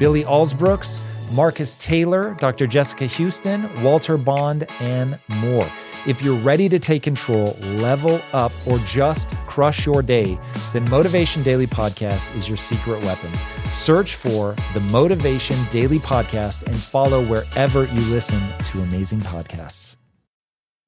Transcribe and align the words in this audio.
Billy 0.00 0.24
Alsbrooks, 0.24 1.02
Marcus 1.34 1.76
Taylor, 1.76 2.34
Dr. 2.40 2.66
Jessica 2.66 3.04
Houston, 3.04 3.82
Walter 3.82 4.16
Bond, 4.16 4.66
and 4.80 5.18
more. 5.28 5.70
If 6.06 6.22
you're 6.22 6.38
ready 6.40 6.70
to 6.70 6.78
take 6.78 7.02
control, 7.02 7.52
level 7.60 8.22
up, 8.32 8.50
or 8.66 8.78
just 8.78 9.36
crush 9.46 9.84
your 9.84 10.02
day, 10.02 10.38
then 10.72 10.88
Motivation 10.88 11.42
Daily 11.42 11.66
Podcast 11.66 12.34
is 12.34 12.48
your 12.48 12.56
secret 12.56 13.04
weapon. 13.04 13.30
Search 13.70 14.14
for 14.14 14.56
the 14.72 14.80
Motivation 14.80 15.58
Daily 15.68 15.98
Podcast 15.98 16.62
and 16.62 16.76
follow 16.76 17.22
wherever 17.22 17.84
you 17.84 18.00
listen 18.10 18.42
to 18.64 18.80
amazing 18.80 19.20
podcasts. 19.20 19.99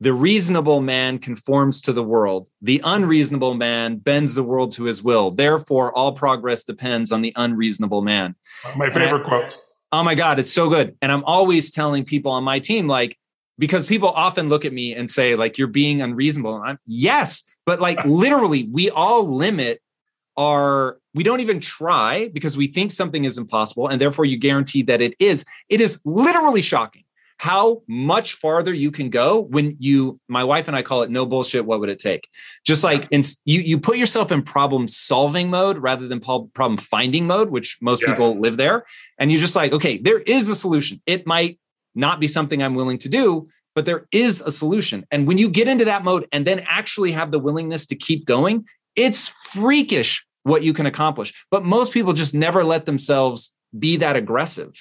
The 0.02 0.12
reasonable 0.12 0.80
man 0.80 1.20
conforms 1.20 1.80
to 1.82 1.92
the 1.92 2.02
world. 2.02 2.48
The 2.60 2.80
unreasonable 2.82 3.54
man 3.54 3.98
bends 3.98 4.34
the 4.34 4.42
world 4.42 4.72
to 4.72 4.82
his 4.82 5.00
will. 5.00 5.30
Therefore, 5.30 5.96
all 5.96 6.10
progress 6.10 6.64
depends 6.64 7.12
on 7.12 7.22
the 7.22 7.32
unreasonable 7.36 8.02
man. 8.02 8.34
My 8.74 8.90
favorite 8.90 9.24
I, 9.24 9.28
quotes. 9.28 9.60
Oh 9.92 10.02
my 10.02 10.16
God, 10.16 10.40
it's 10.40 10.52
so 10.52 10.68
good. 10.68 10.96
And 11.02 11.12
I'm 11.12 11.22
always 11.22 11.70
telling 11.70 12.04
people 12.04 12.32
on 12.32 12.42
my 12.42 12.58
team, 12.58 12.88
like, 12.88 13.16
because 13.60 13.86
people 13.86 14.08
often 14.08 14.48
look 14.48 14.64
at 14.64 14.72
me 14.72 14.92
and 14.92 15.08
say, 15.08 15.36
like, 15.36 15.56
you're 15.56 15.68
being 15.68 16.02
unreasonable. 16.02 16.56
And 16.56 16.70
I'm, 16.70 16.78
yes, 16.84 17.44
but 17.64 17.80
like 17.80 17.98
literally, 18.04 18.68
we 18.72 18.90
all 18.90 19.22
limit 19.24 19.80
our, 20.36 20.98
we 21.14 21.22
don't 21.22 21.38
even 21.38 21.60
try 21.60 22.28
because 22.34 22.56
we 22.56 22.66
think 22.66 22.90
something 22.90 23.24
is 23.24 23.38
impossible. 23.38 23.86
And 23.86 24.00
therefore, 24.00 24.24
you 24.24 24.36
guarantee 24.36 24.82
that 24.82 25.00
it 25.00 25.14
is. 25.20 25.44
It 25.68 25.80
is 25.80 26.00
literally 26.04 26.60
shocking 26.60 27.04
how 27.42 27.82
much 27.88 28.34
farther 28.34 28.72
you 28.72 28.92
can 28.92 29.10
go 29.10 29.40
when 29.40 29.76
you 29.80 30.16
my 30.28 30.44
wife 30.44 30.68
and 30.68 30.76
I 30.76 30.82
call 30.82 31.02
it 31.02 31.10
no 31.10 31.26
bullshit 31.26 31.66
what 31.66 31.80
would 31.80 31.88
it 31.88 31.98
take? 31.98 32.28
Just 32.64 32.84
like 32.84 33.08
in, 33.10 33.24
you 33.44 33.58
you 33.62 33.80
put 33.80 33.96
yourself 33.96 34.30
in 34.30 34.44
problem 34.44 34.86
solving 34.86 35.50
mode 35.50 35.78
rather 35.78 36.06
than 36.06 36.20
problem 36.20 36.76
finding 36.76 37.26
mode 37.26 37.50
which 37.50 37.78
most 37.80 38.00
yes. 38.00 38.10
people 38.10 38.38
live 38.38 38.58
there. 38.58 38.84
And 39.18 39.32
you're 39.32 39.40
just 39.40 39.56
like 39.56 39.72
okay 39.72 39.98
there 39.98 40.20
is 40.20 40.48
a 40.48 40.54
solution. 40.54 41.02
It 41.04 41.26
might 41.26 41.58
not 41.96 42.20
be 42.20 42.28
something 42.28 42.62
I'm 42.62 42.76
willing 42.76 42.98
to 42.98 43.08
do 43.08 43.48
but 43.74 43.86
there 43.86 44.06
is 44.12 44.40
a 44.42 44.52
solution. 44.52 45.04
And 45.10 45.26
when 45.26 45.38
you 45.38 45.48
get 45.48 45.66
into 45.66 45.86
that 45.86 46.04
mode 46.04 46.28
and 46.30 46.46
then 46.46 46.62
actually 46.68 47.10
have 47.10 47.32
the 47.32 47.40
willingness 47.40 47.86
to 47.86 47.96
keep 47.96 48.24
going 48.24 48.66
it's 48.94 49.26
freakish 49.26 50.24
what 50.44 50.62
you 50.62 50.72
can 50.72 50.86
accomplish. 50.86 51.32
But 51.50 51.64
most 51.64 51.92
people 51.92 52.12
just 52.12 52.34
never 52.34 52.62
let 52.62 52.86
themselves 52.86 53.50
be 53.76 53.96
that 53.96 54.14
aggressive 54.14 54.74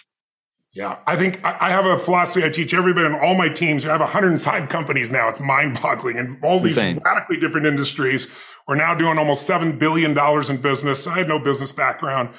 yeah, 0.73 0.99
I 1.05 1.17
think 1.17 1.43
I 1.43 1.69
have 1.69 1.85
a 1.85 1.97
philosophy 1.97 2.45
I 2.45 2.49
teach 2.49 2.73
everybody 2.73 3.05
on 3.05 3.19
all 3.19 3.35
my 3.35 3.49
teams. 3.49 3.83
I 3.83 3.89
have 3.89 3.99
105 3.99 4.69
companies 4.69 5.11
now. 5.11 5.27
It's 5.27 5.41
mind 5.41 5.81
boggling. 5.81 6.17
And 6.17 6.41
all 6.41 6.55
it's 6.55 6.63
these 6.63 6.77
insane. 6.77 7.01
radically 7.03 7.35
different 7.35 7.67
industries. 7.67 8.27
We're 8.67 8.75
now 8.75 8.95
doing 8.95 9.17
almost 9.17 9.49
$7 9.49 9.77
billion 9.77 10.17
in 10.17 10.61
business. 10.61 11.07
I 11.07 11.15
had 11.15 11.27
no 11.27 11.39
business 11.39 11.73
background, 11.73 12.29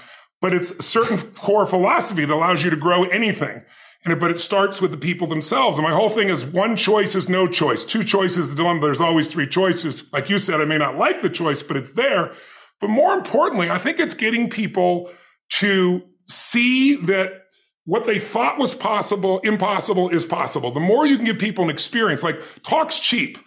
but 0.41 0.55
it's 0.55 0.71
a 0.71 0.83
certain 0.83 1.19
core 1.33 1.67
philosophy 1.67 2.25
that 2.25 2.33
allows 2.33 2.63
you 2.63 2.71
to 2.71 2.77
grow 2.77 3.05
anything. 3.05 3.63
And 4.05 4.15
it, 4.15 4.19
but 4.19 4.31
it 4.31 4.41
starts 4.41 4.81
with 4.81 4.93
the 4.93 4.97
people 4.97 5.27
themselves. 5.27 5.77
And 5.77 5.87
my 5.87 5.93
whole 5.93 6.09
thing 6.09 6.31
is 6.31 6.47
one 6.47 6.75
choice 6.75 7.15
is 7.15 7.29
no 7.29 7.47
choice. 7.47 7.85
Two 7.85 8.03
choices 8.03 8.49
the 8.49 8.57
dilemma. 8.57 8.81
There's 8.81 9.01
always 9.01 9.31
three 9.31 9.47
choices. 9.47 10.11
Like 10.11 10.31
you 10.31 10.39
said, 10.39 10.63
I 10.63 10.65
may 10.65 10.79
not 10.79 10.97
like 10.97 11.21
the 11.21 11.29
choice, 11.29 11.63
but 11.63 11.77
it's 11.77 11.91
there. 11.91 12.33
But 12.81 12.89
more 12.89 13.13
importantly, 13.13 13.69
I 13.69 13.77
think 13.77 14.01
it's 14.01 14.15
getting 14.15 14.49
people 14.49 15.11
to 15.59 16.03
see 16.27 16.97
that 16.97 17.42
what 17.85 18.05
they 18.05 18.19
thought 18.19 18.59
was 18.59 18.75
possible, 18.75 19.41
impossible 19.41 20.09
is 20.11 20.25
possible. 20.25 20.71
The 20.71 20.81
more 20.81 21.07
you 21.07 21.17
can 21.17 21.25
give 21.25 21.39
people 21.39 21.65
an 21.65 21.71
experience, 21.71 22.23
like 22.23 22.41
talk's 22.63 23.01
cheap, 23.01 23.39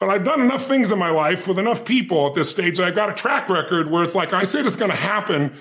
but 0.00 0.08
I've 0.08 0.24
done 0.24 0.40
enough 0.40 0.64
things 0.64 0.90
in 0.90 0.98
my 0.98 1.10
life 1.10 1.46
with 1.46 1.58
enough 1.58 1.84
people 1.84 2.26
at 2.26 2.34
this 2.34 2.50
stage. 2.50 2.80
I've 2.80 2.94
got 2.94 3.10
a 3.10 3.14
track 3.14 3.48
record 3.48 3.90
where 3.90 4.02
it's 4.02 4.14
like, 4.14 4.32
I 4.32 4.44
said 4.44 4.66
it's 4.66 4.76
going 4.76 4.90
to 4.90 4.96
happen. 4.96 5.54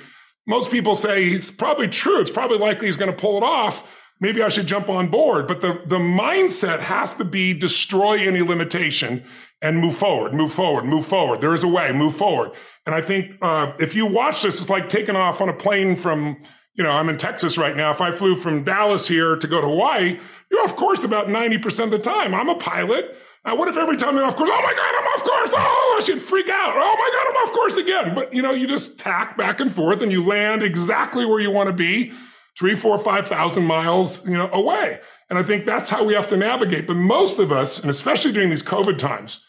Most 0.47 0.72
people 0.72 0.96
say 0.96 1.25
he's 1.25 1.52
probably 1.52 1.88
true. 1.88 2.19
It's 2.19 2.31
probably 2.31 2.58
likely 2.58 2.88
he's 2.88 2.96
going 2.96 3.12
to 3.12 3.18
pull 3.18 3.38
it 3.38 3.44
off. 3.44 3.97
Maybe 4.19 4.42
I 4.42 4.50
should 4.50 4.66
jump 4.66 4.90
on 4.90 5.09
board. 5.09 5.48
But 5.48 5.62
the, 5.62 5.81
the 5.86 6.00
mindset 6.00 6.80
has 6.80 7.16
to 7.16 7.25
be 7.25 7.53
destroy 7.53 8.18
any 8.19 8.42
limitation 8.42 9.24
and 9.62 9.78
move 9.78 9.96
forward, 9.96 10.34
move 10.34 10.53
forward, 10.53 10.86
move 10.86 11.06
forward. 11.06 11.42
There 11.42 11.53
is 11.53 11.63
a 11.63 11.68
way, 11.68 11.92
move 11.92 12.16
forward. 12.16 12.52
And 12.88 12.96
I 12.96 13.02
think 13.02 13.38
uh, 13.44 13.74
if 13.80 13.94
you 13.94 14.08
watch 14.08 14.42
this, 14.42 14.59
it's 14.59 14.69
like 14.69 14.90
taking 14.90 15.16
off 15.16 15.42
on 15.42 15.50
a 15.50 15.53
plane 15.53 15.96
from 15.96 16.42
you 16.75 16.83
know, 16.83 16.91
I'm 16.91 17.09
in 17.09 17.17
Texas 17.17 17.57
right 17.57 17.75
now. 17.75 17.91
If 17.91 18.01
I 18.01 18.11
flew 18.11 18.35
from 18.35 18.63
Dallas 18.63 19.07
here 19.07 19.35
to 19.35 19.47
go 19.47 19.61
to 19.61 19.67
Hawaii, 19.67 20.19
you're 20.49 20.63
off 20.63 20.75
course 20.75 21.03
about 21.03 21.27
90% 21.27 21.85
of 21.85 21.91
the 21.91 21.99
time. 21.99 22.33
I'm 22.33 22.49
a 22.49 22.55
pilot. 22.55 23.17
Now, 23.45 23.55
what 23.55 23.67
if 23.67 23.77
every 23.77 23.97
time 23.97 24.15
you're 24.15 24.23
off 24.23 24.35
course, 24.35 24.49
oh 24.51 24.61
my 24.61 24.73
God, 24.73 24.95
I'm 24.97 25.07
off 25.07 25.23
course. 25.23 25.51
Oh, 25.53 25.97
I 25.99 26.03
should 26.03 26.21
freak 26.21 26.47
out. 26.49 26.73
Oh 26.75 26.95
my 26.97 27.09
God, 27.13 27.27
I'm 27.29 27.47
off 27.47 27.53
course 27.53 27.77
again. 27.77 28.15
But, 28.15 28.33
you 28.33 28.41
know, 28.41 28.51
you 28.51 28.67
just 28.67 28.99
tack 28.99 29.37
back 29.37 29.59
and 29.59 29.71
forth 29.71 30.01
and 30.01 30.11
you 30.11 30.23
land 30.23 30.63
exactly 30.63 31.25
where 31.25 31.39
you 31.39 31.51
want 31.51 31.67
to 31.67 31.73
be, 31.73 32.13
three, 32.57 32.75
four, 32.75 32.97
5,000 32.99 33.63
miles, 33.63 34.25
you 34.27 34.38
know, 34.38 34.49
away. 34.53 34.99
And 35.29 35.39
I 35.39 35.43
think 35.43 35.65
that's 35.65 35.89
how 35.89 36.03
we 36.03 36.13
have 36.13 36.29
to 36.29 36.38
navigate. 36.38 36.88
But 36.88 36.97
most 36.97 37.39
of 37.39 37.51
us, 37.51 37.79
and 37.79 37.89
especially 37.89 38.31
during 38.31 38.49
these 38.49 38.63
COVID 38.63 38.97
times, 38.97 39.41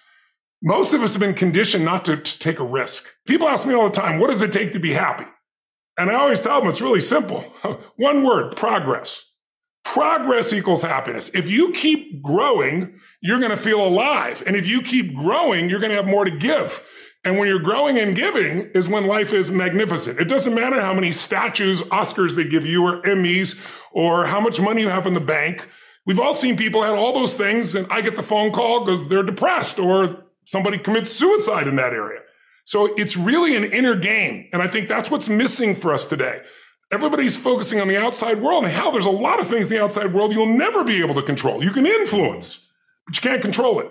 most 0.62 0.94
of 0.94 1.02
us 1.02 1.12
have 1.12 1.20
been 1.20 1.34
conditioned 1.34 1.84
not 1.84 2.04
to, 2.06 2.16
to 2.16 2.38
take 2.38 2.60
a 2.60 2.64
risk. 2.64 3.04
People 3.26 3.48
ask 3.48 3.66
me 3.66 3.74
all 3.74 3.84
the 3.84 4.00
time, 4.00 4.20
what 4.20 4.30
does 4.30 4.42
it 4.42 4.52
take 4.52 4.72
to 4.72 4.80
be 4.80 4.92
happy? 4.92 5.26
And 6.02 6.16
I 6.16 6.20
always 6.20 6.40
tell 6.40 6.60
them 6.60 6.68
it's 6.68 6.80
really 6.80 7.00
simple. 7.00 7.40
One 7.96 8.24
word, 8.24 8.56
progress. 8.56 9.24
Progress 9.84 10.52
equals 10.52 10.82
happiness. 10.82 11.30
If 11.32 11.48
you 11.48 11.70
keep 11.72 12.22
growing, 12.22 12.98
you're 13.20 13.38
going 13.38 13.50
to 13.52 13.56
feel 13.56 13.86
alive. 13.86 14.42
And 14.46 14.56
if 14.56 14.66
you 14.66 14.82
keep 14.82 15.14
growing, 15.14 15.70
you're 15.70 15.80
going 15.80 15.90
to 15.90 15.96
have 15.96 16.06
more 16.06 16.24
to 16.24 16.30
give. 16.30 16.82
And 17.24 17.38
when 17.38 17.46
you're 17.46 17.60
growing 17.60 17.98
and 17.98 18.16
giving 18.16 18.70
is 18.74 18.88
when 18.88 19.06
life 19.06 19.32
is 19.32 19.52
magnificent. 19.52 20.18
It 20.18 20.28
doesn't 20.28 20.54
matter 20.54 20.80
how 20.80 20.92
many 20.92 21.12
statues, 21.12 21.80
Oscars 21.82 22.34
they 22.34 22.44
give 22.44 22.66
you, 22.66 22.84
or 22.84 23.02
Emmys, 23.02 23.56
or 23.92 24.26
how 24.26 24.40
much 24.40 24.60
money 24.60 24.80
you 24.80 24.88
have 24.88 25.06
in 25.06 25.14
the 25.14 25.20
bank. 25.20 25.68
We've 26.04 26.18
all 26.18 26.34
seen 26.34 26.56
people 26.56 26.82
had 26.82 26.94
all 26.94 27.12
those 27.12 27.34
things, 27.34 27.76
and 27.76 27.86
I 27.92 28.00
get 28.00 28.16
the 28.16 28.24
phone 28.24 28.50
call 28.50 28.84
because 28.84 29.06
they're 29.06 29.22
depressed 29.22 29.78
or 29.78 30.24
somebody 30.44 30.78
commits 30.78 31.12
suicide 31.12 31.68
in 31.68 31.76
that 31.76 31.92
area. 31.92 32.22
So 32.64 32.94
it's 32.96 33.16
really 33.16 33.56
an 33.56 33.64
inner 33.64 33.96
game. 33.96 34.48
And 34.52 34.62
I 34.62 34.68
think 34.68 34.88
that's 34.88 35.10
what's 35.10 35.28
missing 35.28 35.74
for 35.74 35.92
us 35.92 36.06
today. 36.06 36.40
Everybody's 36.92 37.36
focusing 37.36 37.80
on 37.80 37.88
the 37.88 37.96
outside 37.96 38.40
world 38.40 38.64
and 38.64 38.72
how 38.72 38.90
there's 38.90 39.06
a 39.06 39.10
lot 39.10 39.40
of 39.40 39.48
things 39.48 39.70
in 39.70 39.78
the 39.78 39.82
outside 39.82 40.12
world 40.12 40.32
you'll 40.32 40.46
never 40.46 40.84
be 40.84 41.02
able 41.02 41.14
to 41.14 41.22
control. 41.22 41.64
You 41.64 41.70
can 41.70 41.86
influence, 41.86 42.60
but 43.06 43.16
you 43.16 43.22
can't 43.22 43.42
control 43.42 43.80
it. 43.80 43.88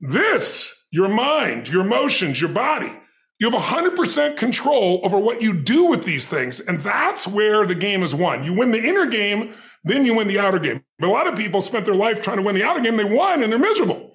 This, 0.00 0.74
your 0.90 1.08
mind, 1.08 1.68
your 1.68 1.82
emotions, 1.82 2.40
your 2.40 2.50
body, 2.50 2.92
you 3.38 3.48
have 3.48 3.60
100% 3.60 4.36
control 4.36 5.00
over 5.02 5.16
what 5.16 5.40
you 5.40 5.54
do 5.54 5.86
with 5.86 6.04
these 6.04 6.28
things. 6.28 6.60
And 6.60 6.80
that's 6.80 7.26
where 7.26 7.66
the 7.66 7.74
game 7.74 8.02
is 8.02 8.14
won. 8.14 8.44
You 8.44 8.52
win 8.52 8.70
the 8.70 8.82
inner 8.82 9.06
game, 9.06 9.54
then 9.84 10.04
you 10.04 10.14
win 10.14 10.28
the 10.28 10.38
outer 10.38 10.58
game. 10.58 10.84
But 10.98 11.08
a 11.08 11.12
lot 11.12 11.26
of 11.26 11.36
people 11.36 11.62
spent 11.62 11.86
their 11.86 11.94
life 11.94 12.20
trying 12.20 12.36
to 12.36 12.42
win 12.42 12.54
the 12.54 12.64
outer 12.64 12.80
game. 12.80 12.96
They 12.96 13.04
won 13.04 13.42
and 13.42 13.50
they're 13.50 13.58
miserable. 13.58 14.09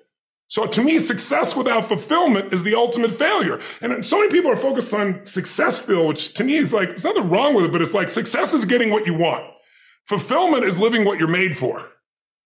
So 0.47 0.65
to 0.65 0.83
me, 0.83 0.99
success 0.99 1.55
without 1.55 1.85
fulfillment 1.85 2.53
is 2.53 2.63
the 2.63 2.75
ultimate 2.75 3.11
failure. 3.11 3.59
And 3.81 4.05
so 4.05 4.19
many 4.19 4.31
people 4.31 4.51
are 4.51 4.57
focused 4.57 4.93
on 4.93 5.25
success 5.25 5.77
still, 5.81 6.07
which 6.07 6.33
to 6.35 6.43
me 6.43 6.57
is 6.57 6.71
like, 6.71 6.89
there's 6.89 7.03
nothing 7.03 7.29
wrong 7.29 7.55
with 7.55 7.65
it, 7.65 7.71
but 7.71 7.81
it's 7.81 7.93
like 7.93 8.09
success 8.09 8.53
is 8.53 8.63
getting 8.65 8.91
what 8.91 9.07
you 9.07 9.15
want. 9.15 9.43
Fulfillment 10.05 10.63
is 10.63 10.77
living 10.77 11.03
what 11.03 11.19
you're 11.19 11.27
made 11.27 11.57
for. 11.57 11.89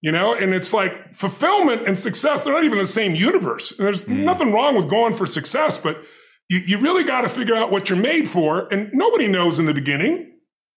You 0.02 0.14
know, 0.14 0.34
and 0.34 0.54
it's 0.54 0.72
like 0.72 1.14
fulfillment 1.14 1.86
and 1.86 1.98
success, 1.98 2.44
they're 2.44 2.54
not 2.54 2.64
even 2.64 2.78
the 2.78 2.88
same 2.88 3.16
universe. 3.16 3.74
And 3.78 3.86
there's 3.86 4.04
mm. 4.04 4.24
nothing 4.24 4.54
wrong 4.54 4.76
with 4.76 4.90
going 4.90 5.14
for 5.14 5.26
success, 5.26 5.78
but 5.78 6.02
you, 6.48 6.60
you 6.60 6.78
really 6.78 7.04
got 7.04 7.22
to 7.22 7.30
figure 7.30 7.54
out 7.54 7.70
what 7.70 7.90
you're 7.90 8.00
made 8.00 8.30
for. 8.30 8.70
And 8.72 8.90
nobody 8.94 9.28
knows 9.28 9.60
in 9.60 9.66
the 9.66 9.74
beginning. 9.74 10.32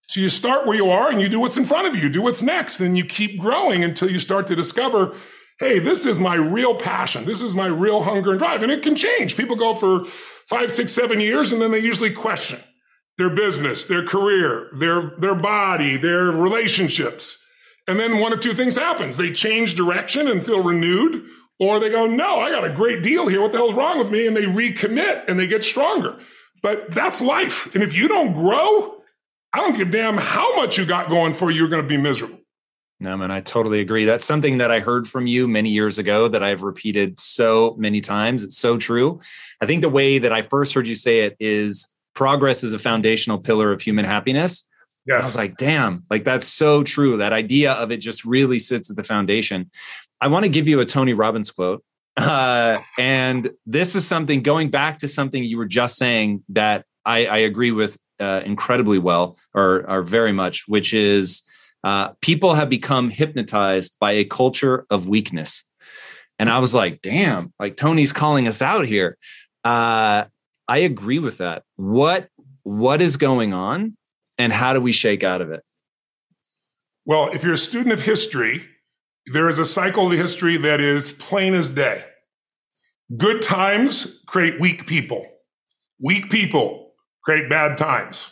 So 0.09 0.21
you 0.21 0.29
start 0.29 0.67
where 0.67 0.77
you 0.77 0.91
are 0.91 1.09
and 1.09 1.21
you 1.21 1.29
do 1.29 1.39
what's 1.39 1.57
in 1.57 1.65
front 1.65 1.87
of 1.87 1.95
you, 1.95 2.03
you 2.03 2.09
do 2.09 2.21
what's 2.21 2.43
next, 2.43 2.81
and 2.81 2.99
you 2.99 3.05
keep 3.05 3.39
growing 3.39 3.85
until 3.85 4.11
you 4.11 4.19
start 4.19 4.49
to 4.49 4.57
discover 4.57 5.15
hey, 5.63 5.79
this 5.79 6.07
is 6.07 6.19
my 6.19 6.35
real 6.35 6.75
passion. 6.75 7.25
This 7.25 7.41
is 7.41 7.55
my 7.55 7.69
real 7.69 8.03
hunger 8.03 8.31
and 8.31 8.39
drive. 8.41 8.65
And 8.65 8.73
it 8.73 8.83
can 8.83 8.97
change. 8.97 9.37
People 9.37 9.55
go 9.55 9.75
for 9.75 10.05
five, 10.05 10.73
six, 10.73 10.91
seven 10.91 11.21
years, 11.21 11.53
and 11.53 11.63
then 11.63 11.71
they 11.71 11.79
usually 11.79 12.13
question 12.13 12.59
their 13.17 13.31
business, 13.31 13.87
their 13.87 14.05
career, 14.05 14.71
their, 14.73 15.13
their 15.19 15.37
body, 15.37 15.97
their 15.97 16.33
relationships. 16.33 17.39
And 17.87 18.01
then 18.01 18.19
one 18.19 18.33
of 18.33 18.41
two 18.41 18.55
things 18.55 18.77
happens. 18.77 19.17
They 19.17 19.31
change 19.31 19.77
direction 19.77 20.27
and 20.27 20.45
feel 20.45 20.65
renewed, 20.65 21.27
or 21.61 21.79
they 21.79 21.91
go, 21.91 22.07
no, 22.07 22.41
I 22.41 22.51
got 22.51 22.65
a 22.65 22.75
great 22.75 23.03
deal 23.03 23.29
here. 23.29 23.41
What 23.41 23.53
the 23.53 23.59
hell's 23.59 23.75
wrong 23.75 23.99
with 23.99 24.11
me? 24.11 24.27
And 24.27 24.37
they 24.37 24.45
recommit 24.45 25.29
and 25.29 25.39
they 25.39 25.47
get 25.47 25.63
stronger. 25.63 26.19
But 26.63 26.93
that's 26.93 27.21
life. 27.21 27.73
And 27.75 27.85
if 27.85 27.95
you 27.95 28.09
don't 28.09 28.33
grow, 28.33 29.01
I 29.53 29.59
don't 29.59 29.77
give 29.77 29.89
a 29.89 29.93
damn 29.93 30.17
how 30.17 30.57
much 30.57 30.77
you 30.77 30.87
got 30.87 31.09
going 31.09 31.35
for 31.35 31.51
you, 31.51 31.59
you're 31.59 31.69
going 31.69 31.83
to 31.83 31.89
be 31.89 31.97
miserable. 31.97 32.42
No, 33.03 33.17
man, 33.17 33.33
I 33.33 33.41
totally 33.41 33.81
agree. 33.81 34.05
That's 34.05 34.25
something 34.25 34.59
that 34.59 34.71
I 34.71 34.79
heard 34.79 35.09
from 35.09 35.27
you 35.27 35.49
many 35.49 35.71
years 35.71 35.99
ago 35.99 36.29
that 36.29 36.45
I've 36.45 36.63
repeated 36.63 37.19
so 37.19 37.75
many 37.77 38.01
times. 38.01 38.45
It's 38.45 38.57
so 38.57 38.79
true. 38.79 39.21
I 39.61 39.67
think 39.67 39.83
the 39.83 39.89
way 39.89 40.21
that 40.21 40.33
I 40.33 40.43
first 40.43 40.73
heard 40.73 40.87
you 40.87 40.95
say 40.95 41.23
it 41.23 41.37
is 41.41 41.89
progress 42.15 42.63
is 42.63 42.75
a 42.75 42.79
foundational 42.79 43.41
pillar 43.41 43.73
of 43.73 43.81
human 43.81 44.05
happiness. 44.05 44.69
Yes. 45.05 45.21
I 45.21 45.27
was 45.27 45.35
like, 45.35 45.57
damn, 45.57 46.05
like 46.11 46.23
that's 46.23 46.47
so 46.47 46.85
true. 46.85 47.17
That 47.17 47.33
idea 47.33 47.73
of 47.73 47.91
it 47.91 47.97
just 47.97 48.25
really 48.25 48.61
sits 48.61 48.89
at 48.89 48.95
the 48.95 49.03
foundation. 49.03 49.69
I 50.21 50.29
want 50.29 50.45
to 50.45 50.49
give 50.49 50.69
you 50.69 50.79
a 50.79 50.87
Tony 50.87 51.13
Robbins 51.13 51.51
quote. 51.51 51.83
Uh, 52.17 52.79
and 52.99 53.51
this 53.67 53.97
is 53.97 54.07
something 54.07 54.43
going 54.43 54.71
back 54.71 55.01
to 55.01 55.09
something 55.09 55.43
you 55.43 55.59
were 55.59 55.67
just 55.67 55.97
saying 55.97 56.45
that 56.51 56.85
I, 57.05 57.27
I 57.27 57.39
agree 57.39 57.73
with 57.73 57.99
uh, 58.21 58.43
incredibly 58.45 59.01
well 59.01 59.37
or, 59.55 59.91
or 59.91 60.03
very 60.03 60.31
much, 60.31 60.69
which 60.69 60.95
is 60.95 61.43
uh, 61.85 62.11
people 62.21 62.55
have 62.55 62.71
become 62.71 63.11
hypnotized 63.11 63.97
by 64.01 64.13
a 64.13 64.25
culture 64.25 64.87
of 64.91 65.09
weakness. 65.09 65.65
And 66.39 66.51
I 66.51 66.59
was 66.59 66.75
like, 66.75 67.03
damn, 67.03 67.53
like 67.59 67.77
Tony's 67.77 68.13
calling 68.13 68.49
us 68.49 68.63
out 68.63 68.87
here. 68.87 69.17
Uh, 69.65 70.25
I 70.69 70.79
agree 70.79 71.19
with 71.19 71.39
that. 71.39 71.65
What 71.77 72.29
what 72.65 73.01
is 73.01 73.17
going 73.17 73.53
on 73.53 73.97
and 74.39 74.53
how 74.53 74.73
do 74.73 74.81
we 74.81 74.93
shake 74.93 75.25
out 75.25 75.41
of 75.41 75.51
it? 75.51 75.63
Well, 77.05 77.31
if 77.33 77.43
you're 77.43 77.55
a 77.55 77.59
student 77.59 77.93
of 77.93 78.01
history, 78.01 78.63
there 79.27 79.49
is 79.49 79.59
a 79.59 79.67
cycle 79.67 80.07
of 80.07 80.13
history 80.13 80.57
that 80.59 80.81
is 80.81 81.13
plain 81.13 81.55
as 81.55 81.71
day. 81.71 82.05
Good 83.17 83.43
times 83.43 84.21
create 84.27 84.61
weak 84.61 84.87
people. 84.87 85.27
Weak 86.01 86.31
people 86.31 86.95
create 87.25 87.51
bad 87.51 87.77
times. 87.77 88.31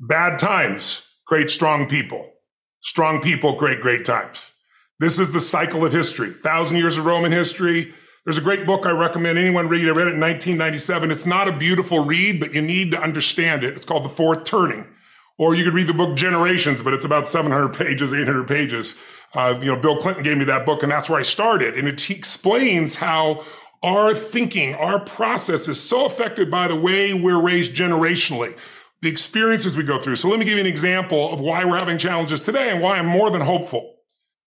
Bad 0.00 0.38
times 0.38 1.02
create 1.26 1.50
strong 1.50 1.88
people. 1.88 2.30
Strong 2.80 3.20
people 3.20 3.56
great, 3.56 3.80
great 3.80 4.04
times. 4.04 4.50
This 4.98 5.18
is 5.18 5.32
the 5.32 5.40
cycle 5.40 5.84
of 5.84 5.92
history. 5.92 6.32
Thousand 6.32 6.76
years 6.76 6.96
of 6.96 7.04
Roman 7.04 7.32
history. 7.32 7.92
There's 8.24 8.38
a 8.38 8.42
great 8.42 8.66
book 8.66 8.84
I 8.84 8.90
recommend 8.90 9.38
anyone 9.38 9.68
read. 9.68 9.84
It, 9.84 9.88
I 9.88 9.92
read 9.92 10.08
it 10.08 10.14
in 10.14 10.20
1997. 10.20 11.10
It's 11.10 11.26
not 11.26 11.48
a 11.48 11.52
beautiful 11.52 12.04
read, 12.04 12.38
but 12.38 12.54
you 12.54 12.60
need 12.60 12.92
to 12.92 13.00
understand 13.00 13.64
it. 13.64 13.74
It's 13.76 13.86
called 13.86 14.04
The 14.04 14.10
Fourth 14.10 14.44
Turning. 14.44 14.86
Or 15.38 15.54
you 15.54 15.64
could 15.64 15.72
read 15.72 15.86
the 15.86 15.94
book 15.94 16.16
Generations, 16.16 16.82
but 16.82 16.92
it's 16.92 17.06
about 17.06 17.26
700 17.26 17.70
pages, 17.70 18.12
800 18.12 18.46
pages. 18.46 18.94
Uh, 19.34 19.58
you 19.58 19.66
know, 19.66 19.76
Bill 19.76 19.96
Clinton 19.96 20.22
gave 20.22 20.36
me 20.36 20.44
that 20.44 20.66
book, 20.66 20.82
and 20.82 20.92
that's 20.92 21.08
where 21.08 21.18
I 21.18 21.22
started. 21.22 21.76
And 21.78 21.88
it 21.88 22.10
explains 22.10 22.94
how 22.94 23.44
our 23.82 24.14
thinking, 24.14 24.74
our 24.74 25.00
process 25.00 25.66
is 25.66 25.80
so 25.80 26.04
affected 26.04 26.50
by 26.50 26.68
the 26.68 26.78
way 26.78 27.14
we're 27.14 27.40
raised 27.40 27.74
generationally, 27.74 28.56
the 29.02 29.08
experiences 29.08 29.76
we 29.76 29.82
go 29.82 29.98
through. 29.98 30.16
So 30.16 30.28
let 30.28 30.38
me 30.38 30.44
give 30.44 30.54
you 30.54 30.60
an 30.60 30.66
example 30.66 31.32
of 31.32 31.40
why 31.40 31.64
we're 31.64 31.78
having 31.78 31.98
challenges 31.98 32.42
today 32.42 32.70
and 32.70 32.80
why 32.82 32.98
I'm 32.98 33.06
more 33.06 33.30
than 33.30 33.40
hopeful. 33.40 33.96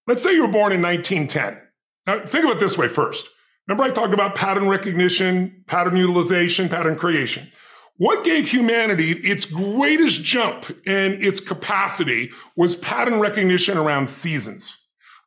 Let's 0.08 0.22
say 0.22 0.34
you 0.34 0.42
were 0.42 0.52
born 0.52 0.72
in 0.72 0.82
1910. 0.82 1.60
Now, 2.06 2.26
think 2.26 2.46
it 2.46 2.60
this 2.60 2.78
way 2.78 2.88
first. 2.88 3.30
Remember, 3.68 3.84
I 3.84 3.92
talked 3.92 4.14
about 4.14 4.36
pattern 4.36 4.68
recognition, 4.68 5.64
pattern 5.68 5.96
utilization, 5.96 6.68
pattern 6.68 6.98
creation. 6.98 7.50
What 7.98 8.26
gave 8.26 8.50
humanity 8.50 9.12
its 9.12 9.46
greatest 9.46 10.24
jump 10.24 10.70
in 10.86 11.24
its 11.24 11.40
capacity 11.40 12.32
was 12.58 12.76
pattern 12.76 13.20
recognition 13.20 13.78
around 13.78 14.10
seasons. 14.10 14.78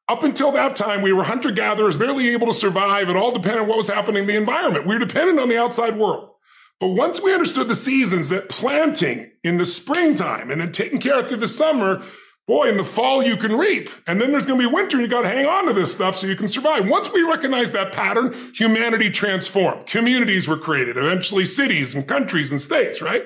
Up 0.08 0.22
until 0.22 0.52
that 0.52 0.76
time, 0.76 1.02
we 1.02 1.12
were 1.12 1.24
hunter 1.24 1.50
gatherers, 1.50 1.96
barely 1.96 2.28
able 2.28 2.46
to 2.48 2.54
survive. 2.54 3.08
It 3.08 3.16
all 3.16 3.32
depended 3.32 3.62
on 3.62 3.68
what 3.68 3.78
was 3.78 3.88
happening 3.88 4.22
in 4.22 4.26
the 4.28 4.36
environment. 4.36 4.86
We 4.86 4.94
were 4.94 5.04
dependent 5.04 5.40
on 5.40 5.48
the 5.48 5.58
outside 5.58 5.96
world. 5.96 6.30
But 6.78 6.88
once 6.88 7.22
we 7.22 7.32
understood 7.32 7.68
the 7.68 7.74
seasons, 7.74 8.28
that 8.28 8.48
planting 8.48 9.30
in 9.42 9.56
the 9.56 9.66
springtime 9.66 10.50
and 10.50 10.60
then 10.60 10.72
taking 10.72 11.00
care 11.00 11.18
of 11.20 11.28
through 11.28 11.38
the 11.38 11.48
summer 11.48 12.02
boy, 12.46 12.68
in 12.68 12.76
the 12.76 12.84
fall 12.84 13.22
you 13.22 13.36
can 13.36 13.56
reap. 13.56 13.88
And 14.06 14.20
then 14.20 14.30
there's 14.30 14.46
going 14.46 14.60
to 14.60 14.68
be 14.68 14.72
winter 14.72 14.98
and 14.98 15.04
you 15.04 15.10
got 15.10 15.22
to 15.22 15.28
hang 15.28 15.46
on 15.46 15.66
to 15.66 15.72
this 15.72 15.92
stuff 15.92 16.16
so 16.16 16.26
you 16.26 16.36
can 16.36 16.46
survive. 16.46 16.88
Once 16.88 17.12
we 17.12 17.22
recognize 17.22 17.72
that 17.72 17.92
pattern, 17.92 18.34
humanity 18.54 19.10
transformed. 19.10 19.86
Communities 19.86 20.46
were 20.46 20.58
created, 20.58 20.96
eventually 20.96 21.44
cities 21.44 21.94
and 21.94 22.06
countries 22.06 22.52
and 22.52 22.60
states, 22.60 23.02
right? 23.02 23.24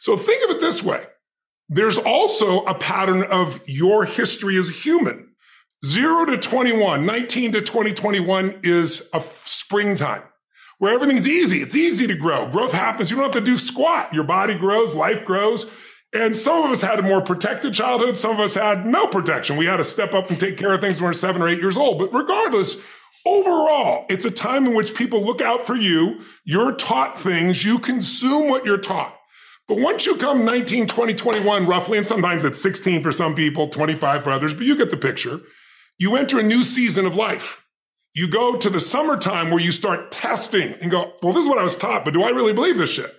So 0.00 0.16
think 0.16 0.44
of 0.44 0.56
it 0.56 0.60
this 0.60 0.82
way. 0.82 1.04
There's 1.68 1.98
also 1.98 2.60
a 2.64 2.74
pattern 2.74 3.24
of 3.24 3.60
your 3.66 4.04
history 4.04 4.58
as 4.58 4.68
a 4.68 4.72
human. 4.72 5.28
Zero 5.84 6.24
to 6.24 6.36
21, 6.36 7.06
19 7.06 7.52
to 7.52 7.60
2021 7.60 8.60
is 8.64 9.08
a 9.14 9.22
springtime 9.22 10.22
where 10.78 10.92
everything's 10.92 11.28
easy. 11.28 11.60
It's 11.60 11.74
easy 11.74 12.06
to 12.06 12.14
grow. 12.14 12.48
Growth 12.48 12.72
happens. 12.72 13.10
You 13.10 13.16
don't 13.16 13.32
have 13.32 13.34
to 13.34 13.40
do 13.40 13.56
squat. 13.56 14.12
Your 14.12 14.24
body 14.24 14.54
grows, 14.54 14.94
life 14.94 15.24
grows. 15.24 15.66
And 16.14 16.34
some 16.34 16.64
of 16.64 16.70
us 16.70 16.80
had 16.80 16.98
a 16.98 17.02
more 17.02 17.20
protected 17.20 17.74
childhood. 17.74 18.16
Some 18.16 18.32
of 18.32 18.40
us 18.40 18.54
had 18.54 18.86
no 18.86 19.06
protection. 19.06 19.56
We 19.56 19.66
had 19.66 19.76
to 19.76 19.84
step 19.84 20.14
up 20.14 20.30
and 20.30 20.40
take 20.40 20.56
care 20.56 20.72
of 20.72 20.80
things 20.80 21.00
when 21.00 21.08
we 21.08 21.10
are 21.10 21.14
seven 21.14 21.42
or 21.42 21.48
eight 21.48 21.60
years 21.60 21.76
old. 21.76 21.98
But 21.98 22.14
regardless, 22.14 22.76
overall, 23.26 24.06
it's 24.08 24.24
a 24.24 24.30
time 24.30 24.66
in 24.66 24.74
which 24.74 24.94
people 24.94 25.22
look 25.22 25.42
out 25.42 25.66
for 25.66 25.76
you. 25.76 26.20
You're 26.44 26.74
taught 26.74 27.20
things. 27.20 27.62
You 27.62 27.78
consume 27.78 28.48
what 28.48 28.64
you're 28.64 28.78
taught. 28.78 29.14
But 29.66 29.78
once 29.80 30.06
you 30.06 30.16
come 30.16 30.46
19, 30.46 30.86
20, 30.86 31.12
21, 31.12 31.66
roughly, 31.66 31.98
and 31.98 32.06
sometimes 32.06 32.42
it's 32.42 32.60
16 32.62 33.02
for 33.02 33.12
some 33.12 33.34
people, 33.34 33.68
25 33.68 34.24
for 34.24 34.30
others, 34.30 34.54
but 34.54 34.64
you 34.64 34.74
get 34.76 34.90
the 34.90 34.96
picture. 34.96 35.40
You 35.98 36.16
enter 36.16 36.38
a 36.38 36.42
new 36.42 36.62
season 36.62 37.04
of 37.04 37.14
life. 37.16 37.66
You 38.14 38.28
go 38.28 38.56
to 38.56 38.70
the 38.70 38.80
summertime 38.80 39.50
where 39.50 39.60
you 39.60 39.72
start 39.72 40.10
testing 40.10 40.74
and 40.80 40.90
go, 40.90 41.12
well, 41.22 41.32
this 41.32 41.42
is 41.42 41.48
what 41.48 41.58
I 41.58 41.62
was 41.62 41.76
taught, 41.76 42.04
but 42.04 42.14
do 42.14 42.22
I 42.22 42.30
really 42.30 42.52
believe 42.52 42.78
this 42.78 42.90
shit? 42.90 43.14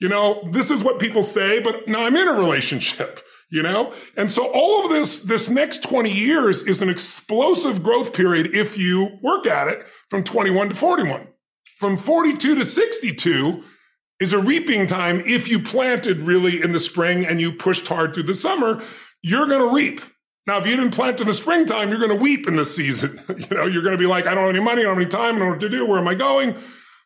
You 0.00 0.08
know, 0.08 0.48
this 0.52 0.70
is 0.70 0.84
what 0.84 1.00
people 1.00 1.22
say, 1.22 1.60
but 1.60 1.88
now 1.88 2.04
I'm 2.04 2.16
in 2.16 2.28
a 2.28 2.32
relationship, 2.32 3.20
you 3.50 3.62
know? 3.62 3.92
And 4.16 4.30
so 4.30 4.50
all 4.54 4.84
of 4.84 4.90
this, 4.90 5.20
this 5.20 5.48
next 5.48 5.82
20 5.82 6.10
years 6.10 6.62
is 6.62 6.82
an 6.82 6.88
explosive 6.88 7.82
growth 7.82 8.12
period 8.12 8.54
if 8.54 8.78
you 8.78 9.18
work 9.22 9.46
at 9.46 9.68
it 9.68 9.84
from 10.08 10.22
21 10.22 10.70
to 10.70 10.74
41. 10.74 11.28
From 11.76 11.96
42 11.96 12.56
to 12.56 12.64
62 12.64 13.62
is 14.20 14.32
a 14.32 14.38
reaping 14.38 14.86
time 14.86 15.22
if 15.26 15.48
you 15.48 15.60
planted 15.60 16.20
really 16.20 16.60
in 16.60 16.72
the 16.72 16.80
spring 16.80 17.24
and 17.24 17.40
you 17.40 17.52
pushed 17.52 17.86
hard 17.86 18.14
through 18.14 18.24
the 18.24 18.34
summer, 18.34 18.82
you're 19.22 19.46
going 19.46 19.60
to 19.60 19.74
reap. 19.74 20.00
Now, 20.48 20.58
if 20.58 20.66
you 20.66 20.74
didn't 20.74 20.94
plant 20.94 21.20
in 21.20 21.28
the 21.28 21.34
springtime, 21.34 21.90
you're 21.90 22.00
going 22.00 22.10
to 22.10 22.16
weep 22.16 22.48
in 22.48 22.56
the 22.56 22.66
season. 22.66 23.20
you 23.36 23.56
know, 23.56 23.66
you're 23.66 23.82
going 23.82 23.94
to 23.94 23.98
be 23.98 24.06
like, 24.06 24.26
I 24.26 24.34
don't 24.34 24.46
have 24.46 24.54
any 24.54 24.64
money, 24.64 24.80
I 24.80 24.86
don't 24.86 24.96
have 24.96 25.02
any 25.02 25.10
time, 25.10 25.36
I 25.36 25.38
don't 25.38 25.46
know 25.46 25.50
what 25.52 25.60
to 25.60 25.68
do, 25.68 25.86
where 25.86 26.00
am 26.00 26.08
I 26.08 26.14
going? 26.16 26.56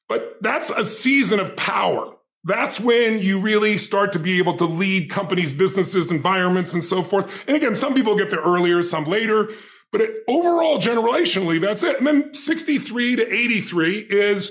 But 0.08 0.38
that's 0.40 0.70
a 0.70 0.84
season 0.84 1.40
of 1.40 1.54
power 1.56 2.14
that's 2.44 2.80
when 2.80 3.20
you 3.20 3.40
really 3.40 3.78
start 3.78 4.12
to 4.14 4.18
be 4.18 4.38
able 4.38 4.56
to 4.56 4.64
lead 4.64 5.10
companies, 5.10 5.52
businesses, 5.52 6.10
environments, 6.10 6.74
and 6.74 6.82
so 6.82 7.02
forth. 7.02 7.30
And 7.46 7.56
again, 7.56 7.74
some 7.74 7.94
people 7.94 8.16
get 8.16 8.30
there 8.30 8.40
earlier, 8.40 8.82
some 8.82 9.04
later, 9.04 9.50
but 9.92 10.00
it, 10.00 10.24
overall, 10.26 10.78
generationally, 10.78 11.60
that's 11.60 11.84
it. 11.84 11.98
And 11.98 12.06
then 12.06 12.34
63 12.34 13.16
to 13.16 13.32
83 13.32 14.06
is 14.10 14.50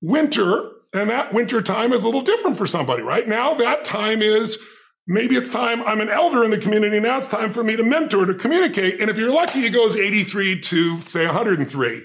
winter, 0.00 0.70
and 0.92 1.10
that 1.10 1.32
winter 1.32 1.60
time 1.62 1.92
is 1.92 2.04
a 2.04 2.06
little 2.06 2.22
different 2.22 2.56
for 2.56 2.66
somebody. 2.66 3.02
Right 3.02 3.26
now, 3.26 3.54
that 3.54 3.84
time 3.84 4.22
is 4.22 4.58
maybe 5.06 5.36
it's 5.36 5.48
time 5.48 5.82
I'm 5.82 6.00
an 6.00 6.10
elder 6.10 6.44
in 6.44 6.50
the 6.50 6.58
community. 6.58 7.00
Now 7.00 7.18
it's 7.18 7.28
time 7.28 7.52
for 7.52 7.62
me 7.62 7.76
to 7.76 7.82
mentor, 7.82 8.26
to 8.26 8.34
communicate. 8.34 9.00
And 9.00 9.10
if 9.10 9.16
you're 9.16 9.32
lucky, 9.32 9.66
it 9.66 9.70
goes 9.70 9.96
83 9.96 10.60
to 10.60 11.00
say 11.00 11.26
103 11.26 12.02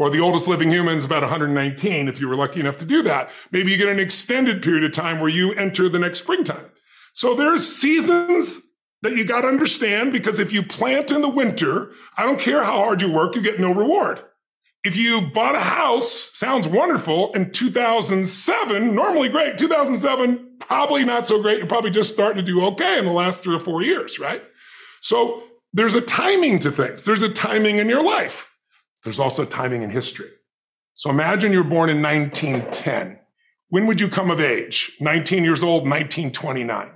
or 0.00 0.08
the 0.08 0.20
oldest 0.20 0.48
living 0.48 0.70
human 0.70 0.96
is 0.96 1.04
about 1.04 1.22
119 1.22 2.08
if 2.08 2.20
you 2.20 2.26
were 2.26 2.34
lucky 2.34 2.60
enough 2.60 2.78
to 2.78 2.86
do 2.86 3.02
that. 3.02 3.30
Maybe 3.52 3.70
you 3.70 3.76
get 3.76 3.90
an 3.90 4.00
extended 4.00 4.62
period 4.62 4.84
of 4.84 4.92
time 4.92 5.20
where 5.20 5.28
you 5.28 5.52
enter 5.52 5.88
the 5.88 5.98
next 5.98 6.20
springtime. 6.20 6.70
So 7.12 7.34
there's 7.34 7.66
seasons 7.66 8.62
that 9.02 9.16
you 9.16 9.24
got 9.24 9.42
to 9.42 9.48
understand 9.48 10.12
because 10.12 10.40
if 10.40 10.52
you 10.52 10.62
plant 10.62 11.10
in 11.10 11.20
the 11.20 11.28
winter, 11.28 11.92
I 12.16 12.24
don't 12.24 12.40
care 12.40 12.62
how 12.64 12.82
hard 12.82 13.02
you 13.02 13.12
work, 13.12 13.34
you 13.34 13.42
get 13.42 13.60
no 13.60 13.74
reward. 13.74 14.22
If 14.82 14.96
you 14.96 15.20
bought 15.20 15.54
a 15.54 15.60
house, 15.60 16.30
sounds 16.32 16.66
wonderful 16.66 17.32
in 17.32 17.50
2007, 17.50 18.94
normally 18.94 19.28
great. 19.28 19.58
2007, 19.58 20.56
probably 20.58 21.04
not 21.04 21.26
so 21.26 21.42
great. 21.42 21.58
You're 21.58 21.66
probably 21.66 21.90
just 21.90 22.10
starting 22.10 22.44
to 22.44 22.52
do 22.52 22.64
okay 22.66 22.98
in 22.98 23.04
the 23.04 23.12
last 23.12 23.42
three 23.42 23.54
or 23.54 23.58
four 23.58 23.82
years, 23.82 24.18
right? 24.18 24.42
So 25.02 25.42
there's 25.74 25.94
a 25.94 26.00
timing 26.00 26.60
to 26.60 26.72
things. 26.72 27.04
There's 27.04 27.22
a 27.22 27.28
timing 27.28 27.76
in 27.76 27.90
your 27.90 28.02
life. 28.02 28.48
There's 29.04 29.18
also 29.18 29.44
timing 29.44 29.82
in 29.82 29.90
history. 29.90 30.30
So 30.94 31.10
imagine 31.10 31.52
you're 31.52 31.62
born 31.62 31.90
in 31.90 32.00
1910. 32.00 33.18
When 33.68 33.86
would 33.86 34.00
you 34.00 34.08
come 34.08 34.30
of 34.30 34.40
age? 34.40 34.96
19 35.00 35.44
years 35.44 35.62
old, 35.62 35.82
1929. 35.82 36.90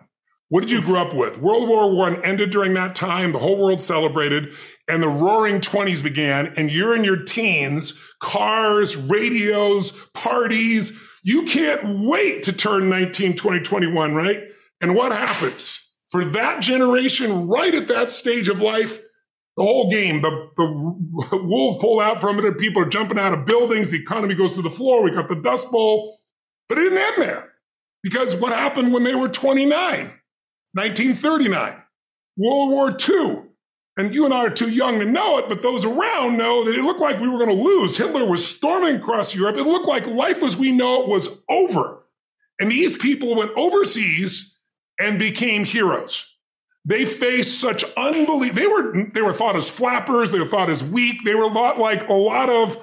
What 0.48 0.60
did 0.60 0.70
you 0.70 0.82
grow 0.82 1.00
up 1.00 1.14
with? 1.14 1.38
World 1.38 1.68
War 1.68 2.08
I 2.08 2.20
ended 2.22 2.50
during 2.50 2.74
that 2.74 2.94
time. 2.94 3.32
The 3.32 3.38
whole 3.38 3.58
world 3.58 3.80
celebrated 3.80 4.52
and 4.88 5.02
the 5.02 5.08
roaring 5.08 5.60
20s 5.60 6.02
began 6.02 6.52
and 6.56 6.70
you're 6.70 6.94
in 6.94 7.04
your 7.04 7.22
teens, 7.22 7.94
cars, 8.20 8.96
radios, 8.96 9.92
parties. 10.12 10.92
You 11.22 11.44
can't 11.44 11.80
wait 12.06 12.42
to 12.44 12.52
turn 12.52 12.88
19, 12.90 13.36
20, 13.36 13.60
21, 13.60 14.14
right? 14.14 14.42
And 14.80 14.94
what 14.94 15.12
happens? 15.12 15.80
For 16.10 16.24
that 16.26 16.60
generation, 16.60 17.48
right 17.48 17.74
at 17.74 17.88
that 17.88 18.10
stage 18.10 18.48
of 18.48 18.60
life, 18.60 19.00
the 19.56 19.62
whole 19.62 19.90
game. 19.90 20.22
The, 20.22 20.48
the 20.56 21.38
wolves 21.42 21.78
pull 21.80 22.00
out 22.00 22.20
from 22.20 22.38
it 22.38 22.44
and 22.44 22.58
people 22.58 22.82
are 22.82 22.88
jumping 22.88 23.18
out 23.18 23.32
of 23.32 23.46
buildings. 23.46 23.90
The 23.90 24.00
economy 24.00 24.34
goes 24.34 24.54
to 24.54 24.62
the 24.62 24.70
floor. 24.70 25.02
We 25.02 25.12
got 25.12 25.28
the 25.28 25.36
Dust 25.36 25.70
Bowl. 25.70 26.20
But 26.68 26.78
it 26.78 26.84
didn't 26.84 26.98
end 26.98 27.22
there 27.22 27.52
because 28.02 28.36
what 28.36 28.52
happened 28.52 28.92
when 28.92 29.04
they 29.04 29.14
were 29.14 29.28
29? 29.28 29.70
1939. 30.72 31.82
World 32.36 32.70
War 32.70 32.96
II. 33.08 33.42
And 33.96 34.12
you 34.12 34.24
and 34.24 34.34
I 34.34 34.38
are 34.38 34.50
too 34.50 34.70
young 34.70 34.98
to 34.98 35.04
know 35.04 35.38
it, 35.38 35.48
but 35.48 35.62
those 35.62 35.84
around 35.84 36.36
know 36.36 36.64
that 36.64 36.76
it 36.76 36.82
looked 36.82 37.00
like 37.00 37.20
we 37.20 37.28
were 37.28 37.38
going 37.38 37.56
to 37.56 37.62
lose. 37.62 37.96
Hitler 37.96 38.28
was 38.28 38.44
storming 38.44 38.96
across 38.96 39.34
Europe. 39.34 39.56
It 39.56 39.64
looked 39.64 39.86
like 39.86 40.06
life 40.06 40.42
as 40.42 40.56
we 40.56 40.72
know 40.72 41.02
it 41.02 41.08
was 41.08 41.28
over. 41.48 42.02
And 42.58 42.70
these 42.70 42.96
people 42.96 43.36
went 43.36 43.52
overseas 43.56 44.56
and 44.98 45.18
became 45.18 45.64
heroes. 45.64 46.26
They 46.84 47.04
faced 47.04 47.60
such 47.60 47.84
unbelievable, 47.96 48.60
they 48.60 48.66
were, 48.66 49.10
they 49.12 49.22
were 49.22 49.32
thought 49.32 49.56
as 49.56 49.70
flappers. 49.70 50.32
They 50.32 50.38
were 50.38 50.46
thought 50.46 50.68
as 50.68 50.84
weak. 50.84 51.24
They 51.24 51.34
were 51.34 51.44
a 51.44 51.48
lot 51.48 51.78
like 51.78 52.08
a 52.08 52.12
lot 52.12 52.50
of 52.50 52.76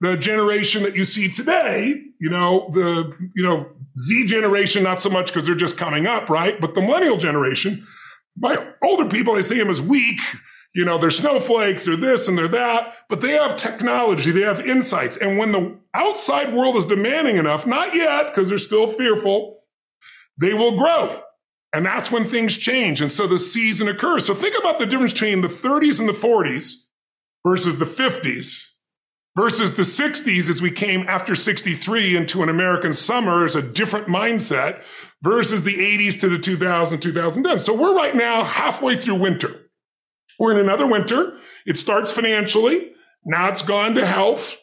the 0.00 0.16
generation 0.16 0.84
that 0.84 0.94
you 0.94 1.04
see 1.04 1.28
today, 1.28 2.00
you 2.20 2.30
know, 2.30 2.70
the, 2.72 3.12
you 3.34 3.42
know, 3.42 3.68
Z 3.98 4.26
generation, 4.26 4.84
not 4.84 5.02
so 5.02 5.10
much 5.10 5.26
because 5.26 5.44
they're 5.44 5.56
just 5.56 5.76
coming 5.76 6.06
up, 6.06 6.30
right? 6.30 6.60
But 6.60 6.74
the 6.74 6.82
millennial 6.82 7.16
generation, 7.16 7.84
my 8.36 8.64
older 8.82 9.08
people, 9.08 9.34
they 9.34 9.42
see 9.42 9.58
them 9.58 9.70
as 9.70 9.82
weak. 9.82 10.20
You 10.78 10.84
know, 10.84 10.96
they're 10.96 11.10
snowflakes, 11.10 11.86
they're 11.86 11.96
this 11.96 12.28
and 12.28 12.38
they're 12.38 12.46
that, 12.46 12.94
but 13.08 13.20
they 13.20 13.32
have 13.32 13.56
technology, 13.56 14.30
they 14.30 14.42
have 14.42 14.64
insights. 14.64 15.16
And 15.16 15.36
when 15.36 15.50
the 15.50 15.76
outside 15.92 16.54
world 16.54 16.76
is 16.76 16.84
demanding 16.84 17.36
enough, 17.36 17.66
not 17.66 17.96
yet, 17.96 18.28
because 18.28 18.48
they're 18.48 18.58
still 18.58 18.92
fearful, 18.92 19.64
they 20.36 20.54
will 20.54 20.78
grow. 20.78 21.20
And 21.72 21.84
that's 21.84 22.12
when 22.12 22.26
things 22.26 22.56
change. 22.56 23.00
And 23.00 23.10
so 23.10 23.26
the 23.26 23.40
season 23.40 23.88
occurs. 23.88 24.24
So 24.24 24.36
think 24.36 24.56
about 24.56 24.78
the 24.78 24.86
difference 24.86 25.14
between 25.14 25.40
the 25.40 25.48
30s 25.48 25.98
and 25.98 26.08
the 26.08 26.12
40s 26.12 26.74
versus 27.44 27.76
the 27.80 27.84
50s 27.84 28.68
versus 29.36 29.72
the 29.72 29.82
60s 29.82 30.48
as 30.48 30.62
we 30.62 30.70
came 30.70 31.08
after 31.08 31.34
63 31.34 32.16
into 32.16 32.44
an 32.44 32.48
American 32.48 32.94
summer 32.94 33.44
as 33.44 33.56
a 33.56 33.62
different 33.62 34.06
mindset 34.06 34.80
versus 35.22 35.64
the 35.64 35.74
80s 35.74 36.20
to 36.20 36.28
the 36.28 36.38
2000, 36.38 37.00
2010. 37.00 37.58
So 37.58 37.74
we're 37.74 37.96
right 37.96 38.14
now 38.14 38.44
halfway 38.44 38.96
through 38.96 39.16
winter. 39.16 39.67
We're 40.38 40.52
in 40.52 40.58
another 40.58 40.86
winter. 40.86 41.36
It 41.66 41.76
starts 41.76 42.12
financially. 42.12 42.92
Now 43.24 43.48
it's 43.48 43.62
gone 43.62 43.94
to 43.96 44.06
health, 44.06 44.56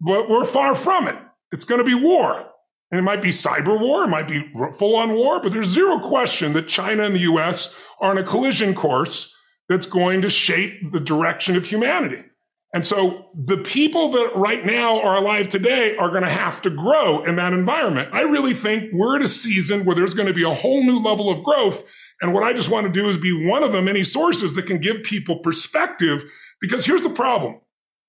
but 0.00 0.28
we're 0.28 0.44
far 0.44 0.74
from 0.74 1.08
it. 1.08 1.16
It's 1.52 1.64
going 1.64 1.78
to 1.78 1.84
be 1.84 1.94
war. 1.94 2.46
And 2.90 2.98
it 2.98 3.02
might 3.02 3.22
be 3.22 3.30
cyber 3.30 3.80
war, 3.80 4.04
it 4.04 4.08
might 4.08 4.26
be 4.26 4.52
full 4.76 4.96
on 4.96 5.12
war, 5.12 5.40
but 5.40 5.52
there's 5.52 5.68
zero 5.68 6.00
question 6.00 6.54
that 6.54 6.66
China 6.66 7.04
and 7.04 7.14
the 7.14 7.20
US 7.20 7.74
are 8.00 8.10
on 8.10 8.18
a 8.18 8.22
collision 8.24 8.74
course 8.74 9.32
that's 9.68 9.86
going 9.86 10.22
to 10.22 10.30
shape 10.30 10.92
the 10.92 10.98
direction 10.98 11.56
of 11.56 11.64
humanity. 11.64 12.24
And 12.72 12.84
so 12.84 13.26
the 13.34 13.58
people 13.58 14.10
that 14.12 14.34
right 14.36 14.64
now 14.64 15.00
are 15.02 15.16
alive 15.16 15.48
today 15.48 15.96
are 15.96 16.08
going 16.08 16.22
to 16.22 16.28
have 16.28 16.62
to 16.62 16.70
grow 16.70 17.24
in 17.24 17.36
that 17.36 17.52
environment. 17.52 18.10
I 18.12 18.22
really 18.22 18.54
think 18.54 18.90
we're 18.92 19.16
at 19.16 19.22
a 19.22 19.28
season 19.28 19.84
where 19.84 19.96
there's 19.96 20.14
going 20.14 20.28
to 20.28 20.34
be 20.34 20.44
a 20.44 20.54
whole 20.54 20.82
new 20.84 20.98
level 21.00 21.30
of 21.30 21.42
growth. 21.44 21.84
And 22.20 22.34
what 22.34 22.42
I 22.42 22.52
just 22.52 22.68
want 22.68 22.86
to 22.86 22.92
do 22.92 23.08
is 23.08 23.16
be 23.16 23.46
one 23.46 23.62
of 23.62 23.72
the 23.72 23.80
many 23.80 24.04
sources 24.04 24.54
that 24.54 24.66
can 24.66 24.78
give 24.78 25.02
people 25.02 25.38
perspective. 25.38 26.24
Because 26.60 26.84
here's 26.84 27.02
the 27.02 27.10
problem. 27.10 27.60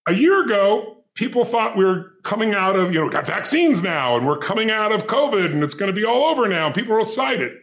A 0.08 0.14
year 0.14 0.44
ago, 0.44 1.04
people 1.16 1.46
thought 1.46 1.78
we 1.78 1.86
were 1.86 2.14
coming 2.24 2.54
out 2.54 2.76
of, 2.76 2.94
you 2.94 3.00
know, 3.00 3.10
got 3.10 3.28
vaccines 3.28 3.82
now 3.82 4.18
and 4.18 4.28
we're 4.28 4.38
coming 4.38 4.70
out 4.70 4.92
of 4.92 5.08
COVID 5.08 5.46
and 5.46 5.64
it's 5.64 5.74
going 5.74 5.94
to 5.94 6.00
be 6.00 6.06
all 6.06 6.26
over 6.26 6.48
now. 6.48 6.72
People 6.72 6.96
are 6.96 7.02
excited. 7.02 7.54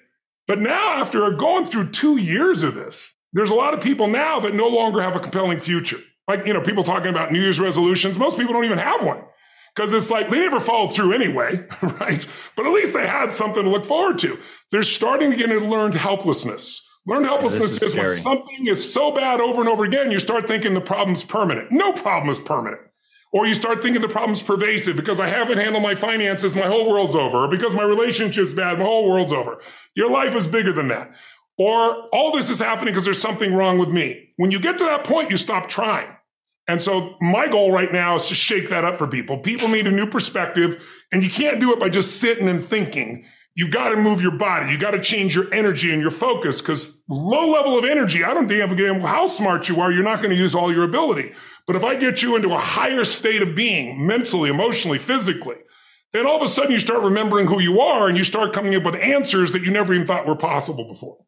But 0.47 0.61
now, 0.61 0.95
after 0.95 1.31
going 1.33 1.67
through 1.67 1.90
two 1.90 2.17
years 2.17 2.62
of 2.62 2.75
this, 2.75 3.12
there's 3.35 3.50
a 3.50 3.55
lot 3.55 3.75
of 3.75 3.83
people 3.83 4.09
now 4.09 4.40
that 4.40 4.55
no 4.55 4.67
longer 4.67 5.02
have 5.02 5.14
a 5.14 5.21
compelling 5.21 5.59
future. 5.59 6.00
Like, 6.26 6.47
you 6.47 6.55
know, 6.55 6.62
people 6.62 6.85
talking 6.85 7.11
about 7.11 7.33
New 7.33 7.40
Year's 7.40 7.61
resolutions. 7.61 8.19
Most 8.19 8.38
people 8.38 8.55
don't 8.55 8.64
even 8.64 8.78
have 8.78 9.05
one 9.05 9.23
because 9.78 9.92
it's 9.92 10.11
like 10.11 10.28
they 10.28 10.40
never 10.40 10.58
followed 10.58 10.92
through 10.92 11.12
anyway, 11.12 11.64
right? 11.82 12.26
But 12.56 12.66
at 12.66 12.73
least 12.73 12.92
they 12.92 13.06
had 13.06 13.32
something 13.32 13.62
to 13.62 13.70
look 13.70 13.85
forward 13.85 14.18
to. 14.18 14.37
They're 14.73 14.82
starting 14.82 15.30
to 15.30 15.37
get 15.37 15.52
into 15.52 15.64
learned 15.64 15.94
helplessness. 15.94 16.85
Learned 17.06 17.26
helplessness 17.26 17.80
is, 17.80 17.94
is 17.94 17.97
when 17.97 18.11
something 18.11 18.66
is 18.66 18.92
so 18.92 19.12
bad 19.12 19.40
over 19.40 19.61
and 19.61 19.68
over 19.68 19.85
again, 19.85 20.11
you 20.11 20.18
start 20.18 20.49
thinking 20.49 20.75
the 20.75 20.80
problem's 20.80 21.23
permanent. 21.23 21.70
No 21.70 21.92
problem 21.92 22.28
is 22.28 22.40
permanent. 22.40 22.80
Or 23.32 23.47
you 23.47 23.54
start 23.54 23.80
thinking 23.80 24.02
the 24.02 24.08
problem's 24.08 24.42
pervasive 24.42 24.97
because 24.97 25.20
I 25.20 25.28
haven't 25.28 25.58
handled 25.58 25.85
my 25.85 25.94
finances, 25.94 26.56
my 26.56 26.66
whole 26.66 26.90
world's 26.90 27.14
over. 27.14 27.44
Or 27.44 27.49
because 27.49 27.73
my 27.73 27.85
relationship's 27.85 28.52
bad, 28.52 28.78
my 28.78 28.85
whole 28.85 29.08
world's 29.08 29.32
over. 29.32 29.61
Your 29.94 30.11
life 30.11 30.35
is 30.35 30.49
bigger 30.49 30.73
than 30.73 30.88
that. 30.88 31.14
Or 31.56 32.08
all 32.12 32.32
this 32.32 32.50
is 32.50 32.58
happening 32.58 32.92
because 32.92 33.04
there's 33.04 33.20
something 33.20 33.54
wrong 33.54 33.78
with 33.78 33.90
me. 33.90 34.30
When 34.38 34.50
you 34.50 34.58
get 34.58 34.78
to 34.78 34.85
that 34.87 35.04
point, 35.04 35.30
you 35.30 35.37
stop 35.37 35.68
trying. 35.68 36.08
And 36.69 36.81
so 36.81 37.17
my 37.23 37.49
goal 37.49 37.73
right 37.73 37.91
now 37.91 38.15
is 38.15 38.27
to 38.27 38.35
shake 38.35 38.69
that 38.69 38.85
up 38.85 38.97
for 38.97 39.07
people. 39.07 39.39
People 39.39 39.69
need 39.69 39.87
a 39.87 39.91
new 39.91 40.07
perspective 40.07 40.85
and 41.11 41.23
you 41.23 41.31
can't 41.31 41.61
do 41.61 41.73
it 41.73 41.81
by 41.81 41.89
just 41.89 42.21
sitting 42.21 42.47
and 42.47 42.63
thinking. 42.65 43.25
You 43.55 43.69
got 43.69 43.89
to 43.89 43.97
move 43.97 44.21
your 44.21 44.37
body. 44.37 44.71
You 44.71 44.79
got 44.79 44.93
to 44.93 45.01
change 45.03 45.35
your 45.35 45.53
energy 45.53 45.93
and 45.93 46.01
your 46.03 46.11
focus 46.11 46.61
because 46.61 47.03
low 47.09 47.51
level 47.51 47.77
of 47.77 47.87
energy, 47.87 48.23
I 48.23 48.35
don't 48.35 48.47
think, 48.47 48.77
damn 48.77 49.01
how 49.01 49.27
smart 49.27 49.69
you 49.69 49.81
are. 49.81 49.91
You're 49.91 50.05
not 50.05 50.19
going 50.19 50.31
to 50.31 50.37
use 50.37 50.55
all 50.55 50.71
your 50.73 50.85
ability. 50.85 51.33
But 51.67 51.75
if 51.75 51.83
I 51.83 51.97
get 51.97 52.23
you 52.23 52.37
into 52.37 52.55
a 52.55 52.59
higher 52.59 53.05
state 53.05 53.43
of 53.43 53.57
being, 53.57 54.07
mentally, 54.07 54.51
emotionally, 54.51 54.99
physically, 54.99 55.57
then 56.13 56.27
all 56.27 56.37
of 56.37 56.43
a 56.43 56.49
sudden 56.49 56.71
you 56.71 56.79
start 56.79 57.03
remembering 57.03 57.47
who 57.47 57.61
you 57.61 57.81
are 57.81 58.09
and 58.09 58.17
you 58.17 58.25
start 58.25 58.53
coming 58.53 58.75
up 58.77 58.85
with 58.85 58.95
answers 58.95 59.53
that 59.53 59.63
you 59.63 59.71
never 59.71 59.95
even 59.95 60.07
thought 60.07 60.27
were 60.27 60.37
possible 60.37 60.87
before 60.87 61.19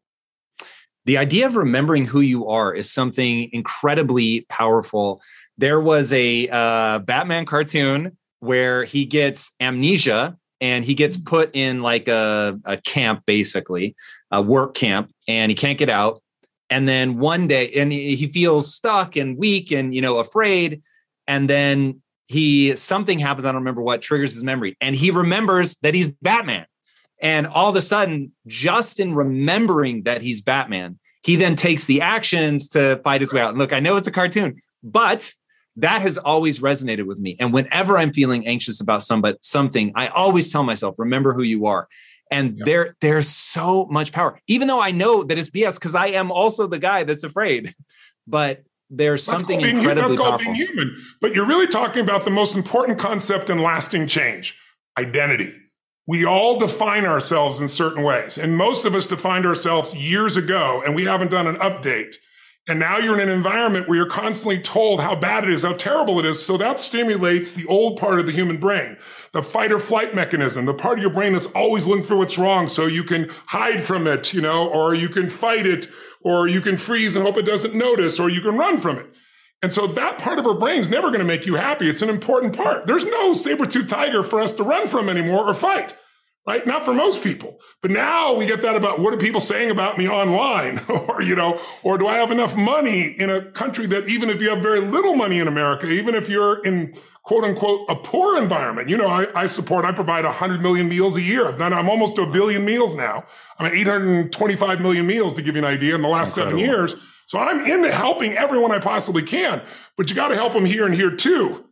the 1.05 1.17
idea 1.17 1.47
of 1.47 1.55
remembering 1.55 2.05
who 2.05 2.21
you 2.21 2.47
are 2.47 2.73
is 2.73 2.91
something 2.91 3.49
incredibly 3.51 4.41
powerful. 4.49 5.21
There 5.57 5.79
was 5.79 6.13
a 6.13 6.47
uh, 6.49 6.99
Batman 6.99 7.45
cartoon 7.45 8.17
where 8.39 8.83
he 8.83 9.05
gets 9.05 9.51
amnesia 9.59 10.37
and 10.59 10.85
he 10.85 10.93
gets 10.93 11.17
put 11.17 11.55
in 11.55 11.81
like 11.81 12.07
a, 12.07 12.59
a 12.65 12.77
camp, 12.77 13.23
basically, 13.25 13.95
a 14.29 14.41
work 14.41 14.75
camp, 14.75 15.11
and 15.27 15.49
he 15.49 15.55
can't 15.55 15.79
get 15.79 15.89
out. 15.89 16.21
And 16.69 16.87
then 16.87 17.17
one 17.17 17.47
day, 17.47 17.69
and 17.71 17.91
he 17.91 18.27
feels 18.27 18.73
stuck 18.73 19.15
and 19.15 19.37
weak 19.37 19.71
and 19.71 19.93
you 19.93 20.01
know 20.01 20.19
afraid. 20.19 20.81
And 21.27 21.49
then 21.49 22.01
he 22.27 22.75
something 22.75 23.19
happens. 23.19 23.43
I 23.43 23.49
don't 23.49 23.61
remember 23.61 23.81
what 23.81 24.01
triggers 24.01 24.33
his 24.33 24.43
memory, 24.43 24.77
and 24.79 24.95
he 24.95 25.11
remembers 25.11 25.77
that 25.77 25.95
he's 25.95 26.09
Batman. 26.21 26.65
And 27.21 27.47
all 27.47 27.69
of 27.69 27.75
a 27.75 27.81
sudden, 27.81 28.31
just 28.47 28.99
in 28.99 29.13
remembering 29.13 30.03
that 30.03 30.21
he's 30.21 30.41
Batman, 30.41 30.99
he 31.23 31.35
then 31.35 31.55
takes 31.55 31.85
the 31.85 32.01
actions 32.01 32.67
to 32.69 32.99
fight 33.03 33.21
his 33.21 33.31
way 33.31 33.41
out. 33.41 33.49
And 33.49 33.59
look, 33.59 33.73
I 33.73 33.79
know 33.79 33.95
it's 33.95 34.07
a 34.07 34.11
cartoon, 34.11 34.59
but 34.83 35.31
that 35.77 36.01
has 36.01 36.17
always 36.17 36.59
resonated 36.59 37.05
with 37.05 37.19
me. 37.19 37.37
And 37.39 37.53
whenever 37.53 37.97
I'm 37.97 38.11
feeling 38.11 38.47
anxious 38.47 38.81
about 38.81 39.03
somebody, 39.03 39.37
something, 39.41 39.91
I 39.95 40.07
always 40.07 40.51
tell 40.51 40.63
myself, 40.63 40.95
remember 40.97 41.33
who 41.33 41.43
you 41.43 41.67
are. 41.67 41.87
And 42.31 42.57
yeah. 42.57 42.65
there, 42.65 42.95
there's 43.01 43.29
so 43.29 43.85
much 43.91 44.11
power, 44.11 44.39
even 44.47 44.67
though 44.67 44.81
I 44.81 44.91
know 44.91 45.23
that 45.23 45.37
it's 45.37 45.49
BS 45.49 45.75
because 45.75 45.95
I 45.95 46.07
am 46.07 46.31
also 46.31 46.65
the 46.65 46.79
guy 46.79 47.03
that's 47.03 47.23
afraid. 47.23 47.73
But 48.27 48.63
there's 48.89 49.25
that's 49.25 49.39
something 49.39 49.61
incredibly 49.61 50.01
that's 50.01 50.15
powerful. 50.15 50.53
being 50.53 50.67
human. 50.67 50.95
But 51.19 51.35
you're 51.35 51.47
really 51.47 51.67
talking 51.67 52.03
about 52.03 52.23
the 52.23 52.31
most 52.31 52.55
important 52.55 52.99
concept 52.99 53.49
in 53.49 53.59
lasting 53.59 54.07
change: 54.07 54.55
identity. 54.97 55.53
We 56.11 56.25
all 56.25 56.57
define 56.57 57.05
ourselves 57.05 57.61
in 57.61 57.69
certain 57.69 58.03
ways. 58.03 58.37
And 58.37 58.57
most 58.57 58.83
of 58.83 58.95
us 58.95 59.07
defined 59.07 59.45
ourselves 59.45 59.95
years 59.95 60.35
ago, 60.35 60.83
and 60.85 60.93
we 60.93 61.05
haven't 61.05 61.31
done 61.31 61.47
an 61.47 61.55
update. 61.55 62.15
And 62.67 62.81
now 62.81 62.97
you're 62.97 63.17
in 63.17 63.29
an 63.29 63.33
environment 63.33 63.87
where 63.87 63.95
you're 63.95 64.09
constantly 64.09 64.59
told 64.59 64.99
how 64.99 65.15
bad 65.15 65.45
it 65.45 65.49
is, 65.49 65.63
how 65.63 65.71
terrible 65.71 66.19
it 66.19 66.25
is. 66.25 66.45
So 66.45 66.57
that 66.57 66.81
stimulates 66.81 67.53
the 67.53 67.65
old 67.67 67.97
part 67.97 68.19
of 68.19 68.25
the 68.25 68.33
human 68.33 68.57
brain, 68.57 68.97
the 69.31 69.41
fight 69.41 69.71
or 69.71 69.79
flight 69.79 70.13
mechanism, 70.13 70.65
the 70.65 70.73
part 70.73 70.97
of 70.97 71.01
your 71.01 71.13
brain 71.13 71.31
that's 71.31 71.45
always 71.45 71.87
looking 71.87 72.03
for 72.03 72.17
what's 72.17 72.37
wrong. 72.37 72.67
So 72.67 72.87
you 72.87 73.05
can 73.05 73.29
hide 73.45 73.81
from 73.81 74.05
it, 74.05 74.33
you 74.33 74.41
know, 74.41 74.67
or 74.67 74.93
you 74.93 75.07
can 75.07 75.29
fight 75.29 75.65
it, 75.65 75.87
or 76.19 76.45
you 76.45 76.59
can 76.59 76.75
freeze 76.75 77.15
and 77.15 77.25
hope 77.25 77.37
it 77.37 77.45
doesn't 77.45 77.73
notice, 77.73 78.19
or 78.19 78.29
you 78.29 78.41
can 78.41 78.57
run 78.57 78.79
from 78.79 78.97
it. 78.97 79.15
And 79.61 79.71
so 79.71 79.85
that 79.87 80.17
part 80.17 80.39
of 80.39 80.47
our 80.47 80.55
brain 80.55 80.79
is 80.79 80.89
never 80.89 81.09
going 81.09 81.19
to 81.19 81.25
make 81.25 81.45
you 81.45 81.55
happy. 81.55 81.87
It's 81.87 82.01
an 82.01 82.09
important 82.09 82.55
part. 82.55 82.87
There's 82.87 83.05
no 83.05 83.33
saber-tooth 83.33 83.87
tiger 83.87 84.23
for 84.23 84.39
us 84.39 84.53
to 84.53 84.63
run 84.63 84.87
from 84.87 85.07
anymore 85.07 85.47
or 85.47 85.53
fight, 85.53 85.95
right? 86.47 86.65
Not 86.65 86.83
for 86.83 86.95
most 86.95 87.21
people. 87.21 87.59
But 87.83 87.91
now 87.91 88.33
we 88.33 88.47
get 88.47 88.63
that 88.63 88.75
about 88.75 88.99
what 88.99 89.13
are 89.13 89.17
people 89.17 89.39
saying 89.39 89.69
about 89.69 89.99
me 89.99 90.09
online? 90.09 90.79
or, 90.89 91.21
you 91.21 91.35
know, 91.35 91.59
or 91.83 91.99
do 91.99 92.07
I 92.07 92.17
have 92.17 92.31
enough 92.31 92.57
money 92.57 93.09
in 93.19 93.29
a 93.29 93.51
country 93.51 93.85
that 93.87 94.09
even 94.09 94.31
if 94.31 94.41
you 94.41 94.49
have 94.49 94.63
very 94.63 94.79
little 94.79 95.13
money 95.13 95.37
in 95.37 95.47
America, 95.47 95.87
even 95.87 96.15
if 96.15 96.27
you're 96.27 96.63
in 96.65 96.95
quote 97.23 97.43
unquote 97.43 97.87
a 97.87 97.95
poor 97.95 98.41
environment, 98.41 98.89
you 98.89 98.97
know, 98.97 99.07
I, 99.07 99.27
I 99.35 99.45
support, 99.45 99.85
I 99.85 99.91
provide 99.91 100.25
100 100.25 100.59
million 100.59 100.89
meals 100.89 101.17
a 101.17 101.21
year. 101.21 101.55
Now 101.55 101.67
I'm 101.67 101.87
almost 101.87 102.15
to 102.15 102.23
a 102.23 102.27
billion 102.27 102.65
meals 102.65 102.95
now. 102.95 103.25
I'm 103.59 103.67
at 103.67 103.73
825 103.73 104.81
million 104.81 105.05
meals 105.05 105.35
to 105.35 105.43
give 105.43 105.53
you 105.53 105.59
an 105.59 105.65
idea 105.65 105.93
in 105.93 106.01
the 106.01 106.07
last 106.07 106.33
seven 106.33 106.57
years. 106.57 106.95
So 107.27 107.39
I'm 107.39 107.65
into 107.65 107.91
helping 107.91 108.33
everyone 108.33 108.71
I 108.71 108.79
possibly 108.79 109.23
can, 109.23 109.61
but 109.97 110.09
you 110.09 110.15
got 110.15 110.29
to 110.29 110.35
help 110.35 110.53
them 110.53 110.65
here 110.65 110.85
and 110.85 110.93
here 110.93 111.15
too. 111.15 111.65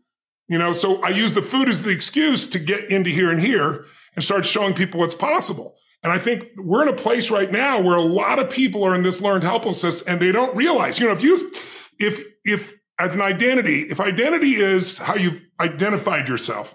You 0.48 0.58
know, 0.58 0.74
so 0.74 1.02
I 1.02 1.10
use 1.10 1.34
the 1.34 1.42
food 1.42 1.70
as 1.70 1.84
the 1.84 1.92
excuse 1.92 2.48
to 2.48 2.60
get 2.60 2.90
into 2.90 3.10
here 3.10 3.30
and 3.30 3.40
here 3.40 3.86
and 4.16 4.24
start 4.24 4.46
showing 4.46 4.74
people 4.74 5.00
what's 5.00 5.16
possible. 5.16 5.76
And 6.04 6.12
I 6.12 6.18
think 6.18 6.46
we're 6.58 6.82
in 6.82 6.88
a 6.88 6.96
place 6.96 7.30
right 7.30 7.52
now 7.52 7.82
where 7.82 7.98
a 7.98 8.02
lot 8.02 8.40
of 8.40 8.50
people 8.50 8.84
are 8.84 8.96
in 8.96 9.04
this 9.04 9.22
learned 9.22 9.44
helplessness 9.44 10.02
and 10.02 10.20
they 10.20 10.32
don't 10.32 10.56
realize, 10.56 10.98
you 10.98 11.06
know, 11.06 11.12
if 11.12 11.22
you, 11.22 11.52
if, 12.00 12.22
if 12.46 12.74
as 13.00 13.16
an 13.16 13.22
identity, 13.22 13.82
if 13.82 14.00
identity 14.00 14.56
is 14.56 14.98
how 14.98 15.16
you've 15.16 15.42
identified 15.60 16.28
yourself 16.28 16.74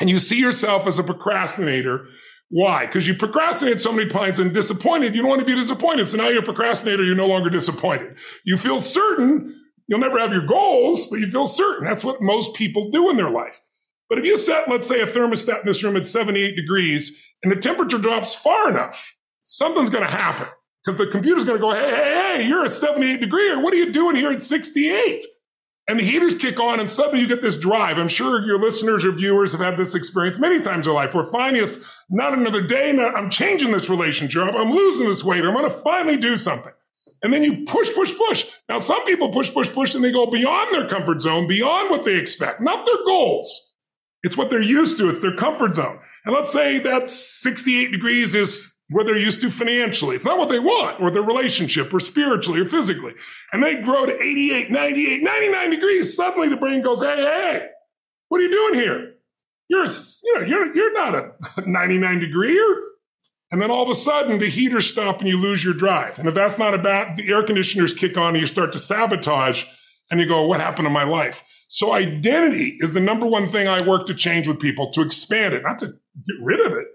and 0.00 0.08
you 0.08 0.18
see 0.18 0.38
yourself 0.38 0.86
as 0.86 0.98
a 0.98 1.02
procrastinator 1.02 2.06
Why? 2.50 2.86
Because 2.86 3.06
you 3.06 3.14
procrastinate 3.14 3.80
so 3.80 3.92
many 3.92 4.08
times 4.08 4.40
and 4.40 4.52
disappointed. 4.52 5.14
You 5.14 5.22
don't 5.22 5.30
want 5.30 5.40
to 5.40 5.46
be 5.46 5.54
disappointed. 5.54 6.08
So 6.08 6.16
now 6.16 6.28
you're 6.28 6.42
a 6.42 6.44
procrastinator. 6.44 7.04
You're 7.04 7.14
no 7.14 7.28
longer 7.28 7.48
disappointed. 7.48 8.16
You 8.44 8.56
feel 8.56 8.80
certain 8.80 9.56
you'll 9.86 10.00
never 10.00 10.18
have 10.18 10.32
your 10.32 10.46
goals, 10.46 11.06
but 11.06 11.20
you 11.20 11.30
feel 11.30 11.46
certain. 11.46 11.84
That's 11.84 12.04
what 12.04 12.22
most 12.22 12.54
people 12.54 12.90
do 12.90 13.10
in 13.10 13.16
their 13.16 13.30
life. 13.30 13.60
But 14.08 14.18
if 14.18 14.24
you 14.24 14.36
set, 14.36 14.68
let's 14.68 14.88
say, 14.88 15.00
a 15.00 15.06
thermostat 15.06 15.60
in 15.60 15.66
this 15.66 15.82
room 15.82 15.96
at 15.96 16.06
78 16.06 16.56
degrees 16.56 17.22
and 17.42 17.52
the 17.52 17.56
temperature 17.56 17.98
drops 17.98 18.34
far 18.34 18.68
enough, 18.68 19.14
something's 19.44 19.90
going 19.90 20.04
to 20.04 20.10
happen 20.10 20.48
because 20.84 20.96
the 20.96 21.06
computer's 21.06 21.44
going 21.44 21.58
to 21.58 21.62
go, 21.62 21.72
hey, 21.72 21.90
hey, 21.90 22.38
hey, 22.38 22.48
you're 22.48 22.64
a 22.64 22.68
78 22.68 23.20
degree, 23.20 23.50
or 23.50 23.62
what 23.62 23.74
are 23.74 23.76
you 23.76 23.92
doing 23.92 24.16
here 24.16 24.30
at 24.30 24.42
68? 24.42 25.24
And 25.90 25.98
the 25.98 26.04
heaters 26.04 26.36
kick 26.36 26.60
on, 26.60 26.78
and 26.78 26.88
suddenly 26.88 27.18
you 27.18 27.26
get 27.26 27.42
this 27.42 27.56
drive. 27.56 27.98
I'm 27.98 28.06
sure 28.06 28.46
your 28.46 28.60
listeners 28.60 29.04
or 29.04 29.10
viewers 29.10 29.50
have 29.50 29.60
had 29.60 29.76
this 29.76 29.96
experience 29.96 30.38
many 30.38 30.60
times 30.60 30.86
in 30.86 30.92
life 30.92 31.14
where 31.14 31.24
finally 31.24 31.58
it's 31.58 31.78
not 32.08 32.32
another 32.32 32.62
day, 32.62 32.92
not, 32.92 33.16
I'm 33.16 33.28
changing 33.28 33.72
this 33.72 33.90
relationship, 33.90 34.54
I'm 34.54 34.70
losing 34.70 35.08
this 35.08 35.24
weight, 35.24 35.44
I'm 35.44 35.52
going 35.52 35.68
to 35.68 35.76
finally 35.78 36.16
do 36.16 36.36
something. 36.36 36.70
And 37.24 37.32
then 37.32 37.42
you 37.42 37.64
push, 37.64 37.92
push, 37.92 38.14
push. 38.16 38.46
Now, 38.68 38.78
some 38.78 39.04
people 39.04 39.30
push, 39.30 39.52
push, 39.52 39.72
push, 39.72 39.96
and 39.96 40.04
they 40.04 40.12
go 40.12 40.30
beyond 40.30 40.72
their 40.72 40.86
comfort 40.86 41.22
zone, 41.22 41.48
beyond 41.48 41.90
what 41.90 42.04
they 42.04 42.16
expect, 42.16 42.60
not 42.60 42.86
their 42.86 43.04
goals. 43.04 43.72
It's 44.22 44.36
what 44.36 44.48
they're 44.48 44.62
used 44.62 44.96
to. 44.98 45.10
It's 45.10 45.20
their 45.20 45.34
comfort 45.34 45.74
zone. 45.74 45.98
And 46.24 46.32
let's 46.32 46.52
say 46.52 46.78
that 46.78 47.10
68 47.10 47.90
degrees 47.90 48.36
is 48.36 48.72
where 48.90 49.04
they're 49.04 49.16
used 49.16 49.40
to 49.40 49.50
financially. 49.50 50.16
It's 50.16 50.24
not 50.24 50.38
what 50.38 50.48
they 50.48 50.58
want 50.58 51.00
or 51.00 51.10
their 51.10 51.22
relationship 51.22 51.94
or 51.94 52.00
spiritually 52.00 52.60
or 52.60 52.66
physically. 52.66 53.14
And 53.52 53.62
they 53.62 53.76
grow 53.76 54.04
to 54.04 54.20
88, 54.20 54.70
98, 54.70 55.22
99 55.22 55.70
degrees. 55.70 56.16
Suddenly 56.16 56.48
the 56.48 56.56
brain 56.56 56.82
goes, 56.82 57.00
Hey, 57.00 57.16
hey, 57.16 57.66
what 58.28 58.40
are 58.40 58.44
you 58.44 58.50
doing 58.50 58.74
here? 58.74 59.14
You're, 59.68 59.86
you 59.86 60.34
know, 60.34 60.46
you're, 60.46 60.74
you're 60.74 60.92
not 60.92 61.14
a 61.14 61.32
99 61.70 62.20
degreeer. 62.20 62.80
And 63.52 63.60
then 63.60 63.70
all 63.70 63.82
of 63.82 63.90
a 63.90 63.94
sudden 63.94 64.38
the 64.38 64.48
heaters 64.48 64.86
stop 64.86 65.20
and 65.20 65.28
you 65.28 65.36
lose 65.36 65.64
your 65.64 65.74
drive. 65.74 66.18
And 66.18 66.28
if 66.28 66.34
that's 66.34 66.58
not 66.58 66.74
about 66.74 67.16
the 67.16 67.28
air 67.28 67.42
conditioners 67.42 67.94
kick 67.94 68.16
on 68.16 68.34
and 68.34 68.40
you 68.40 68.46
start 68.46 68.72
to 68.72 68.78
sabotage 68.78 69.64
and 70.10 70.20
you 70.20 70.26
go, 70.26 70.46
what 70.46 70.60
happened 70.60 70.86
to 70.86 70.90
my 70.90 71.04
life? 71.04 71.44
So 71.68 71.92
identity 71.92 72.76
is 72.80 72.92
the 72.92 73.00
number 73.00 73.26
one 73.26 73.48
thing 73.48 73.68
I 73.68 73.86
work 73.86 74.06
to 74.06 74.14
change 74.14 74.48
with 74.48 74.58
people, 74.58 74.90
to 74.92 75.02
expand 75.02 75.54
it, 75.54 75.62
not 75.62 75.78
to 75.80 75.86
get 75.86 76.36
rid 76.42 76.64
of 76.66 76.72
it, 76.72 76.86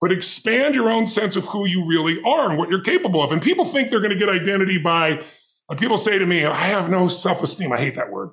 but 0.00 0.12
expand 0.12 0.74
your 0.74 0.90
own 0.90 1.06
sense 1.06 1.36
of 1.36 1.44
who 1.46 1.66
you 1.66 1.86
really 1.86 2.20
are 2.22 2.50
and 2.50 2.58
what 2.58 2.68
you're 2.68 2.82
capable 2.82 3.22
of. 3.22 3.32
And 3.32 3.40
people 3.40 3.64
think 3.64 3.90
they're 3.90 4.00
going 4.00 4.12
to 4.12 4.18
get 4.18 4.28
identity 4.28 4.78
by, 4.78 5.22
like 5.68 5.78
people 5.78 5.96
say 5.96 6.18
to 6.18 6.26
me, 6.26 6.44
I 6.44 6.54
have 6.54 6.90
no 6.90 7.08
self-esteem. 7.08 7.72
I 7.72 7.78
hate 7.78 7.96
that 7.96 8.10
word. 8.10 8.30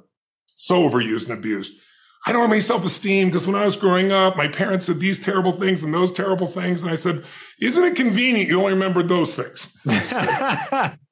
So 0.55 0.89
overused 0.89 1.29
and 1.29 1.37
abused. 1.37 1.73
I 2.25 2.33
don't 2.33 2.43
have 2.43 2.51
any 2.51 2.61
self-esteem 2.61 3.29
because 3.29 3.47
when 3.47 3.55
I 3.55 3.65
was 3.65 3.75
growing 3.75 4.11
up, 4.11 4.37
my 4.37 4.47
parents 4.47 4.85
said 4.85 4.99
these 4.99 5.17
terrible 5.17 5.53
things 5.53 5.81
and 5.81 5.91
those 5.91 6.11
terrible 6.11 6.45
things. 6.45 6.83
And 6.83 6.91
I 6.91 6.95
said, 6.95 7.23
isn't 7.59 7.83
it 7.83 7.95
convenient 7.95 8.47
you 8.47 8.59
only 8.59 8.73
remembered 8.73 9.09
those 9.09 9.35
things? 9.35 9.67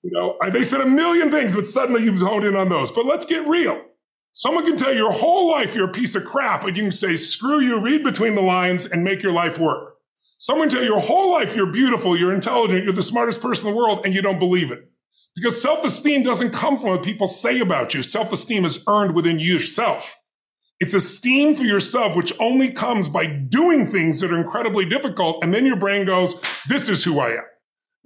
you 0.04 0.12
know, 0.12 0.38
they 0.52 0.64
said 0.64 0.82
a 0.82 0.86
million 0.86 1.32
things, 1.32 1.56
but 1.56 1.66
suddenly 1.66 2.04
you 2.04 2.16
honed 2.16 2.46
in 2.46 2.56
on 2.56 2.70
those. 2.70 2.92
But 2.92 3.06
let's 3.06 3.26
get 3.26 3.48
real. 3.48 3.82
Someone 4.32 4.66
can 4.66 4.78
tell 4.78 4.94
your 4.94 5.12
whole 5.12 5.50
life 5.50 5.74
you're 5.74 5.90
a 5.90 5.92
piece 5.92 6.16
of 6.16 6.26
crap, 6.26 6.62
but 6.62 6.76
you 6.76 6.84
can 6.84 6.92
say, 6.92 7.18
screw 7.18 7.60
you, 7.60 7.80
read 7.80 8.04
between 8.04 8.36
the 8.36 8.42
lines 8.42 8.86
and 8.86 9.04
make 9.04 9.24
your 9.24 9.32
life 9.32 9.58
work. 9.58 9.96
Someone 10.40 10.70
tell 10.70 10.84
your 10.84 11.02
whole 11.02 11.30
life 11.30 11.54
you're 11.54 11.72
beautiful, 11.72 12.18
you're 12.18 12.34
intelligent, 12.34 12.86
you're 12.86 12.94
the 12.94 13.04
smartest 13.04 13.42
person 13.42 13.68
in 13.68 13.74
the 13.74 13.78
world, 13.78 14.06
and 14.06 14.16
you 14.16 14.22
don't 14.22 14.40
believe 14.40 14.72
it. 14.72 14.90
Because 15.36 15.62
self-esteem 15.62 16.24
doesn't 16.24 16.52
come 16.52 16.78
from 16.78 16.90
what 16.92 17.04
people 17.04 17.28
say 17.28 17.60
about 17.60 17.94
you. 17.94 18.02
Self-esteem 18.02 18.64
is 18.64 18.82
earned 18.88 19.14
within 19.14 19.38
yourself. 19.38 20.16
It's 20.80 20.94
esteem 20.94 21.56
for 21.56 21.64
yourself, 21.64 22.16
which 22.16 22.32
only 22.40 22.72
comes 22.72 23.10
by 23.10 23.26
doing 23.26 23.86
things 23.86 24.22
that 24.22 24.32
are 24.32 24.38
incredibly 24.38 24.86
difficult. 24.86 25.44
And 25.44 25.54
then 25.54 25.66
your 25.66 25.76
brain 25.76 26.06
goes, 26.06 26.36
this 26.70 26.88
is 26.88 27.04
who 27.04 27.20
I 27.20 27.32
am. 27.32 27.44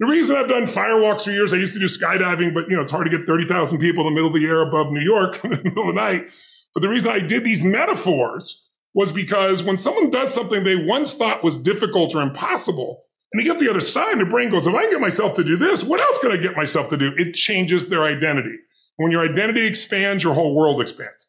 The 0.00 0.06
reason 0.06 0.34
I've 0.34 0.48
done 0.48 0.64
firewalks 0.64 1.22
for 1.22 1.30
years, 1.30 1.52
I 1.52 1.58
used 1.58 1.74
to 1.74 1.80
do 1.80 1.86
skydiving, 1.86 2.52
but 2.52 2.68
you 2.68 2.74
know, 2.74 2.82
it's 2.82 2.90
hard 2.90 3.08
to 3.08 3.16
get 3.16 3.28
30,000 3.28 3.78
people 3.78 4.08
in 4.08 4.12
the 4.12 4.20
middle 4.20 4.34
of 4.34 4.40
the 4.40 4.46
air 4.48 4.62
above 4.62 4.90
New 4.90 5.00
York 5.00 5.38
in 5.44 5.50
the 5.50 5.62
middle 5.62 5.88
of 5.88 5.94
the 5.94 6.00
night. 6.00 6.26
But 6.74 6.80
the 6.80 6.88
reason 6.88 7.12
I 7.12 7.20
did 7.20 7.44
these 7.44 7.62
metaphors 7.62 8.63
was 8.94 9.12
because 9.12 9.64
when 9.64 9.76
someone 9.76 10.10
does 10.10 10.32
something 10.32 10.64
they 10.64 10.76
once 10.76 11.14
thought 11.14 11.44
was 11.44 11.58
difficult 11.58 12.14
or 12.14 12.22
impossible, 12.22 13.04
and 13.32 13.40
they 13.40 13.44
get 13.44 13.58
the 13.58 13.68
other 13.68 13.80
side, 13.80 14.18
their 14.18 14.26
brain 14.26 14.50
goes, 14.50 14.66
if 14.66 14.74
I 14.74 14.82
can 14.82 14.92
get 14.92 15.00
myself 15.00 15.34
to 15.36 15.44
do 15.44 15.56
this, 15.56 15.82
what 15.82 16.00
else 16.00 16.18
can 16.18 16.30
I 16.30 16.36
get 16.36 16.56
myself 16.56 16.88
to 16.90 16.96
do? 16.96 17.12
It 17.16 17.34
changes 17.34 17.88
their 17.88 18.04
identity. 18.04 18.56
When 18.96 19.10
your 19.10 19.24
identity 19.24 19.66
expands, 19.66 20.22
your 20.22 20.34
whole 20.34 20.54
world 20.54 20.80
expands 20.80 21.26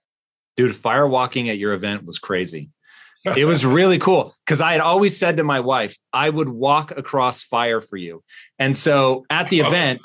dude, 0.56 0.74
firewalking 0.74 1.50
at 1.50 1.58
your 1.58 1.74
event 1.74 2.06
was 2.06 2.20
crazy. 2.20 2.70
it 3.36 3.46
was 3.46 3.66
really 3.66 3.98
cool 3.98 4.36
because 4.46 4.62
I 4.62 4.74
had 4.74 4.82
always 4.82 5.18
said 5.18 5.38
to 5.38 5.44
my 5.44 5.60
wife, 5.60 5.98
I 6.14 6.30
would 6.30 6.50
walk 6.50 6.92
across 6.92 7.42
fire 7.42 7.82
for 7.82 7.98
you. 7.98 8.24
And 8.60 8.78
so 8.78 9.26
at 9.30 9.50
the 9.50 9.64
oh, 9.64 9.68
event, 9.68 10.00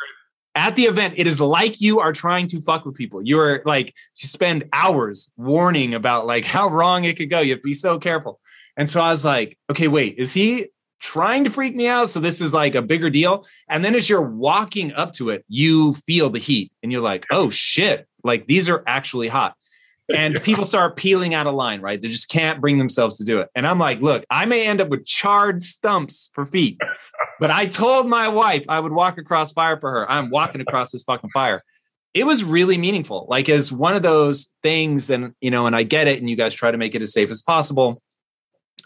at 0.55 0.77
the 0.77 0.85
event, 0.85 1.15
it 1.17 1.27
is 1.27 1.41
like 1.41 1.81
you 1.81 2.01
are 2.01 2.13
trying 2.13 2.47
to 2.49 2.61
fuck 2.61 2.85
with 2.85 2.97
people. 2.97 3.23
You 3.23 3.39
are 3.39 3.63
like, 3.65 3.95
you 4.17 4.29
spend 4.29 4.65
hours 4.73 5.31
warning 5.37 5.95
about 5.95 6.27
like 6.27 6.45
how 6.45 6.69
wrong 6.69 7.05
it 7.05 7.17
could 7.17 7.31
go. 7.31 7.41
You 7.41 7.53
have 7.53 7.61
to 7.61 7.65
be 7.65 7.75
so 7.75 7.99
careful. 7.99 8.41
And 8.77 8.89
so 8.89 9.01
I 9.01 9.11
was 9.11 9.25
like, 9.25 9.59
okay, 9.71 9.89
wait, 9.89 10.17
is 10.19 10.33
he 10.33 10.69
trying 11.01 11.45
to 11.45 11.51
freak 11.51 11.75
me 11.75 11.87
out? 11.87 12.11
So 12.11 12.21
this 12.21 12.41
is 12.41 12.53
like 12.53 12.75
a 12.75 12.83
bigger 12.83 13.11
deal. 13.11 13.47
And 13.69 13.85
then 13.85 13.95
as 13.95 14.09
you're 14.09 14.23
walking 14.23 14.93
up 14.95 15.13
to 15.15 15.31
it, 15.31 15.45
you 15.49 15.95
feel 15.95 16.31
the 16.31 16.39
heat 16.39 16.73
and 16.83 16.91
you're 16.91 17.01
like, 17.01 17.27
oh 17.31 17.51
shit, 17.51 18.07
like 18.25 18.47
these 18.47 18.69
are 18.69 18.83
actually 18.87 19.29
hot 19.29 19.55
and 20.15 20.43
people 20.43 20.65
start 20.65 20.97
peeling 20.97 21.35
out 21.35 21.47
of 21.47 21.55
line, 21.55 21.81
right? 21.81 22.01
They 22.01 22.09
just 22.09 22.29
can't 22.29 22.61
bring 22.61 22.79
themselves 22.79 23.17
to 23.19 23.25
do 23.25 23.41
it. 23.41 23.49
And 23.55 23.67
I'm 23.67 23.79
like, 23.79 24.01
look, 24.01 24.25
I 24.31 24.45
may 24.45 24.67
end 24.67 24.81
up 24.81 24.89
with 24.89 25.05
charred 25.05 25.63
stumps 25.63 26.31
for 26.35 26.45
feet, 26.45 26.81
but 27.39 27.51
I 27.51 27.67
told 27.67 28.09
my 28.09 28.29
wife 28.29 28.65
I 28.69 28.81
would 28.81 28.93
walk 28.93 29.19
across 29.19 29.53
fire 29.53 29.79
for 29.79 29.91
her. 29.91 30.11
I'm 30.11 30.31
walking 30.31 30.61
across 30.61 30.91
this 30.91 31.03
fucking 31.03 31.31
fire. 31.31 31.63
It 32.13 32.27
was 32.27 32.43
really 32.43 32.77
meaningful, 32.77 33.27
like 33.29 33.49
as 33.49 33.71
one 33.71 33.95
of 33.95 34.03
those 34.03 34.49
things, 34.63 35.11
and 35.11 35.33
you 35.41 35.51
know, 35.51 35.67
and 35.67 35.77
I 35.77 35.85
get 35.85 36.09
it, 36.09 36.19
and 36.19 36.29
you 36.29 36.37
guys 36.37 36.55
try 36.55 36.71
to 36.71 36.79
make 36.79 36.95
it 36.97 37.03
as 37.03 37.13
safe 37.13 37.31
as 37.31 37.41
possible, 37.41 38.03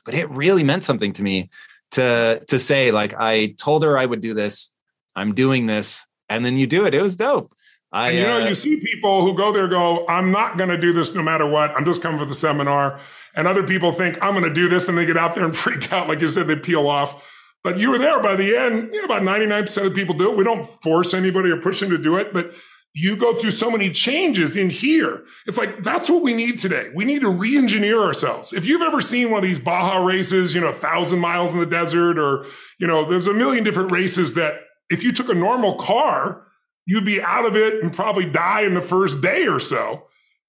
but 0.05 0.15
it 0.15 0.29
really 0.31 0.63
meant 0.63 0.85
something 0.85 1.13
to 1.15 1.23
me 1.23 1.49
to 1.93 2.43
to 2.49 2.59
say, 2.59 2.91
like, 2.91 3.15
I 3.19 3.55
told 3.59 3.83
her 3.83 3.97
I 3.97 4.05
would 4.05 4.21
do 4.21 4.35
this, 4.35 4.71
I'm 5.17 5.35
doing 5.35 5.65
this, 5.65 6.05
and 6.29 6.45
then 6.45 6.59
you 6.59 6.67
do 6.67 6.85
it. 6.85 6.95
It 6.95 7.01
was 7.01 7.17
dope. 7.17 7.55
I, 7.95 8.09
and 8.09 8.19
you 8.19 8.25
know, 8.25 8.43
uh, 8.43 8.49
you 8.49 8.55
see 8.55 8.77
people 8.77 9.23
who 9.23 9.35
go 9.35 9.53
there 9.53 9.69
go, 9.69 10.05
I'm 10.09 10.33
not 10.33 10.59
going 10.59 10.69
to 10.69 10.77
do 10.77 10.93
this 10.93 11.15
no 11.15 11.23
matter 11.23 11.47
what. 11.47 11.71
I'm 11.77 11.85
just 11.85 12.03
coming 12.03 12.19
for 12.19 12.25
the 12.25 12.35
seminar. 12.35 12.99
And 13.37 13.47
other 13.47 13.63
people 13.63 13.93
think 13.93 14.19
I'm 14.21 14.33
going 14.33 14.43
to 14.43 14.53
do 14.53 14.69
this 14.69 14.89
and 14.89 14.99
they 14.99 15.07
get 15.07 15.17
out 15.17 15.37
there 15.37 15.45
and 15.45 15.57
freak 15.57 15.93
out. 15.93 16.09
Like 16.09 16.21
you 16.21 16.29
said, 16.29 16.49
they 16.49 16.57
peel 16.57 16.89
off. 16.89 17.25
But 17.63 17.79
you 17.79 17.93
were 17.93 17.99
there 17.99 18.21
by 18.21 18.35
the 18.35 18.57
end. 18.57 18.93
You 18.93 18.99
know, 18.99 19.05
about 19.05 19.23
99% 19.23 19.87
of 19.87 19.95
people 19.95 20.17
do 20.17 20.33
it. 20.33 20.37
We 20.37 20.43
don't 20.43 20.67
force 20.83 21.15
anybody 21.15 21.51
or 21.51 21.57
push 21.59 21.79
them 21.79 21.91
to 21.91 21.99
do 21.99 22.17
it, 22.17 22.33
but 22.33 22.55
you 22.97 23.17
go 23.17 23.33
through 23.33 23.53
so 23.53 23.71
many 23.71 23.91
changes 23.91 24.57
in 24.57 24.71
here. 24.71 25.25
It's 25.47 25.57
like, 25.57 25.85
that's 25.85 26.11
what 26.11 26.23
we 26.23 26.35
need 26.35 26.59
today. 26.59 26.91
We 26.97 27.05
need 27.05 27.23
to 27.23 27.31
re-engineer 27.31 28.01
ourselves. 28.01 28.53
If 28.53 28.67
you've 28.67 28.83
ever 28.83 29.01
seen 29.01 29.31
one 29.31 29.39
of 29.39 29.45
these 29.45 29.59
Baja 29.61 30.05
races, 30.05 30.53
you 30.53 30.61
know, 30.61 30.69
a 30.69 30.75
thousand 30.75 31.21
miles 31.21 31.53
in 31.53 31.61
the 31.61 31.67
desert 31.67 32.19
or, 32.19 32.47
you 32.79 32.89
know, 32.89 33.05
there's 33.05 33.29
a 33.29 33.33
million 33.33 33.63
different 33.63 33.93
races 33.93 34.35
that 34.35 34.55
if 34.91 35.05
you 35.05 35.13
took 35.13 35.29
a 35.29 35.35
normal 35.35 35.77
car 35.77 36.45
you'd 36.87 37.05
be 37.05 37.23
out 37.23 37.47
of 37.47 37.57
it 37.57 37.83
and 37.83 37.92
probably 37.92 38.27
die 38.27 38.62
in 38.62 38.75
the 38.75 38.83
first 38.83 39.20
day 39.20 39.47
or 39.47 39.61
so. 39.61 40.07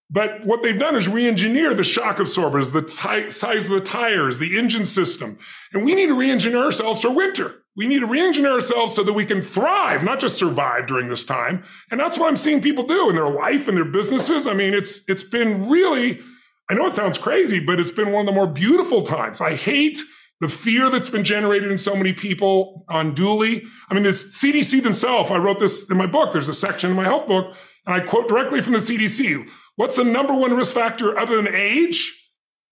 But 0.10 0.46
what 0.46 0.62
they've 0.62 0.78
done 0.78 0.96
is 0.96 1.08
re-engineer 1.08 1.74
the 1.74 1.84
shock 1.84 2.20
absorbers, 2.20 2.70
the 2.70 2.84
t- 2.84 3.30
size 3.30 3.66
of 3.66 3.74
the 3.74 3.82
tires, 3.82 4.38
the 4.38 4.58
engine 4.58 4.86
system. 4.86 5.40
And 5.74 5.84
we 5.84 5.96
need 5.96 6.08
to 6.08 6.18
re-engineer 6.18 6.64
ourselves 6.64 7.02
for 7.02 7.10
winter. 7.10 7.56
We 7.76 7.88
need 7.88 8.00
to 8.00 8.06
re-engineer 8.06 8.52
ourselves 8.52 8.94
so 8.94 9.04
that 9.04 9.14
we 9.14 9.26
can 9.26 9.42
thrive, 9.42 10.04
not 10.04 10.20
just 10.20 10.38
survive 10.38 10.88
during 10.88 11.10
this 11.10 11.26
time. 11.26 11.66
And 11.90 12.00
that's 12.00 12.20
what 12.20 12.30
I'm 12.30 12.38
seeing 12.38 12.62
people 12.62 12.86
do 12.86 13.10
in 13.10 13.16
their 13.16 13.30
life 13.30 13.68
and 13.68 13.76
their 13.76 13.84
businesses. 13.84 14.46
I 14.46 14.54
mean, 14.54 14.74
it's, 14.74 15.02
it's 15.08 15.24
been 15.24 15.68
really, 15.68 16.22
I 16.70 16.76
know 16.76 16.86
it 16.86 16.94
sounds 16.94 17.18
crazy, 17.18 17.60
but 17.60 17.80
it's 17.80 17.92
been 17.92 18.12
one 18.12 18.22
of 18.22 18.28
the 18.28 18.40
more 18.40 18.48
beautiful 18.48 19.02
times. 19.02 19.42
I 19.42 19.56
hate 19.56 20.00
the 20.42 20.50
fear 20.50 20.90
that's 20.90 21.10
been 21.10 21.24
generated 21.24 21.72
in 21.72 21.78
so 21.78 21.96
many 21.96 22.14
people 22.14 22.86
unduly. 22.90 23.64
I 23.90 23.94
mean, 23.94 24.04
this 24.04 24.38
CDC 24.38 24.84
themselves, 24.84 25.32
I 25.32 25.38
wrote 25.38 25.60
this 25.60 25.90
in 25.90 25.98
my 25.98 26.08
book. 26.08 26.34
There's 26.34 26.50
a 26.50 26.54
section 26.54 26.90
in 26.90 26.96
my 26.96 27.06
health 27.06 27.28
book, 27.28 27.56
and 27.86 27.96
I 27.96 28.02
quote 28.02 28.28
directly 28.28 28.62
from 28.62 28.74
the 28.74 28.80
CDC. 28.80 29.50
What's 29.78 29.96
the 29.96 30.04
number 30.04 30.34
one 30.34 30.54
risk 30.54 30.74
factor 30.74 31.18
other 31.18 31.42
than 31.42 31.54
age? 31.54 32.22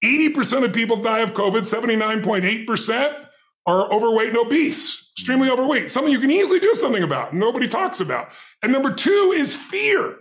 80% 0.03 0.65
of 0.65 0.73
people 0.73 0.97
die 0.97 1.19
of 1.19 1.33
COVID, 1.33 1.61
79.8% 1.61 3.25
are 3.65 3.91
overweight 3.93 4.29
and 4.29 4.37
obese, 4.37 5.11
extremely 5.17 5.49
overweight, 5.49 5.89
something 5.89 6.11
you 6.11 6.19
can 6.19 6.31
easily 6.31 6.59
do 6.59 6.73
something 6.75 7.03
about, 7.03 7.33
nobody 7.33 7.67
talks 7.67 8.01
about. 8.01 8.29
And 8.61 8.73
number 8.73 8.91
two 8.91 9.33
is 9.35 9.55
fear 9.55 10.17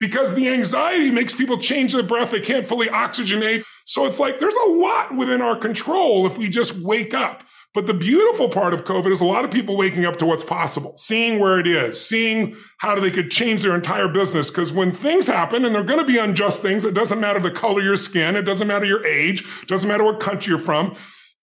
because 0.00 0.34
the 0.34 0.48
anxiety 0.48 1.10
makes 1.10 1.34
people 1.34 1.58
change 1.58 1.92
their 1.92 2.02
breath. 2.02 2.30
They 2.30 2.40
can't 2.40 2.66
fully 2.66 2.86
oxygenate. 2.86 3.64
So 3.88 4.04
it's 4.04 4.20
like 4.20 4.38
there's 4.38 4.54
a 4.66 4.70
lot 4.70 5.16
within 5.16 5.40
our 5.40 5.56
control 5.56 6.26
if 6.26 6.36
we 6.36 6.50
just 6.50 6.74
wake 6.74 7.14
up. 7.14 7.42
But 7.72 7.86
the 7.86 7.94
beautiful 7.94 8.50
part 8.50 8.74
of 8.74 8.84
COVID 8.84 9.10
is 9.10 9.22
a 9.22 9.24
lot 9.24 9.46
of 9.46 9.50
people 9.50 9.78
waking 9.78 10.04
up 10.04 10.18
to 10.18 10.26
what's 10.26 10.44
possible, 10.44 10.92
seeing 10.98 11.38
where 11.38 11.58
it 11.58 11.66
is, 11.66 12.06
seeing 12.06 12.54
how 12.78 13.00
they 13.00 13.10
could 13.10 13.30
change 13.30 13.62
their 13.62 13.74
entire 13.74 14.08
business. 14.08 14.50
Because 14.50 14.72
when 14.72 14.92
things 14.92 15.26
happen, 15.26 15.64
and 15.64 15.74
they're 15.74 15.84
going 15.84 16.00
to 16.00 16.04
be 16.04 16.18
unjust 16.18 16.60
things, 16.60 16.84
it 16.84 16.92
doesn't 16.92 17.18
matter 17.18 17.40
the 17.40 17.50
color 17.50 17.80
of 17.80 17.86
your 17.86 17.96
skin, 17.96 18.36
it 18.36 18.42
doesn't 18.42 18.68
matter 18.68 18.84
your 18.84 19.06
age, 19.06 19.40
it 19.62 19.68
doesn't 19.68 19.88
matter 19.88 20.04
what 20.04 20.20
country 20.20 20.50
you're 20.50 20.58
from. 20.58 20.94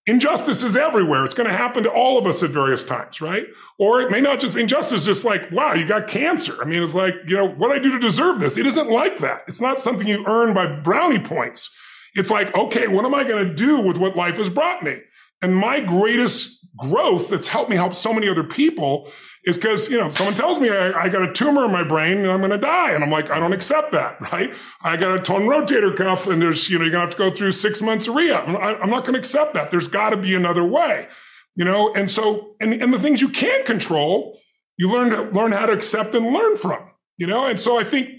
injustice 0.08 0.62
is 0.62 0.78
everywhere. 0.78 1.26
It's 1.26 1.34
going 1.34 1.50
to 1.50 1.56
happen 1.56 1.84
to 1.84 1.92
all 1.92 2.18
of 2.18 2.28
us 2.28 2.44
at 2.44 2.52
various 2.52 2.84
times, 2.84 3.22
right? 3.22 3.48
Or 3.80 4.02
it 4.02 4.12
may 4.12 4.22
not 4.22 4.40
just 4.40 4.56
injustice, 4.56 5.06
just 5.06 5.26
like, 5.26 5.52
wow, 5.52 5.74
you 5.74 5.86
got 5.86 6.08
cancer. 6.08 6.62
I 6.62 6.66
mean, 6.66 6.84
it's 6.84 6.96
like, 6.96 7.16
you 7.28 7.36
know, 7.36 7.48
what 7.48 7.72
I 7.72 7.80
do 7.80 7.92
to 7.92 8.00
deserve 8.00 8.40
this? 8.40 8.58
It 8.58 8.68
isn't 8.68 8.90
like 8.90 9.18
that. 9.20 9.44
It's 9.48 9.62
not 9.62 9.80
something 9.80 10.08
you 10.08 10.24
earn 10.28 10.54
by 10.54 10.68
brownie 10.68 11.20
points. 11.20 11.70
It's 12.16 12.32
like, 12.32 12.56
okay, 12.58 12.88
what 12.88 13.06
am 13.06 13.14
I 13.14 13.24
going 13.24 13.46
to 13.48 13.54
do 13.54 13.82
with 13.82 13.98
what 13.98 14.16
life 14.16 14.38
has 14.38 14.50
brought 14.50 14.84
me? 14.84 14.98
And 15.42 15.56
my 15.56 15.82
greatest 15.82 16.66
growth 16.78 17.30
that's 17.30 17.48
helped 17.48 17.70
me 17.70 17.76
help 17.76 17.96
so 17.96 18.14
many 18.14 18.28
other 18.28 18.44
people 18.44 19.12
is 19.46 19.58
because, 19.58 19.90
you 19.90 19.98
know, 19.98 20.10
someone 20.10 20.34
tells 20.34 20.60
me 20.60 20.70
I, 20.70 21.04
I, 21.04 21.10
got 21.10 21.30
a 21.30 21.32
tumor 21.32 21.66
in 21.66 21.72
my 21.72 21.84
brain 21.84 22.18
and 22.18 22.28
I'm 22.28 22.40
going 22.40 22.52
to 22.52 22.58
die. 22.58 22.92
And 22.92 23.04
I'm 23.04 23.12
like, 23.12 23.30
I 23.30 23.40
don't 23.40 23.54
accept 23.54 23.92
that, 23.92 24.20
right? 24.34 24.54
I 24.82 24.98
got 24.98 25.18
a 25.18 25.22
torn 25.22 25.44
rotator 25.44 25.96
cuff 25.96 26.26
and 26.28 26.42
there's, 26.42 26.70
you 26.70 26.80
know, 26.80 26.86
you're 26.86 26.92
going 26.92 27.02
to 27.02 27.08
have 27.08 27.16
to 27.16 27.30
go 27.30 27.36
through 27.36 27.52
six 27.52 27.82
months 27.82 28.08
of 28.08 28.16
rehab. 28.16 28.50
I, 28.50 28.76
I'm 28.76 28.90
not 28.90 29.06
going 29.06 29.14
to 29.14 29.20
accept 29.20 29.54
that. 29.54 29.72
There's 29.72 29.88
got 29.88 30.12
to 30.12 30.18
be 30.18 30.36
another 30.36 30.64
way, 30.64 31.08
you 31.56 31.66
know? 31.66 31.94
And 31.94 32.10
so, 32.10 32.56
and, 32.60 32.74
and 32.74 32.94
the 32.94 33.00
things 33.00 33.22
you 33.22 33.30
can't 33.30 33.66
control, 33.66 34.40
you 34.78 34.92
learn 34.92 35.12
to 35.12 35.24
learn 35.38 35.52
how 35.52 35.68
to 35.68 35.74
accept 35.74 36.16
and 36.16 36.34
learn 36.34 36.58
from, 36.58 36.92
you 37.18 37.28
know? 37.28 37.46
And 37.46 37.60
so 37.60 37.78
I 37.78 37.84
think 37.84 38.10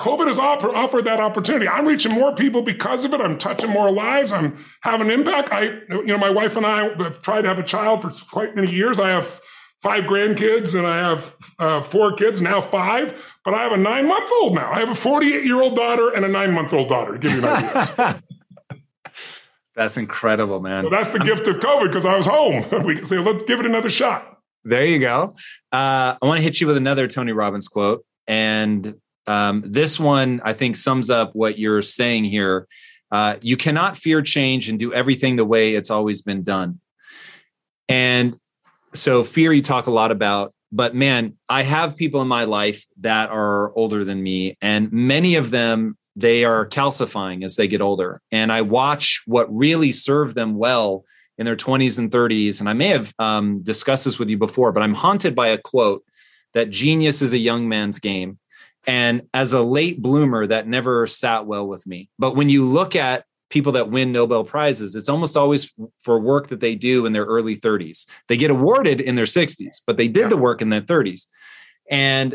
COVID 0.00 0.26
has 0.26 0.38
offer, 0.38 0.68
offered 0.74 1.04
that 1.04 1.20
opportunity. 1.20 1.68
I'm 1.68 1.86
reaching 1.86 2.12
more 2.12 2.34
people 2.34 2.62
because 2.62 3.04
of 3.04 3.12
it. 3.12 3.20
I'm 3.20 3.38
touching 3.38 3.70
more 3.70 3.90
lives. 3.90 4.32
I'm 4.32 4.64
having 4.80 5.08
an 5.08 5.12
impact. 5.12 5.50
I, 5.52 5.64
you 5.90 6.06
know, 6.06 6.18
my 6.18 6.30
wife 6.30 6.56
and 6.56 6.66
I 6.66 6.88
have 6.88 7.22
tried 7.22 7.42
to 7.42 7.48
have 7.48 7.58
a 7.58 7.62
child 7.62 8.02
for 8.02 8.10
quite 8.26 8.56
many 8.56 8.72
years. 8.72 8.98
I 8.98 9.10
have 9.10 9.40
five 9.82 10.04
grandkids 10.04 10.76
and 10.76 10.86
I 10.86 11.08
have 11.08 11.36
uh, 11.58 11.82
four 11.82 12.14
kids, 12.14 12.40
now 12.40 12.60
five, 12.60 13.30
but 13.44 13.52
I 13.52 13.62
have 13.62 13.72
a 13.72 13.76
nine 13.76 14.06
month 14.06 14.30
old 14.40 14.54
now. 14.54 14.70
I 14.70 14.80
have 14.80 14.88
a 14.88 14.94
48 14.94 15.44
year 15.44 15.60
old 15.60 15.76
daughter 15.76 16.14
and 16.14 16.24
a 16.24 16.28
nine 16.28 16.52
month 16.52 16.72
old 16.72 16.88
daughter, 16.88 17.12
to 17.12 17.18
give 17.18 17.32
you 17.32 17.38
an 17.38 17.44
idea. 17.44 18.22
that's 19.74 19.96
incredible, 19.96 20.60
man. 20.60 20.84
So 20.84 20.90
that's 20.90 21.10
the 21.10 21.18
gift 21.18 21.46
of 21.48 21.56
COVID 21.56 21.86
because 21.86 22.06
I 22.06 22.16
was 22.16 22.26
home. 22.26 22.64
we 22.84 22.94
can 22.94 23.04
say, 23.04 23.18
let's 23.18 23.42
give 23.42 23.60
it 23.60 23.66
another 23.66 23.90
shot. 23.90 24.38
There 24.64 24.86
you 24.86 25.00
go. 25.00 25.34
Uh, 25.72 26.16
I 26.20 26.26
want 26.26 26.38
to 26.38 26.42
hit 26.42 26.60
you 26.60 26.68
with 26.68 26.76
another 26.76 27.08
Tony 27.08 27.32
Robbins 27.32 27.66
quote. 27.66 28.04
And 28.28 28.94
um, 29.26 29.62
this 29.66 30.00
one, 30.00 30.40
I 30.44 30.52
think, 30.52 30.76
sums 30.76 31.10
up 31.10 31.34
what 31.34 31.58
you're 31.58 31.82
saying 31.82 32.24
here. 32.24 32.66
Uh, 33.10 33.36
you 33.42 33.56
cannot 33.56 33.96
fear 33.96 34.22
change 34.22 34.68
and 34.68 34.78
do 34.78 34.92
everything 34.92 35.36
the 35.36 35.44
way 35.44 35.74
it's 35.74 35.90
always 35.90 36.22
been 36.22 36.42
done. 36.42 36.80
And 37.88 38.38
so 38.94 39.24
fear 39.24 39.52
you 39.52 39.62
talk 39.62 39.86
a 39.86 39.90
lot 39.90 40.10
about 40.10 40.54
but 40.70 40.94
man 40.94 41.36
i 41.48 41.62
have 41.62 41.96
people 41.96 42.20
in 42.20 42.28
my 42.28 42.44
life 42.44 42.84
that 43.00 43.30
are 43.30 43.72
older 43.76 44.04
than 44.04 44.22
me 44.22 44.56
and 44.60 44.92
many 44.92 45.36
of 45.36 45.50
them 45.50 45.96
they 46.16 46.44
are 46.44 46.66
calcifying 46.66 47.44
as 47.44 47.56
they 47.56 47.68
get 47.68 47.80
older 47.80 48.20
and 48.30 48.52
i 48.52 48.60
watch 48.60 49.22
what 49.26 49.54
really 49.54 49.92
served 49.92 50.34
them 50.34 50.56
well 50.56 51.04
in 51.38 51.46
their 51.46 51.56
20s 51.56 51.98
and 51.98 52.10
30s 52.10 52.60
and 52.60 52.68
i 52.68 52.72
may 52.72 52.88
have 52.88 53.12
um, 53.18 53.62
discussed 53.62 54.04
this 54.04 54.18
with 54.18 54.30
you 54.30 54.38
before 54.38 54.72
but 54.72 54.82
i'm 54.82 54.94
haunted 54.94 55.34
by 55.34 55.48
a 55.48 55.58
quote 55.58 56.04
that 56.54 56.70
genius 56.70 57.22
is 57.22 57.32
a 57.32 57.38
young 57.38 57.68
man's 57.68 57.98
game 57.98 58.38
and 58.86 59.22
as 59.32 59.52
a 59.52 59.62
late 59.62 60.00
bloomer 60.02 60.46
that 60.46 60.66
never 60.66 61.06
sat 61.06 61.46
well 61.46 61.66
with 61.66 61.86
me 61.86 62.08
but 62.18 62.36
when 62.36 62.48
you 62.48 62.64
look 62.64 62.96
at 62.96 63.24
people 63.52 63.72
that 63.72 63.90
win 63.90 64.12
Nobel 64.12 64.44
Prizes, 64.44 64.94
it's 64.96 65.10
almost 65.10 65.36
always 65.36 65.70
for 66.00 66.18
work 66.18 66.48
that 66.48 66.60
they 66.60 66.74
do 66.74 67.04
in 67.04 67.12
their 67.12 67.26
early 67.26 67.54
30s. 67.54 68.06
They 68.26 68.38
get 68.38 68.50
awarded 68.50 68.98
in 68.98 69.14
their 69.14 69.26
60s, 69.26 69.82
but 69.86 69.98
they 69.98 70.08
did 70.08 70.30
the 70.30 70.38
work 70.38 70.62
in 70.62 70.70
their 70.70 70.80
30s. 70.80 71.26
And 71.90 72.34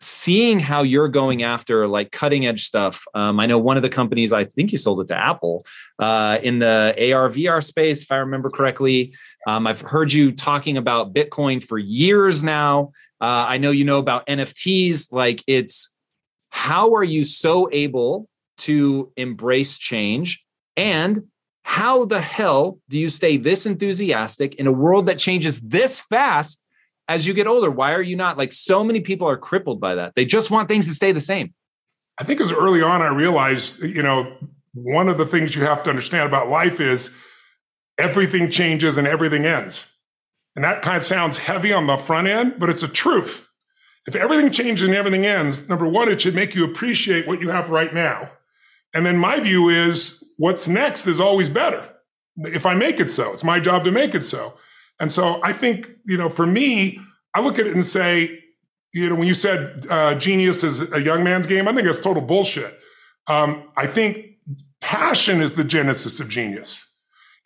seeing 0.00 0.58
how 0.58 0.82
you're 0.82 1.08
going 1.08 1.42
after 1.42 1.86
like 1.86 2.10
cutting 2.10 2.46
edge 2.46 2.64
stuff. 2.64 3.04
Um, 3.14 3.38
I 3.38 3.44
know 3.44 3.58
one 3.58 3.76
of 3.76 3.82
the 3.82 3.90
companies, 3.90 4.32
I 4.32 4.44
think 4.44 4.72
you 4.72 4.78
sold 4.78 5.02
it 5.02 5.08
to 5.08 5.14
Apple 5.14 5.66
uh, 5.98 6.38
in 6.42 6.58
the 6.58 6.94
AR 7.12 7.28
VR 7.28 7.62
space, 7.62 8.02
if 8.02 8.10
I 8.10 8.16
remember 8.16 8.48
correctly. 8.48 9.14
Um, 9.46 9.66
I've 9.66 9.82
heard 9.82 10.10
you 10.10 10.32
talking 10.32 10.78
about 10.78 11.12
Bitcoin 11.12 11.62
for 11.62 11.76
years 11.76 12.42
now. 12.42 12.92
Uh, 13.20 13.46
I 13.48 13.58
know 13.58 13.70
you 13.70 13.84
know 13.84 13.98
about 13.98 14.26
NFTs. 14.26 15.12
Like 15.12 15.42
it's, 15.46 15.92
how 16.50 16.94
are 16.94 17.04
you 17.04 17.24
so 17.24 17.68
able 17.72 18.28
to 18.58 19.12
embrace 19.16 19.76
change? 19.76 20.42
And 20.76 21.28
how 21.62 22.04
the 22.04 22.20
hell 22.20 22.78
do 22.88 22.98
you 22.98 23.10
stay 23.10 23.36
this 23.36 23.66
enthusiastic 23.66 24.54
in 24.56 24.66
a 24.66 24.72
world 24.72 25.06
that 25.06 25.18
changes 25.18 25.60
this 25.60 26.00
fast 26.00 26.64
as 27.08 27.26
you 27.26 27.34
get 27.34 27.46
older? 27.46 27.70
Why 27.70 27.92
are 27.92 28.02
you 28.02 28.16
not? 28.16 28.38
Like 28.38 28.52
so 28.52 28.82
many 28.82 29.00
people 29.00 29.28
are 29.28 29.36
crippled 29.36 29.80
by 29.80 29.94
that. 29.94 30.14
They 30.14 30.24
just 30.24 30.50
want 30.50 30.68
things 30.68 30.88
to 30.88 30.94
stay 30.94 31.12
the 31.12 31.20
same. 31.20 31.52
I 32.18 32.24
think 32.24 32.40
as 32.40 32.50
early 32.52 32.82
on, 32.82 33.02
I 33.02 33.08
realized, 33.08 33.82
you 33.82 34.02
know, 34.02 34.36
one 34.74 35.08
of 35.08 35.18
the 35.18 35.26
things 35.26 35.54
you 35.54 35.62
have 35.62 35.82
to 35.84 35.90
understand 35.90 36.26
about 36.26 36.48
life 36.48 36.80
is 36.80 37.10
everything 37.98 38.50
changes 38.50 38.98
and 38.98 39.06
everything 39.06 39.44
ends. 39.44 39.86
And 40.60 40.64
that 40.66 40.82
kind 40.82 40.98
of 40.98 41.02
sounds 41.02 41.38
heavy 41.38 41.72
on 41.72 41.86
the 41.86 41.96
front 41.96 42.28
end, 42.28 42.56
but 42.58 42.68
it's 42.68 42.82
a 42.82 42.88
truth. 42.88 43.48
If 44.06 44.14
everything 44.14 44.50
changes 44.50 44.86
and 44.86 44.94
everything 44.94 45.24
ends, 45.24 45.66
number 45.70 45.88
one, 45.88 46.10
it 46.10 46.20
should 46.20 46.34
make 46.34 46.54
you 46.54 46.64
appreciate 46.64 47.26
what 47.26 47.40
you 47.40 47.48
have 47.48 47.70
right 47.70 47.94
now. 47.94 48.30
And 48.92 49.06
then 49.06 49.16
my 49.16 49.40
view 49.40 49.70
is 49.70 50.22
what's 50.36 50.68
next 50.68 51.06
is 51.06 51.18
always 51.18 51.48
better. 51.48 51.88
If 52.36 52.66
I 52.66 52.74
make 52.74 53.00
it 53.00 53.10
so, 53.10 53.32
it's 53.32 53.42
my 53.42 53.58
job 53.58 53.84
to 53.84 53.90
make 53.90 54.14
it 54.14 54.22
so. 54.22 54.52
And 55.00 55.10
so 55.10 55.40
I 55.42 55.54
think, 55.54 55.92
you 56.04 56.18
know, 56.18 56.28
for 56.28 56.44
me, 56.44 57.00
I 57.32 57.40
look 57.40 57.58
at 57.58 57.66
it 57.66 57.74
and 57.74 57.82
say, 57.82 58.38
you 58.92 59.08
know, 59.08 59.14
when 59.14 59.28
you 59.28 59.32
said 59.32 59.86
uh, 59.88 60.14
genius 60.16 60.62
is 60.62 60.82
a 60.92 61.00
young 61.00 61.24
man's 61.24 61.46
game, 61.46 61.68
I 61.68 61.72
think 61.72 61.86
that's 61.86 62.00
total 62.00 62.22
bullshit. 62.22 62.78
Um, 63.28 63.70
I 63.78 63.86
think 63.86 64.26
passion 64.82 65.40
is 65.40 65.52
the 65.52 65.64
genesis 65.64 66.20
of 66.20 66.28
genius. 66.28 66.84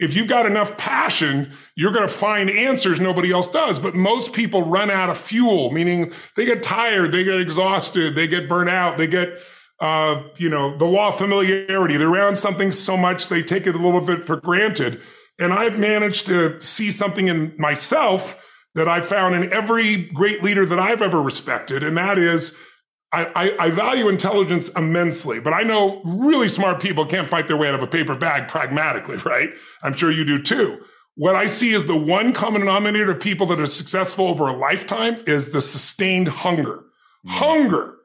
If 0.00 0.14
you've 0.14 0.28
got 0.28 0.44
enough 0.46 0.76
passion, 0.76 1.52
you're 1.76 1.92
going 1.92 2.06
to 2.06 2.12
find 2.12 2.50
answers 2.50 2.98
nobody 2.98 3.30
else 3.30 3.48
does. 3.48 3.78
But 3.78 3.94
most 3.94 4.32
people 4.32 4.62
run 4.62 4.90
out 4.90 5.08
of 5.08 5.16
fuel, 5.16 5.70
meaning 5.70 6.12
they 6.36 6.44
get 6.44 6.62
tired, 6.62 7.12
they 7.12 7.22
get 7.22 7.40
exhausted, 7.40 8.16
they 8.16 8.26
get 8.26 8.48
burnt 8.48 8.70
out, 8.70 8.98
they 8.98 9.06
get 9.06 9.38
uh, 9.80 10.22
you 10.36 10.48
know, 10.48 10.76
the 10.76 10.84
law 10.84 11.08
of 11.08 11.18
familiarity. 11.18 11.96
They're 11.96 12.08
around 12.08 12.36
something 12.36 12.70
so 12.70 12.96
much 12.96 13.28
they 13.28 13.42
take 13.42 13.66
it 13.66 13.74
a 13.74 13.78
little 13.78 14.00
bit 14.00 14.24
for 14.24 14.36
granted. 14.36 15.00
And 15.38 15.52
I've 15.52 15.78
managed 15.78 16.26
to 16.26 16.60
see 16.60 16.90
something 16.90 17.28
in 17.28 17.54
myself 17.58 18.40
that 18.74 18.88
I 18.88 19.00
found 19.00 19.34
in 19.34 19.52
every 19.52 19.96
great 19.96 20.42
leader 20.42 20.64
that 20.66 20.78
I've 20.78 21.02
ever 21.02 21.20
respected. 21.20 21.82
And 21.82 21.96
that 21.96 22.18
is, 22.18 22.54
I, 23.14 23.30
I, 23.34 23.66
I, 23.66 23.70
value 23.70 24.08
intelligence 24.08 24.68
immensely, 24.70 25.38
but 25.38 25.52
I 25.52 25.62
know 25.62 26.02
really 26.04 26.48
smart 26.48 26.82
people 26.82 27.06
can't 27.06 27.28
fight 27.28 27.46
their 27.46 27.56
way 27.56 27.68
out 27.68 27.74
of 27.74 27.82
a 27.82 27.86
paper 27.86 28.16
bag 28.16 28.48
pragmatically, 28.48 29.16
right? 29.24 29.50
I'm 29.82 29.94
sure 29.94 30.10
you 30.10 30.24
do 30.24 30.42
too. 30.42 30.80
What 31.16 31.36
I 31.36 31.46
see 31.46 31.72
is 31.72 31.84
the 31.84 31.96
one 31.96 32.32
common 32.32 32.62
denominator 32.62 33.12
of 33.12 33.20
people 33.20 33.46
that 33.46 33.60
are 33.60 33.66
successful 33.66 34.26
over 34.26 34.48
a 34.48 34.52
lifetime 34.52 35.22
is 35.28 35.50
the 35.50 35.62
sustained 35.62 36.26
hunger. 36.26 36.78
Mm-hmm. 36.78 37.30
Hunger 37.30 37.96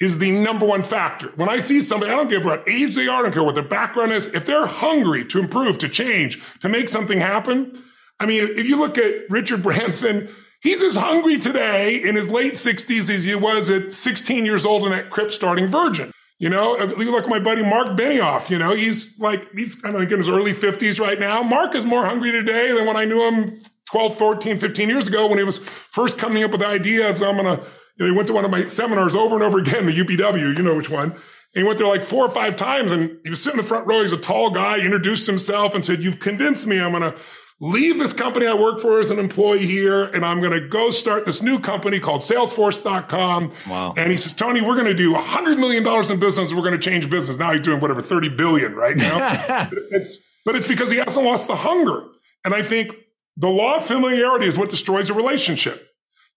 is 0.00 0.18
the 0.18 0.30
number 0.30 0.64
one 0.64 0.82
factor. 0.82 1.32
When 1.36 1.48
I 1.48 1.58
see 1.58 1.80
somebody, 1.80 2.12
I 2.12 2.16
don't 2.16 2.28
care 2.28 2.40
what 2.40 2.68
age 2.68 2.94
they 2.94 3.08
are, 3.08 3.20
I 3.20 3.22
don't 3.22 3.32
care 3.32 3.42
what 3.42 3.56
their 3.56 3.64
background 3.64 4.12
is, 4.12 4.28
if 4.28 4.46
they're 4.46 4.66
hungry 4.66 5.24
to 5.26 5.40
improve, 5.40 5.78
to 5.78 5.88
change, 5.88 6.40
to 6.60 6.68
make 6.68 6.88
something 6.88 7.20
happen. 7.20 7.82
I 8.20 8.26
mean, 8.26 8.48
if 8.56 8.66
you 8.66 8.76
look 8.76 8.96
at 8.96 9.28
Richard 9.28 9.62
Branson, 9.62 10.28
he's 10.62 10.82
as 10.82 10.96
hungry 10.96 11.38
today 11.38 12.02
in 12.02 12.16
his 12.16 12.30
late 12.30 12.54
60s 12.54 13.10
as 13.10 13.24
he 13.24 13.34
was 13.34 13.70
at 13.70 13.92
16 13.92 14.44
years 14.44 14.64
old 14.64 14.84
and 14.84 14.92
that 14.92 15.10
crypt 15.10 15.32
starting 15.32 15.66
Virgin. 15.66 16.12
You 16.38 16.50
know, 16.50 16.76
uh, 16.76 16.86
you 16.98 17.10
look 17.10 17.24
at 17.24 17.30
my 17.30 17.38
buddy 17.38 17.62
Mark 17.62 17.88
Benioff, 17.88 18.50
you 18.50 18.58
know, 18.58 18.74
he's 18.74 19.18
like, 19.20 19.48
he's 19.52 19.76
kind 19.76 19.94
of 19.94 20.00
like 20.00 20.10
in 20.10 20.18
his 20.18 20.28
early 20.28 20.52
50s 20.52 20.98
right 20.98 21.20
now. 21.20 21.42
Mark 21.42 21.74
is 21.74 21.86
more 21.86 22.04
hungry 22.04 22.32
today 22.32 22.72
than 22.72 22.84
when 22.84 22.96
I 22.96 23.04
knew 23.04 23.22
him 23.22 23.62
12, 23.90 24.16
14, 24.16 24.56
15 24.56 24.88
years 24.88 25.06
ago 25.06 25.28
when 25.28 25.38
he 25.38 25.44
was 25.44 25.58
first 25.58 26.18
coming 26.18 26.42
up 26.42 26.50
with 26.50 26.60
the 26.60 26.66
idea 26.66 27.08
of, 27.08 27.22
I'm 27.22 27.36
going 27.36 27.56
to 27.56 27.62
you 27.96 28.06
know, 28.06 28.12
he 28.12 28.16
went 28.16 28.26
to 28.28 28.32
one 28.32 28.44
of 28.44 28.50
my 28.50 28.66
seminars 28.66 29.14
over 29.14 29.34
and 29.34 29.44
over 29.44 29.58
again, 29.58 29.86
the 29.86 29.92
UPW, 29.92 30.56
you 30.56 30.62
know 30.62 30.76
which 30.76 30.90
one. 30.90 31.12
And 31.12 31.20
he 31.52 31.62
went 31.62 31.78
there 31.78 31.86
like 31.86 32.02
four 32.02 32.24
or 32.24 32.30
five 32.30 32.56
times 32.56 32.90
and 32.90 33.18
he 33.22 33.30
was 33.30 33.42
sitting 33.42 33.58
in 33.58 33.64
the 33.64 33.68
front 33.68 33.86
row. 33.86 34.00
He's 34.00 34.12
a 34.12 34.16
tall 34.16 34.50
guy, 34.50 34.78
he 34.78 34.86
introduced 34.86 35.26
himself 35.26 35.74
and 35.74 35.84
said, 35.84 36.02
You've 36.02 36.18
convinced 36.18 36.66
me 36.66 36.80
I'm 36.80 36.92
going 36.92 37.02
to 37.02 37.18
leave 37.62 37.96
this 37.96 38.12
company 38.12 38.44
I 38.44 38.54
work 38.54 38.80
for 38.80 38.98
as 38.98 39.12
an 39.12 39.20
employee 39.20 39.64
here 39.64 40.02
and 40.06 40.26
I'm 40.26 40.40
going 40.40 40.52
to 40.52 40.66
go 40.66 40.90
start 40.90 41.24
this 41.24 41.42
new 41.42 41.60
company 41.60 42.00
called 42.00 42.20
salesforce.com. 42.20 43.52
Wow. 43.68 43.94
And 43.96 44.10
he 44.10 44.16
says, 44.16 44.34
Tony, 44.34 44.60
we're 44.60 44.74
going 44.74 44.86
to 44.86 44.94
do 44.94 45.14
$100 45.14 45.58
million 45.58 45.86
in 46.10 46.18
business. 46.18 46.52
We're 46.52 46.62
going 46.62 46.72
to 46.72 46.78
change 46.78 47.08
business. 47.08 47.38
Now 47.38 47.52
he's 47.52 47.62
doing 47.62 47.80
whatever, 47.80 48.02
30 48.02 48.30
billion 48.30 48.74
right 48.74 48.96
now. 48.96 49.68
it's, 49.92 50.18
but 50.44 50.56
it's 50.56 50.66
because 50.66 50.90
he 50.90 50.96
hasn't 50.96 51.24
lost 51.24 51.46
the 51.46 51.54
hunger. 51.54 52.04
And 52.44 52.52
I 52.52 52.64
think 52.64 52.96
the 53.36 53.48
law 53.48 53.76
of 53.76 53.86
familiarity 53.86 54.46
is 54.46 54.58
what 54.58 54.68
destroys 54.68 55.08
a 55.08 55.14
relationship. 55.14 55.88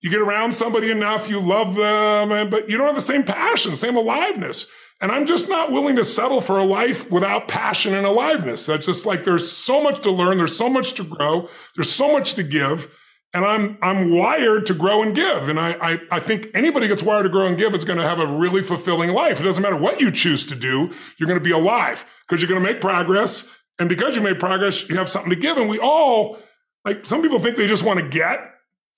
You 0.04 0.12
get 0.12 0.22
around 0.22 0.52
somebody 0.52 0.92
enough, 0.92 1.28
you 1.28 1.40
love 1.40 1.74
them, 1.74 2.52
but 2.52 2.70
you 2.70 2.78
don't 2.78 2.86
have 2.86 2.96
the 2.96 3.02
same 3.02 3.24
passion, 3.24 3.76
same 3.76 3.96
aliveness. 3.98 4.68
And 5.02 5.12
I'm 5.12 5.26
just 5.26 5.50
not 5.50 5.72
willing 5.72 5.98
to 5.98 6.06
settle 6.06 6.42
for 6.42 6.58
a 6.58 6.64
life 6.64 7.12
without 7.12 7.48
passion 7.48 7.94
and 7.94 8.08
aliveness. 8.08 8.66
That's 8.66 8.86
just 8.86 9.06
like 9.06 9.24
there's 9.24 9.52
so 9.52 9.84
much 9.84 10.02
to 10.04 10.12
learn, 10.12 10.38
there's 10.38 10.56
so 10.56 10.70
much 10.70 10.94
to 10.94 11.04
grow, 11.04 11.50
there's 11.76 11.92
so 11.92 12.12
much 12.12 12.34
to 12.36 12.44
give. 12.44 12.90
And 13.34 13.44
I'm 13.44 13.78
I'm 13.82 14.12
wired 14.12 14.66
to 14.68 14.74
grow 14.74 15.04
and 15.04 15.14
give. 15.14 15.50
And 15.50 15.60
I, 15.60 15.76
I, 15.82 16.00
I 16.10 16.20
think 16.22 16.48
anybody 16.54 16.88
gets 16.88 17.04
wired 17.04 17.24
to 17.26 17.30
grow 17.30 17.48
and 17.48 17.58
give 17.58 17.76
is 17.76 17.84
going 17.84 18.00
to 18.00 18.08
have 18.08 18.20
a 18.22 18.28
really 18.28 18.64
fulfilling 18.64 19.10
life. 19.12 19.42
It 19.42 19.44
doesn't 19.44 19.62
matter 19.62 19.76
what 19.76 20.00
you 20.00 20.10
choose 20.10 20.46
to 20.46 20.56
do, 20.56 20.90
you're 21.20 21.28
going 21.28 21.40
to 21.40 21.44
be 21.44 21.52
alive 21.52 22.06
because 22.26 22.42
you're 22.42 22.50
going 22.50 22.64
to 22.64 22.72
make 22.72 22.80
progress 22.80 23.44
And 23.80 23.90
because 23.90 24.16
you 24.16 24.22
made 24.22 24.40
progress, 24.40 24.88
you 24.88 24.96
have 24.98 25.10
something 25.10 25.30
to 25.30 25.36
give. 25.36 25.58
And 25.58 25.70
we 25.70 25.80
all, 25.80 26.38
like 26.86 27.06
some 27.06 27.22
people 27.22 27.40
think 27.40 27.58
they 27.58 27.68
just 27.68 27.84
want 27.84 28.00
to 28.00 28.08
get, 28.08 28.40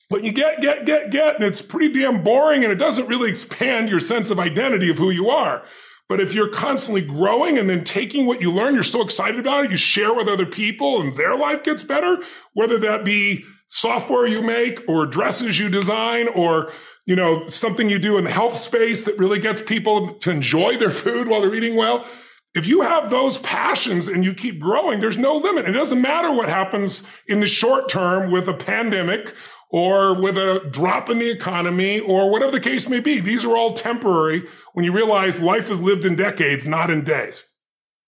but 0.09 0.23
you 0.23 0.31
get, 0.31 0.61
get, 0.61 0.85
get, 0.85 1.09
get, 1.09 1.35
and 1.35 1.43
it's 1.43 1.61
pretty 1.61 1.91
damn 1.99 2.23
boring 2.23 2.63
and 2.63 2.71
it 2.71 2.77
doesn't 2.77 3.07
really 3.07 3.29
expand 3.29 3.89
your 3.89 3.99
sense 3.99 4.29
of 4.29 4.39
identity 4.39 4.89
of 4.89 4.97
who 4.97 5.09
you 5.09 5.29
are. 5.29 5.63
But 6.09 6.19
if 6.19 6.33
you're 6.33 6.49
constantly 6.49 7.01
growing 7.01 7.57
and 7.57 7.69
then 7.69 7.83
taking 7.83 8.25
what 8.25 8.41
you 8.41 8.51
learn, 8.51 8.75
you're 8.75 8.83
so 8.83 9.01
excited 9.01 9.39
about 9.39 9.65
it, 9.65 9.71
you 9.71 9.77
share 9.77 10.13
with 10.13 10.29
other 10.29 10.45
people 10.45 11.01
and 11.01 11.15
their 11.15 11.35
life 11.35 11.63
gets 11.63 11.83
better, 11.83 12.19
whether 12.53 12.77
that 12.79 13.03
be 13.03 13.43
software 13.67 14.25
you 14.25 14.41
make 14.41 14.81
or 14.87 15.05
dresses 15.05 15.59
you 15.59 15.69
design 15.69 16.29
or 16.29 16.71
you 17.05 17.15
know 17.15 17.45
something 17.47 17.89
you 17.89 17.99
do 17.99 18.17
in 18.17 18.23
the 18.23 18.31
health 18.31 18.57
space 18.57 19.03
that 19.03 19.17
really 19.17 19.39
gets 19.39 19.61
people 19.61 20.13
to 20.13 20.31
enjoy 20.31 20.77
their 20.77 20.89
food 20.89 21.27
while 21.27 21.41
they're 21.41 21.53
eating 21.53 21.75
well 21.75 22.05
if 22.57 22.65
you 22.65 22.81
have 22.81 23.09
those 23.09 23.37
passions 23.39 24.07
and 24.07 24.25
you 24.25 24.33
keep 24.33 24.59
growing 24.59 24.99
there's 24.99 25.17
no 25.17 25.35
limit. 25.35 25.67
It 25.67 25.73
doesn't 25.73 26.01
matter 26.01 26.31
what 26.31 26.49
happens 26.49 27.03
in 27.27 27.39
the 27.39 27.47
short 27.47 27.87
term 27.87 28.31
with 28.31 28.47
a 28.47 28.53
pandemic 28.53 29.35
or 29.69 30.19
with 30.19 30.37
a 30.37 30.67
drop 30.71 31.09
in 31.09 31.19
the 31.19 31.29
economy 31.29 31.99
or 31.99 32.31
whatever 32.31 32.51
the 32.51 32.59
case 32.59 32.87
may 32.87 32.99
be 32.99 33.19
these 33.19 33.43
are 33.43 33.55
all 33.55 33.73
temporary 33.73 34.43
when 34.73 34.85
you 34.85 34.91
realize 34.91 35.39
life 35.39 35.69
is 35.69 35.79
lived 35.81 36.05
in 36.05 36.15
decades 36.15 36.65
not 36.67 36.89
in 36.89 37.03
days 37.03 37.45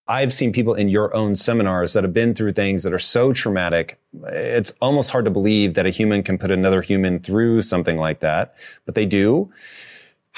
I've 0.10 0.34
seen 0.34 0.52
people 0.52 0.74
in 0.74 0.90
your 0.90 1.16
own 1.16 1.36
seminars 1.36 1.94
that 1.94 2.04
have 2.04 2.14
been 2.14 2.34
through 2.34 2.54
things 2.54 2.82
that 2.82 2.92
are 2.92 2.98
so 2.98 3.32
traumatic. 3.32 4.00
It's 4.30 4.74
almost 4.82 5.12
hard 5.12 5.26
to 5.26 5.32
believe 5.32 5.76
that 5.76 5.86
a 5.86 5.92
human 5.92 6.24
can 6.24 6.40
put 6.40 6.50
another 6.50 6.82
human 6.82 7.20
through 7.20 7.62
something 7.62 8.00
like 8.00 8.20
that, 8.22 8.56
but 8.88 8.96
they 8.96 9.06
do. 9.06 9.52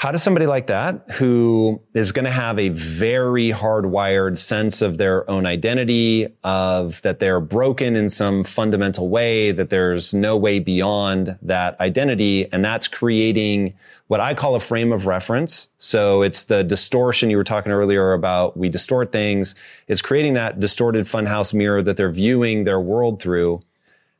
How 0.02 0.10
does 0.10 0.24
somebody 0.24 0.46
like 0.46 0.66
that, 0.66 1.12
who 1.12 1.80
is 1.94 2.10
going 2.10 2.24
to 2.24 2.30
have 2.32 2.58
a 2.58 2.70
very 2.70 3.50
hardwired 3.50 4.36
sense 4.36 4.82
of 4.82 4.98
their 4.98 5.30
own 5.30 5.46
identity, 5.46 6.26
of 6.42 7.00
that 7.02 7.20
they're 7.20 7.38
broken 7.38 7.94
in 7.94 8.08
some 8.08 8.42
fundamental 8.42 9.08
way, 9.08 9.52
that 9.52 9.70
there's 9.70 10.12
no 10.12 10.36
way 10.36 10.58
beyond 10.58 11.38
that 11.42 11.78
identity, 11.78 12.52
and 12.52 12.64
that's 12.64 12.88
creating 12.88 13.74
what 14.08 14.18
I 14.18 14.34
call 14.34 14.56
a 14.56 14.60
frame 14.60 14.92
of 14.92 15.06
reference. 15.06 15.68
So 15.78 16.22
it's 16.22 16.42
the 16.42 16.64
distortion 16.64 17.30
you 17.30 17.36
were 17.36 17.44
talking 17.44 17.70
earlier 17.70 18.12
about. 18.12 18.56
We 18.56 18.68
distort 18.68 19.12
things. 19.12 19.54
It's 19.86 20.02
creating 20.02 20.32
that 20.32 20.58
distorted 20.58 21.04
funhouse 21.04 21.54
mirror 21.54 21.80
that 21.80 21.96
they're 21.96 22.10
viewing 22.10 22.64
their 22.64 22.80
world 22.80 23.22
through. 23.22 23.60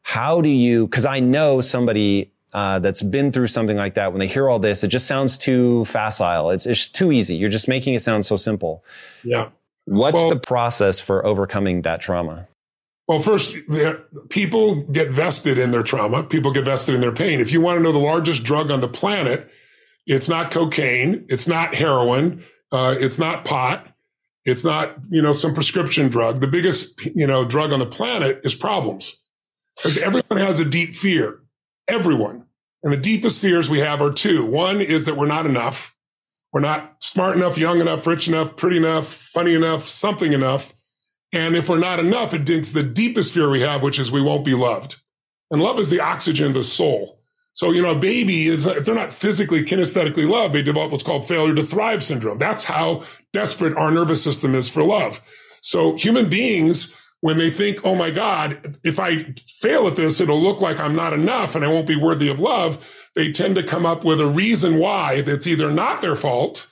How 0.03 0.41
do 0.41 0.49
you, 0.49 0.87
cause 0.89 1.05
I 1.05 1.19
know 1.19 1.61
somebody 1.61 2.32
uh, 2.53 2.79
that's 2.79 3.03
been 3.03 3.33
through 3.33 3.47
something 3.47 3.77
like 3.77 3.95
that, 3.95 4.13
when 4.13 4.21
they 4.21 4.27
hear 4.27 4.49
all 4.49 4.59
this, 4.59 4.85
it 4.85 4.89
just 4.89 5.07
sounds 5.07 5.37
too 5.37 5.85
facile. 5.87 6.51
It's, 6.51 6.67
it's 6.67 6.89
too 6.89 7.13
easy. 7.13 7.37
You're 7.37 7.51
just 7.51 7.69
making 7.69 7.95
it 7.95 8.01
sound 8.01 8.27
so 8.27 8.37
simple. 8.37 8.85
Yeah. 9.25 9.51
What's 9.85 10.15
well, 10.15 10.31
the 10.31 10.41
process 10.41 11.01
for 11.01 11.25
overcoming 11.27 11.83
that 11.83 12.01
trauma? 12.01 12.47
Well, 13.09 13.21
first, 13.21 13.57
people 14.29 14.83
get 14.83 15.11
vested 15.11 15.59
in 15.59 15.73
their 15.73 15.83
trauma. 15.83 16.23
People 16.23 16.53
get 16.53 16.65
vested 16.65 16.95
in 16.95 17.01
their 17.01 17.13
pain. 17.13 17.41
If 17.41 17.53
you 17.53 17.61
want 17.61 17.79
to 17.79 17.83
know 17.83 17.93
the 17.93 17.99
largest 17.99 18.45
drug 18.45 18.71
on 18.71 18.81
the 18.81 18.89
planet, 18.89 19.51
it's 20.07 20.29
not 20.29 20.51
cocaine. 20.51 21.27
It's 21.29 21.49
not 21.49 21.75
heroin. 21.75 22.45
Uh, 22.71 22.95
it's 22.99 23.19
not 23.19 23.45
pot. 23.45 23.89
It's 24.45 24.65
not, 24.65 24.97
you 25.11 25.21
know, 25.21 25.33
some 25.33 25.53
prescription 25.53 26.09
drug. 26.09 26.41
The 26.41 26.47
biggest, 26.47 27.05
you 27.15 27.27
know, 27.27 27.45
drug 27.45 27.73
on 27.73 27.81
the 27.81 27.87
planet 27.87 28.41
is 28.45 28.55
problems 28.55 29.17
because 29.77 29.99
everyone 29.99 30.39
has 30.39 30.61
a 30.61 30.65
deep 30.65 30.95
fear. 30.95 31.42
Everyone. 31.93 32.47
And 32.83 32.91
the 32.91 32.97
deepest 32.97 33.43
fears 33.43 33.69
we 33.69 33.81
have 33.81 34.01
are 34.01 34.11
two. 34.11 34.47
One 34.47 34.81
is 34.81 35.05
that 35.05 35.17
we're 35.17 35.27
not 35.27 35.45
enough. 35.45 35.95
We're 36.51 36.63
not 36.63 36.97
smart 37.03 37.37
enough, 37.37 37.59
young 37.59 37.81
enough, 37.81 38.07
rich 38.07 38.29
enough, 38.29 38.57
pretty 38.57 38.79
enough, 38.79 39.07
funny 39.07 39.55
enough, 39.55 39.87
something 39.87 40.33
enough. 40.33 40.73
And 41.35 41.55
if 41.55 41.69
we're 41.69 41.79
not 41.79 42.01
enough, 42.01 42.33
it's 42.33 42.71
the 42.71 42.83
deepest 42.83 43.35
fear 43.35 43.51
we 43.51 43.61
have, 43.61 43.83
which 43.83 43.99
is 43.99 44.11
we 44.11 44.23
won't 44.23 44.45
be 44.45 44.55
loved. 44.55 44.97
And 45.51 45.63
love 45.63 45.79
is 45.79 45.91
the 45.91 46.01
oxygen 46.01 46.49
of 46.49 46.55
the 46.55 46.65
soul. 46.65 47.21
So, 47.53 47.73
you 47.73 47.83
know, 47.83 47.93
a 47.93 47.99
baby 47.99 48.49
is, 48.49 48.67
if 48.67 48.87
they're 48.87 48.95
not 48.95 49.13
physically 49.13 49.63
kinesthetically 49.63 50.27
loved, 50.27 50.55
they 50.55 50.63
develop 50.63 50.93
what's 50.93 51.05
called 51.05 51.29
failure 51.29 51.55
to 51.55 51.63
thrive 51.63 52.03
syndrome. 52.03 52.39
That's 52.39 52.65
how 52.65 53.05
desperate 53.35 53.77
our 53.77 53.91
nervous 53.91 54.25
system 54.25 54.55
is 54.55 54.71
for 54.71 54.83
love. 54.83 55.21
So 55.61 55.95
human 55.97 56.31
beings, 56.31 56.95
when 57.23 57.39
they 57.39 57.51
think, 57.53 57.81
oh 57.85 57.95
my 57.95 58.11
God, 58.11 58.79
if 58.83 58.99
I 58.99 59.33
fail 59.61 59.87
at 59.87 59.95
this, 59.95 60.21
it'll 60.21 60.41
look 60.41 60.61
like 60.61 60.81
I'm 60.81 60.97
not 60.97 61.13
enough 61.13 61.55
and 61.55 61.65
I 61.65 61.69
won't 61.69 61.87
be 61.87 61.97
worthy 61.97 62.29
of 62.29 62.41
love. 62.41 62.85
They 63.15 63.31
tend 63.31 63.55
to 63.55 63.63
come 63.63 63.87
up 63.87 64.05
with 64.05 64.21
a 64.21 64.27
reason 64.27 64.79
why 64.79 65.23
that's 65.23 65.47
either 65.47 65.71
not 65.71 66.03
their 66.03 66.17
fault. 66.17 66.67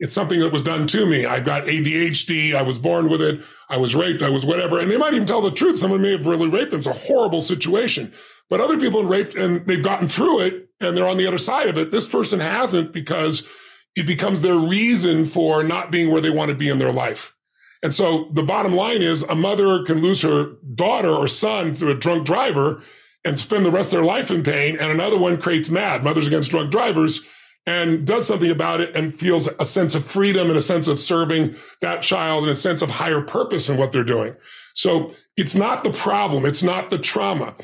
It's 0.00 0.12
something 0.12 0.40
that 0.40 0.52
was 0.52 0.64
done 0.64 0.88
to 0.88 1.06
me. 1.06 1.24
I've 1.24 1.44
got 1.44 1.66
ADHD. 1.66 2.52
I 2.52 2.62
was 2.62 2.80
born 2.80 3.08
with 3.08 3.22
it. 3.22 3.42
I 3.68 3.76
was 3.76 3.94
raped. 3.94 4.22
I 4.22 4.28
was 4.28 4.44
whatever. 4.44 4.80
And 4.80 4.90
they 4.90 4.96
might 4.96 5.14
even 5.14 5.26
tell 5.26 5.40
the 5.40 5.52
truth. 5.52 5.78
Someone 5.78 6.02
may 6.02 6.10
have 6.10 6.26
really 6.26 6.48
raped 6.48 6.72
them. 6.72 6.80
It's 6.80 6.88
a 6.88 6.92
horrible 6.92 7.40
situation. 7.40 8.12
But 8.50 8.60
other 8.60 8.80
people 8.80 9.02
have 9.02 9.10
raped 9.10 9.36
and 9.36 9.64
they've 9.68 9.84
gotten 9.84 10.08
through 10.08 10.40
it 10.40 10.68
and 10.80 10.96
they're 10.96 11.06
on 11.06 11.16
the 11.16 11.28
other 11.28 11.38
side 11.38 11.68
of 11.68 11.78
it. 11.78 11.92
This 11.92 12.08
person 12.08 12.40
hasn't 12.40 12.92
because 12.92 13.46
it 13.94 14.08
becomes 14.08 14.40
their 14.40 14.56
reason 14.56 15.26
for 15.26 15.62
not 15.62 15.92
being 15.92 16.10
where 16.10 16.20
they 16.20 16.30
want 16.30 16.50
to 16.50 16.56
be 16.56 16.68
in 16.68 16.80
their 16.80 16.92
life. 16.92 17.36
And 17.82 17.92
so 17.92 18.28
the 18.32 18.42
bottom 18.42 18.74
line 18.74 19.02
is 19.02 19.24
a 19.24 19.34
mother 19.34 19.82
can 19.82 20.00
lose 20.00 20.22
her 20.22 20.52
daughter 20.74 21.10
or 21.10 21.26
son 21.28 21.74
through 21.74 21.90
a 21.90 21.96
drunk 21.96 22.24
driver 22.26 22.82
and 23.24 23.38
spend 23.38 23.64
the 23.64 23.70
rest 23.70 23.92
of 23.92 23.98
their 23.98 24.06
life 24.06 24.30
in 24.30 24.42
pain. 24.42 24.76
And 24.78 24.90
another 24.90 25.18
one 25.18 25.40
creates 25.40 25.68
MADD, 25.68 26.02
Mothers 26.02 26.26
Against 26.26 26.50
Drunk 26.50 26.70
Drivers, 26.70 27.22
and 27.66 28.06
does 28.06 28.26
something 28.26 28.50
about 28.50 28.80
it 28.80 28.94
and 28.96 29.14
feels 29.14 29.46
a 29.46 29.64
sense 29.64 29.94
of 29.94 30.04
freedom 30.04 30.48
and 30.48 30.56
a 30.56 30.62
sense 30.62 30.88
of 30.88 30.98
serving 30.98 31.54
that 31.80 32.02
child 32.02 32.44
and 32.44 32.52
a 32.52 32.56
sense 32.56 32.82
of 32.82 32.90
higher 32.90 33.20
purpose 33.20 33.68
in 33.68 33.76
what 33.76 33.92
they're 33.92 34.02
doing. 34.04 34.34
So 34.74 35.14
it's 35.36 35.54
not 35.54 35.84
the 35.84 35.92
problem. 35.92 36.44
It's 36.44 36.62
not 36.62 36.90
the 36.90 36.98
trauma. 36.98 37.54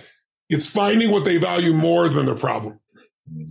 It's 0.48 0.66
finding 0.66 1.10
what 1.10 1.24
they 1.24 1.36
value 1.36 1.72
more 1.72 2.08
than 2.08 2.26
the 2.26 2.34
problem. 2.34 2.80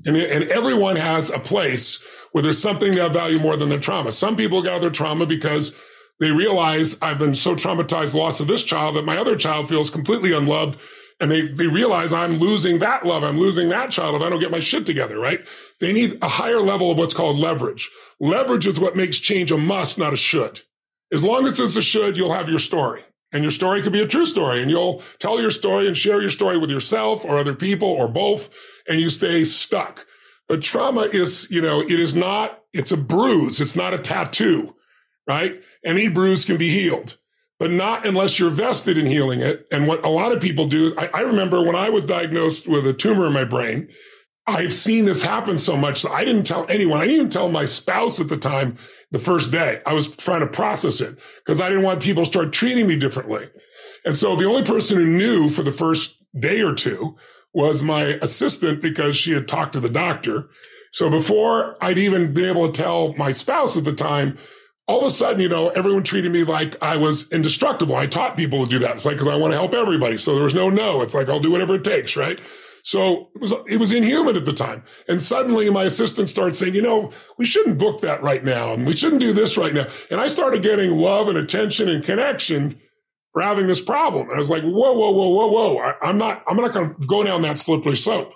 And, 0.06 0.18
and 0.18 0.46
everyone 0.46 0.96
has 0.96 1.30
a 1.30 1.40
place 1.40 2.02
where 2.32 2.42
there's 2.42 2.62
something 2.62 2.94
they 2.94 3.08
value 3.10 3.40
more 3.40 3.58
than 3.58 3.70
their 3.70 3.80
trauma. 3.80 4.12
Some 4.12 4.36
people 4.36 4.62
got 4.62 4.82
their 4.82 4.90
trauma 4.90 5.26
because 5.26 5.76
they 6.20 6.32
realize 6.32 6.98
I've 7.02 7.20
been 7.20 7.36
so 7.36 7.56
traumatized 7.56 8.14
loss 8.14 8.40
of 8.40 8.48
this 8.48 8.64
child 8.64 8.96
that 8.96 9.06
my 9.06 9.18
other 9.18 9.36
child 9.36 9.70
feels 9.70 9.90
completely 9.90 10.34
unloved. 10.34 10.80
And 11.20 11.32
they, 11.32 11.48
they 11.48 11.66
realize 11.66 12.14
I'm 12.14 12.34
losing 12.38 12.78
that 12.80 13.06
love. 13.06 13.24
I'm 13.24 13.40
losing 13.40 13.70
that 13.70 13.90
child 13.90 14.16
if 14.16 14.22
I 14.22 14.30
don't 14.30 14.40
get 14.40 14.52
my 14.52 14.60
shit 14.60 14.86
together, 14.86 15.20
right? 15.20 15.40
They 15.80 15.92
need 15.92 16.20
a 16.22 16.28
higher 16.28 16.60
level 16.60 16.92
of 16.92 16.98
what's 16.98 17.14
called 17.14 17.38
leverage. 17.38 17.90
Leverage 18.20 18.68
is 18.68 18.80
what 18.80 18.96
makes 18.96 19.18
change 19.18 19.52
a 19.52 19.58
must, 19.58 19.98
not 19.98 20.14
a 20.14 20.18
should. 20.18 20.62
As 21.12 21.24
long 21.24 21.48
as 21.48 21.60
it's 21.60 21.76
a 21.76 21.82
should, 21.82 22.18
you'll 22.18 22.34
have 22.34 22.50
your 22.50 22.60
story. 22.60 23.02
And 23.34 23.44
your 23.44 23.52
story 23.52 23.82
could 23.82 23.94
be 23.94 24.02
a 24.02 24.08
true 24.08 24.26
story 24.26 24.62
and 24.62 24.72
you'll 24.72 25.02
tell 25.20 25.42
your 25.42 25.52
story 25.52 25.88
and 25.88 25.98
share 25.98 26.22
your 26.22 26.30
story 26.30 26.58
with 26.58 26.70
yourself 26.70 27.26
or 27.26 27.38
other 27.38 27.56
people 27.56 27.90
or 27.90 28.08
both. 28.08 28.50
And 28.88 29.02
you 29.02 29.10
stay 29.10 29.44
stuck. 29.44 30.06
But 30.48 30.62
trauma 30.62 31.02
is, 31.02 31.50
you 31.52 31.62
know, 31.62 31.82
it 31.82 32.00
is 32.00 32.16
not, 32.16 32.60
it's 32.74 32.92
a 32.92 32.98
bruise. 32.98 33.60
It's 33.60 33.76
not 33.76 33.94
a 33.94 34.00
tattoo, 34.00 34.76
right? 35.28 35.62
Any 35.86 36.08
bruise 36.08 36.46
can 36.46 36.58
be 36.58 36.70
healed, 36.70 37.18
but 37.60 37.72
not 37.72 38.06
unless 38.06 38.40
you're 38.40 38.50
vested 38.50 38.98
in 38.98 39.06
healing 39.06 39.42
it. 39.42 39.68
And 39.72 39.88
what 39.88 40.06
a 40.06 40.10
lot 40.10 40.32
of 40.32 40.42
people 40.42 40.68
do, 40.68 40.94
I, 40.98 41.10
I 41.14 41.22
remember 41.22 41.64
when 41.64 41.76
I 41.76 41.90
was 41.90 42.06
diagnosed 42.06 42.68
with 42.68 42.88
a 42.88 42.94
tumor 42.94 43.28
in 43.28 43.34
my 43.34 43.44
brain, 43.44 43.90
I've 44.48 44.74
seen 44.74 45.06
this 45.06 45.22
happen 45.22 45.58
so 45.58 45.76
much. 45.76 46.04
That 46.04 46.12
I 46.12 46.24
didn't 46.24 46.46
tell 46.46 46.66
anyone. 46.70 47.00
I 47.00 47.06
didn't 47.06 47.16
even 47.16 47.30
tell 47.30 47.52
my 47.52 47.66
spouse 47.66 48.22
at 48.22 48.30
the 48.30 48.38
time 48.38 48.78
the 49.12 49.20
first 49.20 49.52
day. 49.52 49.82
I 49.86 49.94
was 49.94 50.16
trying 50.16 50.40
to 50.40 50.48
process 50.48 51.02
it 51.02 51.20
because 51.38 51.60
I 51.60 51.68
didn't 51.68 51.84
want 51.84 52.02
people 52.02 52.24
to 52.24 52.30
start 52.30 52.54
treating 52.54 52.88
me 52.88 52.96
differently. 52.96 53.50
And 54.06 54.16
so 54.16 54.38
the 54.38 54.46
only 54.46 54.64
person 54.64 54.98
who 54.98 55.06
knew 55.06 55.50
for 55.50 55.64
the 55.64 55.74
first 55.74 56.16
day 56.40 56.62
or 56.62 56.74
two 56.74 57.18
was 57.54 57.84
my 57.84 58.18
assistant 58.22 58.82
because 58.82 59.18
she 59.18 59.32
had 59.32 59.48
talked 59.48 59.74
to 59.74 59.80
the 59.82 59.90
doctor. 59.90 60.50
So 60.92 61.10
before 61.10 61.76
I'd 61.82 61.98
even 61.98 62.34
been 62.34 62.50
able 62.50 62.72
to 62.72 62.82
tell 62.82 63.14
my 63.16 63.32
spouse 63.32 63.78
at 63.78 63.84
the 63.84 63.94
time, 63.94 64.38
all 64.88 65.02
of 65.02 65.08
a 65.08 65.12
sudden, 65.12 65.42
you 65.42 65.50
know, 65.50 65.68
everyone 65.70 66.04
treated 66.04 66.32
me 66.32 66.44
like 66.44 66.82
I 66.82 66.96
was 66.96 67.30
indestructible. 67.32 67.96
I 67.96 68.08
taught 68.08 68.38
people 68.38 68.64
to 68.64 68.70
do 68.70 68.80
that. 68.80 68.96
It's 68.96 69.06
like, 69.06 69.18
cause 69.18 69.28
I 69.28 69.36
want 69.36 69.52
to 69.52 69.58
help 69.58 69.74
everybody. 69.74 70.18
So 70.18 70.34
there 70.34 70.46
was 70.46 70.56
no 70.56 70.70
no. 70.70 71.02
It's 71.02 71.14
like, 71.14 71.28
I'll 71.28 71.42
do 71.42 71.52
whatever 71.52 71.76
it 71.76 71.84
takes. 71.84 72.16
Right. 72.16 72.42
So 72.84 73.32
it 73.36 73.42
was, 73.42 73.54
it 73.68 73.82
was 73.82 73.92
inhuman 73.92 74.38
at 74.38 74.46
the 74.46 74.54
time. 74.54 74.84
And 75.10 75.22
suddenly 75.22 75.70
my 75.70 75.84
assistant 75.84 76.30
starts 76.30 76.58
saying, 76.58 76.74
you 76.74 76.82
know, 76.82 77.12
we 77.38 77.46
shouldn't 77.46 77.78
book 77.78 78.00
that 78.00 78.24
right 78.24 78.42
now. 78.42 78.74
And 78.74 78.88
we 78.88 78.94
shouldn't 78.94 79.20
do 79.20 79.34
this 79.34 79.58
right 79.58 79.74
now. 79.74 79.88
And 80.10 80.22
I 80.22 80.28
started 80.28 80.64
getting 80.64 80.92
love 80.92 81.28
and 81.28 81.38
attention 81.38 81.90
and 81.90 82.02
connection 82.02 82.80
for 83.34 83.42
having 83.42 83.68
this 83.68 83.82
problem. 83.82 84.30
And 84.30 84.36
I 84.36 84.40
was 84.40 84.50
like, 84.50 84.64
whoa, 84.64 84.94
whoa, 84.94 85.12
whoa, 85.12 85.30
whoa, 85.30 85.48
whoa. 85.48 85.78
I, 85.80 86.10
am 86.10 86.18
not, 86.18 86.44
I'm 86.48 86.56
not 86.56 86.72
going 86.72 86.96
to 86.96 87.06
go 87.06 87.24
down 87.26 87.42
that 87.42 87.58
slippery 87.58 87.98
slope. 87.98 88.32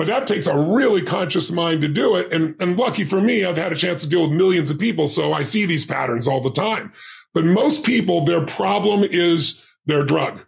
But 0.00 0.06
that 0.06 0.26
takes 0.26 0.46
a 0.46 0.58
really 0.58 1.02
conscious 1.02 1.52
mind 1.52 1.82
to 1.82 1.88
do 1.88 2.16
it. 2.16 2.32
And, 2.32 2.56
and 2.58 2.78
lucky 2.78 3.04
for 3.04 3.20
me, 3.20 3.44
I've 3.44 3.58
had 3.58 3.70
a 3.70 3.76
chance 3.76 4.00
to 4.00 4.08
deal 4.08 4.22
with 4.22 4.30
millions 4.30 4.70
of 4.70 4.78
people. 4.78 5.06
So 5.08 5.34
I 5.34 5.42
see 5.42 5.66
these 5.66 5.84
patterns 5.84 6.26
all 6.26 6.40
the 6.40 6.50
time. 6.50 6.94
But 7.34 7.44
most 7.44 7.84
people, 7.84 8.24
their 8.24 8.46
problem 8.46 9.04
is 9.04 9.62
their 9.84 10.02
drug. 10.02 10.46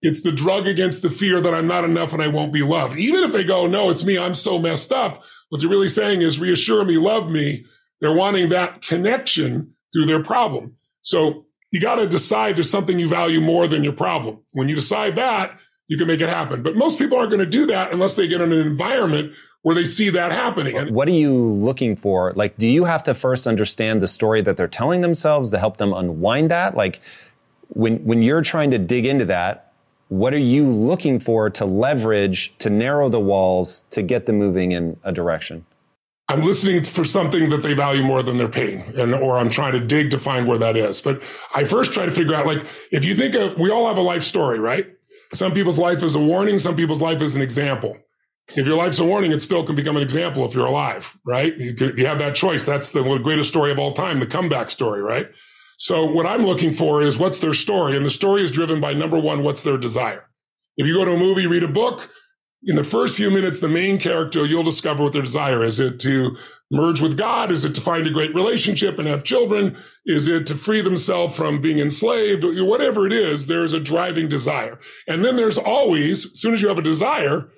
It's 0.00 0.22
the 0.22 0.32
drug 0.32 0.66
against 0.66 1.02
the 1.02 1.10
fear 1.10 1.42
that 1.42 1.52
I'm 1.52 1.66
not 1.66 1.84
enough 1.84 2.14
and 2.14 2.22
I 2.22 2.28
won't 2.28 2.54
be 2.54 2.62
loved. 2.62 2.98
Even 2.98 3.22
if 3.22 3.34
they 3.34 3.44
go, 3.44 3.66
no, 3.66 3.90
it's 3.90 4.02
me. 4.02 4.18
I'm 4.18 4.34
so 4.34 4.58
messed 4.58 4.90
up. 4.92 5.22
What 5.50 5.60
they're 5.60 5.68
really 5.68 5.90
saying 5.90 6.22
is 6.22 6.40
reassure 6.40 6.82
me, 6.82 6.96
love 6.96 7.30
me. 7.30 7.66
They're 8.00 8.16
wanting 8.16 8.48
that 8.48 8.80
connection 8.80 9.74
through 9.92 10.06
their 10.06 10.22
problem. 10.22 10.76
So 11.02 11.44
you 11.70 11.82
got 11.82 11.96
to 11.96 12.08
decide 12.08 12.56
there's 12.56 12.70
something 12.70 12.98
you 12.98 13.08
value 13.08 13.42
more 13.42 13.68
than 13.68 13.84
your 13.84 13.92
problem. 13.92 14.40
When 14.52 14.70
you 14.70 14.74
decide 14.74 15.16
that, 15.16 15.60
you 15.88 15.96
can 15.96 16.06
make 16.06 16.20
it 16.20 16.28
happen. 16.28 16.62
But 16.62 16.76
most 16.76 16.98
people 16.98 17.18
aren't 17.18 17.30
going 17.30 17.44
to 17.44 17.50
do 17.50 17.66
that 17.66 17.92
unless 17.92 18.16
they 18.16 18.26
get 18.26 18.40
in 18.40 18.52
an 18.52 18.60
environment 18.60 19.32
where 19.62 19.74
they 19.74 19.84
see 19.84 20.10
that 20.10 20.32
happening. 20.32 20.94
What 20.94 21.08
are 21.08 21.12
you 21.12 21.34
looking 21.34 21.96
for? 21.96 22.32
Like, 22.34 22.56
do 22.56 22.68
you 22.68 22.84
have 22.84 23.02
to 23.04 23.14
first 23.14 23.46
understand 23.46 24.00
the 24.00 24.08
story 24.08 24.40
that 24.42 24.56
they're 24.56 24.68
telling 24.68 25.00
themselves 25.00 25.50
to 25.50 25.58
help 25.58 25.76
them 25.76 25.92
unwind 25.92 26.50
that? 26.50 26.76
Like, 26.76 27.00
when 27.68 27.96
when 28.04 28.22
you're 28.22 28.42
trying 28.42 28.70
to 28.70 28.78
dig 28.78 29.06
into 29.06 29.24
that, 29.26 29.72
what 30.08 30.32
are 30.32 30.38
you 30.38 30.66
looking 30.66 31.18
for 31.18 31.50
to 31.50 31.64
leverage 31.64 32.56
to 32.58 32.70
narrow 32.70 33.08
the 33.08 33.20
walls 33.20 33.84
to 33.90 34.02
get 34.02 34.26
them 34.26 34.38
moving 34.38 34.72
in 34.72 34.96
a 35.02 35.12
direction? 35.12 35.66
I'm 36.28 36.42
listening 36.42 36.82
for 36.82 37.04
something 37.04 37.50
that 37.50 37.62
they 37.62 37.74
value 37.74 38.02
more 38.02 38.22
than 38.22 38.36
their 38.36 38.48
pain 38.48 38.82
and, 38.98 39.14
or 39.14 39.38
I'm 39.38 39.48
trying 39.48 39.72
to 39.72 39.80
dig 39.80 40.10
to 40.10 40.18
find 40.18 40.48
where 40.48 40.58
that 40.58 40.76
is. 40.76 41.00
But 41.00 41.22
I 41.54 41.64
first 41.64 41.92
try 41.92 42.04
to 42.04 42.10
figure 42.10 42.34
out, 42.34 42.46
like, 42.46 42.64
if 42.90 43.04
you 43.04 43.14
think 43.14 43.36
of, 43.36 43.56
we 43.58 43.70
all 43.70 43.86
have 43.86 43.96
a 43.96 44.02
life 44.02 44.24
story, 44.24 44.58
right? 44.58 44.95
Some 45.32 45.52
people's 45.52 45.78
life 45.78 46.02
is 46.02 46.14
a 46.14 46.20
warning. 46.20 46.58
Some 46.58 46.76
people's 46.76 47.00
life 47.00 47.20
is 47.20 47.36
an 47.36 47.42
example. 47.42 47.96
If 48.54 48.66
your 48.66 48.76
life's 48.76 49.00
a 49.00 49.04
warning, 49.04 49.32
it 49.32 49.40
still 49.42 49.64
can 49.64 49.74
become 49.74 49.96
an 49.96 50.02
example 50.02 50.44
if 50.44 50.54
you're 50.54 50.66
alive, 50.66 51.18
right? 51.26 51.56
You, 51.56 51.74
can, 51.74 51.96
you 51.96 52.06
have 52.06 52.20
that 52.20 52.36
choice. 52.36 52.64
That's 52.64 52.92
the, 52.92 53.02
the 53.02 53.18
greatest 53.18 53.48
story 53.48 53.72
of 53.72 53.78
all 53.78 53.92
time, 53.92 54.20
the 54.20 54.26
comeback 54.26 54.70
story, 54.70 55.02
right? 55.02 55.28
So 55.78 56.10
what 56.10 56.26
I'm 56.26 56.46
looking 56.46 56.72
for 56.72 57.02
is 57.02 57.18
what's 57.18 57.38
their 57.38 57.54
story? 57.54 57.96
And 57.96 58.06
the 58.06 58.10
story 58.10 58.42
is 58.42 58.52
driven 58.52 58.80
by 58.80 58.94
number 58.94 59.18
one, 59.18 59.42
what's 59.42 59.62
their 59.62 59.76
desire? 59.76 60.24
If 60.76 60.86
you 60.86 60.94
go 60.94 61.04
to 61.04 61.14
a 61.14 61.18
movie, 61.18 61.46
read 61.46 61.64
a 61.64 61.68
book, 61.68 62.08
in 62.66 62.74
the 62.74 62.84
first 62.84 63.16
few 63.16 63.30
minutes, 63.30 63.60
the 63.60 63.68
main 63.68 63.96
character, 63.96 64.44
you'll 64.44 64.64
discover 64.64 65.04
what 65.04 65.12
their 65.12 65.22
desire 65.22 65.64
is. 65.64 65.78
It 65.78 66.00
to 66.00 66.36
merge 66.70 67.00
with 67.00 67.16
God? 67.16 67.52
Is 67.52 67.64
it 67.64 67.76
to 67.76 67.80
find 67.80 68.06
a 68.06 68.10
great 68.10 68.34
relationship 68.34 68.98
and 68.98 69.06
have 69.06 69.22
children? 69.22 69.76
Is 70.04 70.26
it 70.26 70.48
to 70.48 70.56
free 70.56 70.80
themselves 70.80 71.36
from 71.36 71.60
being 71.60 71.78
enslaved? 71.78 72.44
Whatever 72.44 73.06
it 73.06 73.12
is, 73.12 73.46
there's 73.46 73.72
a 73.72 73.78
driving 73.78 74.28
desire. 74.28 74.80
And 75.06 75.24
then 75.24 75.36
there's 75.36 75.58
always, 75.58 76.26
as 76.26 76.40
soon 76.40 76.54
as 76.54 76.60
you 76.60 76.66
have 76.66 76.78
a 76.78 76.82
desire, 76.82 77.48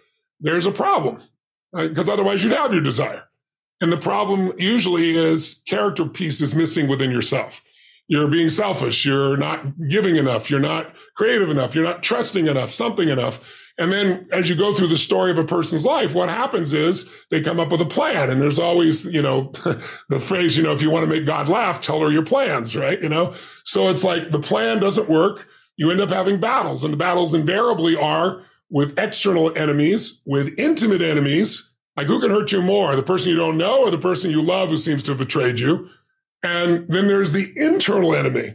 there's 0.40 0.66
a 0.66 0.70
problem 0.70 1.22
because 1.72 2.08
otherwise 2.08 2.44
you'd 2.44 2.52
have 2.52 2.74
your 2.74 2.82
desire. 2.82 3.24
And 3.80 3.90
the 3.90 3.96
problem 3.96 4.52
usually 4.58 5.16
is 5.16 5.62
character 5.66 6.04
pieces 6.04 6.54
missing 6.54 6.86
within 6.86 7.10
yourself. 7.10 7.62
You're 8.08 8.28
being 8.28 8.48
selfish. 8.48 9.06
You're 9.06 9.36
not 9.36 9.88
giving 9.88 10.16
enough. 10.16 10.50
You're 10.50 10.60
not 10.60 10.94
creative 11.14 11.48
enough. 11.48 11.74
You're 11.74 11.84
not 11.84 12.02
trusting 12.02 12.46
enough, 12.46 12.72
something 12.72 13.08
enough. 13.08 13.40
And 13.78 13.92
then 13.92 14.28
as 14.32 14.48
you 14.48 14.56
go 14.56 14.74
through 14.74 14.88
the 14.88 14.96
story 14.96 15.30
of 15.30 15.38
a 15.38 15.44
person's 15.44 15.84
life, 15.84 16.12
what 16.12 16.28
happens 16.28 16.72
is 16.72 17.08
they 17.30 17.40
come 17.40 17.60
up 17.60 17.70
with 17.70 17.80
a 17.80 17.86
plan. 17.86 18.28
And 18.28 18.42
there's 18.42 18.58
always, 18.58 19.04
you 19.04 19.22
know, 19.22 19.52
the 20.08 20.20
phrase, 20.20 20.56
you 20.56 20.64
know, 20.64 20.72
if 20.72 20.82
you 20.82 20.90
want 20.90 21.04
to 21.04 21.10
make 21.10 21.24
God 21.24 21.48
laugh, 21.48 21.80
tell 21.80 22.00
her 22.00 22.10
your 22.10 22.24
plans, 22.24 22.74
right? 22.74 23.00
You 23.00 23.08
know, 23.08 23.34
so 23.64 23.88
it's 23.88 24.02
like 24.02 24.32
the 24.32 24.40
plan 24.40 24.80
doesn't 24.80 25.08
work. 25.08 25.48
You 25.76 25.92
end 25.92 26.00
up 26.00 26.10
having 26.10 26.40
battles 26.40 26.82
and 26.82 26.92
the 26.92 26.98
battles 26.98 27.34
invariably 27.34 27.96
are 27.96 28.42
with 28.68 28.98
external 28.98 29.56
enemies, 29.56 30.20
with 30.26 30.58
intimate 30.58 31.00
enemies. 31.00 31.72
Like 31.96 32.08
who 32.08 32.20
can 32.20 32.30
hurt 32.30 32.50
you 32.50 32.60
more? 32.60 32.96
The 32.96 33.02
person 33.04 33.30
you 33.30 33.36
don't 33.36 33.56
know 33.56 33.82
or 33.82 33.92
the 33.92 33.98
person 33.98 34.32
you 34.32 34.42
love 34.42 34.70
who 34.70 34.78
seems 34.78 35.04
to 35.04 35.12
have 35.12 35.18
betrayed 35.18 35.60
you? 35.60 35.88
And 36.42 36.88
then 36.88 37.06
there's 37.06 37.30
the 37.30 37.52
internal 37.56 38.14
enemy, 38.14 38.54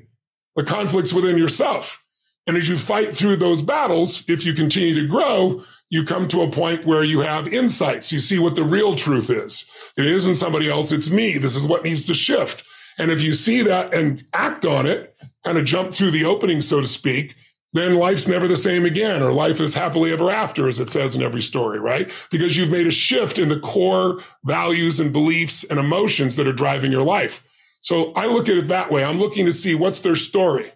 the 0.57 0.63
conflicts 0.65 1.13
within 1.13 1.37
yourself. 1.37 2.02
And 2.45 2.57
as 2.57 2.67
you 2.67 2.77
fight 2.77 3.15
through 3.15 3.37
those 3.37 3.61
battles, 3.61 4.27
if 4.27 4.45
you 4.45 4.53
continue 4.53 4.95
to 4.95 5.07
grow, 5.07 5.63
you 5.89 6.03
come 6.03 6.27
to 6.29 6.41
a 6.41 6.51
point 6.51 6.85
where 6.85 7.03
you 7.03 7.21
have 7.21 7.47
insights. 7.47 8.11
You 8.11 8.19
see 8.19 8.39
what 8.39 8.55
the 8.55 8.63
real 8.63 8.95
truth 8.95 9.29
is. 9.29 9.65
It 9.97 10.05
isn't 10.05 10.35
somebody 10.35 10.69
else. 10.69 10.91
It's 10.91 11.09
me. 11.09 11.37
This 11.37 11.55
is 11.55 11.67
what 11.67 11.83
needs 11.83 12.05
to 12.07 12.13
shift. 12.13 12.63
And 12.97 13.11
if 13.11 13.21
you 13.21 13.33
see 13.33 13.61
that 13.61 13.93
and 13.93 14.23
act 14.33 14.65
on 14.65 14.85
it, 14.85 15.15
kind 15.43 15.57
of 15.57 15.65
jump 15.65 15.93
through 15.93 16.11
the 16.11 16.25
opening, 16.25 16.61
so 16.61 16.81
to 16.81 16.87
speak, 16.87 17.35
then 17.73 17.95
life's 17.95 18.27
never 18.27 18.47
the 18.47 18.55
same 18.55 18.85
again, 18.85 19.23
or 19.23 19.31
life 19.31 19.59
is 19.59 19.73
happily 19.73 20.11
ever 20.11 20.29
after, 20.29 20.67
as 20.69 20.79
it 20.79 20.87
says 20.87 21.15
in 21.15 21.23
every 21.23 21.41
story, 21.41 21.79
right? 21.79 22.11
Because 22.29 22.55
you've 22.55 22.69
made 22.69 22.85
a 22.85 22.91
shift 22.91 23.39
in 23.39 23.49
the 23.49 23.59
core 23.59 24.19
values 24.43 24.99
and 24.99 25.11
beliefs 25.11 25.63
and 25.63 25.79
emotions 25.79 26.35
that 26.35 26.47
are 26.47 26.53
driving 26.53 26.91
your 26.91 27.03
life. 27.03 27.43
So 27.81 28.13
I 28.15 28.27
look 28.27 28.47
at 28.47 28.57
it 28.57 28.67
that 28.67 28.91
way. 28.91 29.03
I'm 29.03 29.19
looking 29.19 29.45
to 29.45 29.53
see 29.53 29.73
what's 29.73 30.01
their 30.01 30.15
story. 30.15 30.71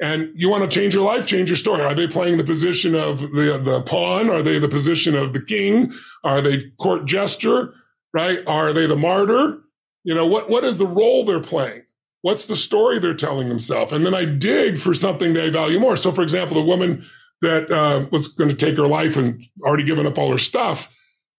And 0.00 0.30
you 0.34 0.50
want 0.50 0.62
to 0.62 0.68
change 0.68 0.94
your 0.94 1.04
life, 1.04 1.26
change 1.26 1.48
your 1.48 1.56
story. 1.56 1.80
Are 1.80 1.94
they 1.94 2.06
playing 2.06 2.36
the 2.36 2.44
position 2.44 2.94
of 2.94 3.20
the, 3.20 3.60
the 3.62 3.82
pawn? 3.82 4.28
Are 4.28 4.42
they 4.42 4.58
the 4.58 4.68
position 4.68 5.14
of 5.14 5.32
the 5.32 5.40
king? 5.40 5.92
Are 6.22 6.42
they 6.42 6.70
court 6.78 7.06
jester? 7.06 7.72
Right? 8.12 8.40
Are 8.46 8.72
they 8.72 8.86
the 8.86 8.96
martyr? 8.96 9.62
You 10.04 10.14
know, 10.14 10.26
what, 10.26 10.50
what 10.50 10.64
is 10.64 10.78
the 10.78 10.86
role 10.86 11.24
they're 11.24 11.40
playing? 11.40 11.82
What's 12.22 12.46
the 12.46 12.56
story 12.56 12.98
they're 12.98 13.14
telling 13.14 13.48
themselves? 13.48 13.92
And 13.92 14.04
then 14.04 14.14
I 14.14 14.24
dig 14.24 14.78
for 14.78 14.94
something 14.94 15.32
they 15.32 15.50
value 15.50 15.78
more. 15.78 15.96
So, 15.96 16.12
for 16.12 16.22
example, 16.22 16.56
the 16.56 16.66
woman 16.66 17.04
that 17.40 17.70
uh, 17.70 18.06
was 18.10 18.28
going 18.28 18.50
to 18.50 18.56
take 18.56 18.76
her 18.76 18.86
life 18.86 19.16
and 19.16 19.42
already 19.64 19.84
given 19.84 20.06
up 20.06 20.18
all 20.18 20.32
her 20.32 20.38
stuff, 20.38 20.92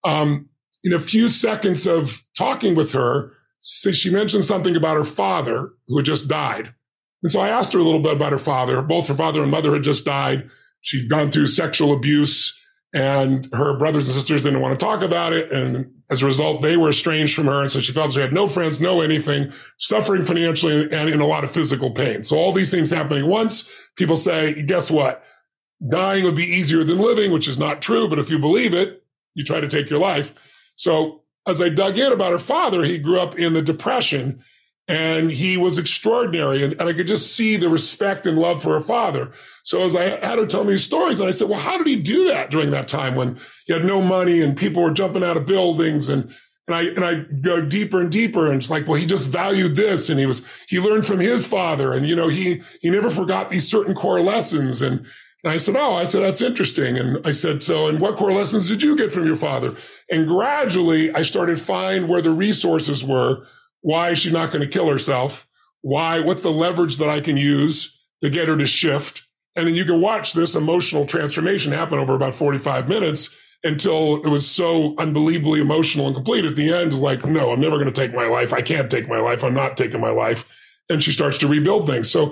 um, 0.04 0.50
in 0.84 0.94
a 0.94 1.00
few 1.00 1.28
seconds 1.28 1.88
of 1.88 2.24
talking 2.38 2.76
with 2.76 2.94
her, 2.94 3.34
she 3.62 4.10
mentioned 4.10 4.46
something 4.46 4.76
about 4.76 4.96
her 4.96 5.04
father 5.04 5.74
who 5.88 5.98
had 5.98 6.06
just 6.06 6.28
died. 6.28 6.74
And 7.24 7.32
so 7.32 7.40
I 7.40 7.50
asked 7.50 7.74
her 7.74 7.80
a 7.80 7.84
little 7.84 8.02
bit 8.02 8.14
about 8.14 8.32
her 8.32 8.38
father. 8.38 8.82
Both 8.82 9.08
her 9.08 9.16
father 9.16 9.42
and 9.42 9.52
mother 9.52 9.74
had 9.74 9.84
just 9.84 10.06
died. 10.06 10.50
She'd 10.82 11.10
gone 11.10 11.32
through 11.32 11.48
sexual 11.48 11.94
abuse 11.94 12.58
and 12.94 13.50
her 13.54 13.78
brothers 13.78 14.08
and 14.08 14.16
sisters 14.16 14.44
didn't 14.44 14.62
want 14.62 14.80
to 14.80 14.84
talk 14.84 15.02
about 15.02 15.34
it. 15.34 15.52
And 15.52 15.92
as 16.10 16.22
a 16.22 16.26
result, 16.26 16.62
they 16.62 16.78
were 16.78 16.90
estranged 16.90 17.36
from 17.36 17.48
her. 17.48 17.62
And 17.62 17.70
so 17.70 17.80
she 17.80 17.92
felt 17.92 18.14
she 18.14 18.22
had 18.22 18.34
no 18.34 18.48
friends, 18.48 18.80
no 18.80 19.02
anything, 19.02 19.52
suffering 19.78 20.24
financially 20.24 20.84
and 20.92 21.10
in 21.10 21.20
a 21.20 21.28
lot 21.28 21.44
of 21.44 21.52
physical 21.52 21.92
pain. 21.92 22.24
So 22.24 22.38
all 22.38 22.54
these 22.54 22.72
things 22.72 22.92
happening 22.92 23.28
once, 23.28 23.70
people 23.98 24.16
say, 24.16 24.62
guess 24.64 24.90
what? 24.90 25.24
Dying 25.88 26.24
would 26.24 26.36
be 26.36 26.46
easier 26.46 26.84
than 26.84 26.98
living, 26.98 27.32
which 27.32 27.48
is 27.48 27.60
not 27.60 27.82
true. 27.82 28.08
But 28.08 28.20
if 28.20 28.30
you 28.30 28.40
believe 28.40 28.74
it, 28.74 29.04
you 29.34 29.44
try 29.44 29.60
to 29.60 29.68
take 29.68 29.90
your 29.90 30.00
life. 30.00 30.34
So 30.76 31.24
as 31.48 31.62
I 31.62 31.70
dug 31.70 31.98
in 31.98 32.12
about 32.12 32.32
her 32.32 32.40
father, 32.40 32.84
he 32.84 32.98
grew 32.98 33.20
up 33.20 33.38
in 33.38 33.54
the 33.54 33.62
depression 33.62 34.42
and 34.88 35.32
he 35.32 35.58
was 35.58 35.78
extraordinary. 35.78 36.64
And, 36.64 36.74
and, 36.74 36.84
I 36.84 36.94
could 36.94 37.08
just 37.08 37.36
see 37.36 37.58
the 37.58 37.70
respect 37.70 38.26
and 38.26 38.38
love 38.38 38.64
for 38.64 38.70
her 38.70 38.82
father. 38.82 39.32
So 39.64 39.84
as 39.84 39.96
I 39.96 40.04
had 40.04 40.40
her 40.40 40.46
tell 40.46 40.64
me 40.64 40.78
stories, 40.78 41.20
and 41.20 41.28
I 41.28 41.32
said, 41.32 41.50
well, 41.50 41.60
how 41.60 41.78
did 41.78 41.88
he 41.88 41.98
do 41.98 42.28
that 42.28 42.52
during 42.52 42.72
that 42.72 42.88
time 42.88 43.16
when 43.16 43.38
he 43.66 43.74
had 43.74 43.84
no 43.84 44.02
money 44.02 44.42
and 44.42 44.56
people 44.56 44.82
were 44.82 44.92
jumping 44.92 45.24
out 45.24 45.38
of 45.38 45.46
buildings 45.46 46.10
and 46.10 46.34
and 46.68 46.76
I 46.76 46.82
and 46.82 47.06
I 47.06 47.16
go 47.42 47.62
deeper 47.66 48.02
and 48.02 48.12
deeper, 48.12 48.48
and 48.48 48.56
it's 48.56 48.70
like, 48.70 48.88
well, 48.88 49.00
he 49.00 49.06
just 49.06 49.30
valued 49.30 49.78
this, 49.78 50.10
and 50.10 50.20
he 50.20 50.26
was 50.26 50.42
he 50.68 50.80
learned 50.80 51.06
from 51.06 51.20
his 51.20 51.48
father, 51.48 51.94
and 51.94 52.06
you 52.06 52.16
know, 52.16 52.28
he 52.28 52.62
he 52.82 52.90
never 52.90 53.10
forgot 53.10 53.50
these 53.50 53.66
certain 53.66 53.96
core 53.96 54.20
lessons, 54.20 54.82
and 54.82 55.06
and 55.46 55.54
I 55.54 55.58
said, 55.58 55.78
oh, 55.78 55.94
I 55.94 56.06
said 56.06 56.24
that's 56.24 56.42
interesting, 56.42 56.98
and 56.98 57.26
I 57.26 57.32
said, 57.32 57.64
so, 57.64 57.88
and 57.88 58.02
what 58.02 58.18
core 58.18 58.34
lessons 58.34 58.68
did 58.68 58.84
you 58.84 58.98
get 58.98 59.14
from 59.14 59.26
your 59.26 59.38
father? 59.38 59.76
And 60.12 60.28
gradually, 60.28 61.14
I 61.14 61.22
started 61.22 61.62
find 61.62 62.10
where 62.10 62.22
the 62.22 62.32
resources 62.32 63.02
were 63.02 63.46
why 63.82 64.12
is 64.12 64.20
she 64.20 64.32
not 64.32 64.52
going 64.52 64.62
to 64.62 64.72
kill 64.72 64.90
herself? 64.90 65.48
Why? 65.82 66.20
What's 66.20 66.42
the 66.42 66.52
leverage 66.52 66.98
that 66.98 67.10
I 67.10 67.22
can 67.22 67.38
use 67.38 67.98
to 68.24 68.30
get 68.30 68.48
her 68.48 68.58
to 68.58 68.68
shift? 68.68 69.24
And 69.56 69.68
then 69.68 69.76
you 69.76 69.86
can 69.86 70.02
watch 70.02 70.34
this 70.34 70.56
emotional 70.56 71.06
transformation 71.06 71.72
happen 71.72 71.98
over 71.98 72.14
about 72.14 72.36
45 72.36 72.88
minutes 72.88 73.30
until 73.64 74.18
it 74.18 74.30
was 74.30 74.50
so 74.50 74.94
unbelievably 74.98 75.62
emotional 75.62 76.06
and 76.06 76.16
complete. 76.16 76.46
At 76.46 76.56
the 76.56 76.72
end, 76.72 76.94
is 76.94 77.02
like, 77.02 77.26
no, 77.26 77.52
I'm 77.52 77.60
never 77.60 77.78
going 77.78 77.92
to 77.92 78.02
take 78.02 78.14
my 78.14 78.28
life. 78.28 78.54
I 78.54 78.62
can't 78.62 78.92
take 78.92 79.08
my 79.08 79.20
life. 79.20 79.44
I'm 79.44 79.56
not 79.56 79.78
taking 79.78 80.00
my 80.00 80.12
life. 80.12 80.48
And 80.90 81.02
she 81.02 81.12
starts 81.12 81.38
to 81.40 81.48
rebuild 81.48 81.88
things. 81.88 82.10
So 82.10 82.32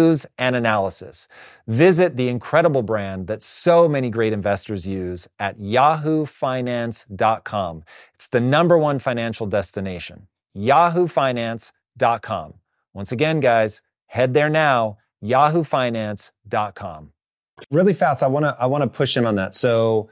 and 0.37 0.55
analysis. 0.55 1.27
Visit 1.67 2.15
the 2.17 2.27
incredible 2.27 2.81
brand 2.81 3.27
that 3.27 3.43
so 3.43 3.87
many 3.87 4.09
great 4.09 4.33
investors 4.33 4.87
use 4.87 5.29
at 5.39 5.59
yahoofinance.com. 5.59 7.83
It's 8.15 8.27
the 8.27 8.41
number 8.41 8.77
one 8.77 8.99
financial 8.99 9.47
destination. 9.47 10.27
yahoofinance.com. 10.55 12.53
Once 12.93 13.11
again, 13.11 13.39
guys, 13.39 13.81
head 14.07 14.33
there 14.33 14.49
now, 14.49 14.97
yahoofinance.com. 15.23 17.13
Really 17.69 17.93
fast, 17.93 18.23
I 18.23 18.27
want 18.27 18.45
to 18.45 18.57
I 18.59 18.65
want 18.65 18.83
to 18.83 18.89
push 18.89 19.15
in 19.15 19.25
on 19.25 19.35
that. 19.35 19.53
So, 19.53 20.09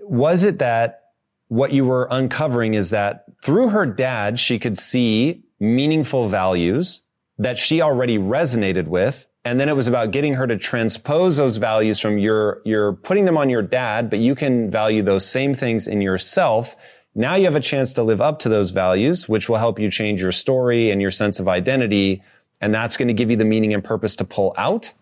was 0.00 0.42
it 0.42 0.58
that 0.58 1.02
what 1.48 1.72
you 1.72 1.84
were 1.84 2.08
uncovering 2.10 2.74
is 2.74 2.90
that 2.90 3.26
through 3.44 3.68
her 3.68 3.86
dad 3.86 4.40
she 4.40 4.58
could 4.58 4.76
see 4.76 5.44
meaningful 5.60 6.26
values 6.28 7.03
that 7.38 7.58
she 7.58 7.80
already 7.80 8.18
resonated 8.18 8.86
with 8.86 9.26
and 9.46 9.60
then 9.60 9.68
it 9.68 9.76
was 9.76 9.86
about 9.86 10.10
getting 10.10 10.34
her 10.34 10.46
to 10.46 10.56
transpose 10.56 11.36
those 11.36 11.56
values 11.56 12.00
from 12.00 12.18
your 12.18 12.62
you're 12.64 12.92
putting 12.92 13.24
them 13.24 13.36
on 13.36 13.50
your 13.50 13.62
dad 13.62 14.08
but 14.10 14.18
you 14.18 14.34
can 14.34 14.70
value 14.70 15.02
those 15.02 15.28
same 15.28 15.54
things 15.54 15.86
in 15.86 16.00
yourself 16.00 16.76
now 17.14 17.36
you 17.36 17.44
have 17.44 17.54
a 17.54 17.60
chance 17.60 17.92
to 17.92 18.02
live 18.02 18.20
up 18.20 18.40
to 18.40 18.48
those 18.48 18.70
values, 18.70 19.28
which 19.28 19.48
will 19.48 19.58
help 19.58 19.78
you 19.78 19.90
change 19.90 20.20
your 20.20 20.32
story 20.32 20.90
and 20.90 21.00
your 21.00 21.12
sense 21.12 21.38
of 21.38 21.46
identity. 21.46 22.22
And 22.60 22.74
that's 22.74 22.96
going 22.96 23.08
to 23.08 23.14
give 23.14 23.30
you 23.30 23.36
the 23.36 23.44
meaning 23.44 23.72
and 23.72 23.84
purpose 23.84 24.16
to 24.16 24.24
pull 24.24 24.52
out. 24.56 24.92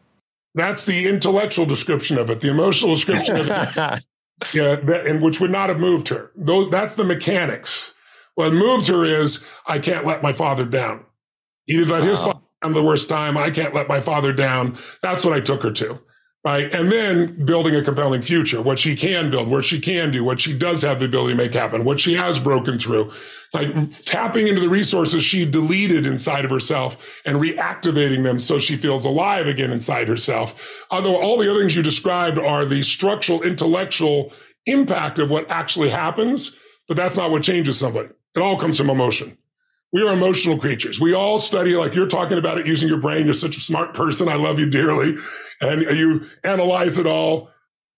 That's 0.54 0.84
the 0.84 1.08
intellectual 1.08 1.64
description 1.64 2.18
of 2.18 2.28
it. 2.28 2.42
The 2.42 2.50
emotional 2.50 2.94
description 2.94 3.36
of 3.36 3.48
it, 3.48 3.76
yeah, 4.54 4.76
that, 4.76 5.06
and 5.06 5.22
which 5.22 5.40
would 5.40 5.50
not 5.50 5.70
have 5.70 5.80
moved 5.80 6.08
her. 6.08 6.30
Those, 6.36 6.70
that's 6.70 6.94
the 6.94 7.04
mechanics. 7.04 7.94
What 8.34 8.52
moves 8.52 8.88
her 8.88 9.04
is, 9.04 9.42
I 9.66 9.78
can't 9.78 10.04
let 10.04 10.22
my 10.22 10.34
father 10.34 10.66
down. 10.66 11.06
He 11.66 11.76
did 11.76 11.88
his 12.04 12.20
father 12.20 12.40
down 12.62 12.72
the 12.72 12.82
worst 12.82 13.08
time. 13.08 13.36
I 13.36 13.50
can't 13.50 13.74
let 13.74 13.88
my 13.88 14.00
father 14.00 14.32
down. 14.32 14.76
That's 15.00 15.24
what 15.24 15.34
I 15.34 15.40
took 15.40 15.62
her 15.62 15.72
to 15.72 16.00
right? 16.44 16.72
And 16.74 16.90
then 16.90 17.44
building 17.44 17.74
a 17.76 17.82
compelling 17.82 18.22
future, 18.22 18.60
what 18.60 18.78
she 18.78 18.96
can 18.96 19.30
build, 19.30 19.48
what 19.48 19.64
she 19.64 19.80
can 19.80 20.10
do, 20.10 20.24
what 20.24 20.40
she 20.40 20.56
does 20.56 20.82
have 20.82 20.98
the 20.98 21.06
ability 21.06 21.34
to 21.34 21.36
make 21.36 21.54
happen, 21.54 21.84
what 21.84 22.00
she 22.00 22.14
has 22.14 22.40
broken 22.40 22.78
through, 22.78 23.12
like 23.52 23.70
tapping 24.04 24.48
into 24.48 24.60
the 24.60 24.68
resources 24.68 25.22
she 25.22 25.46
deleted 25.46 26.04
inside 26.04 26.44
of 26.44 26.50
herself 26.50 26.96
and 27.24 27.38
reactivating 27.38 28.24
them 28.24 28.40
so 28.40 28.58
she 28.58 28.76
feels 28.76 29.04
alive 29.04 29.46
again 29.46 29.70
inside 29.70 30.08
herself. 30.08 30.84
Although 30.90 31.16
all 31.16 31.38
the 31.38 31.50
other 31.50 31.60
things 31.60 31.76
you 31.76 31.82
described 31.82 32.38
are 32.38 32.64
the 32.64 32.82
structural, 32.82 33.42
intellectual 33.42 34.32
impact 34.66 35.18
of 35.18 35.30
what 35.30 35.48
actually 35.50 35.90
happens, 35.90 36.56
but 36.88 36.96
that's 36.96 37.16
not 37.16 37.30
what 37.30 37.42
changes 37.42 37.78
somebody. 37.78 38.08
It 38.34 38.40
all 38.40 38.56
comes 38.56 38.78
from 38.78 38.90
emotion. 38.90 39.36
We 39.93 40.07
are 40.07 40.14
emotional 40.14 40.59
creatures. 40.59 41.01
We 41.01 41.12
all 41.12 41.38
study 41.38 41.76
like 41.76 41.95
you're 41.95 42.09
talking 42.09 42.38
about 42.38 42.59
it 42.59 42.66
using 42.66 42.88
your 42.88 43.01
brain. 43.01 43.26
You're 43.26 43.34
such 43.34 43.57
a 43.57 43.61
smart 43.61 43.93
person. 43.93 44.26
I 44.28 44.36
love 44.36 44.59
you 44.59 44.70
dearly. 44.70 45.16
And 45.61 45.82
you 45.82 46.26
analyze 46.45 46.99
it 46.99 47.07
all, 47.07 47.51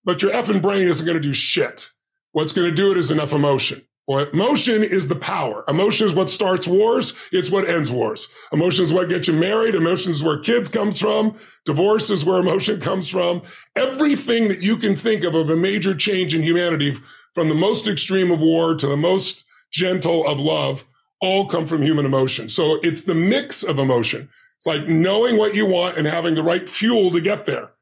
but 0.05 0.21
your 0.21 0.33
effing 0.33 0.61
brain 0.61 0.89
isn't 0.89 1.07
going 1.07 1.17
to 1.17 1.23
do 1.23 1.33
shit. 1.33 1.91
What's 2.33 2.53
going 2.53 2.69
to 2.69 2.75
do 2.75 2.91
it 2.91 2.99
is 2.99 3.13
enough 3.13 3.33
emotion. 3.33 3.87
Well, 4.07 4.27
emotion 4.27 4.83
is 4.83 5.09
the 5.09 5.17
power. 5.17 5.65
Emotion 5.67 6.07
is 6.07 6.15
what 6.15 6.29
starts 6.29 6.67
wars. 6.67 7.15
It's 7.33 7.51
what 7.51 7.67
ends 7.67 7.91
wars. 7.91 8.29
Emotion 8.53 8.85
is 8.85 8.93
what 8.93 9.09
gets 9.09 9.29
you 9.29 9.35
married. 9.35 9.75
Emotion 9.75 10.11
is 10.11 10.23
where 10.23 10.41
kids 10.41 10.69
comes 10.69 11.01
from. 11.01 11.39
Divorce 11.65 12.11
is 12.11 12.25
where 12.25 12.41
emotion 12.41 12.81
comes 12.81 13.09
from. 13.09 13.41
Everything 13.77 14.49
that 14.49 14.61
you 14.61 14.77
can 14.77 14.95
think 14.95 15.25
of 15.25 15.35
of 15.35 15.49
a 15.49 15.57
major 15.57 15.95
change 15.95 16.35
in 16.35 16.43
humanity, 16.43 16.99
from 17.35 17.49
the 17.49 17.55
most 17.55 17.89
extreme 17.89 18.31
of 18.31 18.41
war 18.41 18.75
to 18.75 18.87
the 18.87 18.97
most 18.97 19.45
gentle 19.73 20.27
of 20.27 20.39
love, 20.39 20.85
all 21.21 21.47
come 21.47 21.67
from 21.67 21.83
human 21.83 22.07
emotion. 22.07 22.49
So 22.49 22.79
it's 22.83 23.03
the 23.03 23.15
mix 23.15 23.63
of 23.63 23.79
emotion. 23.79 24.29
It's 24.57 24.67
like 24.67 24.89
knowing 24.89 25.37
what 25.37 25.55
you 25.55 25.67
want 25.67 25.99
and 25.99 26.07
having 26.07 26.35
the 26.35 26.43
right 26.43 26.69
fuel 26.69 27.11
to 27.11 27.21
get 27.21 27.47
there. 27.47 27.73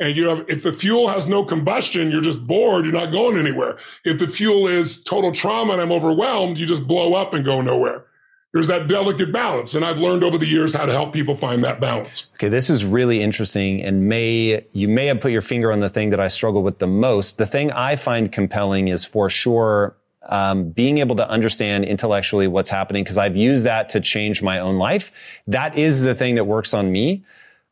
And 0.00 0.16
you 0.16 0.28
have, 0.28 0.44
if 0.48 0.62
the 0.62 0.72
fuel 0.72 1.08
has 1.08 1.28
no 1.28 1.44
combustion, 1.44 2.10
you're 2.10 2.22
just 2.22 2.44
bored. 2.44 2.84
You're 2.84 2.94
not 2.94 3.12
going 3.12 3.36
anywhere. 3.36 3.78
If 4.04 4.18
the 4.18 4.26
fuel 4.26 4.66
is 4.66 5.00
total 5.02 5.30
trauma 5.32 5.74
and 5.74 5.82
I'm 5.82 5.92
overwhelmed, 5.92 6.58
you 6.58 6.66
just 6.66 6.88
blow 6.88 7.14
up 7.14 7.34
and 7.34 7.44
go 7.44 7.60
nowhere. 7.60 8.06
There's 8.52 8.66
that 8.66 8.88
delicate 8.88 9.32
balance. 9.32 9.74
And 9.74 9.84
I've 9.84 9.98
learned 9.98 10.24
over 10.24 10.36
the 10.36 10.46
years 10.46 10.74
how 10.74 10.86
to 10.86 10.92
help 10.92 11.12
people 11.12 11.36
find 11.36 11.62
that 11.64 11.80
balance. 11.80 12.26
Okay. 12.34 12.48
This 12.48 12.68
is 12.68 12.84
really 12.84 13.22
interesting 13.22 13.82
and 13.82 14.08
may, 14.08 14.66
you 14.72 14.88
may 14.88 15.06
have 15.06 15.20
put 15.20 15.30
your 15.30 15.42
finger 15.42 15.72
on 15.72 15.80
the 15.80 15.88
thing 15.88 16.10
that 16.10 16.20
I 16.20 16.28
struggle 16.28 16.62
with 16.62 16.78
the 16.78 16.88
most. 16.88 17.38
The 17.38 17.46
thing 17.46 17.70
I 17.70 17.96
find 17.96 18.32
compelling 18.32 18.88
is 18.88 19.04
for 19.04 19.30
sure 19.30 19.96
um, 20.28 20.70
being 20.70 20.98
able 20.98 21.16
to 21.16 21.28
understand 21.28 21.84
intellectually 21.84 22.46
what's 22.46 22.70
happening 22.70 23.04
because 23.04 23.18
I've 23.18 23.36
used 23.36 23.66
that 23.66 23.88
to 23.90 24.00
change 24.00 24.42
my 24.42 24.58
own 24.58 24.78
life. 24.78 25.12
That 25.46 25.76
is 25.76 26.02
the 26.02 26.14
thing 26.14 26.36
that 26.36 26.44
works 26.44 26.74
on 26.74 26.92
me. 26.92 27.24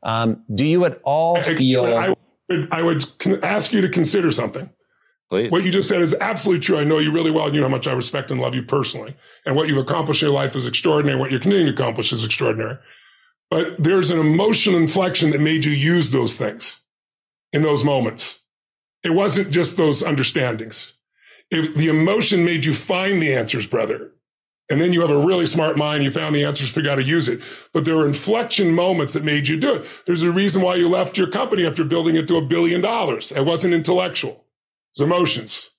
Um, 0.03 0.43
do 0.55 0.67
you 0.67 0.85
at 0.85 1.01
all 1.05 1.41
feel? 1.41 1.85
I 1.85 2.15
would, 2.49 2.73
I 2.73 2.83
would 2.83 3.05
ask 3.43 3.73
you 3.73 3.81
to 3.81 3.89
consider 3.89 4.33
something. 4.33 4.71
Please. 5.29 5.53
What 5.53 5.63
you 5.63 5.71
just 5.71 5.89
said 5.89 6.03
is 6.03 6.15
absolutely 6.21 6.61
true. 6.61 6.77
I 6.77 6.83
know 6.83 6.99
you 6.99 7.13
really 7.13 7.31
well, 7.31 7.47
and 7.47 7.55
you 7.55 7.61
know 7.61 7.69
how 7.69 7.77
much 7.77 7.87
I 7.87 7.93
respect 7.93 8.33
and 8.33 8.41
love 8.41 8.53
you 8.55 8.65
personally. 8.65 9.15
And 9.47 9.55
what 9.55 9.69
you've 9.69 9.79
accomplished 9.79 10.23
in 10.23 10.27
your 10.27 10.35
life 10.35 10.57
is 10.57 10.67
extraordinary. 10.67 11.21
What 11.21 11.31
you're 11.31 11.39
continuing 11.39 11.67
to 11.67 11.73
accomplish 11.73 12.13
is 12.13 12.25
extraordinary. 12.25 12.79
But 13.49 13.81
there's 13.83 14.11
an 14.11 14.19
emotional 14.19 14.81
inflection 14.81 15.31
that 15.31 15.41
made 15.41 15.65
you 15.65 15.71
use 15.71 16.11
those 16.11 16.37
things 16.37 16.81
in 17.53 17.63
those 17.63 17.85
moments. 17.85 18.41
It 19.05 19.11
wasn't 19.11 19.51
just 19.51 19.77
those 19.77 20.03
understandings. 20.03 20.95
If 21.51 21.75
the 21.75 21.89
emotion 21.89 22.45
made 22.45 22.65
you 22.65 22.75
find 22.75 23.21
the 23.21 23.35
answers, 23.35 23.67
brother, 23.67 24.13
and 24.71 24.81
then 24.81 24.93
you 24.93 25.01
have 25.01 25.11
a 25.11 25.27
really 25.27 25.47
smart 25.47 25.77
mind. 25.77 26.05
You 26.05 26.13
found 26.13 26.35
the 26.35 26.45
answers, 26.45 26.71
figure 26.71 26.91
out 26.91 26.99
how 26.99 27.03
to 27.03 27.09
use 27.09 27.27
it. 27.27 27.41
But 27.73 27.85
there 27.85 27.97
were 27.97 28.07
inflection 28.07 28.73
moments 28.73 29.15
that 29.15 29.25
made 29.25 29.49
you 29.49 29.59
do 29.59 29.75
it. 29.75 29.87
There's 30.07 30.23
a 30.23 30.31
reason 30.31 30.63
why 30.63 30.77
you 30.77 30.89
left 30.89 31.19
your 31.19 31.27
company 31.27 31.67
after 31.67 31.83
building 31.83 32.15
it 32.15 32.29
to 32.29 32.37
a 32.37 32.47
billion 32.47 32.81
dollars. 32.81 33.33
It 33.33 33.45
wasn't 33.45 33.75
intellectual. 33.75 34.33
It 34.33 35.01
was 35.01 35.07
emotions. 35.09 35.71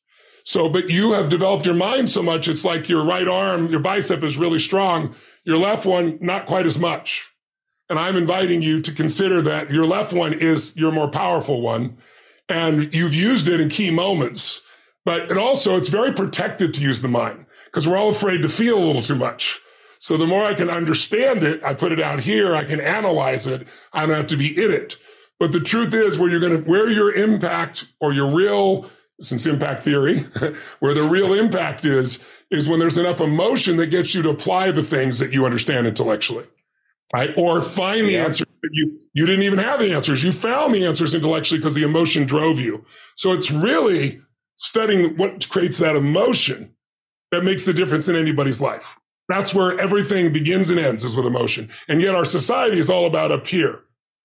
So, 0.44 0.68
but 0.68 0.90
you 0.90 1.14
have 1.14 1.30
developed 1.30 1.66
your 1.66 1.76
mind 1.76 2.10
so 2.10 2.22
much. 2.22 2.50
It's 2.50 2.66
like 2.66 2.90
your 2.90 3.06
right 3.06 3.28
arm, 3.28 3.68
your 3.68 3.80
bicep 3.80 4.24
is 4.24 4.38
really 4.38 4.60
strong. 4.60 5.16
Your 5.46 5.58
left 5.58 5.86
one, 5.86 6.18
not 6.20 6.46
quite 6.46 6.66
as 6.66 6.78
much. 6.78 7.32
And 7.90 7.98
I'm 7.98 8.16
inviting 8.16 8.62
you 8.62 8.82
to 8.82 8.94
consider 8.94 9.42
that 9.44 9.70
your 9.70 9.86
left 9.86 10.12
one 10.12 10.34
is 10.34 10.76
your 10.76 10.92
more 10.92 11.10
powerful 11.10 11.62
one. 11.62 11.98
And 12.50 12.94
you've 12.94 13.14
used 13.14 13.48
it 13.48 13.62
in 13.62 13.70
key 13.70 13.92
moments, 13.92 14.62
but 15.06 15.32
it 15.32 15.38
also, 15.38 15.78
it's 15.78 15.88
very 15.88 16.12
protective 16.14 16.72
to 16.74 16.82
use 16.82 17.02
the 17.02 17.08
mind 17.08 17.46
because 17.66 17.88
we're 17.88 17.98
all 17.98 18.10
afraid 18.10 18.42
to 18.42 18.50
feel 18.50 18.78
a 18.78 18.84
little 18.84 19.02
too 19.02 19.16
much. 19.16 19.60
So 20.00 20.18
the 20.18 20.28
more 20.28 20.44
I 20.44 20.56
can 20.56 20.70
understand 20.70 21.44
it, 21.44 21.64
I 21.64 21.74
put 21.74 21.92
it 21.92 22.02
out 22.02 22.22
here, 22.22 22.56
I 22.56 22.64
can 22.64 22.82
analyze 22.82 23.46
it. 23.46 23.68
I 23.94 24.06
don't 24.06 24.16
have 24.16 24.28
to 24.28 24.38
be 24.38 24.50
in 24.50 24.72
it. 24.72 24.96
But 25.40 25.52
the 25.52 25.60
truth 25.60 25.94
is 25.94 26.18
where 26.18 26.30
you're 26.30 26.40
going 26.40 26.64
to, 26.64 26.70
where 26.70 26.90
your 26.90 27.14
impact 27.14 27.88
or 28.00 28.14
your 28.14 28.32
real, 28.32 28.90
since 29.22 29.46
impact 29.46 29.84
theory, 29.84 30.20
where 30.80 30.94
the 30.94 31.04
real 31.04 31.34
impact 31.34 31.86
is, 31.86 32.24
is 32.50 32.68
when 32.68 32.80
there's 32.80 32.98
enough 32.98 33.22
emotion 33.22 33.78
that 33.78 33.88
gets 33.88 34.14
you 34.14 34.22
to 34.24 34.30
apply 34.30 34.72
the 34.72 34.84
things 34.84 35.20
that 35.20 35.34
you 35.34 35.46
understand 35.46 35.88
intellectually. 35.88 36.46
Right. 37.14 37.34
Or 37.38 37.62
find 37.62 38.08
the 38.08 38.14
yeah. 38.14 38.26
answer 38.26 38.46
that 38.46 38.70
you, 38.72 39.00
you 39.14 39.26
didn't 39.26 39.44
even 39.44 39.60
have 39.60 39.80
the 39.80 39.94
answers. 39.94 40.24
You 40.24 40.32
found 40.32 40.74
the 40.74 40.86
answers 40.86 41.14
intellectually 41.14 41.60
because 41.60 41.76
the 41.76 41.84
emotion 41.84 42.26
drove 42.26 42.60
you. 42.60 42.86
So 43.16 43.34
it's 43.34 43.52
really 43.52 44.22
studying 44.62 45.18
what 45.18 45.50
creates 45.50 45.80
that 45.80 45.96
emotion 45.96 46.72
that 47.32 47.44
makes 47.44 47.66
the 47.66 47.74
difference 47.74 48.08
in 48.08 48.16
anybody's 48.16 48.62
life. 48.62 49.00
That's 49.28 49.56
where 49.56 49.80
everything 49.80 50.32
begins 50.32 50.70
and 50.70 50.80
ends 50.80 51.04
is 51.04 51.16
with 51.16 51.26
emotion. 51.26 51.70
And 51.90 52.00
yet 52.00 52.14
our 52.14 52.26
society 52.26 52.78
is 52.78 52.90
all 52.90 53.08
about 53.08 53.32
up 53.32 53.48
here. 53.48 53.82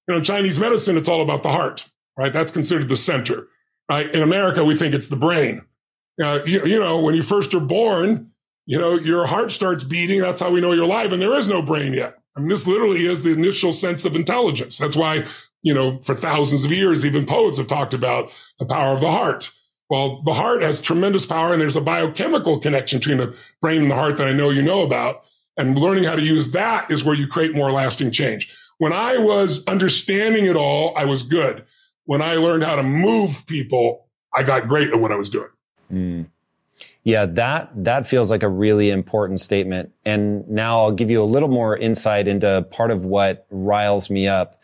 You 0.07 0.15
know, 0.15 0.21
Chinese 0.21 0.61
medicine, 0.61 0.99
it's 0.99 1.09
all 1.09 1.23
about 1.23 1.43
the 1.43 1.53
heart, 1.53 1.89
right? 2.19 2.33
That's 2.33 2.53
considered 2.53 2.91
the 2.91 2.97
center, 2.97 3.49
right? 3.91 4.15
In 4.15 4.23
America, 4.23 4.63
we 4.63 4.77
think 4.77 4.95
it's 4.95 5.07
the 5.07 5.17
brain. 5.17 5.63
Uh, 6.23 6.41
you, 6.45 6.63
you 6.65 6.79
know, 6.79 7.01
when 7.01 7.15
you 7.15 7.23
first 7.23 7.55
are 7.55 7.61
born, 7.61 8.31
you 8.67 8.79
know, 8.79 8.95
your 8.95 9.27
heart 9.27 9.53
starts 9.53 9.85
beating. 9.85 10.21
That's 10.21 10.43
how 10.43 10.51
we 10.51 10.61
know 10.61 10.73
you're 10.73 10.85
alive. 10.85 11.13
And 11.13 11.23
there 11.23 11.35
is 11.35 11.49
no 11.49 11.63
brain 11.63 11.95
yet. 11.95 12.19
I 12.37 12.41
mean, 12.41 12.51
this 12.51 12.67
literally 12.67 13.07
is 13.07 13.23
the 13.23 13.33
initial 13.33 13.73
sense 13.73 14.05
of 14.05 14.15
intelligence. 14.15 14.77
That's 14.77 14.97
why, 14.97 15.25
you 15.63 15.73
know, 15.73 15.99
for 16.03 16.15
thousands 16.15 16.67
of 16.67 16.73
years, 16.73 17.07
even 17.07 17.25
poets 17.25 17.57
have 17.57 17.69
talked 17.69 17.95
about 17.95 18.31
the 18.59 18.67
power 18.67 18.95
of 18.95 19.01
the 19.01 19.11
heart. 19.11 19.51
Well, 19.89 20.23
the 20.23 20.35
heart 20.35 20.63
has 20.63 20.81
tremendous 20.81 21.27
power 21.27 21.53
and 21.53 21.61
there's 21.61 21.77
a 21.77 21.81
biochemical 21.81 22.59
connection 22.59 22.99
between 22.99 23.19
the 23.19 23.37
brain 23.61 23.83
and 23.83 23.91
the 23.91 23.95
heart 23.95 24.17
that 24.17 24.27
I 24.27 24.33
know 24.33 24.51
you 24.51 24.63
know 24.63 24.83
about. 24.83 25.23
And 25.57 25.79
learning 25.79 26.05
how 26.05 26.17
to 26.17 26.23
use 26.23 26.51
that 26.51 26.91
is 26.91 27.05
where 27.05 27.15
you 27.15 27.27
create 27.27 27.55
more 27.55 27.71
lasting 27.71 28.11
change. 28.11 28.55
When 28.79 28.93
I 28.93 29.17
was 29.17 29.65
understanding 29.67 30.45
it 30.45 30.57
all, 30.57 30.97
I 30.97 31.05
was 31.07 31.23
good. 31.23 31.65
When 32.05 32.21
I 32.21 32.35
learned 32.35 32.65
how 32.65 32.77
to 32.77 32.83
move 32.83 33.47
people, 33.47 34.07
I 34.35 34.43
got 34.43 34.69
great 34.69 34.91
at 34.91 35.01
what 35.01 35.13
I 35.13 35.17
was 35.17 35.31
doing. 35.31 35.49
Mm. 35.91 36.27
Yeah, 37.05 37.25
that 37.27 37.71
that 37.85 38.07
feels 38.07 38.31
like 38.31 38.43
a 38.43 38.49
really 38.49 38.91
important 38.91 39.41
statement. 39.41 39.93
And 40.05 40.47
now 40.49 40.81
I'll 40.81 40.93
give 40.93 41.11
you 41.11 41.23
a 41.23 41.25
little 41.25 41.49
more 41.49 41.77
insight 41.77 42.29
into 42.29 42.67
part 42.71 42.91
of 42.91 43.05
what 43.05 43.47
riles 43.51 44.11
me 44.11 44.27
up 44.27 44.61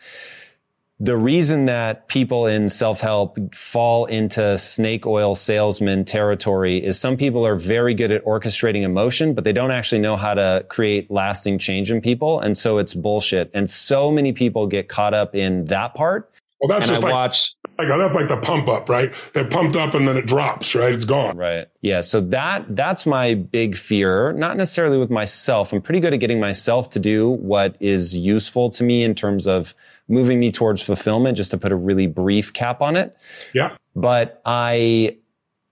the 0.99 1.17
reason 1.17 1.65
that 1.65 2.07
people 2.07 2.45
in 2.45 2.69
self-help 2.69 3.55
fall 3.55 4.05
into 4.05 4.57
snake 4.57 5.05
oil 5.05 5.35
salesman 5.35 6.05
territory 6.05 6.83
is 6.83 6.99
some 6.99 7.17
people 7.17 7.45
are 7.45 7.55
very 7.55 7.93
good 7.93 8.11
at 8.11 8.23
orchestrating 8.25 8.83
emotion, 8.83 9.33
but 9.33 9.43
they 9.43 9.53
don't 9.53 9.71
actually 9.71 9.99
know 9.99 10.15
how 10.15 10.33
to 10.33 10.65
create 10.69 11.09
lasting 11.11 11.57
change 11.57 11.91
in 11.91 11.99
people. 11.99 12.39
And 12.39 12.57
so 12.57 12.77
it's 12.77 12.93
bullshit. 12.93 13.49
And 13.53 13.69
so 13.69 14.11
many 14.11 14.31
people 14.31 14.67
get 14.67 14.87
caught 14.87 15.13
up 15.13 15.35
in 15.35 15.65
that 15.65 15.95
part. 15.95 16.31
Well, 16.61 16.69
that's 16.69 16.87
just 16.87 17.03
I 17.03 17.07
like, 17.07 17.13
watch, 17.13 17.55
like, 17.77 17.89
oh, 17.89 17.97
that's 17.97 18.15
like 18.15 18.29
the 18.29 18.37
pump 18.37 18.69
up, 18.69 18.87
right? 18.87 19.11
It 19.35 19.51
pumped 19.51 19.75
up 19.75 19.95
and 19.95 20.07
then 20.07 20.15
it 20.15 20.25
drops, 20.25 20.75
right? 20.75 20.93
It's 20.93 21.03
gone. 21.03 21.35
Right. 21.35 21.67
Yeah. 21.81 21.99
So 21.99 22.21
that, 22.21 22.73
that's 22.73 23.05
my 23.05 23.33
big 23.33 23.75
fear, 23.75 24.31
not 24.31 24.55
necessarily 24.55 24.97
with 24.97 25.09
myself. 25.09 25.73
I'm 25.73 25.81
pretty 25.81 25.99
good 25.99 26.13
at 26.13 26.21
getting 26.21 26.39
myself 26.39 26.91
to 26.91 26.99
do 26.99 27.31
what 27.31 27.75
is 27.81 28.15
useful 28.15 28.69
to 28.69 28.83
me 28.85 29.03
in 29.03 29.15
terms 29.15 29.47
of 29.47 29.75
moving 30.07 30.39
me 30.39 30.51
towards 30.51 30.81
fulfillment, 30.81 31.37
just 31.37 31.51
to 31.51 31.57
put 31.57 31.71
a 31.71 31.75
really 31.75 32.07
brief 32.07 32.53
cap 32.53 32.81
on 32.81 32.95
it. 32.95 33.15
Yeah. 33.53 33.75
But 33.95 34.41
I, 34.45 35.17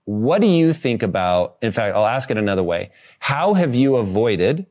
what 0.04 0.40
do 0.40 0.46
you 0.46 0.72
think 0.72 1.02
about, 1.02 1.56
in 1.62 1.72
fact, 1.72 1.94
I'll 1.94 2.06
ask 2.06 2.30
it 2.30 2.36
another 2.36 2.62
way. 2.62 2.90
How 3.18 3.54
have 3.54 3.74
you 3.74 3.96
avoided 3.96 4.66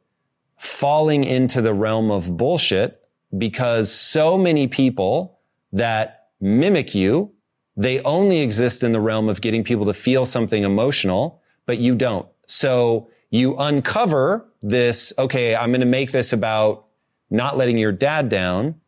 falling 0.58 1.24
into 1.24 1.62
the 1.62 1.74
realm 1.74 2.12
of 2.12 2.38
bullshit 2.38 3.02
because 3.38 3.92
so 3.92 4.38
many 4.38 4.68
people 4.68 5.40
that 5.72 6.28
mimic 6.40 6.94
you, 6.94 7.32
they 7.78 8.02
only 8.02 8.42
exist 8.42 8.84
in 8.84 8.92
the 8.92 9.00
realm 9.00 9.30
of 9.30 9.42
getting 9.42 9.64
people 9.64 9.86
to 9.86 9.94
feel 9.94 10.26
something 10.26 10.64
emotional, 10.64 11.42
but 11.66 11.78
you 11.78 11.96
don't. 11.96 12.28
So 12.48 13.10
you 13.30 13.56
uncover 13.58 14.46
this, 14.62 15.14
okay, 15.18 15.56
I'm 15.56 15.70
going 15.72 15.80
to 15.80 15.86
make 15.86 16.12
this 16.12 16.34
about 16.34 16.86
not 17.30 17.58
letting 17.58 17.78
your 17.78 17.94
dad 17.94 18.28
down. 18.28 18.81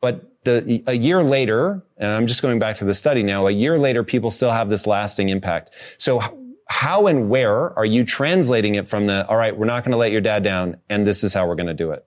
But 0.00 0.44
the, 0.44 0.82
a 0.86 0.94
year 0.94 1.22
later, 1.22 1.82
and 1.98 2.10
I'm 2.10 2.26
just 2.26 2.42
going 2.42 2.58
back 2.58 2.76
to 2.76 2.84
the 2.84 2.94
study 2.94 3.22
now, 3.22 3.46
a 3.46 3.50
year 3.50 3.78
later, 3.78 4.02
people 4.02 4.30
still 4.30 4.50
have 4.50 4.68
this 4.68 4.86
lasting 4.86 5.28
impact. 5.28 5.70
So 5.98 6.22
how 6.68 7.06
and 7.06 7.28
where 7.28 7.76
are 7.78 7.84
you 7.84 8.04
translating 8.04 8.76
it 8.76 8.88
from 8.88 9.06
the, 9.06 9.26
all 9.28 9.36
right, 9.36 9.56
we're 9.56 9.66
not 9.66 9.84
going 9.84 9.92
to 9.92 9.98
let 9.98 10.12
your 10.12 10.20
dad 10.20 10.42
down 10.42 10.76
and 10.88 11.06
this 11.06 11.24
is 11.24 11.34
how 11.34 11.46
we're 11.46 11.56
going 11.56 11.66
to 11.66 11.74
do 11.74 11.90
it? 11.90 12.06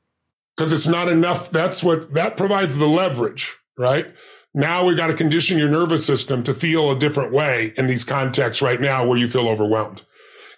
Because 0.56 0.72
it's 0.72 0.88
not 0.88 1.10
enough. 1.10 1.52
That's 1.52 1.84
what, 1.84 2.14
that 2.14 2.38
provides 2.38 2.78
the 2.78 2.88
leverage, 2.88 3.54
right? 3.78 4.12
Now 4.54 4.86
we've 4.86 4.98
got 4.98 5.08
to 5.08 5.16
condition 5.16 5.58
your 5.58 5.70
nervous 5.70 6.06
system 6.06 6.44
to 6.44 6.54
feel 6.54 6.92
a 6.92 6.98
different 6.98 7.34
way 7.34 7.74
in 7.76 7.88
these 7.88 8.04
contexts 8.04 8.62
right 8.62 8.80
now 8.80 9.06
where 9.06 9.18
you 9.18 9.28
feel 9.28 9.48
overwhelmed. 9.48 10.04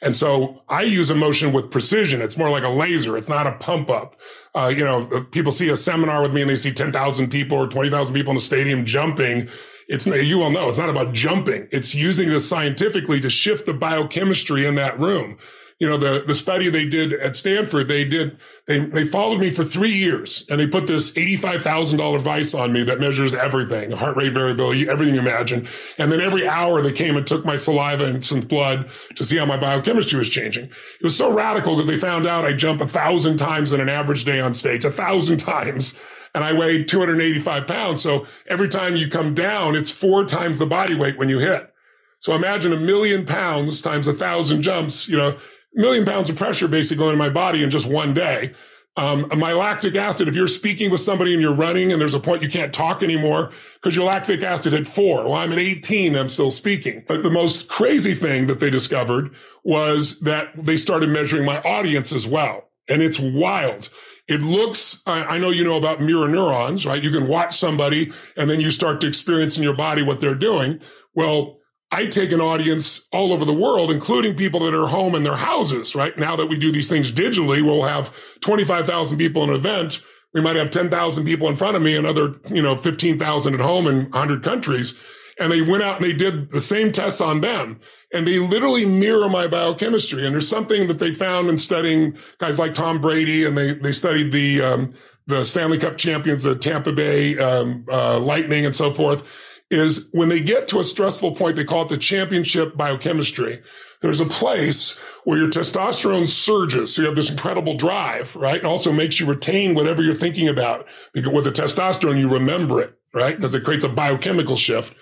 And 0.02 0.16
so 0.16 0.64
I 0.70 0.84
use 0.84 1.10
emotion 1.10 1.54
with 1.54 1.72
precision. 1.72 2.22
It's 2.22 2.38
more 2.38 2.50
like 2.50 2.64
a 2.64 2.70
laser. 2.70 3.18
It's 3.18 3.30
not 3.30 3.48
a 3.48 3.54
pump 3.54 3.90
up. 3.90 4.16
Uh, 4.54 4.72
you 4.76 4.84
know, 4.84 5.10
uh, 5.14 5.22
people 5.32 5.52
see 5.52 5.70
a 5.70 5.78
seminar 5.78 6.22
with 6.22 6.34
me 6.34 6.42
and 6.42 6.50
they 6.50 6.56
see 6.56 6.72
10,000 6.72 7.30
people 7.30 7.58
or 7.58 7.68
20,000 7.68 8.14
people 8.14 8.32
in 8.32 8.36
the 8.36 8.42
stadium 8.42 8.86
jumping. 8.86 9.50
It's, 9.88 10.06
you 10.06 10.42
all 10.42 10.50
know, 10.50 10.70
it's 10.70 10.78
not 10.78 10.90
about 10.90 11.14
jumping. 11.14 11.68
It's 11.72 11.94
using 11.94 12.30
this 12.30 12.48
scientifically 12.48 13.20
to 13.22 13.30
shift 13.30 13.66
the 13.66 13.74
biochemistry 13.74 14.66
in 14.66 14.76
that 14.76 15.00
room. 15.00 15.38
You 15.80 15.90
know, 15.90 15.98
the, 15.98 16.24
the 16.26 16.36
study 16.36 16.70
they 16.70 16.86
did 16.86 17.12
at 17.12 17.36
Stanford, 17.36 17.90
they 17.90 18.06
did, 18.06 18.38
they, 18.66 18.80
they 18.80 19.04
followed 19.04 19.42
me 19.42 19.50
for 19.50 19.66
three 19.66 19.92
years 19.92 20.46
and 20.50 20.58
they 20.58 20.68
put 20.68 20.88
this 20.88 21.12
$85,000 21.12 22.14
device 22.14 22.54
on 22.54 22.72
me 22.72 22.84
that 22.84 23.02
measures 23.02 23.34
everything, 23.34 23.92
heart 23.92 24.16
rate 24.16 24.32
variability, 24.32 24.88
everything 24.90 25.16
you 25.16 25.20
imagine. 25.20 25.68
And 25.98 26.10
then 26.10 26.22
every 26.22 26.48
hour 26.48 26.82
they 26.82 26.94
came 26.94 27.18
and 27.18 27.28
took 27.28 27.44
my 27.44 27.58
saliva 27.58 28.06
and 28.06 28.24
some 28.24 28.40
blood 28.40 28.90
to 29.16 29.24
see 29.26 29.36
how 29.36 29.46
my 29.46 29.58
biochemistry 29.58 30.18
was 30.18 30.30
changing. 30.30 30.66
It 30.66 31.04
was 31.04 31.18
so 31.18 31.34
radical 31.34 31.76
because 31.76 31.88
they 31.88 31.98
found 31.98 32.26
out 32.26 32.46
I 32.46 32.54
jump 32.54 32.80
a 32.80 32.88
thousand 32.88 33.36
times 33.36 33.74
in 33.74 33.82
an 33.82 33.90
average 33.90 34.24
day 34.24 34.40
on 34.40 34.54
stage, 34.54 34.86
a 34.86 34.92
thousand 34.92 35.38
times 35.40 35.94
and 36.34 36.44
I 36.44 36.52
weigh 36.52 36.84
285 36.84 37.66
pounds. 37.66 38.02
So 38.02 38.28
every 38.48 38.68
time 38.68 38.98
you 38.98 39.08
come 39.08 39.34
down, 39.34 39.76
it's 39.76 39.92
four 39.92 40.26
times 40.26 40.58
the 40.58 40.66
body 40.66 40.94
weight 40.94 41.18
when 41.18 41.30
you 41.30 41.40
hit. 41.40 41.72
So 42.20 42.34
imagine 42.34 42.74
a 42.74 42.78
million 42.78 43.26
pounds 43.26 43.82
times 43.82 44.08
a 44.08 44.14
thousand 44.14 44.62
jumps, 44.62 45.08
you 45.08 45.16
know, 45.18 45.38
million 45.76 46.06
pounds 46.06 46.30
of 46.30 46.38
pressure 46.38 46.68
basically 46.68 46.98
going 46.98 47.14
in 47.14 47.20
my 47.20 47.30
body 47.30 47.64
in 47.64 47.70
just 47.70 47.88
one 47.88 48.14
day. 48.14 48.54
Um, 48.98 49.30
my 49.38 49.52
lactic 49.52 49.96
acid, 49.96 50.30
if 50.30 50.36
you're 50.36 50.48
speaking 50.48 50.90
with 50.90 51.02
somebody 51.02 51.34
and 51.34 51.42
you're 51.42 51.54
running 51.54 51.92
and 51.92 52.00
there's 52.00 52.14
a 52.14 52.20
point 52.20 52.42
you 52.42 52.48
can't 52.48 52.74
talk 52.74 53.04
anymore 53.04 53.52
because 53.74 53.94
your 53.94 54.06
lactic 54.06 54.42
acid 54.42 54.74
at 54.74 54.88
four. 54.88 55.24
Well, 55.24 55.34
I'm 55.34 55.52
at 55.52 55.60
18. 55.60 56.16
I'm 56.16 56.30
still 56.30 56.50
speaking. 56.50 57.04
But 57.06 57.22
the 57.22 57.30
most 57.30 57.68
crazy 57.68 58.16
thing 58.16 58.48
that 58.48 58.62
they 58.62 58.70
discovered 58.70 59.36
was 59.66 60.20
that 60.22 60.56
they 60.56 60.78
started 60.78 61.10
measuring 61.10 61.44
my 61.44 61.60
audience 61.62 62.14
as 62.14 62.26
well. 62.26 62.70
And 62.88 63.02
it's 63.02 63.20
wild. 63.20 63.90
It 64.30 64.42
looks, 64.42 65.04
I 65.06 65.38
know 65.40 65.50
you 65.50 65.64
know 65.64 65.76
about 65.78 66.00
mirror 66.00 66.28
neurons, 66.28 66.86
right? 66.86 67.04
You 67.04 67.12
can 67.12 67.28
watch 67.28 67.58
somebody 67.58 68.12
and 68.38 68.50
then 68.50 68.60
you 68.60 68.72
start 68.72 69.02
to 69.02 69.08
experience 69.08 69.58
in 69.58 69.64
your 69.64 69.76
body 69.76 70.04
what 70.04 70.20
they're 70.20 70.34
doing. 70.34 70.80
Well, 71.14 71.60
I 71.96 72.08
take 72.08 72.34
an 72.34 72.42
audience 72.42 73.06
all 73.14 73.32
over 73.32 73.46
the 73.46 73.54
world, 73.54 73.90
including 73.90 74.36
people 74.36 74.60
that 74.62 74.74
are 74.74 74.88
home 74.88 75.16
in 75.16 75.24
their 75.24 75.38
houses, 75.38 75.96
right? 75.96 76.18
Now 76.18 76.36
that 76.36 76.48
we 76.48 76.58
do 76.58 76.70
these 76.70 76.90
things 76.90 77.10
digitally, 77.10 77.64
we'll 77.64 77.84
have 77.84 78.14
25,000 78.42 79.18
people 79.18 79.46
in 79.46 79.52
an 79.52 79.56
event. 79.56 80.02
We 80.34 80.42
might 80.42 80.58
have 80.58 80.72
10,000 80.72 81.24
people 81.24 81.48
in 81.48 81.56
front 81.56 81.78
of 81.78 81.82
me, 81.82 81.96
another, 81.96 82.36
you 82.50 82.62
know, 82.62 82.76
15,000 82.76 83.54
at 83.54 83.62
home 83.62 83.88
in 83.88 84.10
100 84.10 84.44
countries. 84.44 84.94
And 85.40 85.50
they 85.50 85.62
went 85.62 85.84
out 85.84 86.02
and 86.02 86.06
they 86.06 86.12
did 86.12 86.52
the 86.52 86.60
same 86.60 86.92
tests 86.92 87.22
on 87.22 87.40
them 87.40 87.80
and 88.14 88.28
they 88.28 88.40
literally 88.40 88.86
mirror 88.86 89.30
my 89.30 89.48
biochemistry. 89.48 90.26
And 90.26 90.34
there's 90.34 90.50
something 90.50 90.88
that 90.88 91.00
they 91.00 91.14
found 91.14 91.48
in 91.48 91.58
studying 91.58 92.18
guys 92.40 92.60
like 92.60 92.74
Tom 92.74 93.02
Brady, 93.02 93.46
and 93.46 93.58
they 93.58 93.74
they 93.74 93.92
studied 93.92 94.32
the 94.32 94.62
um, 94.62 94.94
the 95.28 95.44
Stanley 95.44 95.78
Cup 95.78 95.98
champions, 95.98 96.44
the 96.44 96.56
Tampa 96.56 96.94
Bay 96.94 97.38
um, 97.38 97.86
uh, 97.90 98.20
Lightning, 98.20 98.66
and 98.66 98.76
so 98.76 98.92
forth. 98.92 99.24
Is 99.72 100.10
when 100.12 100.30
they 100.30 100.42
get 100.42 100.68
to 100.70 100.80
a 100.80 100.84
stressful 100.84 101.36
point, 101.36 101.56
they 101.56 101.64
call 101.64 101.84
it 101.84 101.90
the 101.90 101.98
championship 101.98 102.78
biochemistry. 102.78 103.64
There's 104.02 104.22
a 104.22 104.26
place 104.26 105.00
where 105.24 105.40
your 105.40 105.50
testosterone 105.50 106.28
surges. 106.28 106.94
So 106.94 107.02
you 107.02 107.08
have 107.08 107.16
this 107.16 107.32
incredible 107.32 107.76
drive, 107.76 108.36
right? 108.36 108.58
And 108.58 108.68
also 108.68 108.92
makes 108.92 109.20
you 109.20 109.26
retain 109.26 109.74
whatever 109.74 110.04
you're 110.04 110.14
thinking 110.14 110.48
about. 110.48 110.88
Because 111.14 111.34
with 111.34 111.46
the 111.46 111.52
testosterone, 111.52 112.20
you 112.20 112.30
remember 112.30 112.80
it, 112.80 112.96
right? 113.14 113.36
Because 113.36 113.56
it 113.56 113.64
creates 113.64 113.84
a 113.84 113.90
biochemical 113.90 114.56
shift 114.56 114.96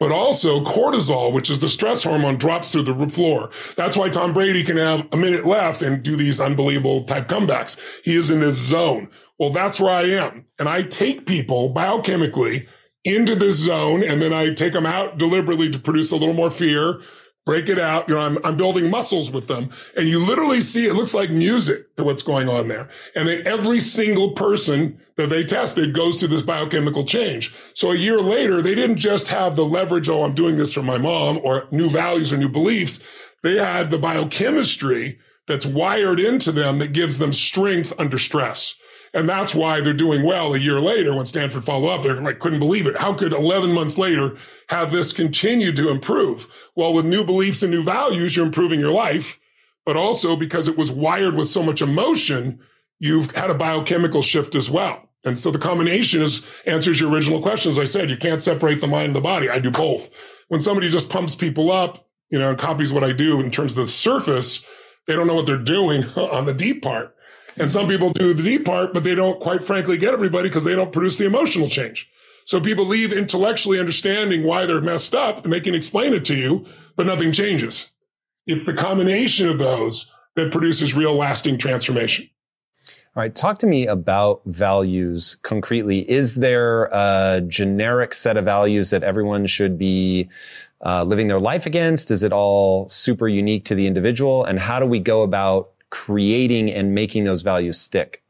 but 0.00 0.10
also 0.10 0.62
cortisol, 0.62 1.32
which 1.32 1.48
is 1.48 1.60
the 1.60 1.68
stress 1.68 2.02
hormone, 2.02 2.36
drops 2.36 2.72
through 2.72 2.82
the 2.82 3.08
floor. 3.08 3.50
That's 3.76 3.96
why 3.96 4.08
Tom 4.08 4.32
Brady 4.32 4.64
can 4.64 4.76
have 4.76 5.06
a 5.12 5.16
minute 5.16 5.46
left 5.46 5.82
and 5.82 6.02
do 6.02 6.16
these 6.16 6.40
unbelievable 6.40 7.04
type 7.04 7.28
comebacks. 7.28 7.78
He 8.02 8.16
is 8.16 8.30
in 8.30 8.40
this 8.40 8.56
zone. 8.56 9.08
Well, 9.38 9.50
that's 9.50 9.80
where 9.80 9.92
I 9.92 10.02
am. 10.02 10.46
And 10.58 10.68
I 10.68 10.82
take 10.82 11.26
people 11.26 11.72
biochemically 11.72 12.66
into 13.04 13.36
this 13.36 13.56
zone 13.56 14.02
and 14.02 14.20
then 14.20 14.32
I 14.32 14.52
take 14.54 14.72
them 14.72 14.86
out 14.86 15.18
deliberately 15.18 15.70
to 15.70 15.78
produce 15.78 16.10
a 16.10 16.16
little 16.16 16.34
more 16.34 16.50
fear, 16.50 17.00
break 17.44 17.68
it 17.68 17.78
out. 17.78 18.08
You 18.08 18.14
know, 18.14 18.20
I'm, 18.20 18.38
I'm 18.44 18.56
building 18.56 18.90
muscles 18.90 19.30
with 19.30 19.46
them 19.46 19.70
and 19.96 20.08
you 20.08 20.24
literally 20.24 20.60
see 20.60 20.86
it 20.86 20.94
looks 20.94 21.12
like 21.12 21.30
music 21.30 21.94
to 21.96 22.04
what's 22.04 22.22
going 22.22 22.48
on 22.48 22.68
there. 22.68 22.88
And 23.14 23.28
then 23.28 23.42
every 23.46 23.80
single 23.80 24.32
person 24.32 25.00
that 25.16 25.28
they 25.28 25.44
tested 25.44 25.94
goes 25.94 26.18
through 26.18 26.28
this 26.28 26.42
biochemical 26.42 27.04
change. 27.04 27.54
So 27.74 27.92
a 27.92 27.96
year 27.96 28.18
later, 28.18 28.62
they 28.62 28.74
didn't 28.74 28.96
just 28.96 29.28
have 29.28 29.54
the 29.54 29.64
leverage, 29.64 30.08
oh, 30.08 30.22
I'm 30.22 30.34
doing 30.34 30.56
this 30.56 30.72
for 30.72 30.82
my 30.82 30.98
mom 30.98 31.40
or 31.44 31.68
new 31.70 31.90
values 31.90 32.32
or 32.32 32.38
new 32.38 32.48
beliefs. 32.48 33.00
They 33.42 33.58
had 33.58 33.90
the 33.90 33.98
biochemistry 33.98 35.18
that's 35.46 35.66
wired 35.66 36.18
into 36.18 36.50
them 36.50 36.78
that 36.78 36.94
gives 36.94 37.18
them 37.18 37.32
strength 37.32 37.92
under 37.98 38.18
stress. 38.18 38.74
And 39.14 39.28
that's 39.28 39.54
why 39.54 39.80
they're 39.80 39.94
doing 39.94 40.24
well 40.24 40.54
a 40.54 40.58
year 40.58 40.80
later 40.80 41.14
when 41.14 41.24
Stanford 41.24 41.64
followed 41.64 41.88
up. 41.88 42.02
They're 42.02 42.20
like, 42.20 42.40
couldn't 42.40 42.58
believe 42.58 42.88
it. 42.88 42.98
How 42.98 43.14
could 43.14 43.32
11 43.32 43.72
months 43.72 43.96
later 43.96 44.36
have 44.68 44.90
this 44.90 45.12
continue 45.12 45.72
to 45.72 45.88
improve? 45.88 46.48
Well, 46.74 46.92
with 46.92 47.06
new 47.06 47.24
beliefs 47.24 47.62
and 47.62 47.70
new 47.70 47.84
values, 47.84 48.34
you're 48.34 48.44
improving 48.44 48.80
your 48.80 48.90
life, 48.90 49.38
but 49.86 49.96
also 49.96 50.34
because 50.34 50.66
it 50.66 50.76
was 50.76 50.90
wired 50.90 51.36
with 51.36 51.48
so 51.48 51.62
much 51.62 51.80
emotion, 51.80 52.58
you've 52.98 53.30
had 53.30 53.50
a 53.50 53.54
biochemical 53.54 54.20
shift 54.20 54.56
as 54.56 54.68
well. 54.68 55.08
And 55.24 55.38
so 55.38 55.52
the 55.52 55.58
combination 55.60 56.20
is 56.20 56.42
answers 56.66 57.00
your 57.00 57.10
original 57.10 57.40
question. 57.40 57.70
As 57.70 57.78
I 57.78 57.84
said, 57.84 58.10
you 58.10 58.16
can't 58.16 58.42
separate 58.42 58.80
the 58.80 58.88
mind 58.88 59.06
and 59.06 59.16
the 59.16 59.20
body. 59.20 59.48
I 59.48 59.60
do 59.60 59.70
both. 59.70 60.10
When 60.48 60.60
somebody 60.60 60.90
just 60.90 61.08
pumps 61.08 61.36
people 61.36 61.70
up, 61.70 62.08
you 62.30 62.38
know, 62.38 62.50
and 62.50 62.58
copies 62.58 62.92
what 62.92 63.04
I 63.04 63.12
do 63.12 63.40
in 63.40 63.52
terms 63.52 63.72
of 63.72 63.86
the 63.86 63.86
surface, 63.86 64.64
they 65.06 65.14
don't 65.14 65.28
know 65.28 65.34
what 65.34 65.46
they're 65.46 65.56
doing 65.56 66.04
on 66.16 66.46
the 66.46 66.54
deep 66.54 66.82
part. 66.82 67.13
And 67.56 67.70
some 67.70 67.86
people 67.86 68.10
do 68.10 68.34
the 68.34 68.42
deep 68.42 68.64
part, 68.64 68.92
but 68.92 69.04
they 69.04 69.14
don't 69.14 69.40
quite 69.40 69.62
frankly 69.62 69.96
get 69.98 70.12
everybody 70.12 70.48
because 70.48 70.64
they 70.64 70.74
don't 70.74 70.92
produce 70.92 71.18
the 71.18 71.26
emotional 71.26 71.68
change. 71.68 72.08
So 72.44 72.60
people 72.60 72.84
leave 72.84 73.12
intellectually 73.12 73.80
understanding 73.80 74.42
why 74.42 74.66
they're 74.66 74.80
messed 74.80 75.14
up 75.14 75.44
and 75.44 75.52
they 75.52 75.60
can 75.60 75.74
explain 75.74 76.12
it 76.12 76.24
to 76.26 76.34
you, 76.34 76.66
but 76.96 77.06
nothing 77.06 77.32
changes. 77.32 77.90
It's 78.46 78.64
the 78.64 78.74
combination 78.74 79.48
of 79.48 79.58
those 79.58 80.12
that 80.36 80.52
produces 80.52 80.94
real 80.94 81.14
lasting 81.14 81.58
transformation. 81.58 82.28
All 83.16 83.22
right, 83.22 83.34
talk 83.34 83.58
to 83.58 83.66
me 83.66 83.86
about 83.86 84.42
values 84.44 85.36
concretely. 85.42 86.10
Is 86.10 86.34
there 86.34 86.86
a 86.86 87.40
generic 87.46 88.12
set 88.12 88.36
of 88.36 88.44
values 88.44 88.90
that 88.90 89.04
everyone 89.04 89.46
should 89.46 89.78
be 89.78 90.28
uh, 90.84 91.04
living 91.04 91.28
their 91.28 91.38
life 91.38 91.64
against? 91.64 92.10
Is 92.10 92.24
it 92.24 92.32
all 92.32 92.88
super 92.88 93.28
unique 93.28 93.64
to 93.66 93.76
the 93.76 93.86
individual? 93.86 94.44
And 94.44 94.58
how 94.58 94.80
do 94.80 94.86
we 94.86 94.98
go 94.98 95.22
about 95.22 95.70
creating 95.94 96.70
and 96.72 96.92
making 96.92 97.22
those 97.22 97.42
values 97.42 97.80
stick? 97.80 98.22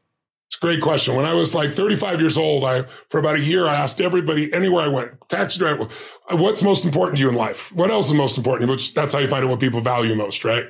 It's 0.47 0.57
a 0.57 0.59
great 0.59 0.81
question. 0.81 1.15
When 1.15 1.25
I 1.25 1.33
was 1.33 1.55
like 1.55 1.73
35 1.73 2.21
years 2.21 2.37
old, 2.37 2.63
I, 2.63 2.83
for 3.09 3.19
about 3.19 3.37
a 3.37 3.39
year, 3.39 3.65
I 3.65 3.75
asked 3.75 3.99
everybody 3.99 4.53
anywhere 4.53 4.83
I 4.83 4.87
went, 4.87 5.11
taxi 5.27 5.57
driver, 5.57 5.87
uh, 6.29 6.37
what's 6.37 6.61
most 6.61 6.85
important 6.85 7.17
to 7.17 7.21
you 7.21 7.29
in 7.29 7.35
life? 7.35 7.73
What 7.73 7.89
else 7.89 8.07
is 8.07 8.13
most 8.13 8.37
important? 8.37 8.69
Which 8.69 8.93
that's 8.93 9.13
how 9.13 9.19
you 9.19 9.27
find 9.27 9.43
out 9.43 9.49
what 9.49 9.59
people 9.59 9.81
value 9.81 10.13
most, 10.13 10.45
right? 10.45 10.65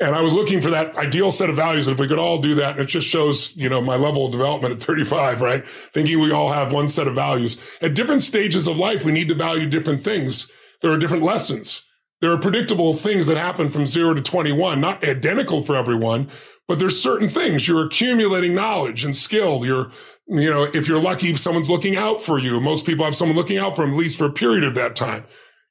And 0.00 0.14
I 0.14 0.22
was 0.22 0.32
looking 0.32 0.62
for 0.62 0.70
that 0.70 0.96
ideal 0.96 1.30
set 1.30 1.50
of 1.50 1.56
values. 1.56 1.86
And 1.86 1.94
if 1.94 2.00
we 2.00 2.08
could 2.08 2.18
all 2.18 2.40
do 2.40 2.54
that, 2.54 2.78
it 2.78 2.86
just 2.86 3.06
shows, 3.06 3.54
you 3.54 3.68
know, 3.68 3.82
my 3.82 3.96
level 3.96 4.24
of 4.24 4.32
development 4.32 4.74
at 4.74 4.82
35, 4.82 5.42
right? 5.42 5.66
Thinking 5.92 6.20
we 6.20 6.32
all 6.32 6.50
have 6.50 6.72
one 6.72 6.88
set 6.88 7.08
of 7.08 7.14
values. 7.14 7.60
At 7.82 7.94
different 7.94 8.22
stages 8.22 8.66
of 8.66 8.78
life, 8.78 9.04
we 9.04 9.12
need 9.12 9.28
to 9.28 9.34
value 9.34 9.68
different 9.68 10.02
things. 10.02 10.50
There 10.80 10.90
are 10.90 10.98
different 10.98 11.24
lessons. 11.24 11.82
There 12.20 12.32
are 12.32 12.38
predictable 12.38 12.94
things 12.94 13.26
that 13.26 13.36
happen 13.36 13.68
from 13.68 13.86
zero 13.86 14.14
to 14.14 14.22
21, 14.22 14.80
not 14.80 15.06
identical 15.06 15.62
for 15.62 15.76
everyone, 15.76 16.28
but 16.66 16.78
there's 16.78 17.00
certain 17.00 17.28
things. 17.28 17.68
You're 17.68 17.86
accumulating 17.86 18.54
knowledge 18.54 19.04
and 19.04 19.14
skill. 19.14 19.64
You're, 19.64 19.90
you 20.26 20.50
know, 20.50 20.64
if 20.64 20.88
you're 20.88 21.00
lucky, 21.00 21.30
if 21.30 21.38
someone's 21.38 21.70
looking 21.70 21.96
out 21.96 22.20
for 22.20 22.38
you. 22.38 22.60
Most 22.60 22.86
people 22.86 23.04
have 23.04 23.14
someone 23.14 23.36
looking 23.36 23.58
out 23.58 23.76
for 23.76 23.82
them, 23.82 23.92
at 23.92 23.96
least 23.98 24.18
for 24.18 24.26
a 24.26 24.32
period 24.32 24.64
of 24.64 24.74
that 24.74 24.96
time. 24.96 25.24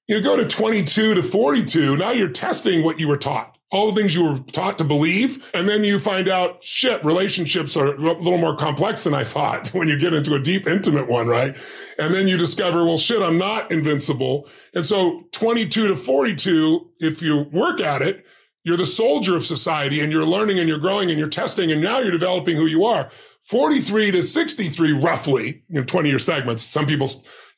You 0.08 0.22
go 0.22 0.38
to 0.38 0.48
22 0.48 1.16
to 1.16 1.24
42. 1.24 1.98
Now 1.98 2.12
you're 2.12 2.30
testing 2.30 2.84
what 2.84 3.00
you 3.00 3.10
were 3.10 3.18
taught 3.18 3.57
all 3.70 3.92
the 3.92 4.00
things 4.00 4.16
you 4.16 4.24
were 4.24 4.40
taught 4.40 4.78
to 4.78 4.84
believe. 4.84 5.50
And 5.54 5.68
then 5.68 5.84
you 5.84 6.00
find 6.00 6.30
out, 6.30 6.64
shit, 6.64 7.04
relationships 7.04 7.76
are 7.76 7.96
a 7.96 7.98
little 7.98 8.38
more 8.38 8.56
complex 8.56 9.04
than 9.04 9.14
I 9.14 9.24
thought 9.24 9.68
when 9.74 9.88
you 9.88 9.98
get 9.98 10.14
into 10.14 10.36
a 10.36 10.40
deep, 10.40 10.68
intimate 10.68 11.08
one, 11.08 11.28
right? 11.28 11.56
And 12.00 12.14
then 12.14 12.28
you 12.28 12.38
discover, 12.38 12.86
well, 12.86 12.98
shit, 12.98 13.22
I'm 13.22 13.38
not 13.38 13.72
invincible. 13.72 14.48
And 14.74 14.86
so 14.86 15.24
22 15.32 15.90
to 15.90 15.96
42, 15.96 16.92
if 17.00 17.22
you 17.22 17.44
work 17.52 17.82
at 17.82 18.02
it, 18.02 18.26
you're 18.64 18.78
the 18.78 18.86
soldier 18.86 19.36
of 19.36 19.46
society 19.46 20.02
and 20.02 20.12
you're 20.12 20.26
learning 20.26 20.60
and 20.60 20.68
you're 20.68 20.80
growing 20.80 21.10
and 21.10 21.18
you're 21.18 21.30
testing 21.30 21.72
and 21.72 21.82
now 21.82 22.00
you're 22.00 22.12
developing 22.12 22.58
who 22.58 22.66
you 22.66 22.84
are. 22.86 23.10
43 23.44 24.12
to 24.12 24.22
63, 24.22 24.92
roughly, 24.92 25.64
you 25.70 25.80
know, 25.80 25.86
20 25.86 26.10
year 26.10 26.20
segments. 26.20 26.64
Some 26.64 26.86
people 26.86 27.10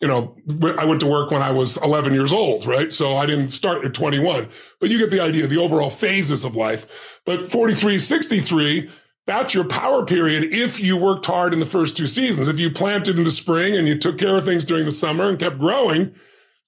you 0.02 0.08
know, 0.08 0.38
I 0.78 0.86
went 0.86 1.02
to 1.02 1.08
work 1.08 1.30
when 1.30 1.42
I 1.42 1.52
was 1.52 1.78
11 1.78 2.14
years 2.14 2.32
old, 2.32 2.66
right? 2.66 2.92
So 2.92 3.18
I 3.18 3.26
didn't 3.26 3.50
start 3.50 3.84
at 3.84 3.94
21, 3.94 4.48
but 4.80 4.90
you 4.90 4.98
get 4.98 5.12
the 5.12 5.20
idea, 5.20 5.46
the 5.46 5.60
overall 5.60 5.90
phases 5.90 6.46
of 6.46 6.56
life. 6.56 7.20
But 7.26 7.52
43, 7.52 8.00
63, 8.00 8.90
that's 9.26 9.54
your 9.54 9.66
power 9.66 10.06
period 10.06 10.54
if 10.54 10.80
you 10.80 10.96
worked 10.96 11.26
hard 11.26 11.54
in 11.54 11.60
the 11.60 11.66
first 11.66 11.98
two 11.98 12.08
seasons. 12.08 12.48
If 12.48 12.60
you 12.60 12.72
planted 12.72 13.18
in 13.18 13.26
the 13.26 13.32
spring 13.32 13.76
and 13.76 13.88
you 13.88 13.98
took 13.98 14.18
care 14.18 14.38
of 14.38 14.46
things 14.46 14.64
during 14.64 14.86
the 14.86 14.92
summer 14.92 15.28
and 15.28 15.38
kept 15.38 15.60
growing, 15.60 16.16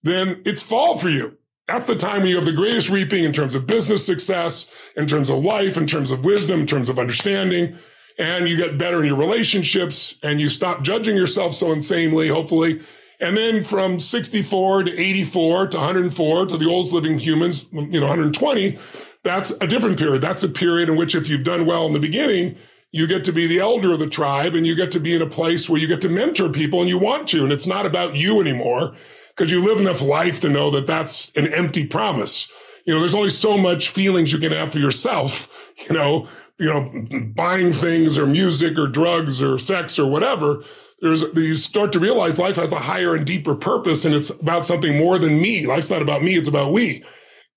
then 0.03 0.41
it's 0.45 0.61
fall 0.61 0.97
for 0.97 1.09
you. 1.09 1.37
That's 1.67 1.87
the 1.87 1.95
time 1.95 2.19
when 2.19 2.29
you 2.29 2.35
have 2.35 2.45
the 2.45 2.51
greatest 2.51 2.89
reaping 2.89 3.23
in 3.23 3.31
terms 3.31 3.55
of 3.55 3.65
business 3.65 4.05
success, 4.05 4.69
in 4.97 5.07
terms 5.07 5.29
of 5.29 5.41
life, 5.41 5.77
in 5.77 5.87
terms 5.87 6.11
of 6.11 6.25
wisdom, 6.25 6.61
in 6.61 6.67
terms 6.67 6.89
of 6.89 6.99
understanding. 6.99 7.77
And 8.19 8.49
you 8.49 8.57
get 8.57 8.77
better 8.77 8.99
in 8.99 9.07
your 9.07 9.17
relationships 9.17 10.17
and 10.21 10.41
you 10.41 10.49
stop 10.49 10.81
judging 10.81 11.15
yourself 11.15 11.53
so 11.53 11.71
insanely, 11.71 12.27
hopefully, 12.27 12.81
and 13.21 13.37
then 13.37 13.63
from 13.63 13.99
64 13.99 14.85
to 14.85 14.99
84 14.99 15.67
to 15.67 15.77
104 15.77 16.45
to 16.47 16.57
the 16.57 16.67
oldest 16.67 16.91
living 16.91 17.19
humans, 17.19 17.69
you 17.71 17.99
know, 17.99 18.07
120, 18.07 18.79
that's 19.23 19.51
a 19.61 19.67
different 19.67 19.99
period. 19.99 20.21
That's 20.23 20.43
a 20.43 20.49
period 20.49 20.89
in 20.89 20.97
which 20.97 21.13
if 21.13 21.29
you've 21.29 21.43
done 21.43 21.67
well 21.67 21.85
in 21.85 21.93
the 21.93 21.99
beginning, 21.99 22.57
you 22.91 23.07
get 23.07 23.23
to 23.25 23.31
be 23.31 23.45
the 23.45 23.59
elder 23.59 23.93
of 23.93 23.99
the 23.99 24.09
tribe 24.09 24.55
and 24.55 24.65
you 24.65 24.75
get 24.75 24.91
to 24.91 24.99
be 24.99 25.15
in 25.15 25.21
a 25.21 25.27
place 25.27 25.69
where 25.69 25.79
you 25.79 25.87
get 25.87 26.01
to 26.01 26.09
mentor 26.09 26.49
people 26.49 26.81
and 26.81 26.89
you 26.89 26.97
want 26.97 27.27
to. 27.29 27.43
And 27.43 27.53
it's 27.53 27.67
not 27.67 27.85
about 27.85 28.15
you 28.15 28.41
anymore 28.41 28.95
because 29.29 29.51
you 29.51 29.63
live 29.63 29.79
enough 29.79 30.01
life 30.01 30.41
to 30.41 30.49
know 30.49 30.71
that 30.71 30.87
that's 30.87 31.31
an 31.37 31.47
empty 31.53 31.85
promise. 31.85 32.51
You 32.85 32.93
know, 32.95 32.99
there's 32.99 33.15
only 33.15 33.29
so 33.29 33.55
much 33.55 33.89
feelings 33.89 34.33
you 34.33 34.39
can 34.39 34.51
have 34.51 34.73
for 34.73 34.79
yourself, 34.79 35.47
you 35.87 35.95
know, 35.95 36.27
you 36.57 36.65
know, 36.65 37.23
buying 37.35 37.71
things 37.71 38.17
or 38.17 38.25
music 38.25 38.77
or 38.77 38.87
drugs 38.87 39.41
or 39.41 39.57
sex 39.57 39.97
or 39.97 40.09
whatever. 40.09 40.63
There's, 41.01 41.23
you 41.35 41.55
start 41.55 41.91
to 41.93 41.99
realize 41.99 42.37
life 42.37 42.57
has 42.57 42.71
a 42.71 42.77
higher 42.77 43.15
and 43.15 43.25
deeper 43.25 43.55
purpose 43.55 44.05
and 44.05 44.13
it's 44.13 44.29
about 44.29 44.65
something 44.65 44.97
more 44.97 45.17
than 45.17 45.41
me. 45.41 45.65
Life's 45.65 45.89
not 45.89 46.01
about 46.01 46.21
me. 46.21 46.35
It's 46.35 46.47
about 46.47 46.73
we. 46.73 47.03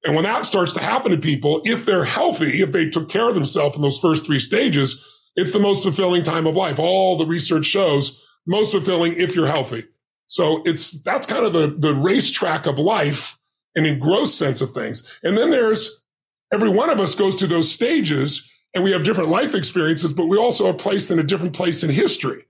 And 0.05 0.15
when 0.15 0.25
that 0.25 0.47
starts 0.47 0.73
to 0.75 0.83
happen 0.83 1.11
to 1.11 1.19
people, 1.19 1.61
if 1.65 1.85
they're 1.85 2.05
healthy, 2.05 2.63
if 2.63 2.73
they 2.73 2.89
took 2.89 3.09
care 3.09 3.29
of 3.29 3.35
themselves 3.35 3.77
in 3.77 3.83
those 3.83 3.99
first 3.99 4.27
three 4.27 4.39
stages, 4.39 5.03
it's 5.37 5.53
the 5.53 5.59
most 5.59 5.83
fulfilling 5.83 6.23
time 6.23 6.47
of 6.47 6.57
life. 6.57 6.79
All 6.79 7.17
the 7.17 7.27
research 7.27 7.67
shows 7.67 8.23
most 8.47 8.73
fulfilling 8.73 9.15
if 9.15 9.35
you're 9.35 9.47
healthy. 9.47 9.87
So 10.27 10.63
it's, 10.65 11.03
that's 11.03 11.27
kind 11.27 11.45
of 11.45 11.53
the, 11.53 11.75
the 11.79 11.95
racetrack 11.95 12.67
of 12.67 12.79
life 12.79 13.39
and 13.75 13.87
in 13.87 13.99
gross 13.99 14.35
sense 14.35 14.61
of 14.61 14.73
things. 14.73 15.07
And 15.23 15.37
then 15.37 15.51
there's 15.51 16.03
every 16.53 16.69
one 16.69 16.91
of 16.91 17.01
us 17.01 17.15
goes 17.15 17.37
through 17.37 17.49
those 17.49 17.71
stages 17.71 18.49
and 18.75 18.85
we 18.85 18.93
have 18.93 19.05
different 19.05 19.31
life 19.31 19.55
experiences, 19.55 20.13
but 20.13 20.27
we 20.27 20.37
also 20.37 20.69
are 20.69 20.75
placed 20.75 21.11
in 21.11 21.19
a 21.19 21.25
different 21.25 21.55
place 21.55 21.83
in 21.83 21.91
history. 21.91 22.45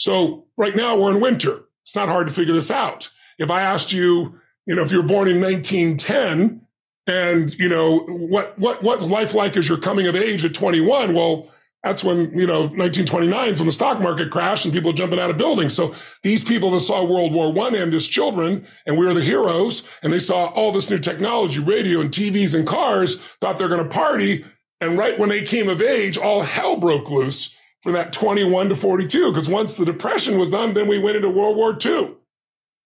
So 0.00 0.46
right 0.56 0.74
now 0.74 0.96
we're 0.96 1.14
in 1.14 1.20
winter. 1.20 1.66
It's 1.82 1.94
not 1.94 2.08
hard 2.08 2.26
to 2.26 2.32
figure 2.32 2.54
this 2.54 2.70
out. 2.70 3.10
If 3.38 3.50
I 3.50 3.60
asked 3.60 3.92
you, 3.92 4.40
you 4.64 4.74
know, 4.74 4.82
if 4.82 4.90
you 4.90 5.02
were 5.02 5.06
born 5.06 5.28
in 5.28 5.42
1910 5.42 6.66
and, 7.06 7.54
you 7.58 7.68
know, 7.68 7.98
what, 8.08 8.58
what, 8.58 8.82
what's 8.82 9.04
life 9.04 9.34
like 9.34 9.58
as 9.58 9.68
you're 9.68 9.76
coming 9.76 10.06
of 10.06 10.16
age 10.16 10.42
at 10.42 10.54
21? 10.54 11.12
Well, 11.12 11.52
that's 11.84 12.02
when, 12.02 12.32
you 12.32 12.46
know, 12.46 12.60
1929 12.60 13.52
is 13.52 13.60
when 13.60 13.66
the 13.66 13.72
stock 13.72 14.00
market 14.00 14.30
crashed 14.30 14.64
and 14.64 14.72
people 14.72 14.94
jumping 14.94 15.18
out 15.18 15.28
of 15.28 15.36
buildings. 15.36 15.74
So 15.74 15.94
these 16.22 16.44
people 16.44 16.70
that 16.70 16.80
saw 16.80 17.04
World 17.04 17.34
War 17.34 17.52
One 17.52 17.74
end 17.74 17.92
as 17.92 18.08
children 18.08 18.66
and 18.86 18.96
we 18.96 19.04
were 19.04 19.12
the 19.12 19.20
heroes 19.20 19.86
and 20.02 20.10
they 20.10 20.18
saw 20.18 20.46
all 20.46 20.72
this 20.72 20.88
new 20.88 20.98
technology, 20.98 21.58
radio 21.58 22.00
and 22.00 22.10
TVs 22.10 22.54
and 22.54 22.66
cars, 22.66 23.20
thought 23.42 23.58
they're 23.58 23.68
going 23.68 23.84
to 23.84 23.90
party. 23.90 24.46
And 24.80 24.96
right 24.96 25.18
when 25.18 25.28
they 25.28 25.42
came 25.42 25.68
of 25.68 25.82
age, 25.82 26.16
all 26.16 26.42
hell 26.42 26.78
broke 26.78 27.10
loose 27.10 27.54
from 27.82 27.92
that 27.94 28.12
21 28.12 28.68
to 28.70 28.76
42. 28.76 29.30
Because 29.30 29.48
once 29.48 29.76
the 29.76 29.84
depression 29.84 30.38
was 30.38 30.50
done, 30.50 30.74
then 30.74 30.88
we 30.88 30.98
went 30.98 31.16
into 31.16 31.30
World 31.30 31.56
War 31.56 31.76
II. 31.84 32.16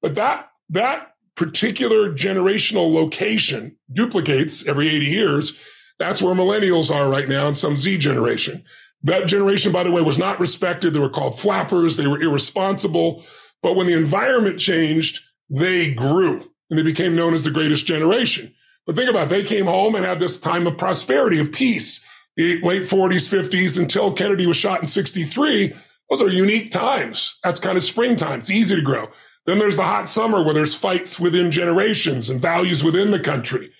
But 0.00 0.14
that, 0.14 0.50
that 0.70 1.14
particular 1.34 2.12
generational 2.12 2.92
location 2.92 3.76
duplicates 3.92 4.66
every 4.66 4.88
80 4.88 5.06
years. 5.06 5.58
That's 5.98 6.22
where 6.22 6.34
millennials 6.34 6.94
are 6.94 7.10
right 7.10 7.28
now 7.28 7.48
and 7.48 7.56
some 7.56 7.76
Z 7.76 7.98
generation. 7.98 8.64
That 9.02 9.26
generation, 9.26 9.72
by 9.72 9.82
the 9.82 9.90
way, 9.90 10.02
was 10.02 10.18
not 10.18 10.40
respected. 10.40 10.92
They 10.92 11.00
were 11.00 11.10
called 11.10 11.38
flappers. 11.38 11.96
They 11.96 12.06
were 12.06 12.20
irresponsible. 12.20 13.24
But 13.62 13.76
when 13.76 13.86
the 13.86 13.96
environment 13.96 14.58
changed, 14.58 15.20
they 15.50 15.92
grew 15.92 16.42
and 16.70 16.78
they 16.78 16.82
became 16.82 17.14
known 17.14 17.34
as 17.34 17.42
the 17.42 17.50
greatest 17.50 17.86
generation. 17.86 18.54
But 18.86 18.96
think 18.96 19.10
about 19.10 19.26
it. 19.26 19.30
They 19.30 19.44
came 19.44 19.66
home 19.66 19.94
and 19.94 20.04
had 20.04 20.18
this 20.18 20.38
time 20.38 20.66
of 20.66 20.78
prosperity, 20.78 21.38
of 21.38 21.52
peace, 21.52 22.04
late 22.36 22.82
40s, 22.82 23.28
50s 23.32 23.78
until 23.78 24.12
Kennedy 24.12 24.46
was 24.46 24.56
shot 24.56 24.80
in 24.80 24.86
63. 24.86 25.74
Those 26.10 26.22
are 26.22 26.28
unique 26.28 26.70
times. 26.70 27.38
That's 27.42 27.60
kind 27.60 27.76
of 27.76 27.84
springtime. 27.84 28.40
It's 28.40 28.50
easy 28.50 28.76
to 28.76 28.82
grow. 28.82 29.08
Then 29.46 29.58
there's 29.58 29.76
the 29.76 29.82
hot 29.82 30.08
summer 30.08 30.42
where 30.42 30.54
there's 30.54 30.74
fights 30.74 31.20
within 31.20 31.50
generations 31.50 32.30
and 32.30 32.40
values 32.40 32.82
within 32.82 33.10
the 33.10 33.20
country. 33.20 33.70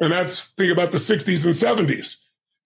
And 0.00 0.12
that's 0.12 0.44
think 0.44 0.72
about 0.72 0.92
the 0.92 0.98
60s 0.98 1.44
and 1.44 1.88
70s. 1.88 2.16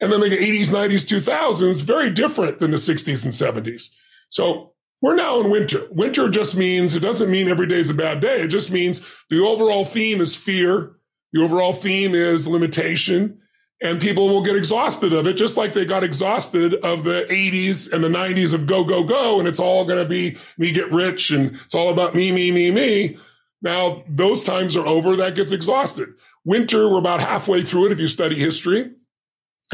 And 0.00 0.12
then 0.12 0.20
the 0.20 0.30
80s, 0.30 0.68
90s, 0.68 1.06
2000s, 1.06 1.82
very 1.82 2.10
different 2.10 2.58
than 2.58 2.72
the 2.72 2.76
60s 2.76 3.24
and 3.24 3.32
70s. 3.32 3.88
So 4.28 4.72
we're 5.00 5.14
now 5.14 5.40
in 5.40 5.50
winter. 5.50 5.86
Winter 5.90 6.28
just 6.28 6.56
means, 6.56 6.94
it 6.94 7.00
doesn't 7.00 7.30
mean 7.30 7.48
every 7.48 7.66
day 7.66 7.80
is 7.80 7.90
a 7.90 7.94
bad 7.94 8.20
day. 8.20 8.42
It 8.42 8.48
just 8.48 8.70
means 8.70 9.00
the 9.30 9.42
overall 9.42 9.84
theme 9.84 10.20
is 10.20 10.36
fear. 10.36 10.96
The 11.32 11.42
overall 11.42 11.72
theme 11.72 12.14
is 12.14 12.46
limitation 12.46 13.41
and 13.82 14.00
people 14.00 14.28
will 14.28 14.42
get 14.42 14.54
exhausted 14.54 15.12
of 15.12 15.26
it, 15.26 15.34
just 15.34 15.56
like 15.56 15.72
they 15.72 15.84
got 15.84 16.04
exhausted 16.04 16.74
of 16.74 17.02
the 17.02 17.26
80s 17.28 17.92
and 17.92 18.02
the 18.02 18.08
90s 18.08 18.54
of 18.54 18.66
go, 18.66 18.84
go, 18.84 19.02
go. 19.02 19.40
And 19.40 19.48
it's 19.48 19.58
all 19.58 19.84
going 19.84 19.98
to 19.98 20.08
be 20.08 20.38
me 20.56 20.70
get 20.70 20.90
rich 20.92 21.30
and 21.32 21.56
it's 21.64 21.74
all 21.74 21.90
about 21.90 22.14
me, 22.14 22.30
me, 22.30 22.52
me, 22.52 22.70
me. 22.70 23.18
Now 23.60 24.04
those 24.08 24.42
times 24.42 24.76
are 24.76 24.86
over. 24.86 25.16
That 25.16 25.34
gets 25.34 25.50
exhausted. 25.50 26.10
Winter, 26.44 26.88
we're 26.88 26.98
about 26.98 27.20
halfway 27.20 27.62
through 27.62 27.86
it 27.86 27.92
if 27.92 28.00
you 28.00 28.08
study 28.08 28.36
history. 28.36 28.92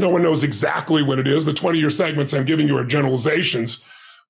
No 0.00 0.08
one 0.08 0.22
knows 0.22 0.42
exactly 0.42 1.02
when 1.02 1.18
it 1.18 1.26
is. 1.26 1.44
The 1.44 1.52
20 1.52 1.78
year 1.78 1.90
segments 1.90 2.32
I'm 2.32 2.44
giving 2.44 2.66
you 2.66 2.76
are 2.78 2.84
generalizations, 2.84 3.82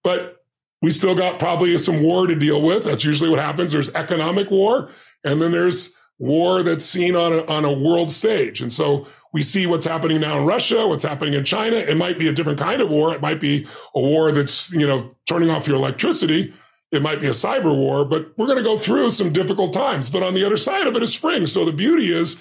but 0.02 0.42
we 0.82 0.90
still 0.90 1.14
got 1.14 1.38
probably 1.38 1.76
some 1.78 2.02
war 2.02 2.26
to 2.26 2.34
deal 2.34 2.62
with. 2.62 2.84
That's 2.84 3.04
usually 3.04 3.30
what 3.30 3.38
happens. 3.38 3.72
There's 3.72 3.94
economic 3.94 4.50
war 4.50 4.90
and 5.24 5.40
then 5.40 5.52
there's 5.52 5.90
war 6.18 6.62
that's 6.62 6.84
seen 6.84 7.14
on 7.14 7.32
a, 7.32 7.44
on 7.46 7.64
a 7.64 7.72
world 7.72 8.10
stage. 8.10 8.60
And 8.60 8.72
so 8.72 9.06
we 9.32 9.42
see 9.42 9.66
what's 9.66 9.86
happening 9.86 10.20
now 10.20 10.38
in 10.38 10.46
Russia, 10.46 10.86
what's 10.86 11.04
happening 11.04 11.34
in 11.34 11.44
China. 11.44 11.76
It 11.76 11.96
might 11.96 12.18
be 12.18 12.28
a 12.28 12.32
different 12.32 12.58
kind 12.58 12.80
of 12.80 12.90
war. 12.90 13.14
It 13.14 13.20
might 13.20 13.40
be 13.40 13.66
a 13.94 14.00
war 14.00 14.32
that's, 14.32 14.72
you 14.72 14.86
know, 14.86 15.10
turning 15.26 15.50
off 15.50 15.66
your 15.66 15.76
electricity. 15.76 16.54
It 16.90 17.02
might 17.02 17.20
be 17.20 17.26
a 17.26 17.30
cyber 17.30 17.76
war, 17.76 18.04
but 18.04 18.32
we're 18.38 18.46
going 18.46 18.58
to 18.58 18.64
go 18.64 18.78
through 18.78 19.10
some 19.10 19.32
difficult 19.32 19.74
times. 19.74 20.08
But 20.08 20.22
on 20.22 20.34
the 20.34 20.44
other 20.44 20.56
side 20.56 20.86
of 20.86 20.96
it 20.96 21.02
is 21.02 21.12
spring. 21.12 21.46
So 21.46 21.64
the 21.64 21.72
beauty 21.72 22.12
is 22.12 22.38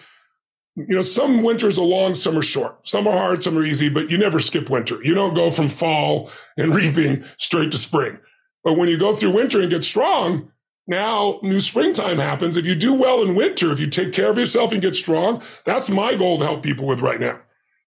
you 0.78 0.96
know, 0.96 1.02
some 1.02 1.42
winters 1.42 1.80
are 1.80 1.86
long, 1.86 2.14
some 2.14 2.38
are 2.38 2.44
short. 2.44 2.88
Some 2.88 3.08
are 3.08 3.14
hard, 3.14 3.42
some 3.42 3.58
are 3.58 3.66
easy, 3.66 3.90
but 3.90 4.12
you 4.12 4.18
never 4.18 4.40
skip 4.40 4.70
winter. 4.70 5.04
You 5.04 5.16
don't 5.16 5.34
go 5.34 5.50
from 5.50 5.70
fall 5.70 6.30
and 6.56 6.74
reaping 6.76 7.26
straight 7.40 7.72
to 7.72 7.78
spring. 7.78 8.20
But 8.64 8.78
when 8.78 8.88
you 8.88 8.98
go 8.98 9.16
through 9.16 9.32
winter 9.32 9.60
and 9.60 9.72
get 9.72 9.84
strong, 9.84 10.52
now 10.88 11.40
new 11.44 11.62
springtime 11.62 12.18
happens. 12.18 12.58
If 12.58 12.66
you 12.66 12.76
do 12.76 12.94
well 12.94 13.22
in 13.22 13.36
winter, 13.36 13.72
if 13.72 13.80
you 13.80 13.88
take 13.88 14.14
care 14.14 14.30
of 14.30 14.38
yourself 14.38 14.72
and 14.72 14.82
get 14.82 14.96
strong, 14.96 15.42
that's 15.66 15.90
my 15.90 16.16
goal 16.16 16.40
to 16.40 16.46
help 16.46 16.64
people 16.64 16.86
with 16.86 17.00
right 17.00 17.20
now. 17.20 17.42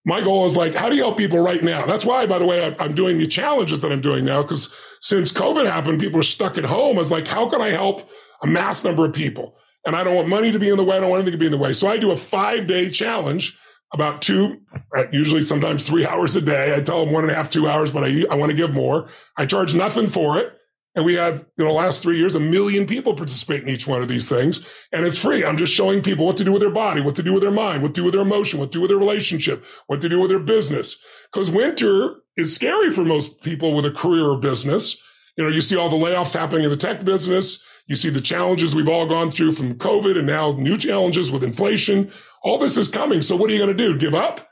My 0.04 0.22
goal 0.22 0.46
is 0.46 0.56
like, 0.56 0.74
how 0.74 0.88
do 0.88 0.96
you 0.96 1.02
help 1.02 1.18
people 1.18 1.40
right 1.40 1.62
now? 1.62 1.84
That's 1.84 2.06
why, 2.06 2.24
by 2.26 2.38
the 2.38 2.46
way, 2.46 2.74
I'm 2.78 2.94
doing 2.94 3.18
the 3.18 3.26
challenges 3.26 3.80
that 3.80 3.92
I'm 3.92 4.00
doing 4.00 4.24
now 4.24 4.42
because 4.42 4.72
since 5.00 5.30
COVID 5.30 5.66
happened, 5.66 6.00
people 6.00 6.20
are 6.20 6.24
stuck 6.24 6.56
at 6.56 6.64
home. 6.64 6.96
I 6.96 7.00
was 7.00 7.10
like, 7.10 7.28
how 7.28 7.48
can 7.50 7.60
I 7.60 7.68
help 7.68 8.08
a 8.42 8.46
mass 8.46 8.82
number 8.82 9.04
of 9.04 9.12
people? 9.12 9.56
and 9.86 9.96
I 9.96 10.04
don't 10.04 10.14
want 10.14 10.28
money 10.28 10.52
to 10.52 10.58
be 10.58 10.68
in 10.68 10.76
the 10.76 10.84
way. 10.84 10.96
I 10.96 11.00
don't 11.00 11.10
want 11.10 11.22
anything 11.22 11.32
to 11.32 11.38
be 11.38 11.46
in 11.46 11.52
the 11.52 11.58
way. 11.58 11.72
So 11.72 11.88
I 11.88 11.96
do 11.96 12.10
a 12.10 12.16
five 12.16 12.66
day 12.66 12.90
challenge 12.90 13.56
about 13.92 14.22
two, 14.22 14.60
uh, 14.96 15.04
usually 15.10 15.42
sometimes 15.42 15.86
three 15.86 16.06
hours 16.06 16.36
a 16.36 16.40
day. 16.40 16.74
I 16.74 16.80
tell 16.80 17.04
them 17.04 17.12
one 17.12 17.24
and 17.24 17.32
a 17.32 17.34
half, 17.34 17.50
two 17.50 17.66
hours, 17.66 17.90
but 17.90 18.04
I, 18.04 18.24
I 18.30 18.34
want 18.34 18.50
to 18.50 18.56
give 18.56 18.72
more. 18.72 19.08
I 19.36 19.46
charge 19.46 19.74
nothing 19.74 20.06
for 20.06 20.38
it. 20.38 20.52
And 20.96 21.04
we 21.04 21.14
have, 21.14 21.46
in 21.56 21.66
the 21.66 21.72
last 21.72 22.02
three 22.02 22.18
years, 22.18 22.34
a 22.34 22.40
million 22.40 22.84
people 22.84 23.14
participate 23.14 23.62
in 23.62 23.68
each 23.68 23.86
one 23.86 24.02
of 24.02 24.08
these 24.08 24.28
things. 24.28 24.66
And 24.92 25.06
it's 25.06 25.18
free. 25.18 25.44
I'm 25.44 25.56
just 25.56 25.72
showing 25.72 26.02
people 26.02 26.26
what 26.26 26.36
to 26.38 26.44
do 26.44 26.52
with 26.52 26.62
their 26.62 26.70
body, 26.70 27.00
what 27.00 27.14
to 27.16 27.22
do 27.22 27.32
with 27.32 27.42
their 27.42 27.52
mind, 27.52 27.82
what 27.82 27.94
to 27.94 28.00
do 28.00 28.04
with 28.04 28.14
their 28.14 28.22
emotion, 28.22 28.58
what 28.58 28.72
to 28.72 28.78
do 28.78 28.82
with 28.82 28.90
their 28.90 28.98
relationship, 28.98 29.64
what 29.86 30.00
to 30.00 30.08
do 30.08 30.18
with 30.18 30.30
their 30.30 30.40
business. 30.40 30.96
Because 31.32 31.50
winter 31.50 32.16
is 32.36 32.54
scary 32.54 32.90
for 32.90 33.04
most 33.04 33.40
people 33.42 33.74
with 33.74 33.86
a 33.86 33.92
career 33.92 34.24
or 34.24 34.38
business. 34.38 34.96
You 35.36 35.44
know, 35.44 35.50
you 35.50 35.60
see 35.60 35.76
all 35.76 35.88
the 35.90 35.96
layoffs 35.96 36.36
happening 36.36 36.64
in 36.64 36.70
the 36.70 36.76
tech 36.76 37.04
business. 37.04 37.62
You 37.86 37.94
see 37.94 38.10
the 38.10 38.20
challenges 38.20 38.74
we've 38.74 38.88
all 38.88 39.06
gone 39.06 39.30
through 39.30 39.52
from 39.52 39.74
COVID 39.74 40.18
and 40.18 40.26
now 40.26 40.50
new 40.52 40.76
challenges 40.76 41.30
with 41.30 41.44
inflation. 41.44 42.10
All 42.42 42.58
this 42.58 42.76
is 42.76 42.88
coming. 42.88 43.22
So 43.22 43.36
what 43.36 43.48
are 43.48 43.52
you 43.52 43.58
going 43.60 43.76
to 43.76 43.84
do? 43.84 43.96
Give 43.96 44.14
up? 44.14 44.48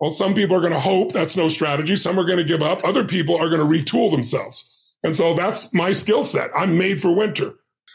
Well, 0.00 0.12
some 0.12 0.34
people 0.34 0.56
are 0.56 0.60
going 0.60 0.72
to 0.72 0.80
hope 0.80 1.12
that's 1.12 1.36
no 1.36 1.48
strategy. 1.48 1.96
Some 1.96 2.18
are 2.18 2.24
going 2.24 2.38
to 2.38 2.44
give 2.44 2.62
up. 2.62 2.84
Other 2.84 3.04
people 3.04 3.36
are 3.36 3.48
going 3.48 3.60
to 3.60 3.66
retool 3.66 4.10
themselves. 4.10 4.77
And 5.02 5.14
so 5.14 5.34
that's 5.34 5.72
my 5.72 5.92
skill 5.92 6.22
set. 6.22 6.50
I'm 6.54 6.76
made 6.76 7.00
for 7.00 7.14
winter. 7.14 7.54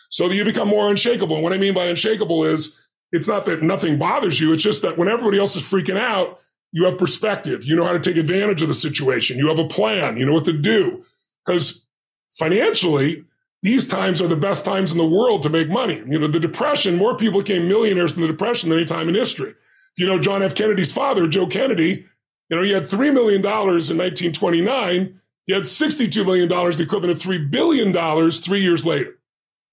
So 0.09 0.29
you 0.29 0.45
become 0.45 0.67
more 0.67 0.89
unshakable. 0.89 1.35
And 1.35 1.43
what 1.43 1.53
I 1.53 1.57
mean 1.57 1.73
by 1.73 1.85
unshakable 1.85 2.45
is 2.45 2.79
it's 3.11 3.27
not 3.27 3.45
that 3.45 3.61
nothing 3.63 3.97
bothers 3.97 4.39
you. 4.39 4.53
It's 4.53 4.63
just 4.63 4.81
that 4.83 4.97
when 4.97 5.07
everybody 5.07 5.39
else 5.39 5.55
is 5.55 5.63
freaking 5.63 5.97
out, 5.97 6.39
you 6.71 6.85
have 6.85 6.97
perspective. 6.97 7.63
You 7.63 7.75
know 7.75 7.83
how 7.83 7.93
to 7.93 7.99
take 7.99 8.17
advantage 8.17 8.61
of 8.61 8.67
the 8.67 8.73
situation. 8.73 9.37
You 9.37 9.47
have 9.47 9.59
a 9.59 9.67
plan. 9.67 10.17
You 10.17 10.25
know 10.25 10.33
what 10.33 10.45
to 10.45 10.53
do. 10.53 11.03
Because 11.45 11.85
financially, 12.31 13.25
these 13.61 13.87
times 13.87 14.21
are 14.21 14.27
the 14.27 14.35
best 14.35 14.65
times 14.65 14.91
in 14.91 14.97
the 14.97 15.07
world 15.07 15.43
to 15.43 15.49
make 15.49 15.69
money. 15.69 16.03
You 16.07 16.19
know, 16.19 16.27
the 16.27 16.39
depression, 16.39 16.95
more 16.95 17.15
people 17.15 17.41
became 17.41 17.67
millionaires 17.67 18.15
in 18.15 18.21
the 18.21 18.27
depression 18.27 18.69
than 18.69 18.79
any 18.79 18.85
time 18.85 19.07
in 19.07 19.15
history. 19.15 19.53
You 19.95 20.07
know, 20.07 20.19
John 20.19 20.41
F. 20.41 20.55
Kennedy's 20.55 20.91
father, 20.91 21.27
Joe 21.27 21.47
Kennedy, 21.47 22.05
you 22.49 22.57
know, 22.57 22.63
he 22.63 22.71
had 22.71 22.83
$3 22.83 23.13
million 23.13 23.41
in 23.41 23.45
1929. 23.45 25.19
He 25.45 25.53
had 25.53 25.63
$62 25.63 26.25
million, 26.25 26.47
the 26.47 26.83
equivalent 26.83 27.17
of 27.17 27.23
$3 27.23 27.51
billion 27.51 28.31
three 28.31 28.61
years 28.61 28.85
later. 28.85 29.19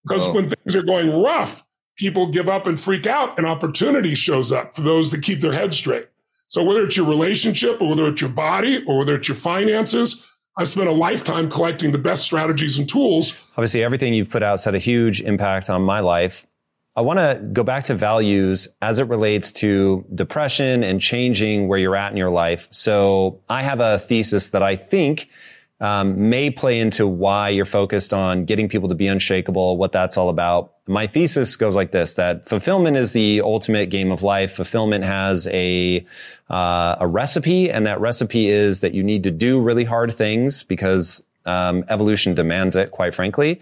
Because 0.02 0.26
oh. 0.26 0.32
when 0.32 0.50
things 0.50 0.74
are 0.74 0.82
going 0.82 1.22
rough, 1.22 1.64
people 1.96 2.30
give 2.30 2.48
up 2.48 2.66
and 2.66 2.80
freak 2.80 3.06
out 3.06 3.38
and 3.38 3.46
opportunity 3.46 4.14
shows 4.14 4.50
up 4.50 4.74
for 4.74 4.80
those 4.80 5.10
that 5.10 5.22
keep 5.22 5.40
their 5.40 5.52
head 5.52 5.74
straight. 5.74 6.08
So 6.48 6.64
whether 6.64 6.84
it's 6.84 6.96
your 6.96 7.06
relationship 7.06 7.80
or 7.80 7.90
whether 7.90 8.06
it's 8.06 8.20
your 8.20 8.30
body 8.30 8.82
or 8.86 8.98
whether 8.98 9.14
it's 9.14 9.28
your 9.28 9.36
finances 9.36 10.26
I've 10.56 10.68
spent 10.68 10.88
a 10.88 10.92
lifetime 10.92 11.48
collecting 11.48 11.92
the 11.92 11.98
best 11.98 12.22
strategies 12.22 12.76
and 12.76 12.88
tools. 12.88 13.34
Obviously, 13.56 13.82
everything 13.82 14.12
you've 14.12 14.28
put 14.30 14.42
out 14.42 14.52
has 14.52 14.64
had 14.64 14.74
a 14.74 14.78
huge 14.78 15.22
impact 15.22 15.70
on 15.70 15.82
my 15.82 16.00
life. 16.00 16.46
I 16.96 17.02
want 17.02 17.18
to 17.18 17.40
go 17.52 17.62
back 17.62 17.84
to 17.84 17.94
values 17.94 18.68
as 18.82 18.98
it 18.98 19.04
relates 19.04 19.52
to 19.52 20.04
depression 20.14 20.82
and 20.82 21.00
changing 21.00 21.68
where 21.68 21.78
you're 21.78 21.96
at 21.96 22.10
in 22.10 22.18
your 22.18 22.30
life. 22.30 22.68
So 22.72 23.40
I 23.48 23.62
have 23.62 23.80
a 23.80 24.00
thesis 24.00 24.48
that 24.48 24.62
I 24.62 24.76
think 24.76 25.30
um, 25.80 26.28
may 26.28 26.50
play 26.50 26.78
into 26.78 27.06
why 27.06 27.48
you're 27.48 27.64
focused 27.64 28.12
on 28.12 28.44
getting 28.44 28.68
people 28.68 28.88
to 28.88 28.94
be 28.94 29.06
unshakable, 29.06 29.76
what 29.76 29.92
that's 29.92 30.16
all 30.16 30.28
about. 30.28 30.74
My 30.86 31.06
thesis 31.06 31.56
goes 31.56 31.74
like 31.74 31.90
this: 31.90 32.14
that 32.14 32.48
fulfillment 32.48 32.96
is 32.96 33.12
the 33.12 33.40
ultimate 33.40 33.86
game 33.86 34.12
of 34.12 34.22
life. 34.22 34.52
Fulfillment 34.52 35.04
has 35.04 35.46
a 35.48 36.04
uh, 36.50 36.96
a 37.00 37.06
recipe, 37.06 37.70
and 37.70 37.86
that 37.86 38.00
recipe 38.00 38.48
is 38.48 38.80
that 38.80 38.92
you 38.92 39.02
need 39.02 39.22
to 39.24 39.30
do 39.30 39.60
really 39.60 39.84
hard 39.84 40.12
things 40.12 40.62
because 40.64 41.22
um, 41.46 41.84
evolution 41.88 42.34
demands 42.34 42.76
it. 42.76 42.90
Quite 42.90 43.14
frankly. 43.14 43.60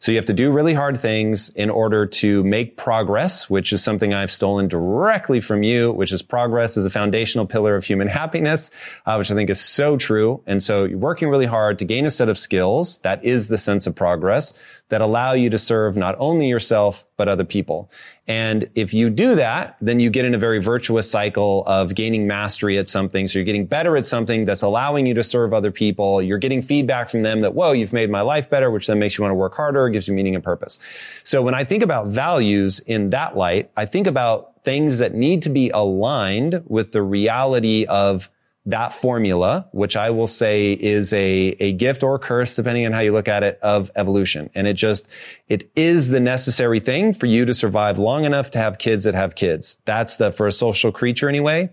So 0.00 0.12
you 0.12 0.16
have 0.16 0.26
to 0.26 0.32
do 0.32 0.50
really 0.50 0.72
hard 0.72 0.98
things 0.98 1.50
in 1.50 1.68
order 1.68 2.06
to 2.06 2.42
make 2.42 2.78
progress, 2.78 3.50
which 3.50 3.70
is 3.70 3.84
something 3.84 4.14
I've 4.14 4.32
stolen 4.32 4.66
directly 4.66 5.42
from 5.42 5.62
you, 5.62 5.92
which 5.92 6.10
is 6.10 6.22
progress 6.22 6.78
is 6.78 6.86
a 6.86 6.90
foundational 6.90 7.44
pillar 7.44 7.76
of 7.76 7.84
human 7.84 8.08
happiness, 8.08 8.70
uh, 9.04 9.16
which 9.16 9.30
I 9.30 9.34
think 9.34 9.50
is 9.50 9.60
so 9.60 9.98
true. 9.98 10.42
And 10.46 10.62
so 10.62 10.84
you're 10.84 10.96
working 10.96 11.28
really 11.28 11.44
hard 11.44 11.78
to 11.80 11.84
gain 11.84 12.06
a 12.06 12.10
set 12.10 12.30
of 12.30 12.38
skills. 12.38 12.96
That 13.00 13.22
is 13.22 13.48
the 13.48 13.58
sense 13.58 13.86
of 13.86 13.94
progress 13.94 14.54
that 14.88 15.02
allow 15.02 15.34
you 15.34 15.50
to 15.50 15.58
serve 15.58 15.98
not 15.98 16.16
only 16.18 16.48
yourself, 16.48 17.04
but 17.18 17.28
other 17.28 17.44
people. 17.44 17.90
And 18.30 18.70
if 18.76 18.94
you 18.94 19.10
do 19.10 19.34
that, 19.34 19.76
then 19.80 19.98
you 19.98 20.08
get 20.08 20.24
in 20.24 20.36
a 20.36 20.38
very 20.38 20.60
virtuous 20.60 21.10
cycle 21.10 21.64
of 21.66 21.96
gaining 21.96 22.28
mastery 22.28 22.78
at 22.78 22.86
something. 22.86 23.26
So 23.26 23.40
you're 23.40 23.44
getting 23.44 23.66
better 23.66 23.96
at 23.96 24.06
something 24.06 24.44
that's 24.44 24.62
allowing 24.62 25.04
you 25.04 25.14
to 25.14 25.24
serve 25.24 25.52
other 25.52 25.72
people. 25.72 26.22
You're 26.22 26.38
getting 26.38 26.62
feedback 26.62 27.08
from 27.08 27.24
them 27.24 27.40
that, 27.40 27.56
whoa, 27.56 27.72
you've 27.72 27.92
made 27.92 28.08
my 28.08 28.20
life 28.20 28.48
better, 28.48 28.70
which 28.70 28.86
then 28.86 29.00
makes 29.00 29.18
you 29.18 29.22
want 29.22 29.32
to 29.32 29.34
work 29.34 29.56
harder, 29.56 29.88
gives 29.88 30.06
you 30.06 30.14
meaning 30.14 30.36
and 30.36 30.44
purpose. 30.44 30.78
So 31.24 31.42
when 31.42 31.56
I 31.56 31.64
think 31.64 31.82
about 31.82 32.06
values 32.06 32.78
in 32.78 33.10
that 33.10 33.36
light, 33.36 33.72
I 33.76 33.84
think 33.84 34.06
about 34.06 34.62
things 34.62 34.98
that 34.98 35.12
need 35.12 35.42
to 35.42 35.48
be 35.48 35.70
aligned 35.70 36.62
with 36.68 36.92
the 36.92 37.02
reality 37.02 37.84
of 37.86 38.30
that 38.70 38.92
formula, 38.92 39.68
which 39.72 39.96
I 39.96 40.10
will 40.10 40.26
say 40.26 40.72
is 40.72 41.12
a, 41.12 41.56
a 41.60 41.72
gift 41.72 42.02
or 42.02 42.18
curse, 42.18 42.56
depending 42.56 42.86
on 42.86 42.92
how 42.92 43.00
you 43.00 43.12
look 43.12 43.28
at 43.28 43.42
it, 43.42 43.58
of 43.62 43.90
evolution. 43.96 44.50
And 44.54 44.66
it 44.66 44.74
just, 44.74 45.06
it 45.48 45.70
is 45.76 46.08
the 46.08 46.20
necessary 46.20 46.80
thing 46.80 47.14
for 47.14 47.26
you 47.26 47.44
to 47.44 47.54
survive 47.54 47.98
long 47.98 48.24
enough 48.24 48.50
to 48.52 48.58
have 48.58 48.78
kids 48.78 49.04
that 49.04 49.14
have 49.14 49.34
kids. 49.34 49.76
That's 49.84 50.16
the, 50.16 50.32
for 50.32 50.46
a 50.46 50.52
social 50.52 50.92
creature 50.92 51.28
anyway, 51.28 51.70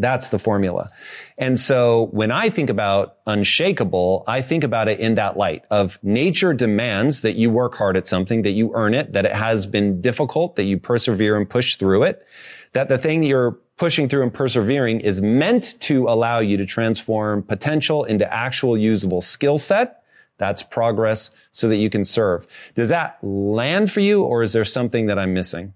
that's 0.00 0.30
the 0.30 0.38
formula. 0.38 0.90
And 1.36 1.60
so 1.60 2.08
when 2.12 2.30
I 2.30 2.48
think 2.48 2.70
about 2.70 3.18
unshakable, 3.26 4.24
I 4.26 4.40
think 4.40 4.64
about 4.64 4.88
it 4.88 4.98
in 4.98 5.16
that 5.16 5.36
light 5.36 5.64
of 5.70 5.98
nature 6.02 6.54
demands 6.54 7.20
that 7.20 7.36
you 7.36 7.50
work 7.50 7.74
hard 7.74 7.98
at 7.98 8.06
something, 8.06 8.42
that 8.42 8.52
you 8.52 8.72
earn 8.74 8.94
it, 8.94 9.12
that 9.12 9.26
it 9.26 9.34
has 9.34 9.66
been 9.66 10.00
difficult, 10.00 10.56
that 10.56 10.64
you 10.64 10.78
persevere 10.78 11.36
and 11.36 11.48
push 11.48 11.76
through 11.76 12.04
it, 12.04 12.26
that 12.72 12.88
the 12.88 12.96
thing 12.96 13.20
that 13.20 13.26
you're 13.26 13.58
pushing 13.80 14.10
through 14.10 14.22
and 14.22 14.34
persevering 14.34 15.00
is 15.00 15.22
meant 15.22 15.74
to 15.80 16.06
allow 16.06 16.38
you 16.38 16.58
to 16.58 16.66
transform 16.66 17.42
potential 17.42 18.04
into 18.04 18.30
actual 18.30 18.76
usable 18.76 19.22
skill 19.22 19.56
set. 19.56 20.02
That's 20.36 20.62
progress 20.62 21.30
so 21.50 21.66
that 21.70 21.76
you 21.76 21.88
can 21.88 22.04
serve. 22.04 22.46
Does 22.74 22.90
that 22.90 23.16
land 23.24 23.90
for 23.90 24.00
you 24.00 24.22
or 24.22 24.42
is 24.42 24.52
there 24.52 24.66
something 24.66 25.06
that 25.06 25.18
I'm 25.18 25.32
missing? 25.32 25.72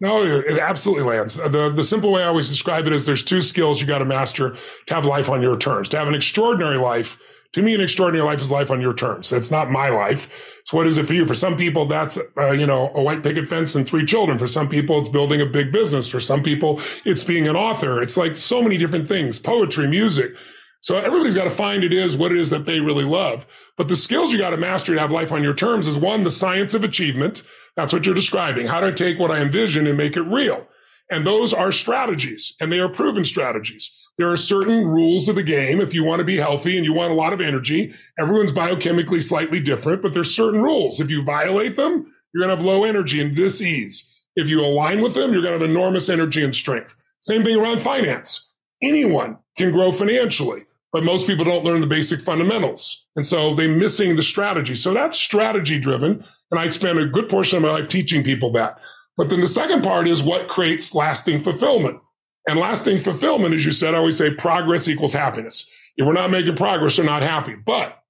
No, 0.00 0.24
it 0.24 0.58
absolutely 0.58 1.04
lands. 1.04 1.38
Uh, 1.38 1.46
the, 1.46 1.70
the 1.70 1.84
simple 1.84 2.10
way 2.10 2.24
I 2.24 2.26
always 2.26 2.48
describe 2.48 2.84
it 2.88 2.92
is 2.92 3.06
there's 3.06 3.22
two 3.22 3.40
skills 3.40 3.80
you 3.80 3.86
got 3.86 3.98
to 3.98 4.04
master 4.04 4.56
to 4.86 4.94
have 4.94 5.04
life 5.04 5.30
on 5.30 5.40
your 5.40 5.56
terms. 5.56 5.88
To 5.90 5.98
have 5.98 6.08
an 6.08 6.14
extraordinary 6.16 6.78
life, 6.78 7.16
to 7.56 7.62
me, 7.62 7.74
an 7.74 7.80
extraordinary 7.80 8.22
life 8.22 8.42
is 8.42 8.50
life 8.50 8.70
on 8.70 8.82
your 8.82 8.92
terms. 8.92 9.32
It's 9.32 9.50
not 9.50 9.70
my 9.70 9.88
life. 9.88 10.28
So 10.66 10.76
what 10.76 10.86
is 10.86 10.98
it 10.98 11.06
for 11.06 11.14
you? 11.14 11.24
For 11.24 11.34
some 11.34 11.56
people, 11.56 11.86
that's, 11.86 12.18
uh, 12.36 12.50
you 12.50 12.66
know, 12.66 12.92
a 12.94 13.02
white 13.02 13.22
picket 13.22 13.48
fence 13.48 13.74
and 13.74 13.88
three 13.88 14.04
children. 14.04 14.36
For 14.36 14.46
some 14.46 14.68
people, 14.68 15.00
it's 15.00 15.08
building 15.08 15.40
a 15.40 15.46
big 15.46 15.72
business. 15.72 16.06
For 16.06 16.20
some 16.20 16.42
people, 16.42 16.82
it's 17.06 17.24
being 17.24 17.48
an 17.48 17.56
author. 17.56 18.02
It's 18.02 18.18
like 18.18 18.36
so 18.36 18.60
many 18.60 18.76
different 18.76 19.08
things, 19.08 19.38
poetry, 19.38 19.88
music. 19.88 20.36
So 20.82 20.98
everybody's 20.98 21.34
got 21.34 21.44
to 21.44 21.50
find 21.50 21.82
it 21.82 21.94
is 21.94 22.14
what 22.14 22.30
it 22.30 22.36
is 22.36 22.50
that 22.50 22.66
they 22.66 22.80
really 22.80 23.04
love. 23.04 23.46
But 23.78 23.88
the 23.88 23.96
skills 23.96 24.34
you 24.34 24.38
got 24.38 24.50
to 24.50 24.58
master 24.58 24.94
to 24.94 25.00
have 25.00 25.10
life 25.10 25.32
on 25.32 25.42
your 25.42 25.54
terms 25.54 25.88
is 25.88 25.96
one, 25.96 26.24
the 26.24 26.30
science 26.30 26.74
of 26.74 26.84
achievement. 26.84 27.42
That's 27.74 27.94
what 27.94 28.04
you're 28.04 28.14
describing. 28.14 28.66
How 28.66 28.80
to 28.80 28.92
take 28.92 29.18
what 29.18 29.30
I 29.30 29.40
envision 29.40 29.86
and 29.86 29.96
make 29.96 30.18
it 30.18 30.24
real. 30.24 30.68
And 31.10 31.26
those 31.26 31.52
are 31.52 31.70
strategies 31.70 32.54
and 32.60 32.72
they 32.72 32.80
are 32.80 32.88
proven 32.88 33.24
strategies. 33.24 33.92
There 34.18 34.30
are 34.30 34.36
certain 34.36 34.86
rules 34.86 35.28
of 35.28 35.36
the 35.36 35.42
game. 35.42 35.80
If 35.80 35.94
you 35.94 36.02
want 36.02 36.20
to 36.20 36.24
be 36.24 36.38
healthy 36.38 36.76
and 36.76 36.86
you 36.86 36.92
want 36.92 37.12
a 37.12 37.16
lot 37.16 37.32
of 37.32 37.40
energy, 37.40 37.94
everyone's 38.18 38.52
biochemically 38.52 39.22
slightly 39.22 39.60
different, 39.60 40.02
but 40.02 40.14
there's 40.14 40.34
certain 40.34 40.62
rules. 40.62 41.00
If 41.00 41.10
you 41.10 41.22
violate 41.22 41.76
them, 41.76 42.12
you're 42.32 42.42
going 42.42 42.50
to 42.50 42.56
have 42.56 42.64
low 42.64 42.84
energy 42.84 43.20
and 43.20 43.36
dis-ease. 43.36 44.12
If 44.34 44.48
you 44.48 44.60
align 44.60 45.00
with 45.00 45.14
them, 45.14 45.32
you're 45.32 45.42
going 45.42 45.58
to 45.58 45.64
have 45.64 45.70
enormous 45.70 46.08
energy 46.08 46.42
and 46.42 46.54
strength. 46.54 46.96
Same 47.20 47.44
thing 47.44 47.56
around 47.56 47.80
finance. 47.80 48.54
Anyone 48.82 49.38
can 49.56 49.72
grow 49.72 49.92
financially, 49.92 50.62
but 50.92 51.04
most 51.04 51.26
people 51.26 51.44
don't 51.44 51.64
learn 51.64 51.80
the 51.80 51.86
basic 51.86 52.20
fundamentals. 52.20 53.06
And 53.16 53.24
so 53.24 53.54
they're 53.54 53.68
missing 53.68 54.16
the 54.16 54.22
strategy. 54.22 54.74
So 54.74 54.92
that's 54.92 55.18
strategy 55.18 55.78
driven. 55.78 56.24
And 56.50 56.60
I 56.60 56.68
spend 56.68 56.98
a 56.98 57.06
good 57.06 57.28
portion 57.28 57.56
of 57.56 57.62
my 57.62 57.70
life 57.70 57.88
teaching 57.88 58.22
people 58.22 58.52
that. 58.52 58.78
But 59.16 59.30
then 59.30 59.40
the 59.40 59.46
second 59.46 59.82
part 59.82 60.08
is 60.08 60.22
what 60.22 60.48
creates 60.48 60.94
lasting 60.94 61.40
fulfillment. 61.40 62.00
And 62.48 62.60
lasting 62.60 62.98
fulfillment, 62.98 63.54
as 63.54 63.66
you 63.66 63.72
said, 63.72 63.94
I 63.94 63.98
always 63.98 64.18
say 64.18 64.32
progress 64.32 64.86
equals 64.86 65.14
happiness. 65.14 65.66
If 65.96 66.06
we're 66.06 66.12
not 66.12 66.30
making 66.30 66.56
progress, 66.56 66.98
we're 66.98 67.04
not 67.04 67.22
happy. 67.22 67.56
But 67.56 68.02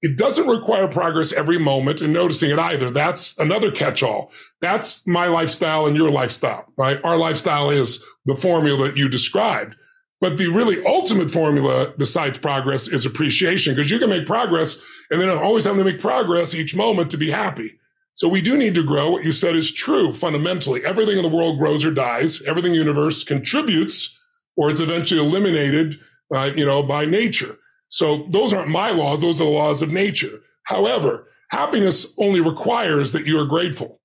it 0.00 0.16
doesn't 0.16 0.46
require 0.46 0.86
progress 0.86 1.32
every 1.32 1.58
moment 1.58 2.00
and 2.00 2.12
noticing 2.12 2.50
it 2.50 2.58
either. 2.58 2.90
That's 2.90 3.38
another 3.38 3.70
catch 3.70 4.02
all. 4.02 4.30
That's 4.60 5.06
my 5.06 5.26
lifestyle 5.26 5.86
and 5.86 5.96
your 5.96 6.10
lifestyle, 6.10 6.66
right? 6.78 7.00
Our 7.02 7.16
lifestyle 7.16 7.70
is 7.70 8.04
the 8.26 8.34
formula 8.34 8.88
that 8.88 8.96
you 8.96 9.08
described. 9.08 9.76
But 10.20 10.38
the 10.38 10.48
really 10.48 10.84
ultimate 10.86 11.30
formula 11.30 11.92
besides 11.98 12.38
progress 12.38 12.88
is 12.88 13.04
appreciation 13.04 13.74
because 13.74 13.90
you 13.90 13.98
can 13.98 14.10
make 14.10 14.26
progress 14.26 14.78
and 15.10 15.20
then 15.20 15.28
always 15.28 15.64
have 15.64 15.76
to 15.76 15.84
make 15.84 16.00
progress 16.00 16.54
each 16.54 16.74
moment 16.74 17.10
to 17.10 17.16
be 17.16 17.30
happy. 17.30 17.78
So 18.14 18.28
we 18.28 18.40
do 18.40 18.56
need 18.56 18.74
to 18.74 18.84
grow. 18.84 19.10
What 19.10 19.24
you 19.24 19.32
said 19.32 19.56
is 19.56 19.72
true 19.72 20.12
fundamentally. 20.12 20.84
Everything 20.84 21.16
in 21.16 21.22
the 21.22 21.36
world 21.36 21.58
grows 21.58 21.84
or 21.84 21.90
dies. 21.90 22.40
Everything 22.42 22.72
in 22.72 22.78
the 22.78 22.84
universe 22.84 23.24
contributes 23.24 24.18
or 24.56 24.70
it's 24.70 24.80
eventually 24.80 25.20
eliminated, 25.20 25.96
uh, 26.32 26.52
you 26.54 26.64
know, 26.64 26.82
by 26.82 27.04
nature. 27.04 27.58
So 27.88 28.26
those 28.30 28.52
aren't 28.52 28.68
my 28.68 28.90
laws. 28.90 29.20
Those 29.20 29.40
are 29.40 29.44
the 29.44 29.50
laws 29.50 29.82
of 29.82 29.92
nature. 29.92 30.40
However, 30.64 31.28
happiness 31.50 32.12
only 32.18 32.40
requires 32.40 33.12
that 33.12 33.26
you 33.26 33.38
are 33.38 33.46
grateful. 33.46 34.00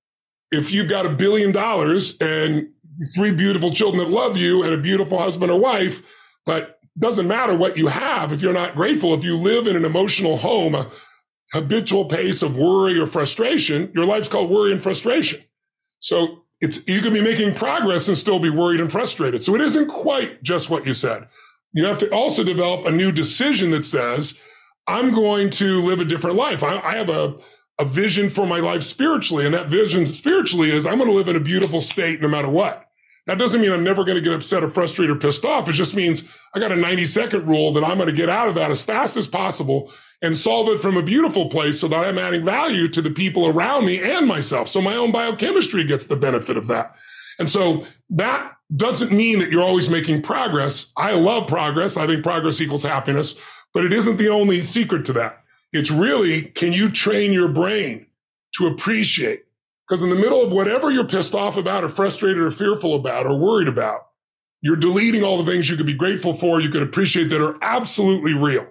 If 0.50 0.72
you've 0.72 0.88
got 0.88 1.06
a 1.06 1.10
billion 1.10 1.52
dollars 1.52 2.16
and 2.20 2.68
three 3.14 3.32
beautiful 3.32 3.70
children 3.70 4.04
that 4.04 4.12
love 4.12 4.36
you 4.36 4.62
and 4.62 4.74
a 4.74 4.78
beautiful 4.78 5.18
husband 5.18 5.50
or 5.50 5.60
wife, 5.60 6.02
but 6.44 6.78
doesn't 6.98 7.28
matter 7.28 7.56
what 7.56 7.76
you 7.76 7.86
have 7.86 8.32
if 8.32 8.42
you're 8.42 8.52
not 8.52 8.74
grateful. 8.74 9.14
If 9.14 9.24
you 9.24 9.36
live 9.36 9.66
in 9.66 9.76
an 9.76 9.84
emotional 9.84 10.36
home, 10.36 10.74
habitual 11.52 12.04
pace 12.06 12.42
of 12.42 12.56
worry 12.56 12.98
or 12.98 13.06
frustration, 13.06 13.90
your 13.94 14.04
life's 14.04 14.28
called 14.28 14.50
worry 14.50 14.72
and 14.72 14.82
frustration. 14.82 15.42
So 15.98 16.44
it's, 16.60 16.86
you 16.88 17.00
can 17.00 17.12
be 17.12 17.22
making 17.22 17.54
progress 17.54 18.08
and 18.08 18.16
still 18.16 18.38
be 18.38 18.50
worried 18.50 18.80
and 18.80 18.90
frustrated. 18.90 19.44
So 19.44 19.54
it 19.54 19.60
isn't 19.60 19.88
quite 19.88 20.42
just 20.42 20.70
what 20.70 20.86
you 20.86 20.94
said. 20.94 21.28
You 21.72 21.86
have 21.86 21.98
to 21.98 22.10
also 22.10 22.44
develop 22.44 22.86
a 22.86 22.90
new 22.90 23.12
decision 23.12 23.70
that 23.70 23.84
says, 23.84 24.38
I'm 24.86 25.12
going 25.12 25.50
to 25.50 25.80
live 25.80 26.00
a 26.00 26.04
different 26.04 26.36
life. 26.36 26.62
I, 26.62 26.78
I 26.80 26.96
have 26.96 27.08
a, 27.08 27.38
a 27.78 27.84
vision 27.84 28.28
for 28.28 28.46
my 28.46 28.58
life 28.58 28.82
spiritually. 28.82 29.46
And 29.46 29.54
that 29.54 29.68
vision 29.68 30.06
spiritually 30.06 30.70
is 30.70 30.84
I'm 30.86 30.98
going 30.98 31.08
to 31.08 31.16
live 31.16 31.28
in 31.28 31.36
a 31.36 31.40
beautiful 31.40 31.80
state 31.80 32.20
no 32.20 32.28
matter 32.28 32.50
what. 32.50 32.86
That 33.26 33.38
doesn't 33.38 33.60
mean 33.60 33.70
I'm 33.70 33.84
never 33.84 34.04
going 34.04 34.16
to 34.16 34.22
get 34.22 34.32
upset 34.32 34.64
or 34.64 34.68
frustrated 34.68 35.16
or 35.16 35.18
pissed 35.18 35.44
off. 35.44 35.68
It 35.68 35.74
just 35.74 35.94
means 35.94 36.24
I 36.54 36.58
got 36.58 36.72
a 36.72 36.76
90 36.76 37.06
second 37.06 37.46
rule 37.46 37.72
that 37.74 37.84
I'm 37.84 37.96
going 37.96 38.08
to 38.08 38.14
get 38.14 38.28
out 38.28 38.48
of 38.48 38.54
that 38.56 38.70
as 38.70 38.82
fast 38.82 39.16
as 39.16 39.28
possible 39.28 39.92
and 40.22 40.36
solve 40.36 40.68
it 40.68 40.80
from 40.80 40.96
a 40.96 41.02
beautiful 41.02 41.48
place 41.48 41.80
so 41.80 41.88
that 41.88 42.04
I'm 42.04 42.18
adding 42.18 42.44
value 42.44 42.88
to 42.88 43.00
the 43.00 43.10
people 43.10 43.46
around 43.46 43.86
me 43.86 44.00
and 44.02 44.26
myself. 44.26 44.68
So 44.68 44.80
my 44.80 44.94
own 44.94 45.12
biochemistry 45.12 45.84
gets 45.84 46.06
the 46.06 46.16
benefit 46.16 46.56
of 46.56 46.66
that. 46.68 46.94
And 47.38 47.48
so 47.48 47.86
that 48.10 48.52
doesn't 48.74 49.12
mean 49.12 49.38
that 49.38 49.50
you're 49.50 49.64
always 49.64 49.88
making 49.88 50.22
progress. 50.22 50.92
I 50.96 51.12
love 51.12 51.48
progress. 51.48 51.96
I 51.96 52.06
think 52.06 52.22
progress 52.22 52.60
equals 52.60 52.82
happiness, 52.82 53.34
but 53.72 53.84
it 53.84 53.92
isn't 53.92 54.18
the 54.18 54.28
only 54.28 54.62
secret 54.62 55.04
to 55.06 55.12
that. 55.14 55.42
It's 55.72 55.90
really, 55.90 56.42
can 56.42 56.72
you 56.72 56.90
train 56.90 57.32
your 57.32 57.48
brain 57.48 58.06
to 58.56 58.66
appreciate? 58.66 59.44
Because 59.88 60.02
in 60.02 60.10
the 60.10 60.16
middle 60.16 60.42
of 60.42 60.52
whatever 60.52 60.90
you're 60.90 61.06
pissed 61.06 61.34
off 61.34 61.56
about 61.56 61.82
or 61.82 61.88
frustrated 61.88 62.42
or 62.42 62.50
fearful 62.50 62.94
about 62.94 63.26
or 63.26 63.36
worried 63.36 63.68
about, 63.68 64.08
you're 64.60 64.76
deleting 64.76 65.24
all 65.24 65.42
the 65.42 65.50
things 65.50 65.70
you 65.70 65.76
could 65.76 65.86
be 65.86 65.94
grateful 65.94 66.34
for, 66.34 66.60
you 66.60 66.68
could 66.68 66.82
appreciate 66.82 67.30
that 67.30 67.42
are 67.42 67.56
absolutely 67.62 68.34
real. 68.34 68.66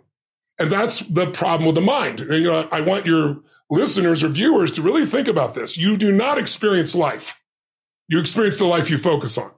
And 0.60 0.70
that's 0.70 1.00
the 1.00 1.32
problem 1.32 1.66
with 1.66 1.76
the 1.76 1.82
mind. 1.82 2.20
And, 2.20 2.44
you 2.44 2.52
know, 2.52 2.68
I 2.72 2.82
want 2.82 3.06
your 3.06 3.42
listeners 3.70 4.24
or 4.24 4.28
viewers 4.28 4.72
to 4.72 4.82
really 4.82 5.06
think 5.06 5.28
about 5.28 5.56
this. 5.56 5.78
You 5.78 5.96
do 5.96 6.12
not 6.12 6.38
experience 6.38 6.94
life. 6.94 7.40
You 8.10 8.20
experience 8.20 8.58
the 8.58 8.66
life 8.66 8.90
you 8.90 8.98
focus 8.98 9.38
on. 9.38 9.52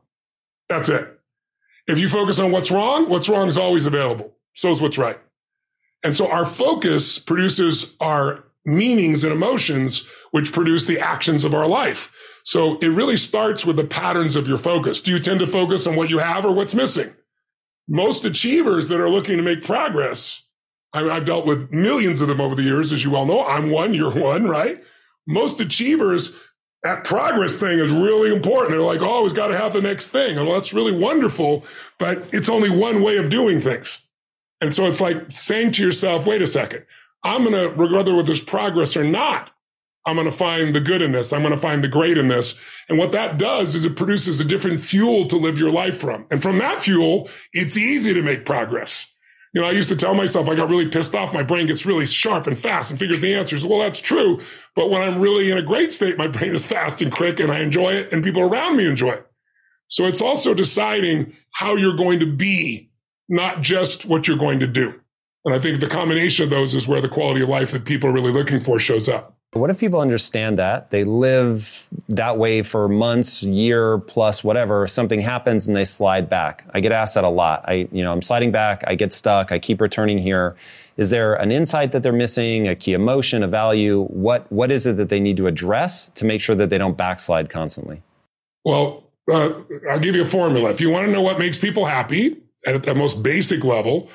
That's 0.69 0.89
it. 0.89 1.19
If 1.87 1.97
you 1.97 2.07
focus 2.07 2.39
on 2.39 2.51
what's 2.51 2.69
wrong, 2.69 3.09
what's 3.09 3.27
wrong 3.27 3.47
is 3.47 3.57
always 3.57 3.85
available. 3.85 4.35
So 4.53 4.69
is 4.69 4.81
what's 4.81 4.97
right. 4.97 5.17
And 6.03 6.15
so 6.15 6.29
our 6.29 6.45
focus 6.45 7.17
produces 7.17 7.95
our 7.99 8.43
meanings 8.65 9.23
and 9.23 9.33
emotions, 9.33 10.05
which 10.31 10.53
produce 10.53 10.85
the 10.85 10.99
actions 10.99 11.45
of 11.45 11.53
our 11.53 11.67
life. 11.67 12.13
So 12.43 12.77
it 12.79 12.87
really 12.87 13.17
starts 13.17 13.65
with 13.65 13.75
the 13.75 13.85
patterns 13.85 14.35
of 14.35 14.47
your 14.47 14.57
focus. 14.57 15.01
Do 15.01 15.11
you 15.11 15.19
tend 15.19 15.39
to 15.39 15.47
focus 15.47 15.87
on 15.87 15.95
what 15.95 16.09
you 16.09 16.19
have 16.19 16.45
or 16.45 16.51
what's 16.53 16.75
missing? 16.75 17.13
Most 17.87 18.25
achievers 18.25 18.87
that 18.87 18.99
are 18.99 19.09
looking 19.09 19.37
to 19.37 19.43
make 19.43 19.63
progress, 19.63 20.43
I, 20.93 21.03
have 21.13 21.25
dealt 21.25 21.45
with 21.45 21.71
millions 21.71 22.21
of 22.21 22.27
them 22.27 22.41
over 22.41 22.55
the 22.55 22.63
years, 22.63 22.91
as 22.91 23.03
you 23.03 23.11
well 23.11 23.25
know. 23.25 23.45
I'm 23.45 23.69
one, 23.69 23.93
you're 23.93 24.11
one, 24.11 24.45
right? 24.45 24.83
Most 25.27 25.59
achievers, 25.59 26.33
that 26.83 27.03
progress 27.03 27.57
thing 27.57 27.79
is 27.79 27.91
really 27.91 28.33
important. 28.33 28.71
They're 28.71 28.81
like, 28.81 29.01
oh, 29.01 29.23
we've 29.23 29.35
got 29.35 29.47
to 29.47 29.57
have 29.57 29.73
the 29.73 29.81
next 29.81 30.09
thing. 30.09 30.37
And 30.37 30.47
well, 30.47 30.55
that's 30.55 30.73
really 30.73 30.95
wonderful, 30.95 31.63
but 31.99 32.27
it's 32.33 32.49
only 32.49 32.69
one 32.69 33.03
way 33.03 33.17
of 33.17 33.29
doing 33.29 33.61
things. 33.61 34.01
And 34.59 34.73
so 34.73 34.85
it's 34.85 35.01
like 35.01 35.31
saying 35.31 35.71
to 35.73 35.83
yourself, 35.83 36.25
wait 36.25 36.41
a 36.41 36.47
second, 36.47 36.85
I'm 37.23 37.43
going 37.43 37.53
to, 37.53 37.93
whether 37.93 38.21
there's 38.23 38.41
progress 38.41 38.97
or 38.97 39.03
not, 39.03 39.51
I'm 40.05 40.15
going 40.15 40.25
to 40.25 40.31
find 40.31 40.75
the 40.75 40.81
good 40.81 41.01
in 41.01 41.11
this. 41.11 41.31
I'm 41.31 41.41
going 41.41 41.53
to 41.53 41.61
find 41.61 41.83
the 41.83 41.87
great 41.87 42.17
in 42.17 42.27
this. 42.27 42.55
And 42.89 42.97
what 42.97 43.11
that 43.11 43.37
does 43.37 43.75
is 43.75 43.85
it 43.85 43.95
produces 43.95 44.39
a 44.39 44.45
different 44.45 44.81
fuel 44.81 45.27
to 45.27 45.37
live 45.37 45.59
your 45.59 45.71
life 45.71 45.99
from. 45.99 46.25
And 46.31 46.41
from 46.41 46.57
that 46.57 46.81
fuel, 46.81 47.29
it's 47.53 47.77
easy 47.77 48.13
to 48.13 48.23
make 48.23 48.45
progress. 48.45 49.05
You 49.53 49.61
know, 49.61 49.67
I 49.67 49.71
used 49.71 49.89
to 49.89 49.95
tell 49.97 50.13
myself 50.13 50.47
I 50.47 50.55
got 50.55 50.69
really 50.69 50.87
pissed 50.87 51.13
off. 51.13 51.33
My 51.33 51.43
brain 51.43 51.67
gets 51.67 51.85
really 51.85 52.05
sharp 52.05 52.47
and 52.47 52.57
fast 52.57 52.89
and 52.89 52.99
figures 52.99 53.19
the 53.19 53.33
answers. 53.33 53.65
Well, 53.65 53.79
that's 53.79 53.99
true. 53.99 54.39
But 54.75 54.89
when 54.89 55.01
I'm 55.01 55.19
really 55.19 55.51
in 55.51 55.57
a 55.57 55.61
great 55.63 55.91
state, 55.91 56.17
my 56.17 56.27
brain 56.29 56.55
is 56.55 56.65
fast 56.65 57.01
and 57.01 57.11
quick 57.11 57.39
and 57.39 57.51
I 57.51 57.59
enjoy 57.59 57.93
it 57.93 58.13
and 58.13 58.23
people 58.23 58.43
around 58.43 58.77
me 58.77 58.87
enjoy 58.87 59.11
it. 59.11 59.27
So 59.89 60.05
it's 60.05 60.21
also 60.21 60.53
deciding 60.53 61.35
how 61.53 61.75
you're 61.75 61.97
going 61.97 62.21
to 62.21 62.25
be, 62.25 62.91
not 63.27 63.61
just 63.61 64.05
what 64.05 64.25
you're 64.25 64.37
going 64.37 64.61
to 64.61 64.67
do. 64.67 65.01
And 65.43 65.53
I 65.53 65.59
think 65.59 65.79
the 65.79 65.87
combination 65.87 66.45
of 66.45 66.49
those 66.49 66.73
is 66.73 66.87
where 66.87 67.01
the 67.01 67.09
quality 67.09 67.41
of 67.41 67.49
life 67.49 67.71
that 67.71 67.83
people 67.83 68.09
are 68.09 68.13
really 68.13 68.31
looking 68.31 68.61
for 68.61 68.79
shows 68.79 69.09
up. 69.09 69.37
What 69.53 69.69
if 69.69 69.79
people 69.79 69.99
understand 69.99 70.59
that? 70.59 70.91
They 70.91 71.03
live 71.03 71.89
that 72.07 72.37
way 72.37 72.61
for 72.61 72.87
months, 72.87 73.43
year 73.43 73.97
plus 73.97 74.45
whatever. 74.45 74.87
Something 74.87 75.19
happens 75.19 75.67
and 75.67 75.75
they 75.75 75.83
slide 75.83 76.29
back. 76.29 76.63
I 76.73 76.79
get 76.79 76.93
asked 76.93 77.15
that 77.15 77.25
a 77.25 77.29
lot. 77.29 77.65
I, 77.67 77.89
you 77.91 78.01
know, 78.01 78.13
I'm 78.13 78.21
sliding 78.21 78.51
back, 78.51 78.81
I 78.87 78.95
get 78.95 79.11
stuck, 79.11 79.51
I 79.51 79.59
keep 79.59 79.81
returning 79.81 80.17
here. 80.17 80.55
Is 80.95 81.09
there 81.09 81.33
an 81.33 81.51
insight 81.51 81.91
that 81.91 82.01
they're 82.01 82.13
missing, 82.13 82.67
a 82.69 82.75
key 82.75 82.93
emotion, 82.93 83.43
a 83.43 83.47
value? 83.47 84.05
What 84.05 84.49
what 84.53 84.71
is 84.71 84.87
it 84.87 84.95
that 84.97 85.09
they 85.09 85.19
need 85.19 85.35
to 85.37 85.47
address 85.47 86.07
to 86.07 86.23
make 86.23 86.39
sure 86.39 86.55
that 86.55 86.69
they 86.69 86.77
don't 86.77 86.95
backslide 86.95 87.49
constantly? 87.49 88.01
Well, 88.63 89.03
uh, 89.29 89.53
I'll 89.89 89.99
give 89.99 90.15
you 90.15 90.21
a 90.21 90.25
formula. 90.25 90.69
If 90.69 90.79
you 90.79 90.89
want 90.89 91.07
to 91.07 91.11
know 91.11 91.21
what 91.21 91.39
makes 91.39 91.57
people 91.57 91.85
happy 91.85 92.37
at 92.65 92.83
the 92.83 92.95
most 92.95 93.21
basic 93.21 93.65
level, 93.65 94.09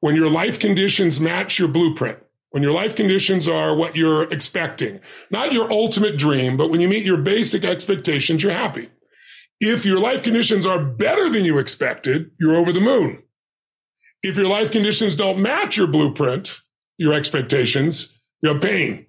when 0.00 0.16
your 0.16 0.28
life 0.28 0.58
conditions 0.58 1.18
match 1.18 1.58
your 1.58 1.68
blueprint, 1.68 2.18
when 2.52 2.62
your 2.62 2.72
life 2.72 2.94
conditions 2.94 3.48
are 3.48 3.74
what 3.74 3.96
you're 3.96 4.24
expecting, 4.24 5.00
not 5.30 5.52
your 5.52 5.72
ultimate 5.72 6.18
dream, 6.18 6.56
but 6.56 6.70
when 6.70 6.80
you 6.80 6.88
meet 6.88 7.04
your 7.04 7.16
basic 7.16 7.64
expectations, 7.64 8.42
you're 8.42 8.52
happy. 8.52 8.90
If 9.58 9.86
your 9.86 9.98
life 9.98 10.22
conditions 10.22 10.66
are 10.66 10.84
better 10.84 11.30
than 11.30 11.44
you 11.44 11.58
expected, 11.58 12.30
you're 12.38 12.56
over 12.56 12.70
the 12.70 12.80
moon. 12.80 13.22
If 14.22 14.36
your 14.36 14.46
life 14.46 14.70
conditions 14.70 15.16
don't 15.16 15.40
match 15.40 15.76
your 15.76 15.86
blueprint, 15.86 16.60
your 16.98 17.14
expectations, 17.14 18.16
you 18.42 18.52
have 18.52 18.60
pain. 18.60 19.06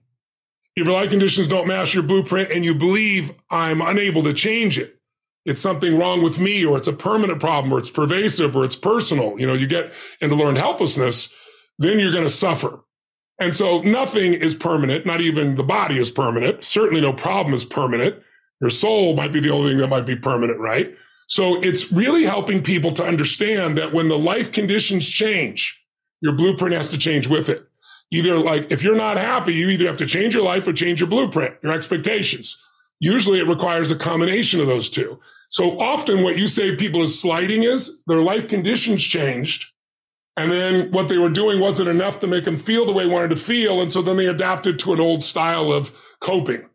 If 0.75 0.85
your 0.85 0.93
life 0.93 1.09
conditions 1.09 1.49
don't 1.49 1.67
match 1.67 1.93
your 1.93 2.03
blueprint 2.03 2.49
and 2.49 2.63
you 2.63 2.73
believe 2.73 3.33
I'm 3.49 3.81
unable 3.81 4.23
to 4.23 4.33
change 4.33 4.77
it, 4.77 4.99
it's 5.45 5.61
something 5.61 5.99
wrong 5.99 6.23
with 6.23 6.39
me 6.39 6.65
or 6.65 6.77
it's 6.77 6.87
a 6.87 6.93
permanent 6.93 7.41
problem 7.41 7.73
or 7.73 7.77
it's 7.77 7.91
pervasive 7.91 8.55
or 8.55 8.63
it's 8.63 8.77
personal, 8.77 9.37
you 9.37 9.45
know, 9.45 9.53
you 9.53 9.67
get 9.67 9.91
into 10.21 10.35
learned 10.35 10.57
helplessness, 10.57 11.29
then 11.77 11.99
you're 11.99 12.13
going 12.13 12.23
to 12.23 12.29
suffer. 12.29 12.79
And 13.39 13.55
so 13.55 13.81
nothing 13.81 14.33
is 14.33 14.55
permanent. 14.55 15.05
Not 15.05 15.21
even 15.21 15.55
the 15.55 15.63
body 15.63 15.97
is 15.97 16.11
permanent. 16.11 16.63
Certainly 16.63 17.01
no 17.01 17.13
problem 17.13 17.53
is 17.53 17.65
permanent. 17.65 18.15
Your 18.61 18.69
soul 18.69 19.15
might 19.15 19.31
be 19.31 19.39
the 19.39 19.49
only 19.49 19.71
thing 19.71 19.79
that 19.79 19.89
might 19.89 20.05
be 20.05 20.15
permanent, 20.15 20.59
right? 20.59 20.95
So 21.27 21.59
it's 21.61 21.91
really 21.91 22.23
helping 22.23 22.61
people 22.61 22.91
to 22.91 23.03
understand 23.03 23.77
that 23.77 23.93
when 23.93 24.07
the 24.07 24.19
life 24.19 24.51
conditions 24.51 25.07
change, 25.07 25.81
your 26.21 26.33
blueprint 26.33 26.75
has 26.75 26.89
to 26.89 26.97
change 26.97 27.27
with 27.27 27.49
it. 27.49 27.67
Either 28.11 28.37
like 28.37 28.71
if 28.71 28.83
you're 28.83 28.95
not 28.95 29.17
happy, 29.17 29.53
you 29.53 29.69
either 29.69 29.87
have 29.87 29.97
to 29.97 30.05
change 30.05 30.35
your 30.35 30.43
life 30.43 30.67
or 30.67 30.73
change 30.73 30.99
your 30.99 31.09
blueprint, 31.09 31.55
your 31.63 31.73
expectations. 31.73 32.57
Usually 32.99 33.39
it 33.39 33.47
requires 33.47 33.89
a 33.91 33.95
combination 33.95 34.61
of 34.61 34.67
those 34.67 34.89
two. 34.89 35.19
So 35.49 35.79
often 35.79 36.23
what 36.23 36.37
you 36.37 36.47
say 36.47 36.75
people 36.75 37.01
is 37.01 37.19
sliding 37.19 37.63
is 37.63 37.99
their 38.07 38.21
life 38.21 38.47
conditions 38.47 39.03
changed 39.03 39.72
and 40.35 40.51
then 40.51 40.91
what 40.91 41.09
they 41.09 41.17
were 41.17 41.29
doing 41.29 41.59
wasn't 41.59 41.89
enough 41.89 42.19
to 42.19 42.27
make 42.27 42.45
them 42.45 42.57
feel 42.57 42.85
the 42.85 42.93
way 42.93 43.03
they 43.03 43.09
wanted 43.09 43.29
to 43.29 43.35
feel. 43.35 43.81
And 43.81 43.91
so 43.91 44.01
then 44.01 44.17
they 44.17 44.25
adapted 44.25 44.79
to 44.79 44.93
an 44.93 44.99
old 44.99 45.23
style 45.23 45.71
of 45.71 45.91
coping. 46.19 46.69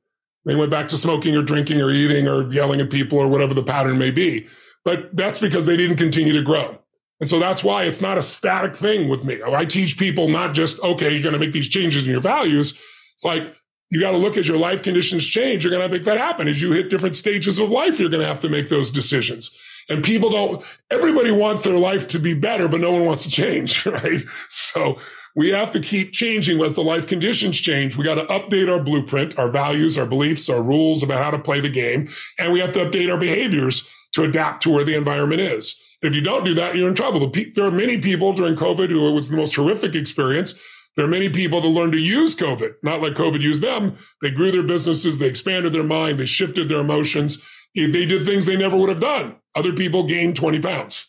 They 0.45 0.55
went 0.55 0.71
back 0.71 0.89
to 0.89 0.97
smoking 0.97 1.37
or 1.37 1.43
drinking 1.43 1.81
or 1.81 1.91
eating 1.91 2.29
or 2.29 2.51
yelling 2.53 2.81
at 2.81 2.91
people 2.91 3.19
or 3.19 3.29
whatever 3.29 3.55
the 3.55 3.63
pattern 3.63 3.99
may 3.99 4.11
be. 4.11 4.47
But 4.85 5.15
that's 5.15 5.41
because 5.41 5.67
they 5.67 5.77
didn't 5.77 5.97
continue 5.97 6.33
to 6.35 6.43
grow. 6.43 6.79
And 7.21 7.29
so 7.29 7.41
that's 7.41 7.65
why 7.65 7.83
it's 7.83 8.01
not 8.01 8.17
a 8.17 8.23
static 8.23 8.77
thing 8.77 9.09
with 9.09 9.25
me. 9.25 9.41
I 9.45 9.65
teach 9.65 9.99
people 9.99 10.29
not 10.29 10.55
just, 10.55 10.81
okay, 10.81 11.13
you're 11.13 11.23
going 11.23 11.33
to 11.33 11.41
make 11.41 11.53
these 11.53 11.69
changes 11.69 12.05
in 12.05 12.11
your 12.11 12.21
values. 12.21 12.81
It's 13.15 13.25
like, 13.25 13.55
you 13.91 14.01
got 14.01 14.13
to 14.13 14.19
look 14.19 14.37
as 14.37 14.47
your 14.47 14.59
life 14.59 14.83
conditions 14.83 15.27
change. 15.27 15.65
You're 15.65 15.73
going 15.73 15.87
to 15.87 15.93
make 15.93 16.05
that 16.05 16.19
happen. 16.19 16.47
As 16.47 16.63
you 16.63 16.73
hit 16.73 16.91
different 16.91 17.17
stages 17.17 17.59
of 17.59 17.71
life, 17.71 17.99
you're 17.99 18.11
going 18.11 18.23
to 18.23 18.29
have 18.29 18.41
to 18.41 18.49
make 18.49 18.69
those 18.69 18.91
decisions. 18.91 19.51
And 19.89 20.05
people 20.05 20.31
don't, 20.31 20.63
everybody 20.91 21.31
wants 21.31 21.63
their 21.63 21.79
life 21.79 22.07
to 22.09 22.19
be 22.19 22.35
better, 22.35 22.69
but 22.69 22.81
no 22.81 22.93
one 22.93 23.07
wants 23.07 23.25
to 23.25 23.31
change, 23.31 23.87
right? 23.87 24.21
So 24.49 24.99
we 25.35 25.51
have 25.51 25.71
to 25.71 25.81
keep 25.81 26.13
changing 26.13 26.61
as 26.63 26.75
the 26.75 26.83
life 26.83 27.07
conditions 27.07 27.59
change. 27.59 27.97
We 27.97 28.05
got 28.05 28.17
to 28.17 28.25
update 28.25 28.71
our 28.71 28.83
blueprint, 28.83 29.39
our 29.39 29.51
values, 29.51 29.97
our 29.97 30.07
beliefs, 30.07 30.49
our 30.49 30.63
rules 30.63 31.03
about 31.03 31.23
how 31.23 31.31
to 31.31 31.39
play 31.39 31.61
the 31.61 31.71
game. 31.71 32.09
And 32.39 32.53
we 32.53 32.61
have 32.61 32.73
to 32.73 32.85
update 32.85 33.11
our 33.11 33.19
behaviors 33.19 33.89
to 34.13 34.25
adapt 34.25 34.63
to 34.65 34.71
where 34.71 34.85
the 34.85 34.97
environment 34.97 35.41
is. 35.41 35.77
If 36.03 36.15
you 36.15 36.21
don't 36.21 36.45
do 36.45 36.55
that, 36.55 36.77
you're 36.77 36.89
in 36.89 36.95
trouble. 36.95 37.31
There 37.55 37.65
are 37.65 37.71
many 37.71 37.99
people 37.99 38.33
during 38.33 38.55
COVID 38.55 38.91
who 38.91 39.09
it 39.09 39.13
was 39.13 39.29
the 39.29 39.37
most 39.37 39.55
horrific 39.57 39.95
experience. 39.95 40.55
There 40.97 41.05
are 41.05 41.09
many 41.09 41.29
people 41.29 41.61
that 41.61 41.69
learned 41.69 41.93
to 41.93 42.01
use 42.01 42.35
COVID, 42.35 42.75
not 42.83 43.01
let 43.01 43.15
COVID 43.15 43.41
use 43.41 43.61
them. 43.61 43.99
They 44.21 44.31
grew 44.31 44.51
their 44.51 44.63
businesses. 44.63 45.19
They 45.19 45.29
expanded 45.29 45.73
their 45.73 45.85
mind. 45.85 46.19
They 46.19 46.27
shifted 46.27 46.69
their 46.69 46.81
emotions. 46.81 47.39
They 47.75 48.07
did 48.07 48.25
things 48.25 48.47
they 48.47 48.57
never 48.57 48.77
would 48.77 48.89
have 48.89 49.01
done. 49.01 49.37
Other 49.55 49.73
people 49.73 50.07
gain 50.07 50.35
20 50.35 50.61
pounds, 50.61 51.07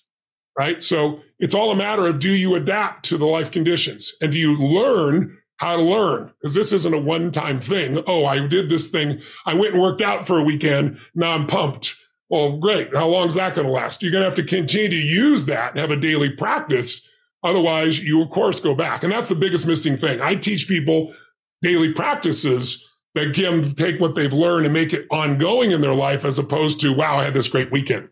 right? 0.58 0.82
So 0.82 1.22
it's 1.38 1.54
all 1.54 1.72
a 1.72 1.76
matter 1.76 2.08
of 2.08 2.20
do 2.20 2.34
you 2.34 2.56
adapt 2.56 3.06
to 3.06 3.18
the 3.18 3.26
life 3.26 3.52
conditions 3.52 4.14
and 4.22 4.32
do 4.32 4.38
you 4.38 4.58
learn 4.58 5.38
how 5.58 5.76
to 5.76 5.82
learn? 5.82 6.32
Because 6.42 6.56
this 6.56 6.74
isn't 6.74 6.94
a 6.94 7.00
one 7.00 7.32
time 7.32 7.60
thing. 7.60 8.02
Oh, 8.08 8.26
I 8.26 8.46
did 8.48 8.70
this 8.70 8.88
thing. 8.88 9.22
I 9.46 9.54
went 9.54 9.74
and 9.74 9.82
worked 9.82 10.02
out 10.02 10.26
for 10.26 10.40
a 10.40 10.44
weekend. 10.44 11.00
Now 11.14 11.34
I'm 11.34 11.48
pumped. 11.48 11.96
Well, 12.30 12.58
great. 12.58 12.96
How 12.96 13.08
long 13.08 13.28
is 13.28 13.36
that 13.36 13.56
going 13.56 13.68
to 13.68 13.74
last? 13.74 14.02
You're 14.02 14.12
going 14.12 14.22
to 14.22 14.30
have 14.30 14.36
to 14.36 14.44
continue 14.44 14.90
to 14.90 14.96
use 14.96 15.46
that 15.46 15.72
and 15.72 15.80
have 15.80 15.92
a 15.92 16.00
daily 16.00 16.30
practice. 16.30 17.06
Otherwise, 17.44 18.00
you 18.00 18.22
of 18.22 18.30
course 18.30 18.60
go 18.60 18.76
back. 18.76 19.04
And 19.04 19.12
that's 19.12 19.30
the 19.30 19.36
biggest 19.36 19.66
missing 19.66 19.98
thing. 19.98 20.22
I 20.22 20.36
teach 20.36 20.68
people 20.68 21.14
daily 21.62 21.92
practices 21.94 22.86
that 23.16 23.34
can 23.34 23.74
take 23.74 24.00
what 24.00 24.16
they've 24.16 24.34
learned 24.34 24.66
and 24.66 24.74
make 24.74 24.94
it 24.94 25.08
ongoing 25.10 25.72
in 25.72 25.82
their 25.82 25.94
life 25.94 26.24
as 26.24 26.38
opposed 26.38 26.80
to, 26.82 26.94
wow, 26.94 27.18
I 27.18 27.24
had 27.26 27.34
this 27.34 27.48
great 27.48 27.72
weekend. 27.72 28.10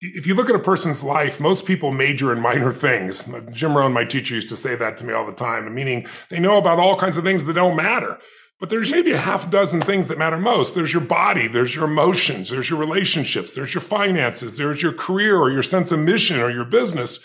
If 0.00 0.28
you 0.28 0.34
look 0.34 0.48
at 0.48 0.54
a 0.54 0.60
person's 0.60 1.02
life, 1.02 1.40
most 1.40 1.66
people 1.66 1.90
major 1.90 2.32
in 2.32 2.40
minor 2.40 2.72
things. 2.72 3.24
Jim 3.50 3.76
Rohn, 3.76 3.92
my 3.92 4.04
teacher, 4.04 4.34
used 4.34 4.48
to 4.50 4.56
say 4.56 4.76
that 4.76 4.96
to 4.98 5.04
me 5.04 5.12
all 5.12 5.26
the 5.26 5.32
time, 5.32 5.72
meaning 5.74 6.06
they 6.28 6.38
know 6.38 6.56
about 6.56 6.78
all 6.78 6.96
kinds 6.96 7.16
of 7.16 7.24
things 7.24 7.44
that 7.44 7.54
don't 7.54 7.76
matter. 7.76 8.16
But 8.60 8.70
there's 8.70 8.92
maybe 8.92 9.10
a 9.10 9.18
half 9.18 9.50
dozen 9.50 9.80
things 9.82 10.06
that 10.06 10.18
matter 10.18 10.38
most. 10.38 10.76
There's 10.76 10.92
your 10.92 11.02
body, 11.02 11.48
there's 11.48 11.74
your 11.74 11.84
emotions, 11.84 12.50
there's 12.50 12.70
your 12.70 12.78
relationships, 12.78 13.54
there's 13.54 13.74
your 13.74 13.80
finances, 13.80 14.56
there's 14.56 14.82
your 14.82 14.92
career 14.92 15.36
or 15.36 15.50
your 15.50 15.62
sense 15.64 15.90
of 15.90 15.98
mission 15.98 16.40
or 16.40 16.50
your 16.50 16.64
business. 16.64 17.18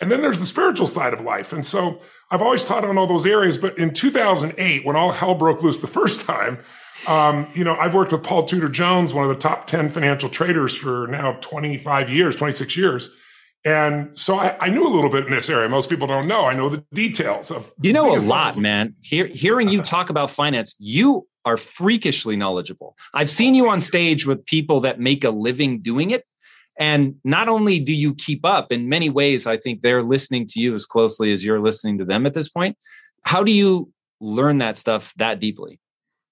And 0.00 0.12
then 0.12 0.20
there's 0.20 0.38
the 0.38 0.46
spiritual 0.46 0.86
side 0.86 1.14
of 1.14 1.22
life. 1.22 1.52
And 1.52 1.64
so 1.64 2.00
I've 2.30 2.42
always 2.42 2.64
taught 2.64 2.84
on 2.84 2.98
all 2.98 3.06
those 3.06 3.26
areas. 3.26 3.56
But 3.56 3.78
in 3.78 3.92
2008, 3.92 4.84
when 4.84 4.96
all 4.96 5.12
hell 5.12 5.34
broke 5.34 5.62
loose 5.62 5.78
the 5.78 5.86
first 5.98 6.20
time, 6.20 6.58
um, 7.06 7.48
you 7.54 7.64
know, 7.64 7.76
I've 7.76 7.94
worked 7.94 8.12
with 8.12 8.22
Paul 8.22 8.44
Tudor 8.44 8.68
Jones, 8.68 9.14
one 9.14 9.24
of 9.24 9.30
the 9.30 9.40
top 9.40 9.66
10 9.66 9.90
financial 9.90 10.28
traders 10.28 10.74
for 10.74 11.06
now 11.06 11.32
25 11.40 12.10
years, 12.10 12.36
26 12.36 12.76
years. 12.76 13.10
And 13.64 14.18
so 14.18 14.36
I, 14.36 14.56
I, 14.60 14.70
knew 14.70 14.86
a 14.86 14.88
little 14.88 15.10
bit 15.10 15.24
in 15.24 15.30
this 15.30 15.50
area. 15.50 15.68
Most 15.68 15.90
people 15.90 16.06
don't 16.06 16.28
know. 16.28 16.44
I 16.44 16.54
know 16.54 16.68
the 16.68 16.84
details 16.94 17.50
of. 17.50 17.72
You 17.82 17.92
know 17.92 18.14
a 18.14 18.18
lot, 18.18 18.56
of- 18.56 18.62
man. 18.62 18.94
hearing 19.02 19.68
you 19.68 19.82
talk 19.94 20.10
about 20.10 20.30
finance, 20.30 20.74
you 20.78 21.26
are 21.44 21.56
freakishly 21.56 22.36
knowledgeable. 22.36 22.96
I've 23.14 23.30
seen 23.30 23.54
you 23.54 23.68
on 23.68 23.80
stage 23.80 24.26
with 24.26 24.44
people 24.46 24.80
that 24.82 25.00
make 25.00 25.24
a 25.24 25.30
living 25.30 25.80
doing 25.80 26.10
it. 26.10 26.24
And 26.78 27.16
not 27.24 27.48
only 27.48 27.80
do 27.80 27.92
you 27.92 28.14
keep 28.14 28.44
up, 28.44 28.70
in 28.70 28.88
many 28.88 29.10
ways, 29.10 29.46
I 29.46 29.56
think 29.56 29.82
they're 29.82 30.04
listening 30.04 30.46
to 30.48 30.60
you 30.60 30.74
as 30.74 30.86
closely 30.86 31.32
as 31.32 31.44
you're 31.44 31.60
listening 31.60 31.98
to 31.98 32.04
them 32.04 32.24
at 32.24 32.34
this 32.34 32.48
point. 32.48 32.76
How 33.22 33.42
do 33.42 33.50
you 33.50 33.90
learn 34.20 34.58
that 34.58 34.76
stuff 34.76 35.12
that 35.16 35.40
deeply? 35.40 35.80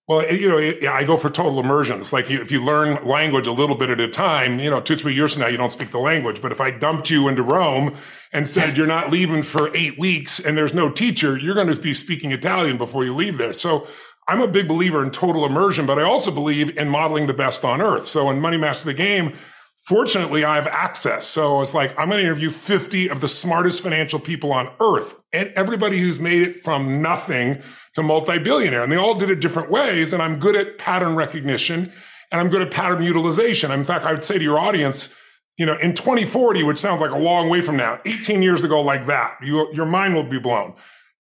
Well, 0.09 0.33
you 0.33 0.49
know, 0.49 0.93
I 0.93 1.03
go 1.03 1.17
for 1.17 1.29
total 1.31 1.59
immersion. 1.59 1.99
It's 1.99 2.13
like 2.13 2.31
if 2.31 2.53
you 2.53 2.63
learn 2.63 3.05
language 3.05 3.49
a 3.49 3.53
little 3.53 3.75
bit 3.75 3.91
at 3.91 4.01
a 4.01 4.07
time, 4.07 4.61
you 4.61 4.71
know, 4.71 4.81
two, 4.81 4.95
three 4.95 5.15
years 5.15 5.33
from 5.33 5.43
now, 5.43 5.49
you 5.49 5.57
don't 5.57 5.73
speak 5.73 5.91
the 5.91 5.99
language. 5.99 6.41
But 6.41 6.53
if 6.53 6.61
I 6.61 6.71
dumped 6.71 7.11
you 7.11 7.27
into 7.27 7.43
Rome 7.43 7.97
and 8.33 8.47
said 8.47 8.77
you're 8.77 8.87
not 8.87 9.11
leaving 9.11 9.43
for 9.43 9.75
eight 9.75 9.99
weeks 9.99 10.39
and 10.39 10.57
there's 10.57 10.73
no 10.73 10.91
teacher, 10.91 11.37
you're 11.37 11.57
going 11.57 11.73
to 11.73 11.81
be 11.81 11.93
speaking 11.93 12.31
Italian 12.31 12.79
before 12.79 13.05
you 13.05 13.17
leave 13.17 13.37
there. 13.37 13.53
So 13.53 13.89
I'm 14.29 14.41
a 14.41 14.47
big 14.47 14.69
believer 14.69 15.03
in 15.03 15.11
total 15.11 15.45
immersion, 15.45 15.87
but 15.87 15.99
I 15.99 16.03
also 16.03 16.31
believe 16.31 16.79
in 16.79 16.89
modeling 16.89 17.27
the 17.27 17.35
best 17.35 17.65
on 17.65 17.83
earth. 17.83 18.07
So 18.07 18.31
in 18.31 18.39
Money 18.39 18.59
Master 18.59 18.85
the 18.85 18.95
Game, 18.95 19.33
fortunately, 19.87 20.45
I 20.45 20.55
have 20.55 20.69
access. 20.69 21.27
So 21.27 21.61
it's 21.63 21.75
like, 21.75 21.99
I'm 21.99 22.09
going 22.09 22.21
to 22.21 22.25
interview 22.25 22.51
50 22.51 23.11
of 23.11 23.21
the 23.21 23.29
smartest 23.29 23.83
financial 23.83 24.21
people 24.21 24.53
on 24.53 24.73
earth 24.81 25.17
and 25.33 25.53
everybody 25.57 25.99
who's 25.99 26.21
made 26.21 26.43
it 26.43 26.63
from 26.63 27.03
nothing 27.03 27.61
to 27.97 28.03
multi-billionaire. 28.03 28.83
And 28.83 28.93
they 28.93 28.97
all 28.97 29.15
did 29.15 29.31
it 29.31 29.41
different 29.41 29.71
ways. 29.71 30.13
And 30.13 30.23
I'm 30.23 30.39
good 30.39 30.55
at 30.55 30.77
pattern 30.77 31.17
recognition 31.17 31.91
and 32.31 32.41
I'm 32.41 32.51
good 32.51 32.61
at 32.61 32.71
pattern 32.71 33.03
utilization. 33.03 33.71
In 33.73 33.85
fact, 33.85 34.05
I 34.05 34.13
would 34.13 34.23
say 34.23 34.37
to 34.37 34.45
your 34.45 34.59
audience, 34.59 35.09
you 35.57 35.65
know, 35.65 35.77
in 35.77 35.95
2040, 35.95 36.63
which 36.63 36.79
sounds 36.79 37.01
like 37.01 37.11
a 37.11 37.19
long 37.19 37.49
way 37.49 37.63
from 37.63 37.79
now, 37.79 37.99
18 38.05 38.43
years 38.43 38.65
ago, 38.65 38.83
like 38.83 39.07
that, 39.07 39.39
you, 39.43 39.73
your 39.73 39.87
mind 39.87 40.15
will 40.15 40.29
be 40.29 40.39
blown. 40.39 40.75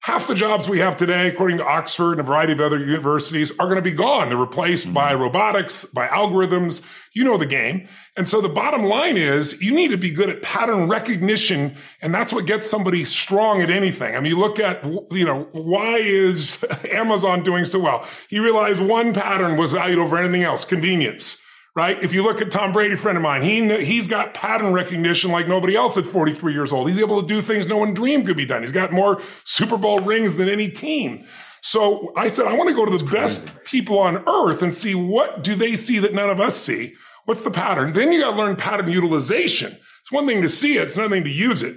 Half 0.06 0.28
the 0.28 0.36
jobs 0.36 0.68
we 0.68 0.78
have 0.78 0.96
today, 0.96 1.26
according 1.26 1.58
to 1.58 1.66
Oxford 1.66 2.12
and 2.12 2.20
a 2.20 2.22
variety 2.22 2.52
of 2.52 2.60
other 2.60 2.78
universities, 2.78 3.50
are 3.58 3.66
going 3.66 3.74
to 3.74 3.82
be 3.82 3.90
gone. 3.90 4.28
They're 4.28 4.38
replaced 4.38 4.84
mm-hmm. 4.84 4.94
by 4.94 5.14
robotics, 5.14 5.84
by 5.84 6.06
algorithms. 6.06 6.80
You 7.12 7.24
know 7.24 7.36
the 7.36 7.44
game. 7.44 7.88
And 8.16 8.28
so 8.28 8.40
the 8.40 8.48
bottom 8.48 8.84
line 8.84 9.16
is 9.16 9.60
you 9.60 9.74
need 9.74 9.90
to 9.90 9.98
be 9.98 10.12
good 10.12 10.30
at 10.30 10.42
pattern 10.42 10.88
recognition. 10.88 11.74
And 12.02 12.14
that's 12.14 12.32
what 12.32 12.46
gets 12.46 12.70
somebody 12.70 13.04
strong 13.04 13.62
at 13.62 13.68
anything. 13.68 14.14
I 14.14 14.20
mean, 14.20 14.30
you 14.30 14.38
look 14.38 14.60
at, 14.60 14.84
you 15.10 15.24
know, 15.24 15.48
why 15.50 15.96
is 15.96 16.64
Amazon 16.92 17.42
doing 17.42 17.64
so 17.64 17.80
well? 17.80 18.06
He 18.28 18.38
realized 18.38 18.80
one 18.80 19.12
pattern 19.12 19.58
was 19.58 19.72
valued 19.72 19.98
over 19.98 20.16
anything 20.16 20.44
else, 20.44 20.64
convenience 20.64 21.36
right? 21.76 22.02
If 22.02 22.12
you 22.12 22.22
look 22.22 22.40
at 22.40 22.50
Tom 22.50 22.72
Brady, 22.72 22.96
friend 22.96 23.16
of 23.16 23.22
mine, 23.22 23.42
he 23.42 23.84
he's 23.84 24.08
got 24.08 24.34
pattern 24.34 24.72
recognition 24.72 25.30
like 25.30 25.46
nobody 25.46 25.76
else 25.76 25.96
at 25.96 26.06
43 26.06 26.52
years 26.52 26.72
old. 26.72 26.88
He's 26.88 26.98
able 26.98 27.20
to 27.20 27.28
do 27.28 27.40
things 27.42 27.68
no 27.68 27.76
one 27.76 27.94
dreamed 27.94 28.26
could 28.26 28.36
be 28.36 28.46
done. 28.46 28.62
He's 28.62 28.72
got 28.72 28.90
more 28.90 29.20
Super 29.44 29.76
Bowl 29.76 30.00
rings 30.00 30.36
than 30.36 30.48
any 30.48 30.68
team. 30.68 31.26
So 31.60 32.12
I 32.16 32.28
said, 32.28 32.46
I 32.46 32.54
want 32.54 32.68
to 32.70 32.74
go 32.74 32.84
to 32.84 32.90
the 32.90 33.04
That's 33.04 33.38
best 33.38 33.46
crazy. 33.46 33.60
people 33.64 33.98
on 33.98 34.24
earth 34.26 34.62
and 34.62 34.72
see 34.72 34.94
what 34.94 35.44
do 35.44 35.54
they 35.54 35.76
see 35.76 35.98
that 35.98 36.14
none 36.14 36.30
of 36.30 36.40
us 36.40 36.56
see. 36.56 36.94
What's 37.24 37.42
the 37.42 37.50
pattern? 37.50 37.92
Then 37.92 38.12
you 38.12 38.20
got 38.20 38.32
to 38.32 38.36
learn 38.36 38.56
pattern 38.56 38.88
utilization. 38.88 39.76
It's 40.00 40.12
one 40.12 40.26
thing 40.26 40.42
to 40.42 40.48
see 40.48 40.78
it. 40.78 40.84
It's 40.84 40.96
another 40.96 41.16
thing 41.16 41.24
to 41.24 41.30
use 41.30 41.62
it. 41.62 41.76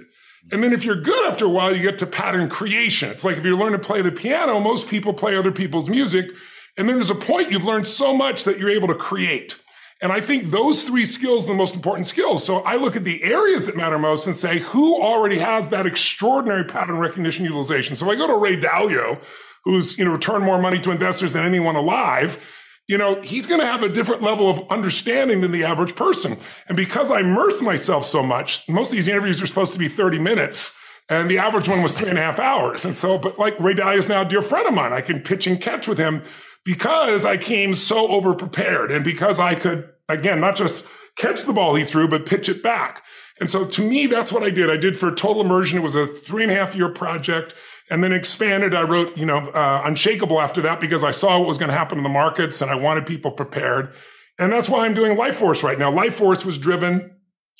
And 0.52 0.62
then 0.62 0.72
if 0.72 0.84
you're 0.84 0.96
good 1.00 1.30
after 1.30 1.44
a 1.44 1.48
while, 1.48 1.74
you 1.74 1.82
get 1.82 1.98
to 1.98 2.06
pattern 2.06 2.48
creation. 2.48 3.10
It's 3.10 3.24
like 3.24 3.36
if 3.36 3.44
you 3.44 3.56
learn 3.56 3.72
to 3.72 3.78
play 3.78 4.00
the 4.00 4.12
piano, 4.12 4.60
most 4.60 4.88
people 4.88 5.12
play 5.12 5.36
other 5.36 5.52
people's 5.52 5.88
music. 5.88 6.30
And 6.78 6.88
then 6.88 6.96
there's 6.96 7.10
a 7.10 7.14
point 7.16 7.50
you've 7.50 7.64
learned 7.64 7.86
so 7.86 8.14
much 8.16 8.44
that 8.44 8.58
you're 8.58 8.70
able 8.70 8.88
to 8.88 8.94
create. 8.94 9.56
And 10.02 10.12
I 10.12 10.20
think 10.20 10.50
those 10.50 10.84
three 10.84 11.04
skills 11.04 11.44
are 11.44 11.48
the 11.48 11.54
most 11.54 11.74
important 11.74 12.06
skills. 12.06 12.44
So 12.44 12.60
I 12.60 12.76
look 12.76 12.96
at 12.96 13.04
the 13.04 13.22
areas 13.22 13.64
that 13.64 13.76
matter 13.76 13.98
most 13.98 14.26
and 14.26 14.34
say, 14.34 14.60
who 14.60 15.00
already 15.00 15.38
has 15.38 15.68
that 15.70 15.86
extraordinary 15.86 16.64
pattern 16.64 16.98
recognition 16.98 17.44
utilization? 17.44 17.94
So 17.94 18.10
I 18.10 18.16
go 18.16 18.26
to 18.26 18.36
Ray 18.36 18.56
Dalio, 18.56 19.22
who's, 19.64 19.98
you 19.98 20.06
know, 20.06 20.12
returned 20.12 20.44
more 20.44 20.60
money 20.60 20.80
to 20.80 20.90
investors 20.90 21.34
than 21.34 21.44
anyone 21.44 21.76
alive. 21.76 22.42
You 22.88 22.96
know, 22.96 23.20
he's 23.20 23.46
going 23.46 23.60
to 23.60 23.66
have 23.66 23.82
a 23.82 23.90
different 23.90 24.22
level 24.22 24.48
of 24.48 24.66
understanding 24.70 25.42
than 25.42 25.52
the 25.52 25.64
average 25.64 25.94
person. 25.94 26.38
And 26.66 26.76
because 26.76 27.10
I 27.10 27.20
immerse 27.20 27.60
myself 27.60 28.06
so 28.06 28.22
much, 28.22 28.66
most 28.68 28.88
of 28.88 28.96
these 28.96 29.06
interviews 29.06 29.42
are 29.42 29.46
supposed 29.46 29.74
to 29.74 29.78
be 29.78 29.88
30 29.88 30.18
minutes. 30.18 30.72
And 31.10 31.30
the 31.30 31.38
average 31.38 31.68
one 31.68 31.82
was 31.82 31.92
three 31.92 32.08
and 32.08 32.18
a 32.18 32.22
half 32.22 32.38
hours. 32.38 32.86
And 32.86 32.96
so, 32.96 33.18
but 33.18 33.38
like 33.38 33.58
Ray 33.60 33.74
Dalio 33.74 33.98
is 33.98 34.08
now 34.08 34.22
a 34.22 34.24
dear 34.24 34.42
friend 34.42 34.66
of 34.66 34.72
mine. 34.72 34.94
I 34.94 35.02
can 35.02 35.20
pitch 35.20 35.46
and 35.46 35.60
catch 35.60 35.86
with 35.86 35.98
him 35.98 36.22
because 36.64 37.24
I 37.24 37.36
came 37.36 37.74
so 37.74 38.08
over 38.08 38.34
prepared 38.34 38.92
and 38.92 39.04
because 39.04 39.40
I 39.40 39.54
could, 39.54 39.89
again, 40.12 40.40
not 40.40 40.56
just 40.56 40.84
catch 41.16 41.42
the 41.42 41.52
ball 41.52 41.74
he 41.74 41.84
threw, 41.84 42.08
but 42.08 42.26
pitch 42.26 42.48
it 42.48 42.62
back. 42.62 43.04
And 43.40 43.48
so 43.48 43.64
to 43.64 43.82
me, 43.82 44.06
that's 44.06 44.32
what 44.32 44.42
I 44.42 44.50
did. 44.50 44.70
I 44.70 44.76
did 44.76 44.98
for 44.98 45.10
total 45.10 45.42
immersion. 45.42 45.78
It 45.78 45.82
was 45.82 45.94
a 45.94 46.06
three 46.06 46.42
and 46.42 46.52
a 46.52 46.54
half 46.54 46.74
year 46.74 46.90
project 46.90 47.54
and 47.90 48.04
then 48.04 48.12
expanded. 48.12 48.74
I 48.74 48.82
wrote, 48.82 49.16
you 49.16 49.26
know, 49.26 49.48
uh, 49.48 49.82
Unshakable 49.84 50.40
after 50.40 50.60
that 50.62 50.80
because 50.80 51.02
I 51.02 51.10
saw 51.10 51.38
what 51.38 51.48
was 51.48 51.58
going 51.58 51.70
to 51.70 51.76
happen 51.76 51.98
in 51.98 52.04
the 52.04 52.10
markets 52.10 52.60
and 52.60 52.70
I 52.70 52.74
wanted 52.74 53.06
people 53.06 53.30
prepared. 53.32 53.94
And 54.38 54.52
that's 54.52 54.68
why 54.68 54.84
I'm 54.84 54.94
doing 54.94 55.16
Life 55.16 55.36
Force 55.36 55.62
right 55.62 55.78
now. 55.78 55.90
Life 55.90 56.14
Force 56.14 56.44
was 56.44 56.58
driven 56.58 57.16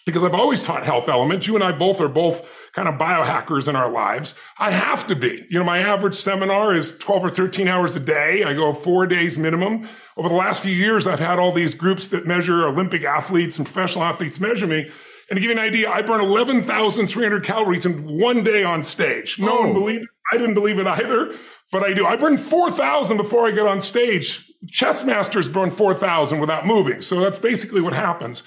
because 0.07 0.23
I've 0.23 0.35
always 0.35 0.63
taught 0.63 0.85
health 0.85 1.09
elements. 1.09 1.47
You 1.47 1.55
and 1.55 1.65
I 1.65 1.73
both 1.73 2.01
are 2.01 2.09
both 2.09 2.49
kind 2.73 2.89
of 2.89 2.95
biohackers 2.95 3.69
in 3.69 3.77
our 3.77 3.91
lives. 3.91 4.35
I 4.59 4.71
have 4.71 5.07
to 5.09 5.17
be. 5.17 5.47
You 5.49 5.59
know, 5.59 5.65
my 5.65 5.79
average 5.79 6.15
seminar 6.15 6.75
is 6.75 6.93
12 6.99 7.25
or 7.25 7.31
13 7.31 7.69
hours 7.69 7.97
a 7.97 8.01
day. 8.01 8.45
I 8.45 8.55
go 8.55 8.73
four 8.73 9.07
days 9.07 9.39
minimum. 9.39 9.89
Over 10.17 10.29
the 10.29 10.35
last 10.35 10.63
few 10.63 10.73
years, 10.73 11.07
I've 11.07 11.21
had 11.21 11.39
all 11.39 11.53
these 11.53 11.75
groups 11.75 12.09
that 12.09 12.27
measure 12.27 12.67
Olympic 12.67 13.05
athletes 13.05 13.59
and 13.59 13.67
professional 13.67 14.05
athletes 14.05 14.39
measure 14.39 14.67
me. 14.67 14.91
And 15.31 15.37
to 15.37 15.41
give 15.41 15.51
you 15.51 15.53
an 15.53 15.59
idea, 15.59 15.89
I 15.89 16.03
burn 16.03 16.21
11,300 16.21 17.45
calories 17.45 17.87
in 17.87 18.19
one 18.19 18.43
day 18.43 18.65
on 18.65 18.83
stage. 18.83 19.39
No 19.39 19.59
oh. 19.59 19.61
one 19.63 19.73
believed 19.73 20.03
it. 20.05 20.09
I 20.33 20.37
didn't 20.39 20.55
believe 20.55 20.79
it 20.79 20.87
either, 20.87 21.35
but 21.73 21.83
I 21.83 21.93
do. 21.93 22.05
I 22.05 22.17
burn 22.17 22.37
4,000 22.37 23.17
before 23.17 23.47
I 23.47 23.51
get 23.51 23.67
on 23.67 23.81
stage. 23.81 24.47
Chess 24.69 25.05
masters 25.05 25.49
burn 25.49 25.71
4,000 25.71 26.41
without 26.41 26.67
moving. 26.67 27.01
So 27.01 27.21
that's 27.21 27.39
basically 27.39 27.81
what 27.81 27.93
happens. 27.93 28.43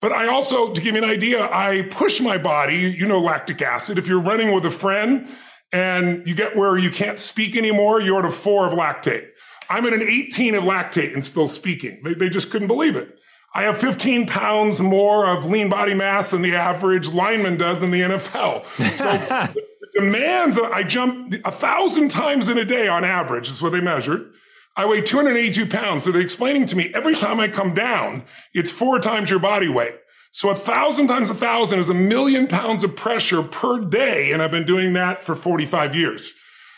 But 0.00 0.12
I 0.12 0.28
also, 0.28 0.72
to 0.72 0.80
give 0.80 0.94
you 0.94 1.02
an 1.02 1.08
idea, 1.08 1.42
I 1.50 1.88
push 1.90 2.20
my 2.20 2.36
body, 2.36 2.76
you 2.76 3.06
know, 3.06 3.20
lactic 3.20 3.62
acid. 3.62 3.96
If 3.98 4.06
you're 4.06 4.20
running 4.20 4.52
with 4.52 4.66
a 4.66 4.70
friend 4.70 5.28
and 5.72 6.26
you 6.26 6.34
get 6.34 6.56
where 6.56 6.76
you 6.76 6.90
can't 6.90 7.18
speak 7.18 7.56
anymore, 7.56 8.00
you're 8.00 8.18
at 8.18 8.24
a 8.26 8.30
four 8.30 8.66
of 8.66 8.74
lactate. 8.74 9.28
I'm 9.68 9.86
at 9.86 9.94
an 9.94 10.02
18 10.02 10.54
of 10.54 10.64
lactate 10.64 11.14
and 11.14 11.24
still 11.24 11.48
speaking. 11.48 12.02
They, 12.04 12.14
they 12.14 12.28
just 12.28 12.50
couldn't 12.50 12.68
believe 12.68 12.96
it. 12.96 13.18
I 13.54 13.62
have 13.62 13.78
15 13.78 14.26
pounds 14.26 14.80
more 14.80 15.26
of 15.26 15.46
lean 15.46 15.68
body 15.68 15.94
mass 15.94 16.30
than 16.30 16.42
the 16.42 16.56
average 16.56 17.08
lineman 17.08 17.56
does 17.56 17.82
in 17.82 17.92
the 17.92 18.00
NFL. 18.00 18.64
So 18.96 19.04
the 19.54 19.88
demands, 19.94 20.58
I 20.58 20.82
jump 20.82 21.34
a 21.44 21.52
thousand 21.52 22.10
times 22.10 22.48
in 22.48 22.58
a 22.58 22.64
day 22.64 22.88
on 22.88 23.04
average, 23.04 23.48
is 23.48 23.62
what 23.62 23.70
they 23.70 23.80
measured. 23.80 24.32
I 24.76 24.86
weigh 24.86 25.02
282 25.02 25.66
pounds. 25.66 26.04
So 26.04 26.12
they're 26.12 26.22
explaining 26.22 26.66
to 26.66 26.76
me 26.76 26.90
every 26.94 27.14
time 27.14 27.40
I 27.40 27.48
come 27.48 27.74
down, 27.74 28.24
it's 28.52 28.72
four 28.72 28.98
times 28.98 29.30
your 29.30 29.38
body 29.38 29.68
weight. 29.68 29.94
So 30.32 30.50
a 30.50 30.56
thousand 30.56 31.06
times 31.06 31.30
a 31.30 31.34
thousand 31.34 31.78
is 31.78 31.88
a 31.88 31.94
million 31.94 32.48
pounds 32.48 32.82
of 32.82 32.96
pressure 32.96 33.42
per 33.42 33.78
day. 33.80 34.32
And 34.32 34.42
I've 34.42 34.50
been 34.50 34.66
doing 34.66 34.92
that 34.94 35.20
for 35.20 35.36
45 35.36 35.94
years. 35.94 36.32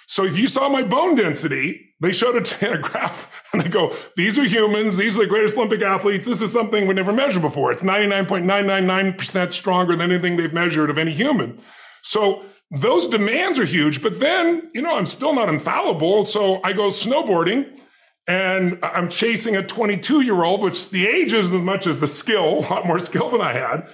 So 0.06 0.24
if 0.24 0.36
you 0.36 0.46
saw 0.46 0.68
my 0.68 0.82
bone 0.82 1.14
density, 1.14 1.94
they 2.00 2.12
showed 2.12 2.36
it 2.36 2.62
in 2.62 2.74
a 2.74 2.78
graph 2.82 3.32
and 3.52 3.62
they 3.62 3.68
go, 3.68 3.96
these 4.14 4.36
are 4.36 4.44
humans. 4.44 4.98
These 4.98 5.16
are 5.16 5.22
the 5.22 5.26
greatest 5.26 5.56
Olympic 5.56 5.80
athletes. 5.80 6.26
This 6.26 6.42
is 6.42 6.52
something 6.52 6.86
we 6.86 6.92
never 6.92 7.14
measured 7.14 7.42
before. 7.42 7.72
It's 7.72 7.82
99.999% 7.82 9.52
stronger 9.52 9.96
than 9.96 10.12
anything 10.12 10.36
they've 10.36 10.52
measured 10.52 10.90
of 10.90 10.98
any 10.98 11.12
human. 11.12 11.58
So 12.02 12.44
those 12.70 13.08
demands 13.08 13.58
are 13.58 13.64
huge, 13.64 14.02
but 14.02 14.20
then, 14.20 14.70
you 14.74 14.82
know, 14.82 14.96
I'm 14.96 15.06
still 15.06 15.32
not 15.32 15.48
infallible. 15.48 16.26
So 16.26 16.60
I 16.62 16.72
go 16.72 16.88
snowboarding 16.88 17.80
and 18.28 18.78
I'm 18.82 19.08
chasing 19.08 19.56
a 19.56 19.62
22 19.62 20.22
year 20.22 20.42
old, 20.42 20.62
which 20.62 20.90
the 20.90 21.06
age 21.06 21.32
isn't 21.32 21.54
as 21.54 21.62
much 21.62 21.86
as 21.86 21.98
the 21.98 22.06
skill, 22.06 22.58
a 22.58 22.60
lot 22.60 22.86
more 22.86 22.98
skill 22.98 23.30
than 23.30 23.40
I 23.40 23.52
had. 23.52 23.88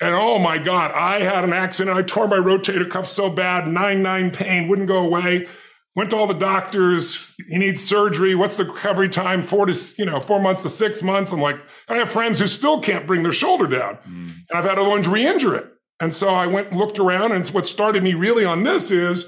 And 0.00 0.14
oh 0.14 0.38
my 0.38 0.58
God, 0.58 0.90
I 0.92 1.20
had 1.20 1.44
an 1.44 1.52
accident. 1.52 1.96
I 1.96 2.02
tore 2.02 2.26
my 2.26 2.36
rotator 2.36 2.88
cuff 2.88 3.06
so 3.06 3.30
bad, 3.30 3.68
nine, 3.68 4.02
nine 4.02 4.30
pain, 4.30 4.68
wouldn't 4.68 4.88
go 4.88 5.04
away. 5.04 5.46
Went 5.96 6.10
to 6.10 6.16
all 6.16 6.26
the 6.26 6.34
doctors. 6.34 7.32
He 7.48 7.56
needs 7.56 7.80
surgery. 7.80 8.34
What's 8.34 8.56
the 8.56 8.64
recovery 8.64 9.08
time? 9.08 9.42
Four 9.42 9.66
to, 9.66 9.94
you 9.96 10.04
know, 10.04 10.18
four 10.18 10.40
months 10.40 10.62
to 10.62 10.68
six 10.68 11.02
months. 11.02 11.30
I'm 11.30 11.40
like, 11.40 11.60
I 11.88 11.98
have 11.98 12.10
friends 12.10 12.40
who 12.40 12.48
still 12.48 12.80
can't 12.80 13.06
bring 13.06 13.22
their 13.22 13.32
shoulder 13.32 13.68
down. 13.68 13.98
Mm. 13.98 14.34
And 14.48 14.52
I've 14.52 14.64
had 14.64 14.76
other 14.78 14.90
ones 14.90 15.06
re-injure 15.06 15.54
it. 15.54 15.70
And 16.00 16.12
so 16.12 16.28
I 16.28 16.48
went 16.48 16.72
and 16.72 16.80
looked 16.80 16.98
around. 16.98 17.30
And 17.30 17.46
what 17.50 17.64
started 17.64 18.02
me 18.02 18.14
really 18.14 18.44
on 18.44 18.64
this 18.64 18.90
is 18.90 19.26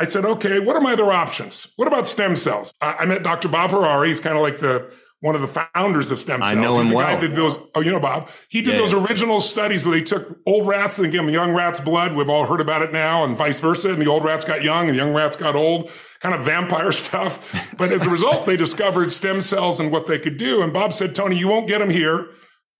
I 0.00 0.06
said, 0.06 0.24
okay, 0.24 0.60
what 0.60 0.76
are 0.76 0.80
my 0.80 0.92
other 0.92 1.10
options? 1.10 1.66
What 1.76 1.88
about 1.88 2.06
stem 2.06 2.36
cells? 2.36 2.72
I, 2.80 2.98
I 3.00 3.06
met 3.06 3.22
Dr. 3.22 3.48
Bob 3.48 3.70
Hariri. 3.70 4.08
He's 4.08 4.20
kind 4.20 4.36
of 4.36 4.42
like 4.42 4.58
the 4.58 4.92
one 5.20 5.34
of 5.34 5.40
the 5.40 5.48
founders 5.48 6.12
of 6.12 6.18
stem 6.18 6.40
cells. 6.40 6.54
I 6.54 6.60
know 6.60 6.76
He's 6.76 6.86
him 6.86 6.90
the 6.90 6.96
well. 6.96 7.14
Guy 7.14 7.20
did 7.20 7.34
those, 7.34 7.58
oh, 7.74 7.80
you 7.80 7.90
know 7.90 7.98
Bob. 7.98 8.30
He 8.48 8.62
did 8.62 8.74
yeah, 8.74 8.80
those 8.80 8.92
yeah. 8.92 9.04
original 9.04 9.40
studies 9.40 9.84
where 9.84 9.96
they 9.96 10.02
took 10.02 10.38
old 10.46 10.68
rats 10.68 10.98
and 10.98 11.10
gave 11.10 11.22
them 11.22 11.30
young 11.30 11.52
rats 11.54 11.80
blood. 11.80 12.14
We've 12.14 12.28
all 12.28 12.46
heard 12.46 12.60
about 12.60 12.82
it 12.82 12.92
now, 12.92 13.24
and 13.24 13.36
vice 13.36 13.58
versa. 13.58 13.90
And 13.90 14.00
the 14.00 14.06
old 14.06 14.24
rats 14.24 14.44
got 14.44 14.62
young, 14.62 14.86
and 14.86 14.96
young 14.96 15.12
rats 15.12 15.36
got 15.36 15.56
old. 15.56 15.90
Kind 16.20 16.34
of 16.34 16.44
vampire 16.44 16.92
stuff. 16.92 17.72
But 17.76 17.90
as 17.90 18.06
a 18.06 18.10
result, 18.10 18.46
they 18.46 18.56
discovered 18.56 19.10
stem 19.10 19.40
cells 19.40 19.80
and 19.80 19.90
what 19.90 20.06
they 20.06 20.18
could 20.18 20.36
do. 20.36 20.62
And 20.62 20.72
Bob 20.72 20.92
said, 20.92 21.14
Tony, 21.16 21.36
you 21.36 21.48
won't 21.48 21.66
get 21.66 21.78
them 21.80 21.90
here. 21.90 22.28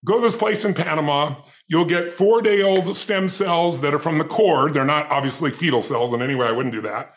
Go 0.04 0.16
to 0.16 0.22
this 0.22 0.36
place 0.36 0.64
in 0.64 0.74
Panama. 0.74 1.34
You'll 1.68 1.84
get 1.84 2.10
four 2.10 2.42
day 2.42 2.62
old 2.62 2.96
stem 2.96 3.28
cells 3.28 3.80
that 3.80 3.94
are 3.94 3.98
from 3.98 4.18
the 4.18 4.24
cord. 4.24 4.74
They're 4.74 4.84
not 4.84 5.10
obviously 5.10 5.50
fetal 5.52 5.82
cells 5.82 6.12
in 6.12 6.22
any 6.22 6.34
way. 6.34 6.46
I 6.46 6.52
wouldn't 6.52 6.74
do 6.74 6.82
that 6.82 7.14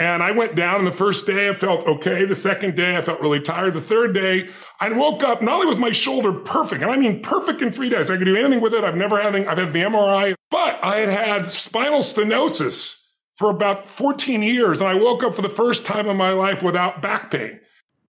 and 0.00 0.22
I 0.22 0.30
went 0.30 0.54
down, 0.54 0.86
the 0.86 0.92
first 0.92 1.26
day 1.26 1.50
I 1.50 1.52
felt 1.52 1.86
okay. 1.86 2.24
The 2.24 2.34
second 2.34 2.74
day 2.74 2.96
I 2.96 3.02
felt 3.02 3.20
really 3.20 3.38
tired. 3.38 3.74
The 3.74 3.82
third 3.82 4.14
day 4.14 4.48
I 4.80 4.88
woke 4.88 5.22
up. 5.22 5.42
Not 5.42 5.56
only 5.56 5.66
was 5.66 5.78
my 5.78 5.92
shoulder 5.92 6.32
perfect, 6.32 6.80
and 6.80 6.90
I 6.90 6.96
mean 6.96 7.22
perfect 7.22 7.60
in 7.60 7.70
three 7.70 7.90
days. 7.90 8.10
I 8.10 8.16
could 8.16 8.24
do 8.24 8.34
anything 8.34 8.62
with 8.62 8.72
it. 8.72 8.82
I've 8.82 8.96
never 8.96 9.20
had. 9.20 9.36
I've 9.36 9.58
had 9.58 9.74
the 9.74 9.82
MRI, 9.82 10.34
but 10.50 10.82
I 10.82 11.00
had 11.00 11.10
had 11.10 11.50
spinal 11.50 12.00
stenosis 12.00 12.96
for 13.36 13.50
about 13.50 13.86
14 13.86 14.42
years, 14.42 14.80
and 14.80 14.88
I 14.88 14.94
woke 14.94 15.22
up 15.22 15.34
for 15.34 15.42
the 15.42 15.50
first 15.50 15.84
time 15.84 16.06
in 16.06 16.16
my 16.16 16.32
life 16.32 16.62
without 16.62 17.02
back 17.02 17.30
pain. 17.30 17.60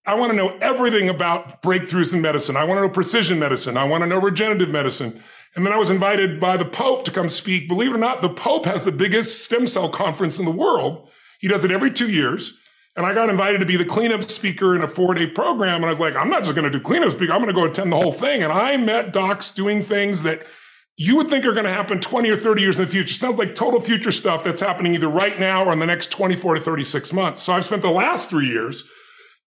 I 0.05 0.15
want 0.15 0.31
to 0.31 0.35
know 0.35 0.57
everything 0.61 1.09
about 1.09 1.61
breakthroughs 1.61 2.13
in 2.13 2.21
medicine. 2.21 2.55
I 2.55 2.63
want 2.63 2.77
to 2.77 2.83
know 2.83 2.89
precision 2.89 3.37
medicine. 3.37 3.75
I 3.75 3.83
want 3.83 4.03
to 4.03 4.07
know 4.07 4.19
regenerative 4.19 4.69
medicine. 4.69 5.21
And 5.55 5.65
then 5.65 5.73
I 5.73 5.77
was 5.77 5.89
invited 5.89 6.39
by 6.39 6.57
the 6.57 6.65
Pope 6.65 7.03
to 7.05 7.11
come 7.11 7.27
speak. 7.27 7.67
Believe 7.67 7.91
it 7.91 7.95
or 7.95 7.99
not, 7.99 8.21
the 8.21 8.29
Pope 8.29 8.65
has 8.65 8.83
the 8.83 8.91
biggest 8.91 9.43
stem 9.43 9.67
cell 9.67 9.89
conference 9.89 10.39
in 10.39 10.45
the 10.45 10.51
world. 10.51 11.09
He 11.39 11.47
does 11.47 11.65
it 11.65 11.71
every 11.71 11.91
two 11.91 12.09
years. 12.09 12.53
And 12.95 13.05
I 13.05 13.13
got 13.13 13.29
invited 13.29 13.59
to 13.59 13.65
be 13.65 13.77
the 13.77 13.85
cleanup 13.85 14.29
speaker 14.29 14.75
in 14.75 14.83
a 14.83 14.87
four 14.87 15.13
day 15.13 15.27
program. 15.27 15.75
And 15.75 15.85
I 15.85 15.89
was 15.89 15.99
like, 15.99 16.15
I'm 16.15 16.29
not 16.29 16.43
just 16.43 16.55
going 16.55 16.69
to 16.69 16.77
do 16.77 16.83
cleanup 16.83 17.11
speaker. 17.11 17.33
I'm 17.33 17.39
going 17.39 17.53
to 17.53 17.59
go 17.59 17.65
attend 17.65 17.91
the 17.91 17.97
whole 17.97 18.11
thing. 18.11 18.43
And 18.43 18.51
I 18.51 18.75
met 18.77 19.13
docs 19.13 19.51
doing 19.51 19.81
things 19.81 20.23
that 20.23 20.43
you 20.97 21.15
would 21.15 21.29
think 21.29 21.45
are 21.45 21.53
going 21.53 21.65
to 21.65 21.71
happen 21.71 21.99
20 21.99 22.29
or 22.29 22.37
30 22.37 22.61
years 22.61 22.79
in 22.79 22.85
the 22.85 22.91
future. 22.91 23.13
Sounds 23.13 23.37
like 23.37 23.55
total 23.55 23.79
future 23.79 24.11
stuff 24.11 24.43
that's 24.43 24.61
happening 24.61 24.93
either 24.93 25.07
right 25.07 25.39
now 25.39 25.65
or 25.65 25.73
in 25.73 25.79
the 25.79 25.85
next 25.85 26.11
24 26.11 26.55
to 26.55 26.61
36 26.61 27.13
months. 27.13 27.41
So 27.41 27.53
I've 27.53 27.65
spent 27.65 27.81
the 27.81 27.91
last 27.91 28.29
three 28.29 28.47
years 28.47 28.83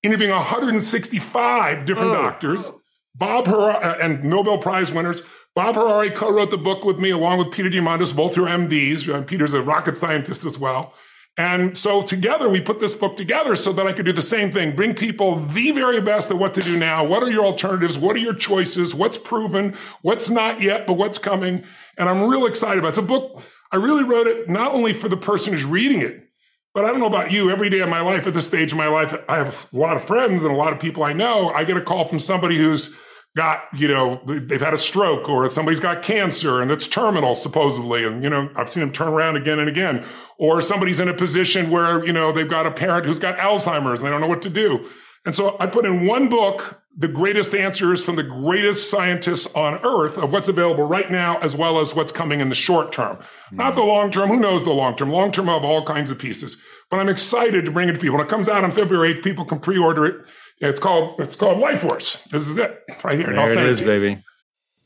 interviewing 0.03 0.33
165 0.33 1.85
different 1.85 2.13
oh. 2.13 2.15
doctors, 2.15 2.73
Bob 3.15 3.47
Hariri, 3.47 3.85
uh, 3.85 3.97
and 4.01 4.25
Nobel 4.25 4.59
Prize 4.59 4.91
winners. 4.91 5.23
Bob 5.55 5.77
Hariri 5.77 6.13
co-wrote 6.13 6.51
the 6.51 6.59
book 6.59 6.85
with 6.85 6.99
me 6.99 7.11
along 7.11 7.39
with 7.39 7.53
Peter 7.53 7.71
Diamandis. 7.71 8.15
Both 8.15 8.37
are 8.39 8.43
MDs. 8.43 9.13
And 9.15 9.27
Peter's 9.27 9.55
a 9.55 9.63
rocket 9.63 9.97
scientist 9.97 10.45
as 10.45 10.59
well. 10.59 10.95
And 11.37 11.77
so 11.77 12.03
together 12.03 12.49
we 12.49 12.61
put 12.61 12.81
this 12.81 12.95
book 12.95 13.17
together 13.17 13.57
so 13.57 13.73
that 13.73 13.87
I 13.87 13.93
could 13.93 14.07
do 14.07 14.13
the 14.13 14.23
same 14.23 14.53
thing, 14.53 14.77
bring 14.77 14.95
people 14.95 15.37
the 15.37 15.73
very 15.73 16.01
best 16.01 16.31
of 16.31 16.39
what 16.39 16.55
to 16.55 16.63
do 16.63 16.79
now. 16.79 17.05
What 17.05 17.25
are 17.25 17.31
your 17.31 17.45
alternatives? 17.45 17.99
What 17.99 18.15
are 18.15 18.21
your 18.21 18.35
choices? 18.35 18.95
What's 18.95 19.19
proven? 19.19 19.75
What's 20.03 20.31
not 20.31 20.61
yet, 20.61 20.87
but 20.87 20.95
what's 20.95 21.19
coming? 21.19 21.65
And 21.99 22.09
I'm 22.09 22.29
real 22.29 22.47
excited 22.47 22.79
about 22.79 22.89
it. 22.89 22.91
It's 22.91 22.99
a 22.99 23.03
book. 23.03 23.43
I 23.73 23.77
really 23.77 24.05
wrote 24.05 24.29
it 24.29 24.49
not 24.49 24.73
only 24.75 24.93
for 24.93 25.09
the 25.09 25.17
person 25.17 25.53
who's 25.53 25.65
reading 25.65 26.03
it, 26.03 26.29
but 26.73 26.85
I 26.85 26.89
don't 26.89 27.01
know 27.01 27.07
about 27.07 27.33
you. 27.33 27.51
Every 27.51 27.69
day 27.69 27.81
of 27.81 27.89
my 27.89 28.01
life, 28.01 28.27
at 28.27 28.35
this 28.35 28.47
stage 28.47 28.73
of 28.73 28.79
my 28.79 28.89
life, 28.89 29.15
I 29.29 29.37
have 29.39 29.69
a 29.73 29.77
lot 29.77 29.97
of 29.97 30.05
friends 30.05 30.43
and 30.43 30.53
a 30.53 30.57
lot 30.57 30.73
of 30.73 30.79
people 30.81 31.03
I 31.03 31.13
know. 31.13 31.51
I 31.51 31.65
get 31.65 31.77
a 31.77 31.81
call 31.81 32.05
from 32.05 32.19
somebody 32.19 32.57
who's 32.57 32.91
got, 33.37 33.65
you 33.75 33.89
know, 33.89 34.21
they've 34.27 34.61
had 34.61 34.75
a 34.75 34.79
stroke 34.79 35.29
or 35.29 35.49
somebody's 35.51 35.81
got 35.81 36.03
cancer 36.03 36.63
and 36.63 36.71
it's 36.71 36.87
terminal 36.87 37.35
supposedly. 37.35 38.05
And, 38.05 38.23
you 38.23 38.31
know, 38.31 38.49
I've 38.55 38.71
seen 38.71 38.81
them 38.81 38.93
turn 38.93 39.09
around 39.09 39.37
again 39.37 39.59
and 39.59 39.69
again. 39.69 40.05
Or 40.39 40.61
somebody's 40.61 41.01
in 41.01 41.09
a 41.09 41.15
position 41.15 41.71
where, 41.71 42.05
you 42.05 42.13
know, 42.13 42.31
they've 42.33 42.49
got 42.49 42.67
a 42.67 42.71
parent 42.71 43.07
who's 43.07 43.19
got 43.19 43.37
Alzheimer's 43.39 44.01
and 44.01 44.07
they 44.07 44.11
don't 44.11 44.21
know 44.21 44.29
what 44.29 44.43
to 44.43 44.51
do. 44.51 44.89
And 45.27 45.35
so 45.35 45.57
I 45.59 45.67
put 45.67 45.87
in 45.87 46.07
one 46.07 46.29
book 46.29 46.81
the 46.97 47.09
greatest 47.09 47.55
answers 47.55 48.05
from 48.05 48.15
the 48.15 48.23
greatest 48.23 48.89
scientists 48.89 49.53
on 49.55 49.81
earth 49.85 50.17
of 50.17 50.31
what's 50.31 50.47
available 50.47 50.85
right 50.85 51.11
now, 51.11 51.39
as 51.39 51.57
well 51.57 51.81
as 51.81 51.95
what's 51.95 52.13
coming 52.13 52.41
in 52.41 52.51
the 52.51 52.55
short 52.55 52.93
term. 52.93 53.17
Mm-hmm. 53.17 53.57
Not 53.57 53.75
the 53.75 53.83
long 53.83 54.13
term. 54.13 54.29
Who 54.29 54.39
knows 54.39 54.63
the 54.63 54.71
long 54.71 54.95
term? 54.95 55.11
Long 55.11 55.33
term, 55.33 55.49
of 55.49 55.65
all 55.65 55.85
kinds 55.85 56.13
of 56.13 56.19
pieces. 56.19 56.57
But 56.91 57.01
I'm 57.01 57.09
excited 57.09 57.65
to 57.65 57.73
bring 57.73 57.89
it 57.89 57.95
to 57.95 57.99
people. 57.99 58.17
When 58.17 58.27
it 58.27 58.31
comes 58.31 58.49
out 58.49 58.63
on 58.63 58.71
February 58.71 59.15
8th, 59.15 59.25
people 59.25 59.45
can 59.45 59.59
pre 59.59 59.77
order 59.77 60.05
it. 60.05 60.25
It's 60.65 60.81
called 60.81 61.21
it's 61.21 61.37
called 61.37 61.59
Life 61.59 61.83
Force. 61.83 62.17
This 62.31 62.49
is 62.49 62.57
it 62.57 62.83
right 63.03 63.19
here. 63.19 63.35
There 63.35 63.65
it 63.65 63.67
is, 63.69 63.83
it 63.83 63.85
baby. 63.85 64.23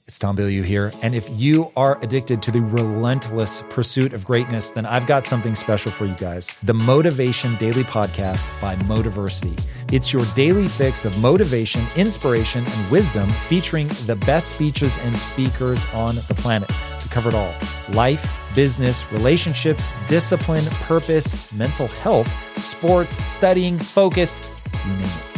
It's 0.08 0.18
Tom 0.18 0.36
Bilyeu 0.36 0.64
here. 0.64 0.90
And 1.02 1.14
if 1.14 1.28
you 1.38 1.70
are 1.76 2.02
addicted 2.02 2.42
to 2.42 2.50
the 2.50 2.62
relentless 2.62 3.62
pursuit 3.68 4.12
of 4.14 4.24
greatness, 4.24 4.70
then 4.70 4.86
I've 4.86 5.06
got 5.06 5.26
something 5.26 5.54
special 5.54 5.92
for 5.92 6.06
you 6.06 6.14
guys. 6.14 6.58
The 6.62 6.72
Motivation 6.72 7.56
Daily 7.56 7.84
Podcast 7.84 8.48
by 8.60 8.74
Motiversity. 8.76 9.62
It's 9.92 10.12
your 10.12 10.24
daily 10.34 10.66
fix 10.66 11.04
of 11.04 11.16
motivation, 11.20 11.86
inspiration, 11.94 12.64
and 12.66 12.90
wisdom 12.90 13.28
featuring 13.28 13.88
the 14.06 14.16
best 14.26 14.54
speeches 14.54 14.98
and 14.98 15.16
speakers 15.16 15.84
on 15.92 16.16
the 16.26 16.34
planet. 16.34 16.72
We 17.14 17.26
it 17.26 17.34
all 17.34 17.54
life, 17.90 18.32
business, 18.54 19.10
relationships, 19.12 19.90
discipline, 20.08 20.64
purpose, 20.86 21.52
mental 21.52 21.86
health, 21.86 22.32
sports, 22.58 23.22
studying, 23.30 23.78
focus, 23.78 24.52
you 24.86 24.92
name 24.94 25.02
it 25.02 25.27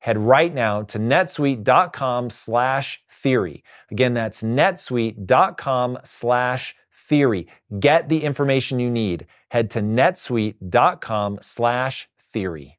head 0.00 0.18
right 0.18 0.52
now 0.52 0.82
to 0.82 0.98
netsuite.com 0.98 2.30
slash 2.30 3.02
theory. 3.10 3.64
Again, 3.90 4.14
that's 4.14 4.42
netsuite.com 4.42 5.98
slash 6.04 6.74
theory. 6.92 7.48
Get 7.78 8.08
the 8.08 8.24
information 8.24 8.80
you 8.80 8.90
need. 8.90 9.26
Head 9.50 9.70
to 9.70 9.80
netsuite.com 9.80 11.38
slash 11.42 12.08
theory. 12.32 12.78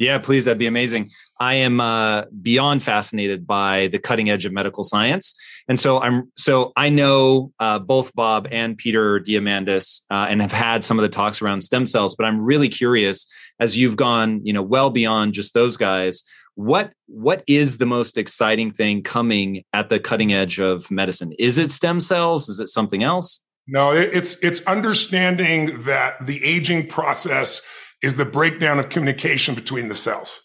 Yeah, 0.00 0.16
please. 0.16 0.46
That'd 0.46 0.58
be 0.58 0.66
amazing. 0.66 1.10
I 1.40 1.54
am 1.56 1.78
uh, 1.78 2.24
beyond 2.40 2.82
fascinated 2.82 3.46
by 3.46 3.88
the 3.88 3.98
cutting 3.98 4.30
edge 4.30 4.46
of 4.46 4.52
medical 4.52 4.82
science, 4.82 5.34
and 5.68 5.78
so 5.78 6.00
I'm. 6.00 6.32
So 6.38 6.72
I 6.74 6.88
know 6.88 7.52
uh, 7.60 7.80
both 7.80 8.14
Bob 8.14 8.48
and 8.50 8.78
Peter 8.78 9.20
Diamandis, 9.20 10.00
uh, 10.10 10.26
and 10.30 10.40
have 10.40 10.52
had 10.52 10.84
some 10.84 10.98
of 10.98 11.02
the 11.02 11.10
talks 11.10 11.42
around 11.42 11.60
stem 11.60 11.84
cells. 11.84 12.16
But 12.16 12.24
I'm 12.24 12.40
really 12.40 12.70
curious, 12.70 13.26
as 13.60 13.76
you've 13.76 13.96
gone, 13.96 14.40
you 14.42 14.54
know, 14.54 14.62
well 14.62 14.88
beyond 14.88 15.34
just 15.34 15.52
those 15.52 15.76
guys 15.76 16.24
what 16.64 16.92
what 17.06 17.42
is 17.46 17.78
the 17.78 17.86
most 17.86 18.18
exciting 18.18 18.72
thing 18.72 19.02
coming 19.02 19.64
at 19.72 19.88
the 19.88 19.98
cutting 19.98 20.32
edge 20.32 20.58
of 20.58 20.90
medicine 20.90 21.32
is 21.38 21.58
it 21.58 21.70
stem 21.70 22.00
cells 22.00 22.48
is 22.48 22.60
it 22.60 22.68
something 22.68 23.02
else 23.02 23.42
no 23.66 23.92
it's 23.92 24.36
it's 24.42 24.60
understanding 24.62 25.82
that 25.84 26.26
the 26.26 26.44
aging 26.44 26.86
process 26.86 27.62
is 28.02 28.16
the 28.16 28.24
breakdown 28.24 28.78
of 28.78 28.88
communication 28.88 29.54
between 29.54 29.88
the 29.88 29.94
cells. 29.94 30.40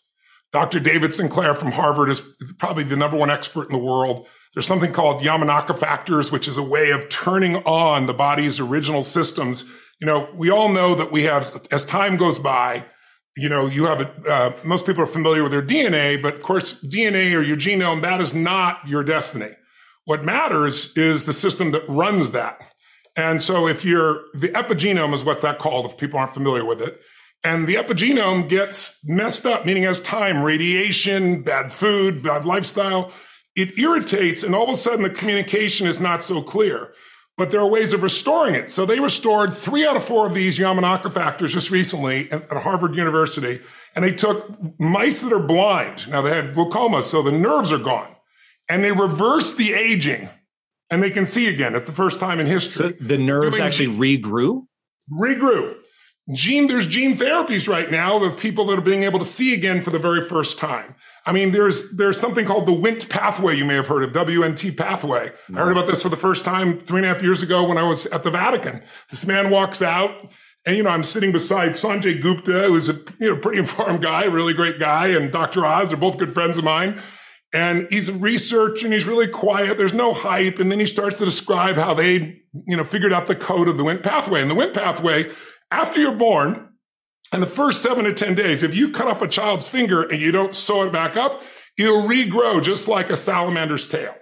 Dr. 0.51 0.79
David 0.79 1.13
Sinclair 1.13 1.53
from 1.53 1.71
Harvard 1.71 2.09
is 2.09 2.21
probably 2.57 2.83
the 2.83 2.95
number 2.95 3.17
one 3.17 3.29
expert 3.29 3.65
in 3.65 3.71
the 3.71 3.83
world. 3.83 4.27
There's 4.53 4.67
something 4.67 4.93
called 4.93 5.21
Yamanaka 5.21 5.77
factors, 5.77 6.31
which 6.31 6.47
is 6.47 6.57
a 6.57 6.63
way 6.63 6.91
of 6.91 7.09
turning 7.09 7.57
on 7.57 8.05
the 8.05 8.13
body's 8.13 8.59
original 8.59 9.03
systems. 9.03 9.65
You 9.99 10.07
know, 10.07 10.29
we 10.33 10.49
all 10.49 10.69
know 10.69 10.95
that 10.95 11.11
we 11.11 11.23
have, 11.23 11.67
as 11.71 11.83
time 11.83 12.15
goes 12.15 12.39
by, 12.39 12.85
you 13.37 13.49
know, 13.49 13.67
you 13.67 13.85
have 13.85 14.01
a, 14.01 14.29
uh, 14.29 14.53
most 14.63 14.85
people 14.85 15.03
are 15.03 15.07
familiar 15.07 15.43
with 15.43 15.51
their 15.51 15.61
DNA, 15.61 16.21
but 16.21 16.35
of 16.35 16.41
course, 16.41 16.73
DNA 16.83 17.35
or 17.35 17.41
your 17.41 17.57
genome, 17.57 18.01
that 18.01 18.21
is 18.21 18.33
not 18.33 18.79
your 18.87 19.03
destiny. 19.03 19.51
What 20.05 20.23
matters 20.23 20.93
is 20.95 21.25
the 21.25 21.33
system 21.33 21.71
that 21.71 21.87
runs 21.89 22.31
that. 22.31 22.61
And 23.17 23.41
so 23.41 23.67
if 23.67 23.83
you're, 23.83 24.23
the 24.33 24.49
epigenome 24.49 25.13
is 25.13 25.23
what's 25.23 25.41
that 25.41 25.59
called 25.59 25.85
if 25.85 25.97
people 25.97 26.19
aren't 26.19 26.33
familiar 26.33 26.65
with 26.65 26.81
it. 26.81 27.01
And 27.43 27.67
the 27.67 27.75
epigenome 27.75 28.49
gets 28.49 28.97
messed 29.03 29.45
up, 29.45 29.65
meaning 29.65 29.85
as 29.85 30.01
time, 30.01 30.41
radiation, 30.41 31.43
bad 31.43 31.71
food, 31.71 32.23
bad 32.23 32.45
lifestyle, 32.45 33.11
it 33.55 33.77
irritates 33.77 34.43
and 34.43 34.53
all 34.53 34.65
of 34.65 34.69
a 34.69 34.75
sudden 34.75 35.03
the 35.03 35.09
communication 35.09 35.87
is 35.87 35.99
not 35.99 36.23
so 36.23 36.41
clear. 36.41 36.93
But 37.37 37.51
there 37.51 37.59
are 37.59 37.67
ways 37.67 37.91
of 37.91 38.01
restoring 38.01 38.55
it. 38.55 38.69
So 38.69 38.85
they 38.85 38.99
restored 38.99 39.53
three 39.53 39.85
out 39.85 39.97
of 39.97 40.03
four 40.03 40.25
of 40.25 40.33
these 40.33 40.57
Yamanaka 40.57 41.13
factors 41.13 41.51
just 41.51 41.69
recently 41.69 42.31
at, 42.31 42.49
at 42.49 42.63
Harvard 42.63 42.95
University. 42.95 43.59
And 43.93 44.05
they 44.05 44.13
took 44.13 44.57
mice 44.79 45.19
that 45.19 45.33
are 45.33 45.39
blind. 45.39 46.07
Now 46.07 46.21
they 46.21 46.29
had 46.29 46.53
glaucoma, 46.53 47.03
so 47.03 47.21
the 47.21 47.33
nerves 47.33 47.71
are 47.71 47.77
gone. 47.77 48.07
And 48.69 48.83
they 48.83 48.91
reversed 48.93 49.57
the 49.57 49.73
aging 49.73 50.29
and 50.89 51.03
they 51.03 51.11
can 51.11 51.25
see 51.25 51.47
again. 51.47 51.75
It's 51.75 51.87
the 51.87 51.93
first 51.93 52.19
time 52.19 52.39
in 52.39 52.47
history. 52.47 52.71
So 52.71 52.93
the 52.99 53.17
nerves 53.17 53.59
actually 53.59 53.87
regrew? 53.87 54.65
Regrew 55.11 55.75
gene 56.33 56.67
there's 56.67 56.87
gene 56.87 57.15
therapies 57.15 57.67
right 57.67 57.91
now 57.91 58.23
of 58.23 58.37
people 58.37 58.65
that 58.65 58.79
are 58.79 58.81
being 58.81 59.03
able 59.03 59.19
to 59.19 59.25
see 59.25 59.53
again 59.53 59.81
for 59.81 59.91
the 59.91 59.99
very 59.99 60.27
first 60.27 60.57
time 60.57 60.95
i 61.27 61.31
mean 61.31 61.51
there's 61.51 61.91
there's 61.91 62.19
something 62.19 62.45
called 62.45 62.65
the 62.65 62.71
wnt 62.71 63.07
pathway 63.09 63.55
you 63.55 63.63
may 63.63 63.75
have 63.75 63.85
heard 63.85 64.03
of 64.03 64.11
wnt 64.11 64.75
pathway 64.75 65.31
no. 65.49 65.61
i 65.61 65.65
heard 65.65 65.71
about 65.71 65.85
this 65.85 66.01
for 66.01 66.09
the 66.09 66.17
first 66.17 66.43
time 66.43 66.79
three 66.79 66.97
and 66.97 67.05
a 67.05 67.13
half 67.13 67.21
years 67.21 67.43
ago 67.43 67.67
when 67.67 67.77
i 67.77 67.83
was 67.83 68.07
at 68.07 68.23
the 68.23 68.31
vatican 68.31 68.81
this 69.11 69.25
man 69.27 69.51
walks 69.51 69.83
out 69.83 70.33
and 70.65 70.75
you 70.75 70.81
know 70.81 70.89
i'm 70.89 71.03
sitting 71.03 71.31
beside 71.31 71.71
sanjay 71.71 72.19
gupta 72.19 72.63
who's 72.63 72.89
a 72.89 72.95
you 73.19 73.29
know 73.29 73.37
pretty 73.37 73.59
informed 73.65 74.01
guy 74.01 74.25
really 74.25 74.53
great 74.53 74.79
guy 74.79 75.07
and 75.09 75.31
dr 75.31 75.63
oz 75.63 75.93
are 75.93 75.97
both 75.97 76.17
good 76.17 76.33
friends 76.33 76.57
of 76.57 76.63
mine 76.63 76.99
and 77.53 77.87
he's 77.89 78.11
research 78.11 78.83
and 78.83 78.91
he's 78.91 79.05
really 79.05 79.29
quiet. 79.29 79.77
There's 79.77 79.93
no 79.93 80.11
hype. 80.11 80.59
And 80.59 80.69
then 80.69 80.79
he 80.79 80.85
starts 80.85 81.17
to 81.19 81.25
describe 81.25 81.77
how 81.77 81.93
they, 81.93 82.41
you 82.67 82.75
know, 82.75 82.83
figured 82.83 83.13
out 83.13 83.27
the 83.27 83.35
code 83.35 83.69
of 83.69 83.77
the 83.77 83.83
Wnt 83.83 84.03
pathway. 84.03 84.41
And 84.41 84.51
the 84.51 84.55
Wnt 84.55 84.73
pathway 84.73 85.29
after 85.71 85.99
you're 85.99 86.15
born, 86.15 86.69
in 87.33 87.41
the 87.41 87.47
first 87.47 87.81
seven 87.81 88.05
to 88.05 88.13
10 88.13 88.35
days, 88.35 88.63
if 88.63 88.73
you 88.73 88.91
cut 88.91 89.07
off 89.07 89.21
a 89.21 89.27
child's 89.27 89.67
finger 89.67 90.03
and 90.03 90.21
you 90.21 90.31
don't 90.31 90.55
sew 90.55 90.83
it 90.83 90.93
back 90.93 91.17
up, 91.17 91.41
it'll 91.77 92.03
regrow 92.03 92.61
just 92.63 92.87
like 92.87 93.09
a 93.09 93.15
salamander's 93.15 93.87
tail. 93.87 94.15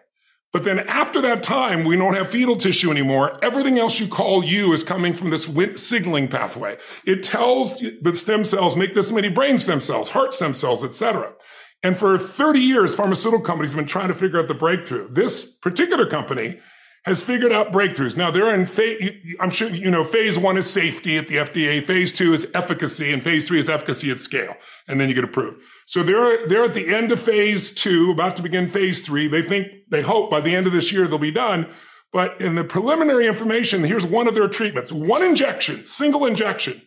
But 0.52 0.64
then 0.64 0.80
after 0.82 1.20
that 1.22 1.42
time, 1.42 1.84
we 1.84 1.96
don't 1.96 2.14
have 2.14 2.30
fetal 2.30 2.56
tissue 2.56 2.92
anymore. 2.92 3.38
Everything 3.44 3.80
else 3.80 4.00
you 4.00 4.08
call 4.08 4.44
you 4.44 4.72
is 4.72 4.84
coming 4.84 5.14
from 5.14 5.32
this 5.32 5.50
signaling 5.76 6.28
pathway. 6.28 6.78
It 7.06 7.24
tells 7.24 7.80
the 7.80 8.14
stem 8.14 8.44
cells 8.44 8.78
make 8.78 8.94
this 8.94 9.12
many 9.12 9.30
brain 9.30 9.58
stem 9.58 9.82
cells, 9.82 10.10
heart 10.10 10.34
stem 10.34 10.54
cells, 10.54 10.84
etc. 10.84 11.34
And 11.82 11.98
for 11.98 12.20
30 12.20 12.60
years, 12.60 12.96
pharmaceutical 12.96 13.44
companies 13.44 13.72
have 13.72 13.78
been 13.78 13.88
trying 13.88 14.10
to 14.10 14.16
figure 14.16 14.40
out 14.40 14.48
the 14.48 14.54
breakthrough. 14.54 15.10
This 15.10 15.44
particular 15.44 16.06
company 16.06 16.60
has 17.06 17.22
figured 17.22 17.52
out 17.52 17.72
breakthroughs. 17.72 18.16
Now 18.16 18.32
they're 18.32 18.54
in 18.56 18.66
phase, 18.66 19.12
I'm 19.40 19.50
sure, 19.50 19.70
you 19.70 19.92
know, 19.92 20.04
phase 20.04 20.40
one 20.40 20.58
is 20.58 20.70
safety 20.70 21.18
at 21.18 21.28
the 21.28 21.36
FDA. 21.36 21.84
Phase 21.84 22.14
two 22.14 22.34
is 22.34 22.50
efficacy 22.54 23.12
and 23.12 23.22
phase 23.22 23.48
three 23.48 23.60
is 23.60 23.70
efficacy 23.70 24.10
at 24.10 24.20
scale. 24.20 24.56
And 24.88 25.00
then 25.00 25.10
you 25.10 25.16
get 25.16 25.26
approved. 25.26 25.62
So 25.86 26.02
they're, 26.02 26.48
they're 26.48 26.64
at 26.64 26.74
the 26.74 26.96
end 26.96 27.12
of 27.12 27.22
phase 27.22 27.72
two, 27.72 28.12
about 28.12 28.38
to 28.38 28.42
begin 28.42 28.70
phase 28.70 29.02
three. 29.02 29.28
They 29.28 29.44
think, 29.44 29.68
they 29.92 30.02
hope 30.02 30.32
by 30.32 30.40
the 30.40 30.56
end 30.56 30.66
of 30.66 30.74
this 30.74 30.92
year 30.92 31.08
they'll 31.08 31.20
be 31.20 31.32
done. 31.32 31.68
But 32.14 32.40
in 32.40 32.56
the 32.56 32.64
preliminary 32.64 33.28
information, 33.28 33.84
here's 33.84 34.06
one 34.06 34.28
of 34.28 34.36
their 34.36 34.48
treatments, 34.48 34.92
one 34.92 35.24
injection, 35.24 35.86
single 35.86 36.26
injection. 36.26 36.82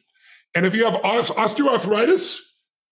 And 0.55 0.65
if 0.65 0.75
you 0.75 0.85
have 0.85 1.03
osteoarthritis, 1.03 2.41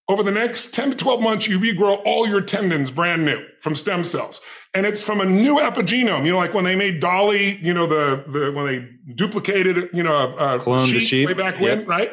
over 0.08 0.22
the 0.22 0.30
next 0.30 0.74
10 0.74 0.90
to 0.90 0.96
12 0.96 1.20
months, 1.22 1.48
you 1.48 1.58
regrow 1.58 2.00
all 2.04 2.28
your 2.28 2.42
tendons 2.42 2.90
brand 2.90 3.24
new 3.24 3.42
from 3.58 3.74
stem 3.74 4.04
cells. 4.04 4.40
And 4.74 4.86
it's 4.86 5.02
from 5.02 5.20
a 5.20 5.24
new 5.24 5.56
epigenome. 5.56 6.26
You 6.26 6.32
know, 6.32 6.38
like 6.38 6.52
when 6.52 6.64
they 6.64 6.74
made 6.74 7.00
Dolly, 7.00 7.58
you 7.58 7.72
know, 7.72 7.86
the, 7.86 8.24
the, 8.26 8.52
when 8.52 8.66
they 8.66 9.12
duplicated, 9.14 9.90
you 9.92 10.02
know, 10.02 10.14
a, 10.14 10.56
a 10.56 10.86
sheep, 10.86 11.00
sheep, 11.02 11.28
way 11.28 11.34
back 11.34 11.60
when, 11.60 11.80
yep. 11.80 11.88
right? 11.88 12.10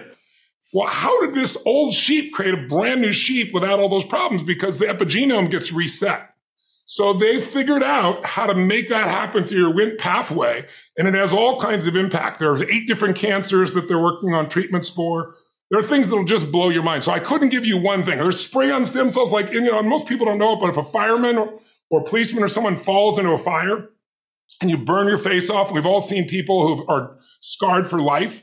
Well, 0.74 0.88
how 0.88 1.20
did 1.22 1.34
this 1.34 1.58
old 1.66 1.94
sheep 1.94 2.34
create 2.34 2.54
a 2.54 2.68
brand 2.68 3.02
new 3.02 3.12
sheep 3.12 3.54
without 3.54 3.80
all 3.80 3.90
those 3.90 4.06
problems? 4.06 4.44
Because 4.44 4.78
the 4.78 4.86
epigenome 4.86 5.50
gets 5.50 5.72
reset. 5.72 6.30
So 6.86 7.14
they 7.14 7.42
figured 7.42 7.84
out 7.84 8.26
how 8.26 8.46
to 8.46 8.56
make 8.56 8.90
that 8.90 9.08
happen 9.08 9.44
through 9.44 9.60
your 9.60 9.74
Wnt 9.74 9.98
pathway. 9.98 10.66
And 10.98 11.08
it 11.08 11.14
has 11.14 11.34
all 11.34 11.60
kinds 11.60 11.88
of 11.88 11.96
impact. 11.96 12.40
There's 12.40 12.62
eight 12.64 12.88
different 12.88 13.16
cancers 13.16 13.74
that 13.74 13.88
they're 13.88 14.02
working 14.02 14.34
on 14.34 14.50
treatments 14.50 14.90
for. 14.90 15.36
There 15.70 15.80
are 15.80 15.84
things 15.84 16.10
that'll 16.10 16.26
just 16.26 16.52
blow 16.52 16.70
your 16.70 16.84
mind. 16.84 17.04
So 17.04 17.14
I 17.14 17.20
couldn't 17.20 17.50
give 17.50 17.66
you 17.66 17.78
one 17.78 18.04
thing. 18.04 18.18
There's 18.18 18.40
spray 18.40 18.72
on 18.72 18.84
stem 18.84 19.10
cells, 19.10 19.32
like, 19.32 19.54
you 19.54 19.62
know, 19.62 19.82
most 19.84 20.06
people 20.06 20.26
don't 20.26 20.38
know 20.38 20.54
it, 20.54 20.60
but 20.60 20.70
if 20.70 20.78
a 20.78 20.84
fireman 20.84 21.38
or, 21.38 21.60
or 21.92 22.02
a 22.02 22.04
policeman 22.04 22.44
or 22.44 22.48
someone 22.48 22.76
falls 22.76 23.20
into 23.20 23.32
a 23.32 23.38
fire 23.38 23.90
and 24.62 24.72
you 24.72 24.78
burn 24.78 25.08
your 25.08 25.18
face 25.20 25.50
off, 25.50 25.72
we've 25.72 25.86
all 25.86 26.02
seen 26.02 26.28
people 26.28 26.76
who 26.76 26.88
are 26.88 27.18
scarred 27.42 27.88
for 27.88 28.02
life. 28.02 28.42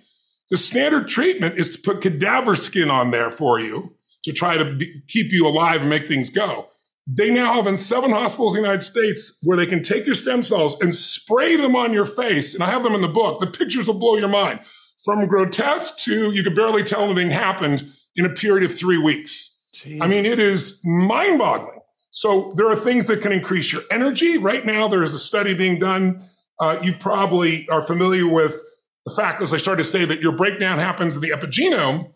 The 0.51 0.57
standard 0.57 1.09
treatment 1.09 1.57
is 1.57 1.71
to 1.71 1.81
put 1.81 2.01
cadaver 2.01 2.55
skin 2.55 2.91
on 2.91 3.11
there 3.11 3.31
for 3.31 3.59
you 3.59 3.95
to 4.25 4.33
try 4.33 4.57
to 4.57 4.77
be, 4.77 5.03
keep 5.09 5.33
you 5.33 5.47
alive 5.47 5.81
and 5.81 5.91
make 5.91 6.07
things 6.07 6.31
go. 6.31 6.69
They 7.07 7.31
now 7.31 7.55
have 7.55 7.67
in 7.67 7.77
seven 7.77 8.11
hospitals 8.11 8.55
in 8.55 8.63
the 8.63 8.69
United 8.69 8.85
States 8.85 9.37
where 9.43 9.57
they 9.57 9.67
can 9.67 9.83
take 9.83 10.05
your 10.05 10.15
stem 10.15 10.43
cells 10.43 10.79
and 10.81 10.95
spray 10.95 11.57
them 11.57 11.75
on 11.75 11.93
your 11.93 12.05
face. 12.05 12.55
And 12.55 12.63
I 12.63 12.71
have 12.71 12.83
them 12.85 12.95
in 12.95 13.01
the 13.01 13.09
book. 13.09 13.41
The 13.41 13.47
pictures 13.47 13.87
will 13.87 13.99
blow 13.99 14.17
your 14.17 14.29
mind 14.29 14.61
from 15.05 15.27
grotesque 15.27 15.97
to 15.99 16.31
you 16.33 16.43
could 16.43 16.55
barely 16.55 16.85
tell 16.85 17.05
anything 17.05 17.31
happened 17.31 17.91
in 18.17 18.27
a 18.27 18.31
period 18.31 18.71
of 18.71 18.77
three 18.77 18.99
weeks. 18.99 19.57
Jesus. 19.73 20.01
I 20.03 20.07
mean, 20.07 20.27
it 20.27 20.39
is 20.39 20.81
mind 20.85 21.39
boggling. 21.39 21.78
So 22.11 22.53
there 22.57 22.69
are 22.69 22.77
things 22.77 23.07
that 23.07 23.21
can 23.21 23.33
increase 23.33 23.73
your 23.73 23.83
energy. 23.91 24.39
Right 24.39 24.65
now, 24.65 24.89
there 24.89 25.03
is 25.03 25.15
a 25.15 25.19
study 25.19 25.55
being 25.55 25.79
done. 25.79 26.29
Uh, 26.59 26.79
you 26.83 26.95
probably 26.95 27.69
are 27.69 27.83
familiar 27.83 28.27
with 28.27 28.57
the 29.05 29.15
fact, 29.15 29.41
as 29.43 29.55
I 29.55 29.59
started 29.59 29.85
to 29.85 29.89
say, 29.89 30.05
that 30.05 30.21
your 30.21 30.33
breakdown 30.33 30.79
happens 30.79 31.15
in 31.15 31.23
the 31.23 31.31
epigenome, 31.31 32.13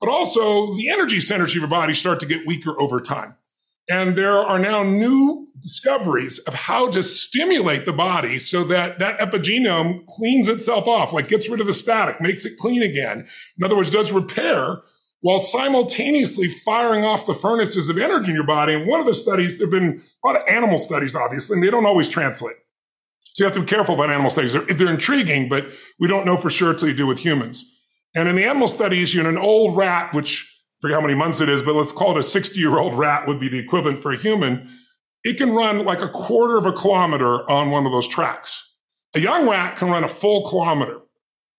but 0.00 0.08
also 0.08 0.74
the 0.76 0.88
energy 0.88 1.20
centers 1.20 1.50
of 1.50 1.56
your 1.56 1.68
body 1.68 1.94
start 1.94 2.20
to 2.20 2.26
get 2.26 2.46
weaker 2.46 2.78
over 2.80 3.00
time. 3.00 3.36
And 3.88 4.16
there 4.16 4.38
are 4.38 4.58
now 4.58 4.82
new 4.82 5.48
discoveries 5.60 6.38
of 6.40 6.54
how 6.54 6.88
to 6.88 7.02
stimulate 7.02 7.84
the 7.84 7.92
body 7.92 8.38
so 8.38 8.64
that 8.64 8.98
that 8.98 9.18
epigenome 9.18 10.06
cleans 10.06 10.48
itself 10.48 10.88
off, 10.88 11.12
like 11.12 11.28
gets 11.28 11.48
rid 11.48 11.60
of 11.60 11.66
the 11.66 11.74
static, 11.74 12.20
makes 12.20 12.44
it 12.46 12.56
clean 12.58 12.82
again. 12.82 13.26
In 13.58 13.64
other 13.64 13.76
words, 13.76 13.90
does 13.90 14.10
repair 14.10 14.78
while 15.24 15.40
simultaneously 15.40 16.48
firing 16.48 17.02
off 17.02 17.26
the 17.26 17.32
furnaces 17.32 17.88
of 17.88 17.96
energy 17.96 18.28
in 18.28 18.34
your 18.34 18.44
body. 18.44 18.74
And 18.74 18.86
one 18.86 19.00
of 19.00 19.06
the 19.06 19.14
studies, 19.14 19.56
there 19.56 19.66
have 19.66 19.72
been 19.72 20.02
a 20.22 20.26
lot 20.26 20.36
of 20.36 20.46
animal 20.46 20.76
studies, 20.76 21.14
obviously, 21.14 21.54
and 21.54 21.64
they 21.64 21.70
don't 21.70 21.86
always 21.86 22.10
translate. 22.10 22.56
So 23.32 23.42
you 23.42 23.46
have 23.46 23.54
to 23.54 23.60
be 23.60 23.66
careful 23.66 23.94
about 23.94 24.10
animal 24.10 24.28
studies. 24.28 24.52
They're, 24.52 24.66
they're 24.66 24.92
intriguing, 24.92 25.48
but 25.48 25.68
we 25.98 26.08
don't 26.08 26.26
know 26.26 26.36
for 26.36 26.50
sure 26.50 26.72
until 26.72 26.88
you 26.88 26.94
do 26.94 27.06
with 27.06 27.20
humans. 27.20 27.64
And 28.14 28.28
in 28.28 28.36
the 28.36 28.44
animal 28.44 28.68
studies, 28.68 29.14
you 29.14 29.22
know, 29.22 29.30
an 29.30 29.38
old 29.38 29.74
rat, 29.78 30.12
which 30.12 30.46
forget 30.82 30.96
how 30.96 31.00
many 31.00 31.14
months 31.14 31.40
it 31.40 31.48
is, 31.48 31.62
but 31.62 31.74
let's 31.74 31.90
call 31.90 32.14
it 32.14 32.20
a 32.20 32.22
60 32.22 32.60
year 32.60 32.76
old 32.76 32.94
rat 32.94 33.26
would 33.26 33.40
be 33.40 33.48
the 33.48 33.58
equivalent 33.58 34.00
for 34.00 34.12
a 34.12 34.18
human. 34.18 34.68
It 35.22 35.38
can 35.38 35.52
run 35.54 35.86
like 35.86 36.02
a 36.02 36.10
quarter 36.10 36.58
of 36.58 36.66
a 36.66 36.72
kilometer 36.72 37.50
on 37.50 37.70
one 37.70 37.86
of 37.86 37.92
those 37.92 38.08
tracks. 38.08 38.62
A 39.14 39.20
young 39.20 39.48
rat 39.48 39.78
can 39.78 39.88
run 39.88 40.04
a 40.04 40.08
full 40.08 40.46
kilometer. 40.46 41.00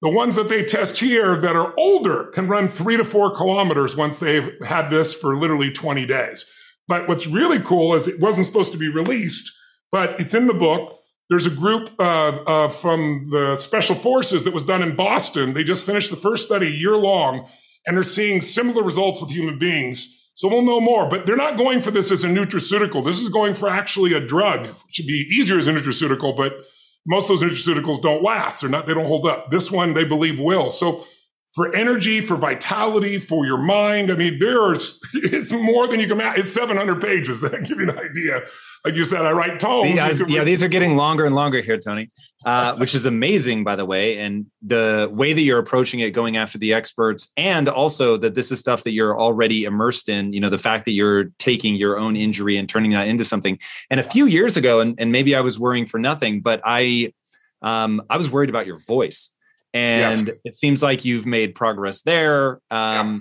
The 0.01 0.09
ones 0.09 0.35
that 0.35 0.49
they 0.49 0.63
test 0.63 0.99
here 0.99 1.38
that 1.38 1.55
are 1.55 1.73
older 1.77 2.26
can 2.26 2.47
run 2.47 2.69
three 2.69 2.97
to 2.97 3.05
four 3.05 3.35
kilometers 3.35 3.95
once 3.95 4.17
they've 4.17 4.51
had 4.63 4.89
this 4.89 5.13
for 5.13 5.38
literally 5.38 5.72
20 5.72 6.05
days. 6.05 6.45
But 6.88 7.07
what's 7.07 7.26
really 7.26 7.61
cool 7.61 7.95
is 7.95 8.07
it 8.07 8.19
wasn't 8.19 8.45
supposed 8.45 8.72
to 8.73 8.77
be 8.77 8.89
released, 8.89 9.51
but 9.91 10.19
it's 10.19 10.34
in 10.34 10.47
the 10.47 10.53
book. 10.53 10.99
There's 11.30 11.47
a 11.47 11.51
group 11.51 11.89
uh, 11.97 12.03
uh, 12.03 12.69
from 12.69 13.30
the 13.31 13.55
special 13.55 13.95
forces 13.95 14.43
that 14.43 14.53
was 14.53 14.63
done 14.63 14.84
in 14.84 14.95
Boston. 14.95 15.53
They 15.53 15.63
just 15.63 15.85
finished 15.85 16.11
the 16.11 16.17
first 16.17 16.43
study 16.43 16.69
year 16.69 16.95
long 16.95 17.49
and 17.88 17.97
are 17.97 18.03
seeing 18.03 18.41
similar 18.41 18.84
results 18.84 19.22
with 19.22 19.31
human 19.31 19.57
beings. 19.57 20.07
So 20.35 20.49
we'll 20.49 20.63
know 20.63 20.81
more, 20.81 21.07
but 21.09 21.26
they're 21.26 21.38
not 21.38 21.57
going 21.57 21.81
for 21.81 21.91
this 21.91 22.11
as 22.11 22.23
a 22.23 22.27
nutraceutical. 22.27 23.03
This 23.03 23.22
is 23.22 23.30
going 23.30 23.53
for 23.53 23.69
actually 23.69 24.13
a 24.13 24.19
drug, 24.19 24.67
which 24.67 24.95
should 24.95 25.07
be 25.07 25.26
easier 25.31 25.57
as 25.57 25.65
a 25.65 25.73
nutraceutical, 25.73 26.35
but 26.35 26.53
most 27.06 27.30
of 27.30 27.40
those 27.40 27.52
nutraceuticals 27.52 28.02
don't 28.02 28.23
last. 28.23 28.61
They're 28.61 28.69
not, 28.69 28.88
they 28.88 28.94
don't 28.94 29.07
hold 29.07 29.26
up. 29.27 29.52
This 29.52 29.72
one 29.72 29.94
they 29.94 30.03
believe 30.03 30.40
will. 30.40 30.69
So 30.69 31.06
for 31.56 31.73
energy, 31.73 32.19
for 32.19 32.36
vitality, 32.36 33.18
for 33.18 33.45
your 33.45 33.57
mind. 33.57 34.11
I 34.11 34.15
mean, 34.15 34.40
there's, 34.40 34.99
it's 35.14 35.53
more 35.53 35.88
than 35.88 36.02
you 36.02 36.07
can 36.07 36.19
imagine. 36.19 36.44
It's 36.44 36.53
700 36.53 37.02
pages. 37.02 37.41
That 37.45 37.64
give 37.64 37.80
you 37.80 37.90
an 37.90 37.98
idea. 37.98 38.41
Like 38.84 38.95
you 38.95 39.03
said, 39.03 39.22
I 39.22 39.32
write 39.32 39.60
tomes. 39.60 39.95
Yeah, 39.95 40.11
yeah 40.27 40.44
these 40.44 40.61
are 40.64 40.68
getting 40.68 40.98
longer 40.98 41.26
and 41.26 41.34
longer 41.34 41.61
here, 41.61 41.77
Tony, 41.77 42.10
uh, 42.45 42.76
which 42.76 42.93
is 42.93 43.05
amazing, 43.05 43.63
by 43.63 43.76
the 43.76 43.85
way. 43.85 44.19
And 44.19 44.45
the 44.61 45.09
way 45.11 45.34
that 45.34 45.41
you're 45.41 45.59
approaching 45.59 45.99
it, 45.99 46.11
going 46.11 46.38
after 46.38 46.57
the 46.57 46.73
experts, 46.73 47.31
and 47.35 47.67
also 47.67 48.17
that 48.17 48.35
this 48.35 48.51
is 48.51 48.59
stuff 48.59 48.84
that 48.84 48.91
you're 48.91 49.19
already 49.19 49.63
immersed 49.63 50.07
in, 50.09 50.31
you 50.31 50.39
know, 50.39 50.49
the 50.49 50.57
fact 50.57 50.85
that 50.85 50.91
you're 50.91 51.26
taking 51.39 51.76
your 51.76 51.97
own 51.97 52.15
injury 52.15 52.57
and 52.57 52.69
turning 52.69 52.91
that 52.91 53.07
into 53.07 53.26
something. 53.26 53.59
And 53.89 53.99
a 53.99 54.03
few 54.03 54.27
years 54.27 54.57
ago, 54.57 54.80
and, 54.80 54.95
and 54.99 55.11
maybe 55.11 55.35
I 55.35 55.41
was 55.41 55.59
worrying 55.59 55.88
for 55.88 55.99
nothing, 55.99 56.41
but 56.41 56.61
I, 56.63 57.13
um, 57.61 58.01
I 58.09 58.17
was 58.17 58.30
worried 58.31 58.49
about 58.49 58.67
your 58.67 58.77
voice 58.77 59.31
and 59.76 60.27
yes. 60.27 60.38
it 60.45 60.55
seems 60.55 60.81
like 60.81 61.03
you've 61.03 61.26
made 61.26 61.53
progress 61.53 62.01
there. 62.01 62.61
Um, 62.72 62.72
yeah. 62.72 63.19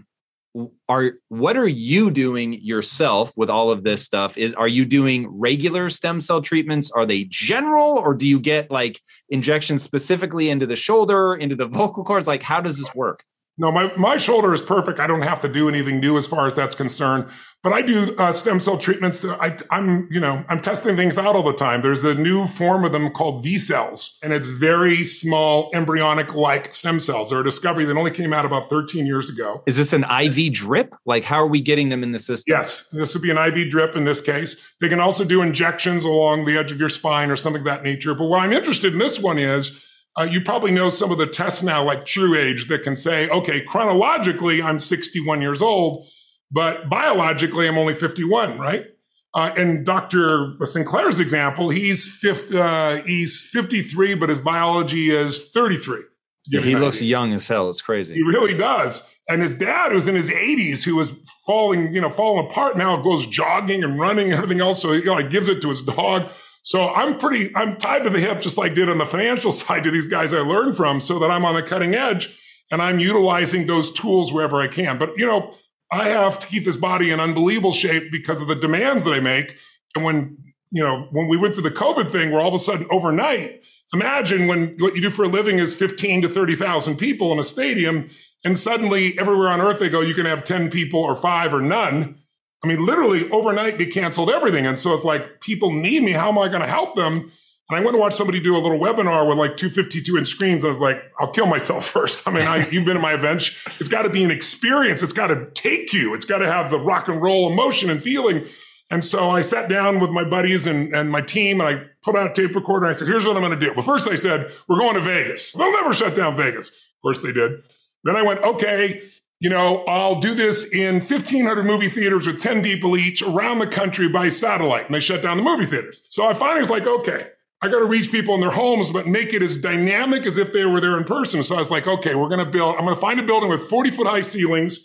Are 0.89 1.15
what 1.29 1.57
are 1.57 1.69
you 1.69 2.11
doing 2.11 2.53
yourself 2.53 3.33
with 3.37 3.51
all 3.51 3.73
of 3.73 3.83
this 3.83 4.05
stuff? 4.05 4.39
Is 4.39 4.55
are 4.55 4.69
you 4.69 4.85
doing 4.85 5.27
regular 5.29 5.91
stem 5.91 6.21
cell 6.21 6.41
treatments? 6.41 6.93
Are 6.93 7.05
they 7.05 7.25
general, 7.25 7.99
or 7.99 8.15
do 8.15 8.27
you 8.27 8.39
get 8.39 8.71
like 8.71 9.01
injections 9.31 9.83
specifically 9.83 10.51
into 10.51 10.67
the 10.67 10.77
shoulder, 10.77 11.35
into 11.35 11.57
the 11.57 11.67
vocal 11.81 12.05
cords? 12.05 12.29
Like, 12.29 12.43
how 12.43 12.61
does 12.61 12.79
this 12.79 12.95
work? 12.95 13.25
No, 13.57 13.71
my, 13.71 13.95
my 13.97 14.17
shoulder 14.17 14.53
is 14.53 14.61
perfect. 14.61 14.99
I 14.99 15.07
don't 15.07 15.23
have 15.23 15.41
to 15.43 15.49
do 15.49 15.69
anything 15.69 16.01
new 16.01 16.17
as 16.17 16.27
far 16.27 16.47
as 16.47 16.57
that's 16.57 16.75
concerned. 16.75 17.29
But 17.63 17.73
I 17.73 17.83
do 17.83 18.15
uh, 18.19 18.33
stem 18.33 18.61
cell 18.61 18.77
treatments. 18.77 19.25
I, 19.25 19.57
I'm, 19.71 20.09
you 20.11 20.21
know, 20.21 20.45
I'm 20.49 20.61
testing 20.61 20.97
things 20.97 21.17
out 21.17 21.37
all 21.37 21.43
the 21.43 21.55
time. 21.55 21.81
There's 21.81 22.05
a 22.05 22.15
new 22.15 22.47
form 22.47 22.85
of 22.85 22.93
them 22.93 23.11
called 23.11 23.43
V 23.43 23.57
cells, 23.57 24.19
and 24.23 24.33
it's 24.33 24.49
very 24.49 25.03
small 25.05 25.71
embryonic-like 25.73 26.75
stem 26.75 26.99
cells. 26.99 27.31
They're 27.31 27.41
a 27.41 27.45
discovery 27.45 27.85
that 27.87 27.97
only 27.97 28.11
came 28.11 28.35
out 28.35 28.45
about 28.45 28.69
13 28.69 29.07
years 29.07 29.31
ago. 29.31 29.63
Is 29.67 29.79
this 29.79 29.95
an 29.95 30.05
IV 30.05 30.53
drip? 30.53 30.95
Like, 31.07 31.25
how 31.25 31.37
are 31.37 31.47
we 31.47 31.61
getting 31.63 31.89
them 31.89 32.03
in 32.03 32.13
the 32.13 32.19
system? 32.19 32.55
Yes, 32.55 32.85
this 32.93 33.15
would 33.15 33.23
be 33.23 33.31
an 33.31 33.39
IV 33.39 33.71
drip 33.71 33.97
in 33.97 34.05
this 34.05 34.21
case. 34.21 34.57
They 34.81 34.89
can 34.89 35.01
also 35.01 35.25
do 35.25 35.41
injections 35.41 36.05
along 36.05 36.45
the 36.45 36.59
edge 36.59 36.71
of 36.71 36.79
your 36.79 36.91
spine 36.91 37.31
or 37.31 37.37
something 37.37 37.61
of 37.61 37.67
that 37.67 37.83
nature. 37.83 38.15
But 38.15 38.27
what 38.27 38.43
I'm 38.43 38.53
interested 38.53 38.93
in 38.93 38.99
this 38.99 39.19
one 39.21 39.39
is 39.39 39.81
uh, 40.19 40.23
you 40.23 40.41
probably 40.41 40.71
know 40.71 40.89
some 40.89 41.11
of 41.11 41.19
the 41.19 41.27
tests 41.27 41.63
now, 41.63 41.85
like 41.85 42.05
TrueAge, 42.05 42.69
that 42.69 42.83
can 42.83 42.95
say, 42.95 43.29
okay, 43.29 43.61
chronologically, 43.63 44.63
I'm 44.63 44.79
61 44.79 45.41
years 45.41 45.61
old, 45.61 46.07
but 46.51 46.89
biologically, 46.89 47.67
I'm 47.67 47.79
only 47.79 47.95
51, 47.95 48.59
right? 48.59 48.87
Uh, 49.35 49.51
and 49.57 49.85
Dr. 49.85 50.55
Sinclair's 50.65 51.19
example, 51.19 51.69
he's, 51.69 52.07
fifth, 52.07 52.55
uh, 52.55 53.03
he's 53.03 53.43
53, 53.53 54.15
but 54.15 54.29
his 54.29 54.39
biology 54.39 55.11
is 55.11 55.51
33. 55.51 56.03
Yeah, 56.47 56.61
he 56.61 56.77
looks 56.77 57.03
young 57.03 57.33
as 57.33 57.49
hell. 57.49 57.69
It's 57.71 57.83
crazy. 57.83 58.15
He 58.15 58.23
really 58.23 58.55
does. 58.55 59.03
And 59.29 59.43
his 59.43 59.55
dad, 59.55 59.93
who's 59.93 60.07
in 60.07 60.15
his 60.15 60.29
80s, 60.29 60.85
who 60.85 60.97
was 60.97 61.11
falling, 61.47 61.95
you 61.95 62.01
know, 62.01 62.11
falling 62.11 62.47
apart 62.47 62.77
now, 62.77 63.01
goes 63.01 63.27
jogging 63.27 63.83
and 63.83 63.99
running 63.99 64.27
and 64.27 64.35
everything 64.35 64.61
else. 64.61 64.83
So 64.83 64.93
he 64.93 65.03
like, 65.03 65.31
gives 65.31 65.49
it 65.49 65.63
to 65.63 65.69
his 65.69 65.83
dog. 65.83 66.31
So 66.65 66.89
I'm 66.95 67.19
pretty, 67.19 67.55
I'm 67.55 67.77
tied 67.77 68.05
to 68.05 68.11
the 68.11 68.19
hip, 68.19 68.41
just 68.41 68.57
like 68.57 68.75
did 68.75 68.89
on 68.89 68.97
the 68.99 69.07
financial 69.07 69.53
side 69.63 69.85
to 69.85 69.91
these 69.91 70.09
guys 70.09 70.33
I 70.33 70.39
learned 70.39 70.77
from 70.77 71.01
so 71.01 71.19
that 71.21 71.31
I'm 71.31 71.45
on 71.45 71.55
the 71.55 71.63
cutting 71.63 71.95
edge 71.95 72.37
and 72.73 72.83
I'm 72.83 72.99
utilizing 72.99 73.67
those 73.67 73.93
tools 73.93 74.33
wherever 74.33 74.61
I 74.61 74.67
can. 74.67 74.99
But, 74.99 75.17
you 75.17 75.27
know, 75.27 75.55
I 75.93 76.09
have 76.09 76.39
to 76.41 76.47
keep 76.47 76.65
this 76.65 76.79
body 76.79 77.13
in 77.13 77.21
unbelievable 77.21 77.73
shape 77.73 78.11
because 78.11 78.41
of 78.41 78.49
the 78.49 78.55
demands 78.55 79.05
that 79.05 79.13
I 79.13 79.21
make. 79.21 79.57
And 79.95 80.05
when, 80.05 80.39
you 80.71 80.83
know, 80.83 81.07
when 81.13 81.29
we 81.29 81.37
went 81.37 81.55
through 81.55 81.65
the 81.65 81.71
COVID 81.71 82.11
thing 82.11 82.31
where 82.33 82.41
all 82.41 82.49
of 82.49 82.55
a 82.55 82.59
sudden 82.59 82.87
overnight, 82.91 83.63
imagine 83.93 84.47
when 84.47 84.75
what 84.79 84.97
you 84.97 85.03
do 85.03 85.11
for 85.11 85.27
a 85.27 85.29
living 85.29 85.59
is 85.59 85.75
15 85.75 86.23
to 86.23 86.29
30,000 86.31 86.97
people 86.97 87.31
in 87.33 87.39
a 87.39 87.45
stadium 87.45 88.09
and 88.43 88.57
suddenly 88.57 89.19
everywhere 89.19 89.51
on 89.51 89.61
earth 89.61 89.79
they 89.79 89.91
go, 89.91 90.01
you 90.01 90.15
can 90.15 90.27
have 90.27 90.45
10 90.45 90.71
people 90.71 91.01
or 91.01 91.15
five 91.15 91.53
or 91.53 91.61
none 91.61 92.19
I 92.65 92.67
mean, 92.67 92.85
literally 92.85 93.31
overnight, 93.31 93.77
they 93.77 93.87
canceled 93.87 94.31
everything. 94.31 94.67
And 94.67 94.79
so 94.79 94.95
it's 94.95 95.05
like, 95.05 95.41
people 95.41 95.71
need 95.71 96.03
me. 96.03 96.13
How 96.13 96.31
am 96.31 96.39
I 96.39 96.49
going 96.49 96.63
to 96.63 96.67
help 96.67 96.97
them? 96.97 97.31
And 97.71 97.79
I 97.79 97.81
went 97.81 97.95
to 97.95 97.99
watch 97.99 98.15
somebody 98.15 98.41
do 98.41 98.57
a 98.57 98.59
little 98.59 98.79
webinar 98.79 99.29
with 99.29 99.37
like 99.37 99.59
252 99.59 100.17
inch 100.17 100.29
screens. 100.29 100.65
I 100.65 100.69
was 100.69 100.81
like, 100.81 101.03
I'll 101.21 101.31
kill 101.31 101.47
myself 101.47 101.87
first. 101.91 102.27
I 102.27 102.31
mean, 102.31 102.47
I, 102.47 102.67
you've 102.69 102.87
been 102.87 102.97
to 102.97 103.03
my 103.03 103.13
events. 103.13 103.51
It's 103.81 103.89
got 103.89 104.03
to 104.03 104.11
be 104.11 104.25
an 104.25 104.31
experience. 104.31 105.03
It's 105.03 105.13
got 105.13 105.27
to 105.27 105.51
take 105.51 105.93
you. 105.93 106.15
It's 106.15 106.25
got 106.25 106.39
to 106.39 106.51
have 106.51 106.71
the 106.71 106.81
rock 106.81 107.09
and 107.09 107.21
roll 107.21 107.53
emotion 107.53 107.91
and 107.91 108.03
feeling. 108.03 108.47
And 108.91 109.05
so 109.05 109.31
I 109.31 109.43
sat 109.43 109.69
down 109.69 110.01
with 110.01 110.11
my 110.11 110.25
buddies 110.25 110.67
and, 110.67 110.95
and 110.95 111.11
my 111.11 111.21
team 111.21 111.61
and 111.61 111.69
I 111.69 111.85
put 112.03 112.17
out 112.17 112.31
a 112.31 112.35
tape 112.35 112.55
recorder 112.55 112.87
and 112.87 112.95
I 112.95 112.99
said, 112.99 113.09
here's 113.09 113.27
what 113.27 113.37
I'm 113.37 113.43
going 113.43 113.59
to 113.59 113.67
do. 113.67 113.75
But 113.75 113.85
first 113.85 114.09
I 114.09 114.15
said, 114.15 114.53
we're 114.69 114.79
going 114.79 114.95
to 114.95 115.01
Vegas. 115.01 115.53
They'll 115.53 115.73
never 115.73 115.93
shut 115.93 116.15
down 116.15 116.37
Vegas. 116.37 116.69
Of 116.69 116.75
course 117.03 117.21
they 117.21 117.33
did. 117.33 117.63
Then 118.05 118.17
I 118.17 118.23
went, 118.23 118.41
okay, 118.41 119.03
you 119.45 119.51
know, 119.51 119.85
I'll 119.87 120.21
do 120.21 120.35
this 120.35 120.65
in 120.73 121.01
1,500 121.01 121.67
movie 121.67 121.91
theaters 121.91 122.27
with 122.27 122.41
10 122.41 122.63
people 122.63 122.97
each 122.97 123.21
around 123.21 123.59
the 123.59 123.67
country 123.67 124.09
by 124.09 124.31
satellite. 124.31 124.87
And 124.87 124.95
they 124.95 125.01
shut 125.01 125.21
down 125.21 125.37
the 125.37 125.43
movie 125.43 125.67
theaters. 125.67 126.01
So 126.09 126.25
I 126.25 126.33
finally 126.33 126.61
was 126.61 126.71
like, 126.71 126.87
okay, 126.87 127.27
I 127.61 127.69
got 127.69 127.81
to 127.81 127.85
reach 127.85 128.11
people 128.11 128.35
in 128.37 128.41
their 128.41 128.51
homes, 128.51 128.91
but 128.91 129.07
make 129.07 129.35
it 129.35 129.43
as 129.43 129.59
dynamic 129.59 130.25
as 130.25 130.39
if 130.39 130.55
they 130.55 130.65
were 130.65 130.81
there 130.81 130.97
in 130.97 131.05
person. 131.05 131.43
So 131.43 131.57
I 131.57 131.59
was 131.59 131.71
like, 131.71 131.87
okay, 131.87 132.15
we're 132.15 132.31
going 132.31 132.43
to 132.43 132.51
build, 132.51 132.77
I'm 132.77 132.87
going 132.87 132.95
to 132.95 133.01
find 133.01 133.21
a 133.21 133.23
building 133.23 133.51
with 133.51 133.69
40 133.69 133.91
foot 133.91 134.07
high 134.07 134.23
ceilings 134.23 134.79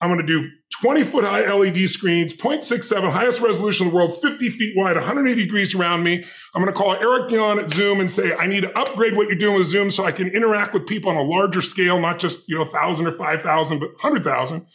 I'm 0.00 0.08
going 0.08 0.24
to 0.24 0.26
do 0.26 0.48
20 0.80 1.02
foot 1.02 1.24
high 1.24 1.52
LED 1.52 1.88
screens, 1.90 2.32
0.67, 2.32 3.10
highest 3.10 3.40
resolution 3.40 3.86
in 3.86 3.90
the 3.90 3.96
world, 3.96 4.16
50 4.22 4.48
feet 4.50 4.74
wide, 4.76 4.94
180 4.94 5.42
degrees 5.42 5.74
around 5.74 6.04
me. 6.04 6.24
I'm 6.54 6.62
going 6.62 6.72
to 6.72 6.78
call 6.78 6.92
Eric 6.92 7.32
Yuan 7.32 7.58
at 7.58 7.70
Zoom 7.70 7.98
and 7.98 8.10
say, 8.10 8.34
I 8.34 8.46
need 8.46 8.60
to 8.60 8.78
upgrade 8.78 9.16
what 9.16 9.28
you're 9.28 9.38
doing 9.38 9.58
with 9.58 9.66
Zoom 9.66 9.90
so 9.90 10.04
I 10.04 10.12
can 10.12 10.28
interact 10.28 10.72
with 10.72 10.86
people 10.86 11.10
on 11.10 11.16
a 11.16 11.22
larger 11.22 11.60
scale, 11.62 12.00
not 12.00 12.20
just, 12.20 12.48
you 12.48 12.54
know, 12.54 12.62
1,000 12.62 13.06
or 13.08 13.12
5,000, 13.12 13.78
but 13.80 13.88
100,000. 14.00 14.66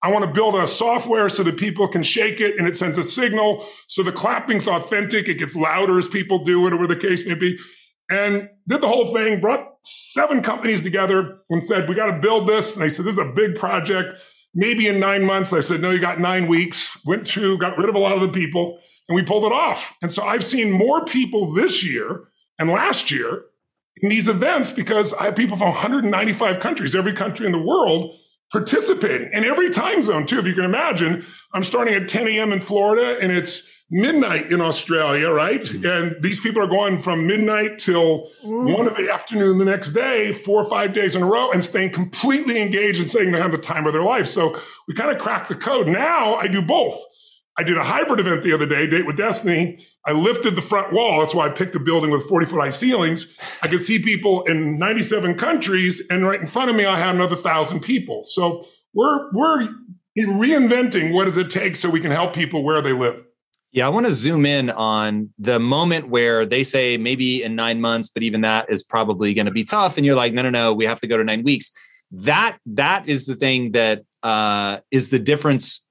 I 0.00 0.12
want 0.12 0.24
to 0.24 0.30
build 0.30 0.54
a 0.54 0.64
software 0.66 1.28
so 1.28 1.42
that 1.42 1.56
people 1.56 1.88
can 1.88 2.04
shake 2.04 2.40
it 2.40 2.56
and 2.56 2.68
it 2.68 2.76
sends 2.76 2.98
a 2.98 3.02
signal. 3.02 3.66
So 3.88 4.04
the 4.04 4.12
clapping's 4.12 4.68
authentic. 4.68 5.28
It 5.28 5.38
gets 5.38 5.56
louder 5.56 5.98
as 5.98 6.06
people 6.06 6.44
do 6.44 6.68
it, 6.68 6.72
or 6.72 6.76
whatever 6.76 6.94
the 6.94 7.00
case 7.00 7.26
may 7.26 7.34
be. 7.34 7.58
And 8.08 8.48
did 8.68 8.80
the 8.80 8.86
whole 8.86 9.12
thing, 9.12 9.40
brought 9.40 9.66
seven 9.82 10.40
companies 10.40 10.82
together 10.82 11.38
and 11.50 11.64
said, 11.64 11.88
we 11.88 11.96
got 11.96 12.06
to 12.06 12.20
build 12.20 12.48
this. 12.48 12.74
And 12.74 12.82
they 12.82 12.88
said, 12.88 13.06
this 13.06 13.14
is 13.14 13.18
a 13.18 13.32
big 13.34 13.56
project 13.56 14.22
maybe 14.58 14.88
in 14.88 14.98
nine 14.98 15.24
months. 15.24 15.52
I 15.52 15.60
said, 15.60 15.80
no, 15.80 15.92
you 15.92 16.00
got 16.00 16.18
nine 16.18 16.48
weeks, 16.48 16.98
went 17.06 17.24
through, 17.24 17.58
got 17.58 17.78
rid 17.78 17.88
of 17.88 17.94
a 17.94 17.98
lot 17.98 18.14
of 18.14 18.20
the 18.20 18.28
people, 18.28 18.80
and 19.08 19.14
we 19.14 19.22
pulled 19.22 19.44
it 19.44 19.52
off. 19.52 19.94
And 20.02 20.12
so 20.12 20.24
I've 20.24 20.42
seen 20.42 20.72
more 20.72 21.04
people 21.04 21.54
this 21.54 21.84
year 21.84 22.24
and 22.58 22.68
last 22.68 23.12
year 23.12 23.44
in 24.02 24.08
these 24.08 24.28
events 24.28 24.72
because 24.72 25.14
I 25.14 25.26
have 25.26 25.36
people 25.36 25.56
from 25.56 25.68
195 25.68 26.58
countries, 26.58 26.96
every 26.96 27.12
country 27.12 27.46
in 27.46 27.52
the 27.52 27.62
world 27.62 28.16
participating 28.50 29.30
and 29.32 29.44
every 29.44 29.70
time 29.70 30.02
zone 30.02 30.26
too. 30.26 30.40
If 30.40 30.46
you 30.46 30.54
can 30.54 30.64
imagine, 30.64 31.24
I'm 31.52 31.62
starting 31.62 31.94
at 31.94 32.08
10 32.08 32.26
a.m. 32.26 32.52
in 32.52 32.60
Florida 32.60 33.16
and 33.20 33.30
it's 33.30 33.62
midnight 33.90 34.52
in 34.52 34.60
Australia, 34.60 35.30
right? 35.30 35.62
Mm-hmm. 35.62 35.86
And 35.86 36.22
these 36.22 36.40
people 36.40 36.62
are 36.62 36.66
going 36.66 36.98
from 36.98 37.26
midnight 37.26 37.78
till 37.78 38.30
mm. 38.44 38.76
one 38.76 38.86
of 38.86 38.96
the 38.96 39.10
afternoon 39.10 39.58
the 39.58 39.64
next 39.64 39.90
day, 39.90 40.32
four 40.32 40.62
or 40.62 40.68
five 40.68 40.92
days 40.92 41.16
in 41.16 41.22
a 41.22 41.26
row, 41.26 41.50
and 41.50 41.64
staying 41.64 41.90
completely 41.90 42.60
engaged 42.60 42.98
and 42.98 43.08
saying 43.08 43.32
they 43.32 43.40
have 43.40 43.52
the 43.52 43.58
time 43.58 43.86
of 43.86 43.92
their 43.92 44.02
life. 44.02 44.26
So 44.26 44.58
we 44.86 44.94
kind 44.94 45.10
of 45.10 45.18
cracked 45.18 45.48
the 45.48 45.54
code. 45.54 45.88
Now 45.88 46.34
I 46.34 46.48
do 46.48 46.60
both. 46.60 47.02
I 47.58 47.64
did 47.64 47.76
a 47.76 47.82
hybrid 47.82 48.20
event 48.20 48.44
the 48.44 48.52
other 48.52 48.66
day, 48.66 48.86
Date 48.86 49.04
with 49.04 49.16
Destiny. 49.16 49.84
I 50.06 50.12
lifted 50.12 50.54
the 50.54 50.62
front 50.62 50.92
wall. 50.92 51.18
That's 51.18 51.34
why 51.34 51.46
I 51.46 51.48
picked 51.48 51.74
a 51.74 51.80
building 51.80 52.10
with 52.10 52.22
40 52.28 52.46
foot 52.46 52.60
high 52.60 52.70
ceilings. 52.70 53.26
I 53.62 53.68
could 53.68 53.82
see 53.82 53.98
people 53.98 54.44
in 54.44 54.78
97 54.78 55.34
countries, 55.34 56.00
and 56.08 56.24
right 56.24 56.40
in 56.40 56.46
front 56.46 56.70
of 56.70 56.76
me, 56.76 56.84
I 56.84 56.96
had 56.96 57.16
another 57.16 57.34
thousand 57.34 57.80
people. 57.80 58.22
So 58.22 58.64
we're, 58.94 59.28
we're 59.32 59.68
reinventing 60.16 61.12
what 61.12 61.24
does 61.24 61.36
it 61.36 61.50
take 61.50 61.74
so 61.74 61.90
we 61.90 62.00
can 62.00 62.12
help 62.12 62.32
people 62.32 62.62
where 62.62 62.80
they 62.80 62.92
live. 62.92 63.24
Yeah, 63.70 63.86
I 63.86 63.90
want 63.90 64.06
to 64.06 64.12
zoom 64.12 64.46
in 64.46 64.70
on 64.70 65.32
the 65.38 65.58
moment 65.58 66.08
where 66.08 66.46
they 66.46 66.62
say 66.62 66.96
maybe 66.96 67.42
in 67.42 67.54
nine 67.54 67.80
months, 67.80 68.08
but 68.08 68.22
even 68.22 68.40
that 68.40 68.70
is 68.70 68.82
probably 68.82 69.34
going 69.34 69.46
to 69.46 69.52
be 69.52 69.64
tough. 69.64 69.98
And 69.98 70.06
you're 70.06 70.14
like, 70.14 70.32
no, 70.32 70.42
no, 70.42 70.50
no, 70.50 70.72
we 70.72 70.86
have 70.86 71.00
to 71.00 71.06
go 71.06 71.18
to 71.18 71.24
nine 71.24 71.42
weeks. 71.42 71.70
That 72.10 72.56
that 72.64 73.06
is 73.06 73.26
the 73.26 73.36
thing 73.36 73.72
that 73.72 74.04
uh, 74.22 74.78
is 74.90 75.10
the 75.10 75.18
difference 75.18 75.84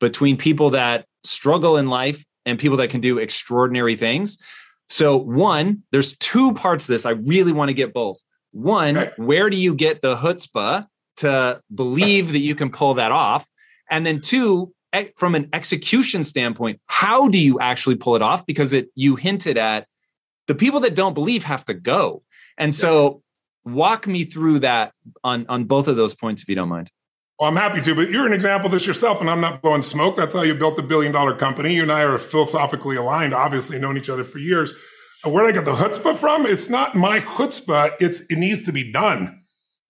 between 0.00 0.36
people 0.38 0.70
that 0.70 1.04
struggle 1.24 1.76
in 1.76 1.88
life 1.88 2.24
and 2.46 2.58
people 2.58 2.78
that 2.78 2.88
can 2.88 3.00
do 3.00 3.18
extraordinary 3.18 3.96
things. 3.96 4.38
So, 4.88 5.16
one, 5.16 5.82
there's 5.92 6.16
two 6.18 6.54
parts 6.54 6.88
of 6.88 6.94
this. 6.94 7.06
I 7.06 7.10
really 7.10 7.52
want 7.52 7.68
to 7.68 7.74
get 7.74 7.92
both. 7.92 8.18
One, 8.52 9.10
where 9.16 9.48
do 9.50 9.56
you 9.56 9.74
get 9.74 10.02
the 10.02 10.16
chutzpah 10.16 10.86
to 11.18 11.60
believe 11.72 12.32
that 12.32 12.40
you 12.40 12.54
can 12.54 12.70
pull 12.70 12.94
that 12.94 13.12
off? 13.12 13.48
And 13.88 14.04
then 14.04 14.20
two, 14.20 14.72
from 15.16 15.34
an 15.34 15.48
execution 15.52 16.24
standpoint, 16.24 16.80
how 16.86 17.28
do 17.28 17.38
you 17.38 17.58
actually 17.60 17.96
pull 17.96 18.16
it 18.16 18.22
off? 18.22 18.44
Because 18.46 18.72
it 18.72 18.88
you 18.94 19.16
hinted 19.16 19.56
at 19.56 19.86
the 20.46 20.54
people 20.54 20.80
that 20.80 20.94
don't 20.94 21.14
believe 21.14 21.44
have 21.44 21.64
to 21.66 21.74
go. 21.74 22.22
And 22.58 22.74
so 22.74 23.22
walk 23.64 24.06
me 24.06 24.24
through 24.24 24.60
that 24.60 24.92
on 25.22 25.46
on 25.48 25.64
both 25.64 25.88
of 25.88 25.96
those 25.96 26.14
points 26.14 26.42
if 26.42 26.48
you 26.48 26.54
don't 26.54 26.68
mind. 26.68 26.90
Well, 27.38 27.48
I'm 27.48 27.56
happy 27.56 27.80
to, 27.80 27.94
but 27.94 28.10
you're 28.10 28.26
an 28.26 28.34
example 28.34 28.66
of 28.66 28.72
this 28.72 28.86
yourself, 28.86 29.22
and 29.22 29.30
I'm 29.30 29.40
not 29.40 29.62
blowing 29.62 29.80
smoke. 29.80 30.14
That's 30.14 30.34
how 30.34 30.42
you 30.42 30.54
built 30.54 30.78
a 30.78 30.82
billion 30.82 31.10
dollar 31.10 31.34
company. 31.34 31.74
You 31.74 31.82
and 31.82 31.90
I 31.90 32.02
are 32.02 32.18
philosophically 32.18 32.96
aligned, 32.96 33.32
obviously 33.32 33.78
known 33.78 33.96
each 33.96 34.10
other 34.10 34.24
for 34.24 34.38
years. 34.38 34.74
Where 35.24 35.46
did 35.46 35.54
I 35.54 35.58
get 35.58 35.64
the 35.64 35.74
chutzpah 35.74 36.18
from? 36.18 36.44
It's 36.44 36.68
not 36.68 36.94
my 36.94 37.20
chutzpah. 37.20 37.96
It's 37.98 38.20
it 38.20 38.36
needs 38.36 38.64
to 38.64 38.72
be 38.72 38.92
done. 38.92 39.39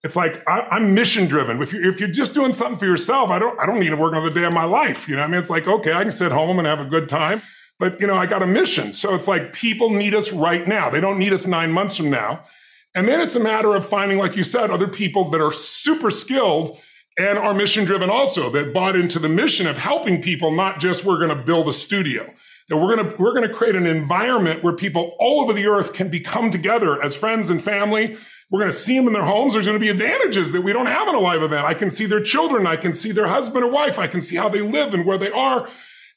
It's 0.03 0.15
like 0.15 0.47
I, 0.47 0.77
am 0.77 0.95
mission 0.95 1.27
driven. 1.27 1.61
If 1.61 1.73
you 1.73 1.87
if 1.87 1.99
you're 1.99 2.09
just 2.09 2.33
doing 2.33 2.53
something 2.53 2.77
for 2.77 2.85
yourself, 2.85 3.29
I 3.29 3.37
don't 3.37 3.59
I 3.59 3.65
don't 3.65 3.79
need 3.79 3.89
to 3.89 3.95
work 3.95 4.13
another 4.13 4.33
day 4.33 4.45
of 4.45 4.53
my 4.53 4.63
life. 4.63 5.07
You 5.07 5.15
know, 5.15 5.21
I 5.21 5.27
mean, 5.27 5.39
it's 5.39 5.49
like 5.49 5.67
okay, 5.67 5.93
I 5.93 6.03
can 6.03 6.11
sit 6.11 6.31
home 6.31 6.57
and 6.57 6.67
have 6.67 6.79
a 6.79 6.85
good 6.85 7.07
time, 7.07 7.41
but 7.79 7.99
you 8.01 8.07
know, 8.07 8.15
I 8.15 8.25
got 8.25 8.41
a 8.41 8.47
mission. 8.47 8.93
So 8.93 9.13
it's 9.13 9.27
like 9.27 9.53
people 9.53 9.91
need 9.91 10.15
us 10.15 10.31
right 10.31 10.67
now. 10.67 10.89
They 10.89 11.01
don't 11.01 11.19
need 11.19 11.33
us 11.33 11.45
nine 11.45 11.71
months 11.71 11.97
from 11.97 12.09
now. 12.09 12.43
And 12.95 13.07
then 13.07 13.21
it's 13.21 13.35
a 13.35 13.39
matter 13.39 13.73
of 13.75 13.85
finding, 13.85 14.17
like 14.17 14.35
you 14.35 14.43
said, 14.43 14.69
other 14.69 14.87
people 14.87 15.29
that 15.29 15.39
are 15.39 15.51
super 15.51 16.11
skilled 16.11 16.77
and 17.17 17.37
are 17.37 17.53
mission 17.53 17.85
driven 17.85 18.09
also 18.09 18.49
that 18.49 18.73
bought 18.73 18.95
into 18.95 19.19
the 19.19 19.29
mission 19.29 19.67
of 19.67 19.77
helping 19.77 20.21
people, 20.21 20.51
not 20.51 20.79
just 20.79 21.05
we're 21.05 21.17
going 21.17 21.29
to 21.29 21.43
build 21.43 21.67
a 21.67 21.73
studio. 21.73 22.29
That 22.69 22.77
we're 22.77 22.95
going 22.95 23.09
to 23.09 23.15
we're 23.17 23.33
going 23.33 23.47
to 23.47 23.53
create 23.53 23.75
an 23.75 23.85
environment 23.85 24.63
where 24.63 24.73
people 24.73 25.15
all 25.19 25.41
over 25.41 25.53
the 25.53 25.67
earth 25.67 25.93
can 25.93 26.09
become 26.09 26.49
together 26.49 27.01
as 27.03 27.15
friends 27.15 27.49
and 27.49 27.61
family 27.61 28.17
we're 28.51 28.59
going 28.59 28.71
to 28.71 28.77
see 28.77 28.97
them 28.97 29.07
in 29.07 29.13
their 29.13 29.23
homes. 29.23 29.53
There's 29.53 29.65
going 29.65 29.79
to 29.79 29.83
be 29.83 29.89
advantages 29.89 30.51
that 30.51 30.61
we 30.61 30.73
don't 30.73 30.87
have 30.87 31.07
in 31.07 31.15
a 31.15 31.19
live 31.19 31.41
event. 31.41 31.65
I 31.65 31.73
can 31.73 31.89
see 31.89 32.05
their 32.05 32.21
children. 32.21 32.67
I 32.67 32.75
can 32.75 32.91
see 32.91 33.13
their 33.13 33.27
husband 33.27 33.63
or 33.63 33.71
wife. 33.71 33.97
I 33.97 34.07
can 34.07 34.19
see 34.19 34.35
how 34.35 34.49
they 34.49 34.61
live 34.61 34.93
and 34.93 35.05
where 35.05 35.17
they 35.17 35.31
are. 35.31 35.69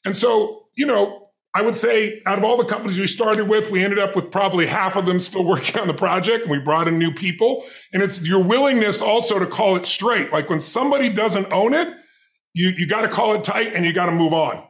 And 0.03 0.15
so, 0.15 0.65
you 0.75 0.85
know, 0.85 1.29
I 1.53 1.61
would 1.61 1.77
say 1.77 2.21
out 2.25 2.37
of 2.37 2.43
all 2.43 2.57
the 2.57 2.65
companies 2.65 2.99
we 2.99 3.07
started 3.07 3.47
with, 3.47 3.71
we 3.71 3.81
ended 3.81 3.99
up 3.99 4.17
with 4.17 4.31
probably 4.31 4.65
half 4.65 4.97
of 4.97 5.05
them 5.05 5.17
still 5.21 5.45
working 5.47 5.79
on 5.79 5.87
the 5.87 5.93
project 5.93 6.41
and 6.41 6.51
we 6.51 6.59
brought 6.59 6.89
in 6.89 6.99
new 6.99 7.11
people. 7.11 7.65
And 7.93 8.03
it's 8.03 8.27
your 8.27 8.43
willingness 8.43 9.01
also 9.01 9.39
to 9.39 9.47
call 9.47 9.77
it 9.77 9.85
straight. 9.85 10.33
Like 10.33 10.49
when 10.49 10.59
somebody 10.59 11.09
doesn't 11.09 11.53
own 11.53 11.73
it, 11.73 11.87
you, 12.53 12.69
you 12.69 12.85
got 12.85 13.03
to 13.03 13.07
call 13.07 13.33
it 13.33 13.45
tight 13.45 13.73
and 13.73 13.85
you 13.85 13.93
got 13.93 14.07
to 14.07 14.11
move 14.11 14.33
on. 14.33 14.61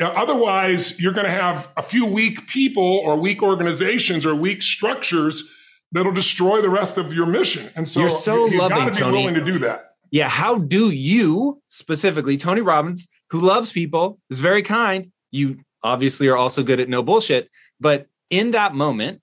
Now, 0.00 0.12
otherwise, 0.12 0.98
you're 0.98 1.12
going 1.12 1.26
to 1.26 1.30
have 1.30 1.70
a 1.76 1.82
few 1.82 2.06
weak 2.06 2.46
people 2.46 3.02
or 3.04 3.16
weak 3.18 3.42
organizations 3.42 4.24
or 4.24 4.34
weak 4.34 4.62
structures 4.62 5.44
that'll 5.92 6.12
destroy 6.12 6.60
the 6.60 6.70
rest 6.70 6.96
of 6.96 7.12
your 7.12 7.26
mission. 7.26 7.70
And 7.76 7.88
so 7.88 8.00
you're 8.00 8.08
so 8.08 8.46
you, 8.46 8.58
loving, 8.58 8.78
gotta 8.78 8.90
be 8.90 8.98
Tony. 8.98 9.18
willing 9.18 9.34
to 9.34 9.44
do 9.44 9.58
that. 9.60 9.94
Yeah. 10.10 10.28
How 10.28 10.58
do 10.58 10.90
you 10.90 11.60
specifically, 11.68 12.36
Tony 12.36 12.60
Robbins, 12.60 13.08
who 13.30 13.40
loves 13.40 13.72
people, 13.72 14.18
is 14.28 14.40
very 14.40 14.62
kind. 14.62 15.12
You 15.30 15.60
obviously 15.82 16.28
are 16.28 16.36
also 16.36 16.62
good 16.62 16.80
at 16.80 16.88
no 16.88 17.02
bullshit. 17.02 17.48
But 17.78 18.06
in 18.28 18.50
that 18.52 18.74
moment, 18.74 19.20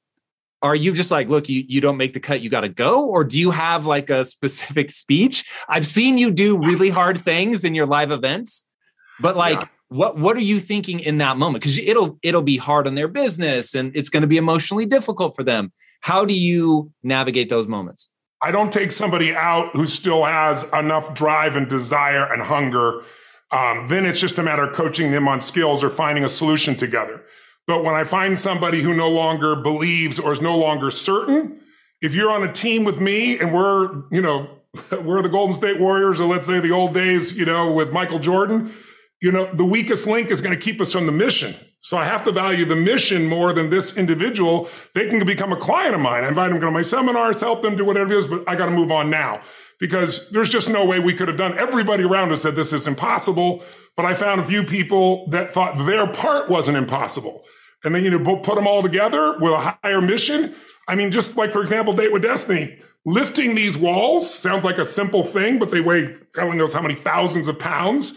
are 0.61 0.75
you 0.75 0.91
just 0.91 1.11
like, 1.11 1.29
look, 1.29 1.49
you, 1.49 1.63
you 1.67 1.81
don't 1.81 1.97
make 1.97 2.13
the 2.13 2.19
cut, 2.19 2.41
you 2.41 2.49
got 2.49 2.61
to 2.61 2.69
go? 2.69 3.05
Or 3.05 3.23
do 3.23 3.37
you 3.37 3.51
have 3.51 3.85
like 3.85 4.09
a 4.09 4.25
specific 4.25 4.89
speech? 4.91 5.45
I've 5.69 5.85
seen 5.85 6.17
you 6.17 6.31
do 6.31 6.57
really 6.57 6.89
hard 6.89 7.21
things 7.21 7.63
in 7.63 7.75
your 7.75 7.85
live 7.85 8.11
events, 8.11 8.65
but 9.19 9.37
like, 9.37 9.59
yeah. 9.59 9.67
what 9.89 10.17
what 10.17 10.35
are 10.35 10.41
you 10.41 10.59
thinking 10.59 10.99
in 10.99 11.19
that 11.19 11.37
moment? 11.37 11.61
Because 11.61 11.77
it'll 11.77 12.17
it'll 12.23 12.41
be 12.41 12.57
hard 12.57 12.87
on 12.87 12.95
their 12.95 13.07
business 13.07 13.75
and 13.75 13.95
it's 13.95 14.09
going 14.09 14.21
to 14.21 14.27
be 14.27 14.37
emotionally 14.37 14.85
difficult 14.85 15.35
for 15.35 15.43
them. 15.43 15.71
How 16.01 16.25
do 16.25 16.33
you 16.33 16.91
navigate 17.03 17.49
those 17.49 17.67
moments? 17.67 18.09
I 18.41 18.51
don't 18.51 18.71
take 18.71 18.91
somebody 18.91 19.35
out 19.35 19.75
who 19.75 19.87
still 19.87 20.23
has 20.23 20.63
enough 20.73 21.13
drive 21.13 21.55
and 21.55 21.67
desire 21.67 22.31
and 22.31 22.41
hunger. 22.41 23.01
Um, 23.51 23.87
then 23.87 24.05
it's 24.05 24.19
just 24.19 24.37
a 24.37 24.43
matter 24.43 24.63
of 24.63 24.73
coaching 24.75 25.11
them 25.11 25.27
on 25.27 25.41
skills 25.41 25.83
or 25.83 25.89
finding 25.89 26.23
a 26.23 26.29
solution 26.29 26.75
together. 26.75 27.23
But 27.65 27.83
when 27.83 27.95
I 27.95 28.03
find 28.03 28.37
somebody 28.37 28.81
who 28.81 28.93
no 28.93 29.09
longer 29.09 29.55
believes 29.55 30.19
or 30.19 30.31
is 30.33 30.41
no 30.41 30.57
longer 30.57 30.91
certain, 30.91 31.59
if 32.01 32.13
you're 32.13 32.31
on 32.31 32.43
a 32.43 32.51
team 32.51 32.83
with 32.83 33.01
me 33.01 33.39
and 33.39 33.53
we're, 33.53 34.03
you 34.11 34.21
know, 34.21 34.49
we're 35.01 35.21
the 35.21 35.29
Golden 35.29 35.55
State 35.55 35.79
Warriors, 35.79 36.19
or 36.19 36.27
let's 36.27 36.45
say 36.45 36.59
the 36.59 36.71
old 36.71 36.93
days, 36.93 37.35
you 37.35 37.45
know, 37.45 37.73
with 37.73 37.91
Michael 37.91 38.19
Jordan, 38.19 38.71
you 39.21 39.31
know, 39.31 39.51
the 39.53 39.65
weakest 39.65 40.05
link 40.05 40.29
is 40.29 40.41
going 40.41 40.55
to 40.55 40.61
keep 40.61 40.79
us 40.79 40.91
from 40.91 41.05
the 41.05 41.11
mission. 41.11 41.55
So 41.79 41.97
I 41.97 42.05
have 42.05 42.23
to 42.23 42.31
value 42.31 42.65
the 42.65 42.75
mission 42.75 43.25
more 43.25 43.53
than 43.53 43.69
this 43.69 43.97
individual. 43.97 44.69
They 44.93 45.07
can 45.07 45.23
become 45.25 45.51
a 45.51 45.57
client 45.57 45.95
of 45.95 46.01
mine. 46.01 46.23
I 46.23 46.29
invite 46.29 46.51
them 46.51 46.59
to 46.61 46.71
my 46.71 46.81
seminars, 46.81 47.41
help 47.41 47.61
them 47.63 47.75
do 47.75 47.85
whatever 47.85 48.11
it 48.11 48.17
is, 48.17 48.27
but 48.27 48.43
I 48.47 48.55
got 48.55 48.65
to 48.65 48.71
move 48.71 48.91
on 48.91 49.09
now 49.09 49.41
because 49.79 50.29
there's 50.31 50.49
just 50.49 50.69
no 50.69 50.85
way 50.85 50.99
we 50.99 51.13
could 51.13 51.27
have 51.27 51.37
done. 51.37 51.57
Everybody 51.57 52.03
around 52.03 52.31
us 52.31 52.41
said 52.41 52.55
this 52.55 52.73
is 52.73 52.87
impossible, 52.87 53.63
but 53.95 54.05
I 54.05 54.15
found 54.15 54.41
a 54.41 54.45
few 54.45 54.63
people 54.63 55.27
that 55.29 55.51
thought 55.51 55.85
their 55.85 56.07
part 56.07 56.49
wasn't 56.49 56.77
impossible. 56.77 57.43
And 57.83 57.93
then, 57.93 58.03
you 58.03 58.09
know, 58.09 58.37
put 58.37 58.55
them 58.55 58.67
all 58.67 58.81
together 58.81 59.37
with 59.39 59.53
a 59.53 59.77
higher 59.83 60.01
mission. 60.01 60.55
I 60.87 60.95
mean, 60.95 61.11
just 61.11 61.37
like, 61.37 61.53
for 61.53 61.61
example, 61.61 61.93
Date 61.93 62.11
with 62.11 62.23
Destiny, 62.23 62.79
lifting 63.05 63.53
these 63.53 63.77
walls 63.77 64.33
sounds 64.33 64.63
like 64.63 64.79
a 64.79 64.85
simple 64.85 65.23
thing, 65.23 65.59
but 65.59 65.69
they 65.69 65.81
weigh 65.81 66.15
God 66.33 66.45
only 66.45 66.57
knows 66.57 66.73
how 66.73 66.81
many 66.81 66.95
thousands 66.95 67.47
of 67.47 67.59
pounds. 67.59 68.13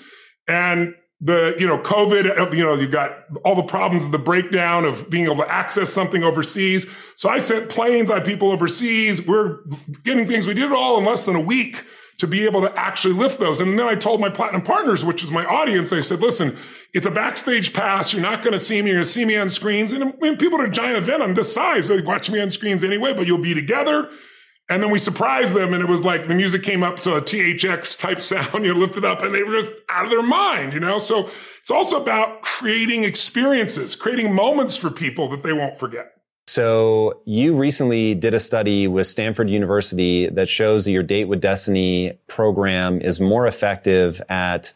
And 0.51 0.95
the 1.23 1.55
you 1.59 1.67
know 1.67 1.77
covid 1.77 2.25
you 2.55 2.65
know 2.65 2.75
you 2.75 2.89
got 2.89 3.25
all 3.45 3.55
the 3.55 3.63
problems 3.63 4.05
of 4.05 4.11
the 4.11 4.19
breakdown 4.19 4.87
of 4.87 5.11
being 5.11 5.25
able 5.25 5.37
to 5.37 5.51
access 5.51 5.91
something 5.93 6.23
overseas. 6.23 6.87
So 7.15 7.29
i 7.29 7.39
sent 7.39 7.69
planes 7.69 8.11
i 8.11 8.15
had 8.15 8.25
people 8.25 8.51
overseas. 8.51 9.25
We're 9.27 9.59
getting 10.03 10.27
things. 10.27 10.47
We 10.47 10.55
did 10.55 10.65
it 10.65 10.73
all 10.73 10.99
in 10.99 11.05
less 11.05 11.25
than 11.25 11.37
a 11.37 11.41
week 11.41 11.85
to 12.19 12.27
be 12.27 12.45
able 12.45 12.63
to 12.63 12.79
actually 12.79 13.15
lift 13.15 13.39
those. 13.39 13.61
And 13.61 13.79
then 13.79 13.87
i 13.87 13.95
told 13.95 14.21
my 14.21 14.31
platinum 14.31 14.63
partners 14.63 15.05
which 15.05 15.23
is 15.23 15.31
my 15.31 15.45
audience 15.45 15.93
i 15.93 16.01
said 16.01 16.21
listen 16.21 16.57
it's 16.93 17.07
a 17.07 17.11
backstage 17.11 17.73
pass. 17.73 18.13
You're 18.13 18.23
not 18.23 18.43
going 18.43 18.53
to 18.53 18.59
see 18.59 18.83
me. 18.83 18.89
You're 18.89 18.97
going 18.97 19.05
to 19.05 19.11
see 19.11 19.25
me 19.25 19.37
on 19.37 19.49
screens. 19.49 19.93
And, 19.93 20.13
and 20.25 20.37
people 20.37 20.61
at 20.61 20.69
a 20.69 20.73
giant 20.73 20.97
event 20.97 21.23
on 21.23 21.35
this 21.35 21.53
size 21.55 21.87
they 21.87 22.01
watch 22.01 22.31
me 22.31 22.41
on 22.41 22.51
screens 22.51 22.83
anyway 22.83 23.13
but 23.13 23.27
you'll 23.27 23.39
be 23.39 23.55
together 23.55 24.11
and 24.71 24.83
then 24.83 24.91
we 24.91 24.99
surprised 24.99 25.55
them, 25.55 25.75
and 25.75 25.83
it 25.83 25.89
was 25.89 26.05
like 26.05 26.29
the 26.29 26.35
music 26.35 26.63
came 26.63 26.85
up 26.85 27.01
to 27.01 27.17
a 27.17 27.21
THX 27.21 27.99
type 27.99 28.21
sound, 28.23 28.65
you 28.65 28.73
know, 28.73 28.79
lifted 28.79 29.05
up, 29.05 29.23
and 29.23 29.35
they 29.35 29.43
were 29.43 29.61
just 29.61 29.73
out 29.89 30.05
of 30.05 30.11
their 30.11 30.23
mind, 30.23 30.73
you 30.73 30.81
know? 30.81 30.99
So 31.01 31.29
it's 31.61 31.71
also 31.71 32.01
about 32.01 32.43
creating 32.43 33.05
experiences, 33.05 33.97
creating 33.97 34.33
moments 34.33 34.77
for 34.77 34.91
people 34.91 35.29
that 35.31 35.43
they 35.43 35.53
won't 35.53 35.79
forget. 35.79 36.13
So 36.47 37.21
you 37.27 37.55
recently 37.55 38.15
did 38.15 38.35
a 38.35 38.41
study 38.41 38.89
with 38.89 39.07
Stanford 39.07 39.51
University 39.51 40.29
that 40.29 40.49
shows 40.49 40.85
that 40.85 40.93
your 40.93 41.03
Date 41.03 41.27
with 41.27 41.41
Destiny 41.41 42.19
program 42.29 43.01
is 43.01 43.21
more 43.21 43.47
effective 43.47 44.21
at 44.29 44.73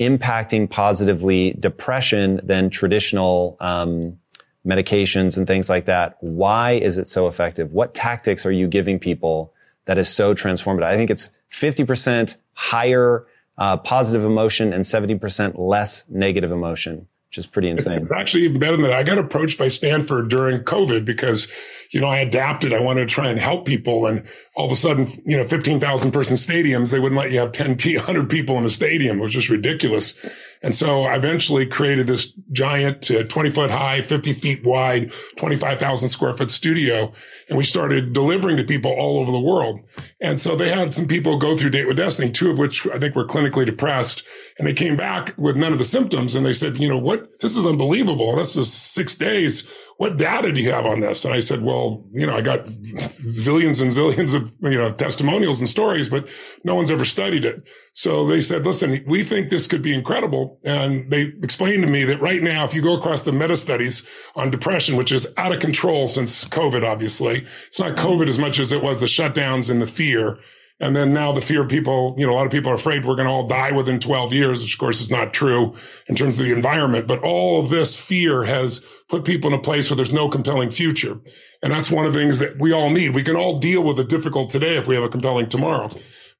impacting 0.00 0.68
positively 0.68 1.52
depression 1.58 2.40
than 2.42 2.70
traditional 2.70 3.56
um, 3.60 4.18
medications 4.66 5.36
and 5.36 5.46
things 5.46 5.68
like 5.68 5.86
that. 5.86 6.16
Why 6.20 6.72
is 6.72 6.98
it 6.98 7.08
so 7.08 7.26
effective? 7.26 7.72
What 7.72 7.94
tactics 7.94 8.46
are 8.46 8.52
you 8.52 8.68
giving 8.68 8.98
people 8.98 9.52
that 9.86 9.98
is 9.98 10.08
so 10.08 10.34
transformative? 10.34 10.84
I 10.84 10.96
think 10.96 11.10
it's 11.10 11.30
50% 11.50 12.36
higher 12.54 13.26
uh, 13.58 13.76
positive 13.78 14.24
emotion 14.24 14.72
and 14.72 14.84
70% 14.84 15.58
less 15.58 16.04
negative 16.08 16.52
emotion 16.52 17.08
which 17.32 17.38
is 17.38 17.46
pretty 17.46 17.70
insane. 17.70 17.94
It's, 17.94 18.10
it's, 18.10 18.12
actually 18.12 18.42
even 18.42 18.60
better 18.60 18.76
than 18.76 18.82
that. 18.82 18.92
I 18.92 19.02
got 19.02 19.16
approached 19.16 19.58
by 19.58 19.68
Stanford 19.68 20.28
during 20.28 20.60
COVID 20.60 21.06
because, 21.06 21.48
you 21.90 21.98
know, 21.98 22.06
I 22.06 22.18
adapted. 22.18 22.74
I 22.74 22.82
wanted 22.82 23.00
to 23.00 23.06
try 23.06 23.28
and 23.28 23.40
help 23.40 23.64
people. 23.64 24.04
And 24.04 24.22
all 24.54 24.66
of 24.66 24.72
a 24.72 24.74
sudden, 24.74 25.06
you 25.24 25.38
know, 25.38 25.44
15,000 25.44 26.12
person 26.12 26.36
stadiums, 26.36 26.92
they 26.92 27.00
wouldn't 27.00 27.18
let 27.18 27.30
you 27.30 27.38
have 27.38 27.52
10 27.52 27.78
100 27.78 28.28
people 28.30 28.58
in 28.58 28.64
a 28.64 28.68
stadium. 28.68 29.18
It 29.18 29.22
was 29.22 29.32
just 29.32 29.48
ridiculous. 29.48 30.14
And 30.62 30.74
so 30.74 31.02
I 31.02 31.16
eventually 31.16 31.64
created 31.66 32.06
this 32.06 32.26
giant 32.52 33.10
uh, 33.10 33.24
20 33.24 33.50
foot 33.50 33.70
high, 33.70 34.02
50 34.02 34.34
feet 34.34 34.64
wide, 34.64 35.10
25,000 35.36 36.08
square 36.10 36.34
foot 36.34 36.50
studio. 36.50 37.12
And 37.48 37.56
we 37.56 37.64
started 37.64 38.12
delivering 38.12 38.58
to 38.58 38.64
people 38.64 38.92
all 38.92 39.18
over 39.18 39.32
the 39.32 39.40
world. 39.40 39.80
And 40.20 40.38
so 40.38 40.54
they 40.54 40.68
had 40.68 40.92
some 40.92 41.08
people 41.08 41.38
go 41.38 41.56
through 41.56 41.70
Date 41.70 41.88
with 41.88 41.96
Destiny, 41.96 42.30
two 42.30 42.50
of 42.50 42.58
which 42.58 42.86
I 42.88 42.98
think 42.98 43.16
were 43.16 43.26
clinically 43.26 43.64
depressed. 43.64 44.22
And 44.62 44.68
they 44.68 44.74
came 44.74 44.96
back 44.96 45.34
with 45.36 45.56
none 45.56 45.72
of 45.72 45.80
the 45.80 45.84
symptoms. 45.84 46.36
And 46.36 46.46
they 46.46 46.52
said, 46.52 46.76
you 46.76 46.88
know 46.88 46.96
what? 46.96 47.40
This 47.40 47.56
is 47.56 47.66
unbelievable. 47.66 48.36
This 48.36 48.56
is 48.56 48.72
six 48.72 49.16
days 49.16 49.68
what 50.02 50.16
data 50.16 50.52
do 50.52 50.60
you 50.60 50.72
have 50.72 50.84
on 50.84 50.98
this? 50.98 51.24
And 51.24 51.32
I 51.32 51.38
said, 51.38 51.62
well, 51.62 52.04
you 52.10 52.26
know, 52.26 52.34
I 52.34 52.42
got 52.42 52.64
zillions 52.64 53.80
and 53.80 53.88
zillions 53.92 54.34
of, 54.34 54.52
you 54.60 54.76
know, 54.76 54.90
testimonials 54.90 55.60
and 55.60 55.68
stories, 55.68 56.08
but 56.08 56.28
no 56.64 56.74
one's 56.74 56.90
ever 56.90 57.04
studied 57.04 57.44
it. 57.44 57.68
So 57.92 58.26
they 58.26 58.40
said, 58.40 58.66
listen, 58.66 59.04
we 59.06 59.22
think 59.22 59.48
this 59.48 59.68
could 59.68 59.80
be 59.80 59.94
incredible. 59.94 60.58
And 60.64 61.08
they 61.12 61.32
explained 61.42 61.84
to 61.84 61.88
me 61.88 62.04
that 62.04 62.20
right 62.20 62.42
now, 62.42 62.64
if 62.64 62.74
you 62.74 62.82
go 62.82 62.98
across 62.98 63.22
the 63.22 63.32
meta 63.32 63.56
studies 63.56 64.04
on 64.34 64.50
depression, 64.50 64.96
which 64.96 65.12
is 65.12 65.32
out 65.36 65.52
of 65.52 65.60
control 65.60 66.08
since 66.08 66.46
COVID, 66.46 66.82
obviously, 66.82 67.46
it's 67.68 67.78
not 67.78 67.96
COVID 67.96 68.26
as 68.26 68.40
much 68.40 68.58
as 68.58 68.72
it 68.72 68.82
was 68.82 68.98
the 68.98 69.06
shutdowns 69.06 69.70
and 69.70 69.80
the 69.80 69.86
fear. 69.86 70.36
And 70.82 70.96
then 70.96 71.14
now 71.14 71.30
the 71.30 71.40
fear 71.40 71.62
of 71.62 71.68
people, 71.68 72.16
you 72.18 72.26
know, 72.26 72.32
a 72.32 72.34
lot 72.34 72.44
of 72.44 72.50
people 72.50 72.72
are 72.72 72.74
afraid 72.74 73.06
we're 73.06 73.14
going 73.14 73.28
to 73.28 73.32
all 73.32 73.46
die 73.46 73.70
within 73.70 74.00
12 74.00 74.32
years, 74.32 74.62
which 74.62 74.74
of 74.74 74.80
course 74.80 75.00
is 75.00 75.12
not 75.12 75.32
true 75.32 75.74
in 76.08 76.16
terms 76.16 76.40
of 76.40 76.44
the 76.44 76.52
environment. 76.52 77.06
But 77.06 77.22
all 77.22 77.60
of 77.60 77.70
this 77.70 77.94
fear 77.94 78.42
has 78.42 78.84
put 79.08 79.24
people 79.24 79.52
in 79.52 79.56
a 79.56 79.62
place 79.62 79.88
where 79.88 79.96
there's 79.96 80.12
no 80.12 80.28
compelling 80.28 80.72
future. 80.72 81.20
And 81.62 81.72
that's 81.72 81.88
one 81.88 82.04
of 82.04 82.12
the 82.12 82.18
things 82.18 82.40
that 82.40 82.58
we 82.58 82.72
all 82.72 82.90
need. 82.90 83.14
We 83.14 83.22
can 83.22 83.36
all 83.36 83.60
deal 83.60 83.84
with 83.84 83.96
the 83.96 84.02
difficult 84.02 84.50
today 84.50 84.76
if 84.76 84.88
we 84.88 84.96
have 84.96 85.04
a 85.04 85.08
compelling 85.08 85.48
tomorrow. 85.48 85.88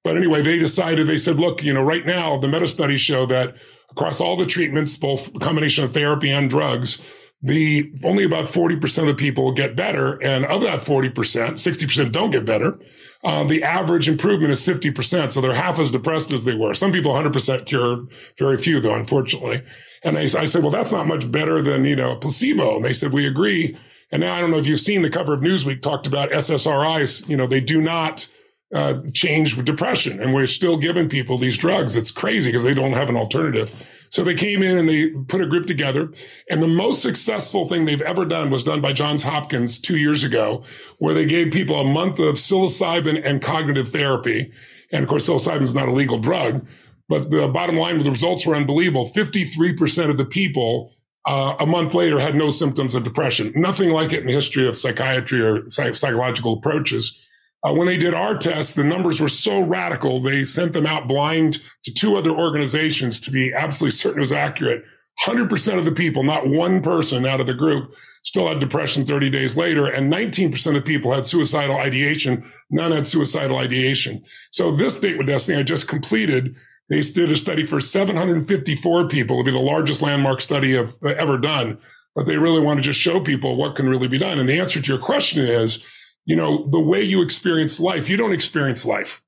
But 0.03 0.17
anyway, 0.17 0.43
they 0.43 0.59
decided, 0.59 1.07
they 1.07 1.19
said, 1.19 1.39
look, 1.39 1.63
you 1.63 1.73
know, 1.73 1.85
right 1.85 2.05
now 2.05 2.37
the 2.37 2.49
meta 2.49 2.67
studies 2.67 3.01
show 3.01 3.25
that 3.27 3.55
across 3.93 4.21
all 4.21 4.37
the 4.37 4.45
treatments, 4.45 4.97
both 4.97 5.39
combination 5.39 5.85
of 5.85 5.95
therapy 5.95 6.33
and 6.33 6.51
drugs, 6.51 7.01
the 7.41 7.95
only 8.03 8.25
about 8.25 8.47
40% 8.47 9.09
of 9.09 9.17
people 9.17 9.53
get 9.53 9.77
better. 9.77 10.21
And 10.21 10.45
of 10.47 10.63
that 10.63 10.81
40%, 10.81 11.13
60% 11.13 12.11
don't 12.11 12.33
get 12.33 12.45
better 12.45 12.81
uh, 13.25 13.45
the 13.45 13.63
average 13.63 14.09
improvement 14.09 14.53
is 14.53 14.63
50%. 14.63 15.31
So 15.31 15.41
they're 15.41 15.55
half 15.55 15.79
as 15.79 15.91
depressed 15.91 16.33
as 16.33 16.45
they 16.45 16.57
were. 16.57 16.75
Some 16.75 16.93
people 16.93 17.13
100% 17.13 17.67
cure, 17.67 18.05
very 18.39 18.57
few 18.57 18.81
though, 18.81 18.95
unfortunately. 18.95 19.63
And 20.03 20.19
I, 20.19 20.23
I 20.23 20.45
said, 20.47 20.63
well, 20.63 20.73
that's 20.73 20.91
not 20.93 21.07
much 21.07 21.31
better 21.31 21.63
than, 21.63 21.85
you 21.85 21.95
know, 21.95 22.13
a 22.13 22.17
placebo. 22.17 22.77
And 22.77 22.85
they 22.85 22.93
said, 22.93 23.13
we 23.13 23.27
agree. 23.27 23.77
And 24.11 24.21
now 24.21 24.35
I 24.35 24.41
don't 24.41 24.51
know 24.51 24.59
if 24.59 24.67
you've 24.67 24.81
seen 24.81 25.03
the 25.03 25.11
cover 25.11 25.33
of 25.33 25.41
Newsweek 25.41 25.81
talked 25.81 26.07
about 26.07 26.31
SSRIs. 26.31 27.29
You 27.29 27.37
know, 27.37 27.47
they 27.47 27.61
do 27.61 27.81
not 27.81 28.29
uh, 28.75 29.01
change 29.15 29.63
depression. 29.65 30.21
And 30.21 30.35
we're 30.35 30.47
still 30.47 30.77
giving 30.77 31.09
people 31.09 31.39
these 31.39 31.57
drugs. 31.57 31.95
It's 31.95 32.11
crazy 32.11 32.51
because 32.51 32.65
they 32.65 32.75
don't 32.75 32.93
have 32.93 33.09
an 33.09 33.17
alternative. 33.17 33.73
So 34.13 34.23
they 34.23 34.35
came 34.35 34.63
in 34.63 34.77
and 34.77 34.87
they 34.87 35.09
put 35.09 35.41
a 35.41 35.47
group 35.47 35.67
together. 35.67 36.11
And 36.51 36.63
the 36.63 36.69
most 36.69 37.03
successful 37.03 37.67
thing 37.67 37.87
they've 37.87 38.03
ever 38.03 38.27
done 38.27 38.51
was 38.51 38.63
done 38.63 38.83
by 38.83 38.93
Johns 38.93 39.23
Hopkins 39.23 39.79
two 39.79 39.97
years 39.97 40.23
ago, 40.23 40.65
where 40.99 41.15
they 41.15 41.25
gave 41.25 41.51
people 41.51 41.81
a 41.81 41.85
month 41.85 42.19
of 42.19 42.35
psilocybin 42.35 43.23
and 43.25 43.41
cognitive 43.41 43.89
therapy. 43.89 44.53
And 44.93 45.03
of 45.03 45.09
course, 45.09 45.27
psilocybin 45.27 45.63
is 45.63 45.75
not 45.75 45.89
a 45.89 45.93
legal 45.93 46.19
drug, 46.19 46.67
but 47.09 47.31
the 47.31 47.49
bottom 47.49 47.79
line, 47.79 47.99
the 48.03 48.11
results 48.11 48.47
were 48.47 48.55
unbelievable. 48.55 49.07
53% 49.07 50.11
of 50.11 50.19
the 50.19 50.27
people 50.27 50.93
uh, 51.27 51.57
a 51.59 51.65
month 51.65 51.95
later 51.95 52.21
had 52.21 52.35
no 52.35 52.51
symptoms 52.51 52.95
of 52.95 53.05
depression. 53.05 53.51
Nothing 53.57 53.93
like 53.93 54.13
it 54.13 54.21
in 54.21 54.27
the 54.27 54.33
history 54.33 54.69
of 54.69 54.77
psychiatry 54.77 55.41
or 55.41 55.71
psych- 55.71 55.95
psychological 55.95 56.59
approaches. 56.59 57.27
Uh, 57.65 57.73
when 57.73 57.87
they 57.87 57.97
did 57.97 58.15
our 58.15 58.37
test, 58.37 58.75
the 58.75 58.83
numbers 58.83 59.21
were 59.21 59.29
so 59.29 59.61
radical, 59.61 60.21
they 60.21 60.45
sent 60.45 60.73
them 60.73 60.87
out 60.87 61.07
blind 61.07 61.59
to 61.85 61.95
two 61.95 62.17
other 62.17 62.31
organizations 62.31 63.21
to 63.21 63.31
be 63.31 63.53
absolutely 63.55 63.93
certain 63.93 64.19
it 64.19 64.21
was 64.21 64.33
accurate. 64.33 64.85
100% 65.27 65.79
of 65.79 65.85
the 65.85 65.93
people, 65.93 66.23
not 66.23 66.49
one 66.49 66.83
person 66.83 67.25
out 67.27 67.41
of 67.41 67.47
the 67.47 67.55
group, 67.55 67.95
still 68.25 68.49
had 68.49 68.59
depression 68.59 69.05
30 69.05 69.31
days 69.31 69.57
later, 69.57 69.87
and 69.87 70.13
19% 70.13 70.77
of 70.77 70.85
people 70.85 71.13
had 71.13 71.27
suicidal 71.27 71.77
ideation. 71.77 72.45
None 72.71 72.93
had 72.93 73.07
suicidal 73.07 73.59
ideation. 73.59 74.23
So 74.51 74.73
this 74.73 74.99
date 74.99 75.19
with 75.19 75.27
destiny 75.27 75.59
I 75.59 75.63
just 75.63 75.87
completed 75.87 76.57
they 76.89 77.01
did 77.01 77.31
a 77.31 77.37
study 77.37 77.65
for 77.65 77.81
754 77.81 79.09
people. 79.09 79.37
It'll 79.37 79.45
be 79.45 79.51
the 79.51 79.59
largest 79.59 80.03
landmark 80.03 80.41
study 80.41 80.75
of 80.75 80.95
ever 81.03 81.39
done. 81.39 81.79
But 82.15 82.27
they 82.27 82.37
really 82.37 82.61
want 82.61 82.79
to 82.79 82.83
just 82.83 83.01
show 83.01 83.21
people 83.21 83.57
what 83.57 83.77
can 83.77 83.89
really 83.89 84.09
be 84.09 84.19
done. 84.19 84.39
And 84.39 84.47
the 84.47 84.61
answer 84.61 84.81
to 84.81 84.93
your 84.93 85.01
question 85.01 85.43
is, 85.43 85.83
you 86.25 86.37
know, 86.37 86.69
the 86.71 86.81
way 86.81 87.03
you 87.03 87.23
experience 87.23 87.81
life, 87.81 88.09
you 88.09 88.17
don't 88.17 88.33
experience 88.33 88.85
life. 88.85 89.23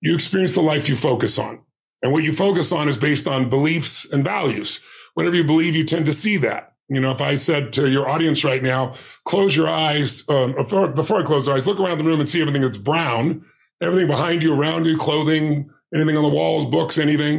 You 0.00 0.14
experience 0.14 0.54
the 0.54 0.62
life 0.62 0.88
you 0.88 0.96
focus 0.96 1.38
on. 1.38 1.62
And 2.02 2.12
what 2.12 2.24
you 2.24 2.32
focus 2.32 2.72
on 2.72 2.88
is 2.88 2.96
based 2.96 3.28
on 3.28 3.50
beliefs 3.50 4.10
and 4.10 4.24
values. 4.24 4.80
Whatever 5.14 5.36
you 5.36 5.44
believe, 5.44 5.74
you 5.76 5.84
tend 5.84 6.06
to 6.06 6.12
see 6.12 6.38
that. 6.38 6.72
You 6.88 7.00
know, 7.00 7.10
if 7.10 7.20
I 7.20 7.36
said 7.36 7.72
to 7.74 7.88
your 7.88 8.08
audience 8.08 8.42
right 8.42 8.62
now, 8.62 8.94
close 9.24 9.54
your 9.54 9.68
eyes, 9.68 10.24
um, 10.28 10.54
before, 10.54 10.88
before 10.88 11.20
I 11.20 11.22
close 11.22 11.46
your 11.46 11.54
eyes, 11.54 11.66
look 11.66 11.78
around 11.78 11.98
the 11.98 12.04
room 12.04 12.18
and 12.18 12.28
see 12.28 12.40
everything 12.40 12.62
that's 12.62 12.78
brown, 12.78 13.44
everything 13.80 14.08
behind 14.08 14.42
you, 14.42 14.58
around 14.58 14.86
you, 14.86 14.96
clothing, 14.96 15.70
anything 15.94 16.16
on 16.16 16.22
the 16.22 16.28
walls, 16.28 16.64
books, 16.64 16.98
anything, 16.98 17.36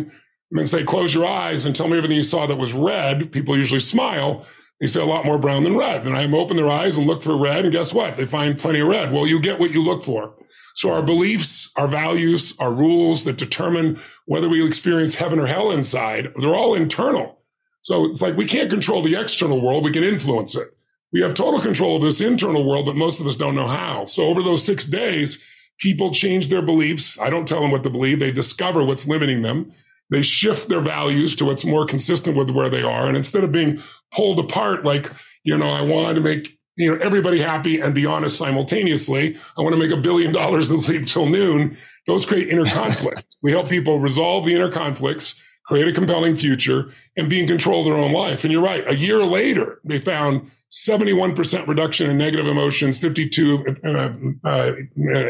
and 0.52 0.60
then 0.60 0.68
say, 0.68 0.84
close 0.84 1.14
your 1.14 1.26
eyes 1.26 1.66
and 1.66 1.76
tell 1.76 1.88
me 1.88 1.98
everything 1.98 2.18
you 2.18 2.24
saw 2.24 2.46
that 2.46 2.58
was 2.58 2.74
red. 2.74 3.32
People 3.32 3.58
usually 3.58 3.80
smile. 3.80 4.46
They 4.82 4.88
say 4.88 5.02
a 5.02 5.06
lot 5.06 5.26
more 5.26 5.38
brown 5.38 5.64
than 5.64 5.78
red. 5.78 6.04
Then 6.04 6.16
I 6.16 6.26
open 6.36 6.58
their 6.58 6.70
eyes 6.70 6.98
and 6.98 7.08
look 7.08 7.22
for 7.22 7.38
red. 7.38 7.64
And 7.64 7.72
guess 7.72 7.94
what? 7.94 8.18
They 8.18 8.26
find 8.26 8.60
plenty 8.60 8.82
of 8.82 8.88
red. 8.88 9.14
Well, 9.14 9.28
you 9.28 9.40
get 9.40 9.60
what 9.60 9.72
you 9.72 9.82
look 9.82 10.04
for. 10.04 10.36
So 10.76 10.92
our 10.92 11.04
beliefs, 11.04 11.72
our 11.78 11.88
values, 11.88 12.54
our 12.60 12.74
rules 12.74 13.24
that 13.26 13.38
determine 13.38 14.00
whether 14.26 14.50
we 14.50 14.66
experience 14.66 15.16
heaven 15.16 15.40
or 15.40 15.46
hell 15.46 15.72
inside, 15.72 16.34
they're 16.36 16.56
all 16.56 16.74
internal. 16.74 17.40
So 17.84 18.06
it's 18.06 18.22
like 18.22 18.36
we 18.36 18.46
can't 18.46 18.70
control 18.70 19.02
the 19.04 19.16
external 19.16 19.62
world. 19.62 19.84
We 19.84 19.92
can 19.92 20.04
influence 20.04 20.56
it. 20.56 20.70
We 21.14 21.22
have 21.22 21.36
total 21.36 21.60
control 21.60 21.98
of 21.98 22.02
this 22.02 22.22
internal 22.22 22.68
world, 22.68 22.86
but 22.86 22.96
most 22.96 23.22
of 23.22 23.28
us 23.28 23.36
don't 23.36 23.56
know 23.56 23.68
how. 23.68 24.06
So 24.06 24.24
over 24.24 24.42
those 24.42 24.66
six 24.66 24.88
days, 24.88 25.44
People 25.82 26.12
change 26.12 26.50
their 26.50 26.62
beliefs. 26.62 27.20
I 27.20 27.32
don't 27.32 27.48
tell 27.48 27.60
them 27.60 27.72
what 27.72 27.84
to 27.84 27.90
believe. 27.90 28.20
They 28.20 28.32
discover 28.32 28.86
what's 28.86 29.08
limiting 29.08 29.42
them. 29.42 29.74
They 30.12 30.22
shift 30.22 30.68
their 30.68 30.82
values 30.82 31.36
to 31.38 31.46
what's 31.46 31.66
more 31.66 31.86
consistent 31.86 32.38
with 32.38 32.50
where 32.50 32.70
they 32.70 32.84
are. 32.84 33.08
And 33.08 33.18
instead 33.18 33.44
of 33.44 33.52
being 33.52 33.82
pulled 34.14 34.40
apart, 34.40 34.84
like, 34.84 35.10
you 35.44 35.58
know, 35.58 35.70
I 35.70 35.82
want 35.82 36.16
to 36.16 36.22
make, 36.22 36.60
you 36.76 36.92
know, 36.92 37.02
everybody 37.02 37.40
happy 37.40 37.80
and 37.80 37.96
be 37.96 38.06
honest 38.06 38.38
simultaneously. 38.38 39.38
I 39.58 39.62
want 39.62 39.74
to 39.74 39.80
make 39.80 39.92
a 39.92 39.98
billion 39.98 40.34
dollars 40.34 40.70
and 40.70 40.80
sleep 40.80 41.08
till 41.08 41.28
noon. 41.28 41.78
Those 42.08 42.26
create 42.26 42.50
inner 42.50 42.66
conflict. 42.74 43.38
we 43.42 43.52
help 43.52 43.70
people 43.70 44.00
resolve 44.00 44.46
the 44.46 44.54
inner 44.54 44.70
conflicts, 44.70 45.34
create 45.66 45.88
a 45.88 45.94
compelling 45.94 46.36
future 46.36 46.92
and 47.16 47.30
be 47.30 47.40
in 47.40 47.48
control 47.48 47.80
of 47.80 47.86
their 47.86 47.96
own 47.96 48.12
life. 48.12 48.44
And 48.44 48.52
you're 48.52 48.62
right. 48.62 48.84
A 48.88 48.96
year 48.96 49.24
later, 49.24 49.80
they 49.86 50.00
found 50.00 50.52
71% 50.72 51.68
reduction 51.68 52.10
in 52.10 52.18
negative 52.18 52.48
emotions, 52.48 52.98
52 52.98 53.78
uh, 53.84 54.10
uh, 54.46 54.74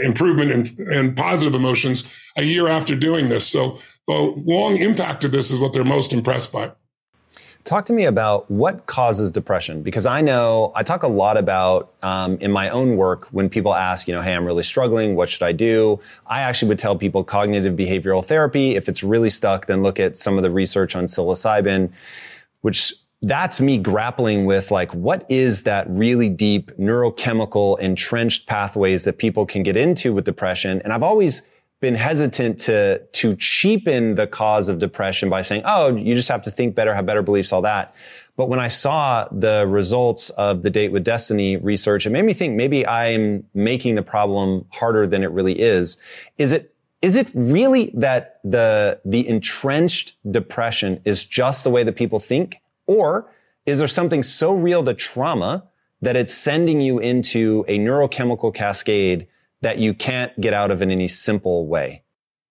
improvement 0.04 0.52
in, 0.52 0.92
in, 0.92 1.16
positive 1.16 1.56
emotions 1.56 2.12
a 2.38 2.44
year 2.44 2.68
after 2.68 2.96
doing 2.96 3.30
this. 3.30 3.48
So 3.48 3.80
the 4.08 4.14
long 4.14 4.78
impact 4.78 5.24
of 5.24 5.32
this 5.32 5.52
is 5.52 5.60
what 5.60 5.74
they're 5.74 5.84
most 5.84 6.14
impressed 6.14 6.52
by. 6.52 6.72
Talk 7.64 7.86
to 7.86 7.94
me 7.94 8.06
about 8.06 8.50
what 8.50 8.88
causes 8.88 9.32
depression 9.32 9.84
because 9.84 10.08
I 10.08 10.22
know 10.22 10.72
I 10.76 10.82
talk 10.82 11.04
a 11.04 11.08
lot 11.08 11.38
about 11.38 11.94
um, 12.02 12.38
in 12.40 12.52
my 12.52 12.70
own 12.70 12.98
work 12.98 13.28
when 13.28 13.50
people 13.50 13.76
ask, 13.76 14.08
you 14.08 14.16
know, 14.16 14.22
hey, 14.22 14.34
I'm 14.34 14.46
really 14.46 14.64
struggling. 14.64 15.16
What 15.16 15.30
should 15.30 15.44
I 15.44 15.52
do? 15.52 16.00
I 16.26 16.42
actually 16.42 16.70
would 16.70 16.80
tell 16.80 16.96
people 16.96 17.24
cognitive 17.24 17.76
behavioral 17.76 18.26
therapy. 18.26 18.76
If 18.76 18.90
it's 18.90 19.04
really 19.04 19.30
stuck, 19.30 19.68
then 19.68 19.84
look 19.84 20.00
at 20.00 20.18
some 20.18 20.38
of 20.38 20.44
the 20.44 20.50
research 20.50 20.96
on 20.96 21.06
psilocybin, 21.06 21.92
which 22.62 22.96
that's 23.22 23.62
me 23.62 23.78
grappling 23.78 24.46
with 24.46 24.72
like, 24.72 24.92
what 24.96 25.24
is 25.30 25.62
that 25.64 25.88
really 25.88 26.30
deep 26.30 26.72
neurochemical 26.78 27.78
entrenched 27.80 28.48
pathways 28.48 29.04
that 29.04 29.20
people 29.20 29.46
can 29.46 29.62
get 29.62 29.78
into 29.78 30.14
with 30.14 30.26
depression? 30.26 30.82
And 30.84 30.92
I've 30.92 31.04
always 31.04 31.44
been 31.82 31.96
hesitant 31.96 32.60
to, 32.60 33.00
to 33.12 33.36
cheapen 33.36 34.16
the 34.16 34.28
cause 34.28 34.70
of 34.70 34.78
depression 34.78 35.30
by 35.30 35.42
saying, 35.42 35.64
oh, 35.66 35.96
you 35.96 36.14
just 36.14 36.30
have 36.30 36.44
to 36.44 36.52
think 36.52 36.76
better, 36.76 36.94
have 36.94 37.08
better 37.08 37.24
beliefs, 37.24 37.52
all 37.52 37.64
that. 37.64 37.94
But 38.38 38.48
when 38.48 38.60
I 38.60 38.70
saw 38.70 39.28
the 39.32 39.68
results 39.68 40.30
of 40.32 40.62
the 40.62 40.70
Date 40.70 40.92
with 40.92 41.04
Destiny 41.04 41.58
research, 41.58 42.06
it 42.06 42.12
made 42.12 42.24
me 42.24 42.34
think 42.34 42.56
maybe 42.56 42.88
I'm 42.88 43.46
making 43.54 43.96
the 43.96 44.04
problem 44.04 44.66
harder 44.72 45.06
than 45.08 45.24
it 45.24 45.32
really 45.32 45.60
is. 45.60 45.98
Is 46.38 46.52
it 46.52 46.74
is 47.02 47.16
it 47.16 47.30
really 47.34 47.92
that 47.96 48.40
the 48.44 49.02
the 49.04 49.28
entrenched 49.28 50.16
depression 50.30 51.02
is 51.04 51.26
just 51.26 51.64
the 51.64 51.70
way 51.72 51.84
that 51.84 51.96
people 51.96 52.20
think 52.20 52.62
or 52.86 53.28
is 53.66 53.80
there 53.80 53.88
something 53.88 54.22
so 54.22 54.54
real 54.54 54.84
to 54.84 54.94
trauma 54.94 55.68
that 56.02 56.16
it's 56.16 56.34
sending 56.34 56.80
you 56.80 57.00
into 57.00 57.66
a 57.68 57.78
neurochemical 57.80 58.54
cascade 58.54 59.28
that 59.62 59.78
you 59.80 59.94
can't 59.94 60.40
get 60.40 60.54
out 60.54 60.72
of 60.72 60.82
in 60.82 60.92
any 60.92 61.08
simple 61.08 61.68
way? 61.68 62.04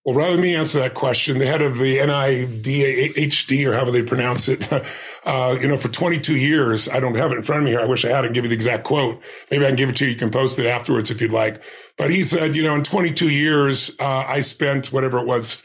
Well, 0.04 0.16
rather 0.16 0.32
than 0.32 0.40
me 0.40 0.54
answer 0.54 0.78
that 0.78 0.94
question, 0.94 1.38
the 1.38 1.46
head 1.46 1.60
of 1.60 1.76
the 1.76 1.98
NIDHD 1.98 3.66
or 3.66 3.74
however 3.74 3.90
they 3.90 4.02
pronounce 4.02 4.48
it, 4.48 4.66
uh, 5.24 5.58
you 5.60 5.68
know, 5.68 5.76
for 5.76 5.88
22 5.88 6.36
years, 6.36 6.88
I 6.88 7.00
don't 7.00 7.16
have 7.16 7.32
it 7.32 7.36
in 7.36 7.42
front 7.42 7.60
of 7.60 7.64
me 7.66 7.72
here. 7.72 7.80
I 7.80 7.86
wish 7.86 8.06
I 8.06 8.08
had 8.08 8.24
it 8.24 8.32
give 8.32 8.44
you 8.44 8.48
the 8.48 8.54
exact 8.54 8.84
quote. 8.84 9.20
Maybe 9.50 9.64
I 9.64 9.68
can 9.68 9.76
give 9.76 9.90
it 9.90 9.96
to 9.96 10.06
you. 10.06 10.12
You 10.12 10.16
can 10.16 10.30
post 10.30 10.58
it 10.58 10.64
afterwards 10.64 11.10
if 11.10 11.20
you'd 11.20 11.32
like. 11.32 11.62
But 11.98 12.10
he 12.10 12.22
said, 12.22 12.56
you 12.56 12.62
know, 12.62 12.74
in 12.74 12.82
22 12.82 13.28
years, 13.28 13.90
uh, 14.00 14.24
I 14.26 14.40
spent 14.40 14.90
whatever 14.90 15.18
it 15.18 15.26
was, 15.26 15.62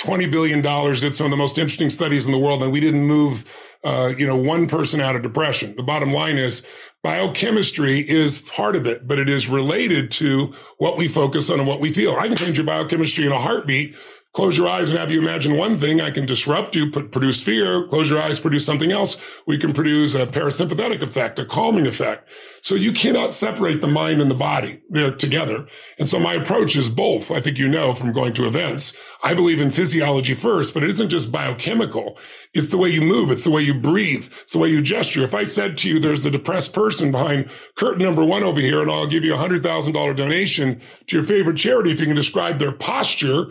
$20 0.00 0.30
billion, 0.30 0.62
did 0.62 1.12
some 1.12 1.26
of 1.26 1.30
the 1.30 1.36
most 1.36 1.58
interesting 1.58 1.90
studies 1.90 2.24
in 2.24 2.32
the 2.32 2.38
world, 2.38 2.62
and 2.62 2.72
we 2.72 2.80
didn't 2.80 3.04
move 3.04 3.44
uh, 3.84 4.14
you 4.16 4.26
know, 4.26 4.36
one 4.36 4.66
person 4.66 5.00
out 5.00 5.14
of 5.14 5.22
depression. 5.22 5.76
The 5.76 5.82
bottom 5.82 6.12
line 6.12 6.38
is 6.38 6.66
biochemistry 7.02 8.00
is 8.00 8.38
part 8.38 8.76
of 8.76 8.86
it, 8.86 9.06
but 9.06 9.18
it 9.18 9.28
is 9.28 9.48
related 9.48 10.10
to 10.12 10.54
what 10.78 10.96
we 10.96 11.06
focus 11.06 11.50
on 11.50 11.58
and 11.58 11.68
what 11.68 11.80
we 11.80 11.92
feel. 11.92 12.16
I 12.16 12.28
can 12.28 12.36
change 12.36 12.56
your 12.56 12.66
biochemistry 12.66 13.26
in 13.26 13.32
a 13.32 13.38
heartbeat 13.38 13.94
close 14.34 14.58
your 14.58 14.68
eyes 14.68 14.90
and 14.90 14.98
have 14.98 15.10
you 15.10 15.20
imagine 15.20 15.56
one 15.56 15.78
thing. 15.78 16.00
I 16.00 16.10
can 16.10 16.26
disrupt 16.26 16.74
you, 16.74 16.90
put, 16.90 17.12
produce 17.12 17.42
fear, 17.42 17.86
close 17.86 18.10
your 18.10 18.20
eyes, 18.20 18.40
produce 18.40 18.66
something 18.66 18.90
else. 18.90 19.16
We 19.46 19.58
can 19.58 19.72
produce 19.72 20.14
a 20.14 20.26
parasympathetic 20.26 21.02
effect, 21.02 21.38
a 21.38 21.44
calming 21.44 21.86
effect. 21.86 22.28
So 22.60 22.74
you 22.74 22.92
cannot 22.92 23.32
separate 23.32 23.80
the 23.80 23.86
mind 23.86 24.20
and 24.20 24.30
the 24.30 24.34
body. 24.34 24.82
They're 24.88 25.14
together. 25.14 25.66
And 25.98 26.08
so 26.08 26.18
my 26.18 26.34
approach 26.34 26.74
is 26.74 26.90
both. 26.90 27.30
I 27.30 27.40
think 27.40 27.58
you 27.58 27.68
know 27.68 27.94
from 27.94 28.12
going 28.12 28.32
to 28.34 28.46
events. 28.46 28.96
I 29.22 29.34
believe 29.34 29.60
in 29.60 29.70
physiology 29.70 30.34
first, 30.34 30.74
but 30.74 30.82
it 30.82 30.90
isn't 30.90 31.10
just 31.10 31.30
biochemical. 31.30 32.18
It's 32.52 32.68
the 32.68 32.78
way 32.78 32.88
you 32.88 33.02
move. 33.02 33.30
It's 33.30 33.44
the 33.44 33.50
way 33.50 33.62
you 33.62 33.74
breathe. 33.74 34.28
It's 34.42 34.52
the 34.52 34.58
way 34.58 34.68
you 34.68 34.82
gesture. 34.82 35.22
If 35.22 35.34
I 35.34 35.44
said 35.44 35.76
to 35.78 35.88
you, 35.88 36.00
there's 36.00 36.26
a 36.26 36.30
depressed 36.30 36.72
person 36.72 37.12
behind 37.12 37.48
curtain 37.76 38.02
number 38.02 38.24
one 38.24 38.42
over 38.42 38.60
here, 38.60 38.80
and 38.80 38.90
I'll 38.90 39.06
give 39.06 39.24
you 39.24 39.34
a 39.34 39.38
hundred 39.38 39.62
thousand 39.62 39.92
dollar 39.92 40.12
donation 40.12 40.80
to 41.06 41.16
your 41.16 41.24
favorite 41.24 41.56
charity 41.56 41.92
if 41.92 42.00
you 42.00 42.06
can 42.06 42.16
describe 42.16 42.58
their 42.58 42.72
posture, 42.72 43.46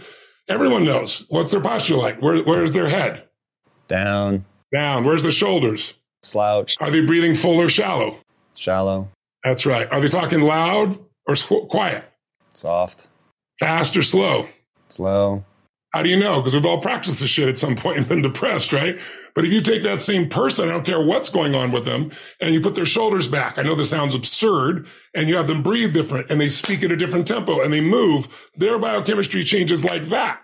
Everyone 0.50 0.84
knows. 0.84 1.26
What's 1.30 1.52
their 1.52 1.62
posture 1.62 1.96
like? 1.96 2.22
Where, 2.22 2.44
where's 2.44 2.72
their 2.72 2.90
head? 2.90 3.28
Down. 3.88 4.46
Down. 4.74 5.06
Where's 5.06 5.24
the 5.24 5.32
shoulders? 5.32 5.94
Slouch. 6.22 6.76
Are 6.80 6.92
they 6.92 7.02
breathing 7.02 7.34
full 7.34 7.60
or 7.60 7.70
shallow? 7.70 8.18
Shallow. 8.56 9.10
That's 9.44 9.66
right. 9.66 9.92
Are 9.92 10.02
they 10.02 10.10
talking 10.10 10.42
loud 10.42 11.00
or 11.28 11.36
quiet? 11.68 12.04
Soft. 12.54 13.08
Fast 13.60 13.96
or 13.96 14.04
slow? 14.04 14.48
Slow. 14.90 15.46
How 15.94 16.02
do 16.02 16.10
you 16.10 16.18
know? 16.18 16.40
Because 16.40 16.54
we've 16.54 16.66
all 16.66 16.82
practiced 16.82 17.20
this 17.20 17.30
shit 17.30 17.48
at 17.50 17.58
some 17.58 17.76
point 17.76 17.98
and 18.00 18.08
been 18.08 18.22
depressed, 18.22 18.74
right? 18.74 18.98
But 19.36 19.46
if 19.46 19.52
you 19.52 19.62
take 19.62 19.84
that 19.84 20.02
same 20.02 20.30
person, 20.30 20.70
I 20.70 20.72
don't 20.72 20.86
care 20.86 21.04
what's 21.04 21.30
going 21.30 21.56
on 21.56 21.72
with 21.72 21.86
them, 21.86 22.12
and 22.40 22.54
you 22.54 22.62
put 22.62 22.76
their 22.76 22.86
shoulders 22.86 23.28
back, 23.28 23.58
I 23.58 23.64
know 23.64 23.76
this 23.76 23.90
sounds 23.90 24.14
absurd, 24.14 24.88
and 25.14 25.28
you 25.28 25.36
have 25.38 25.48
them 25.48 25.64
breathe 25.64 25.94
different 25.94 26.30
and 26.30 26.40
they 26.40 26.50
speak 26.50 26.84
at 26.84 26.92
a 26.92 26.98
different 26.98 27.28
tempo 27.28 27.62
and 27.62 27.74
they 27.74 27.82
move, 27.82 28.28
their 28.56 28.80
biochemistry 28.80 29.44
changes 29.44 29.84
like 29.84 30.04
that. 30.10 30.42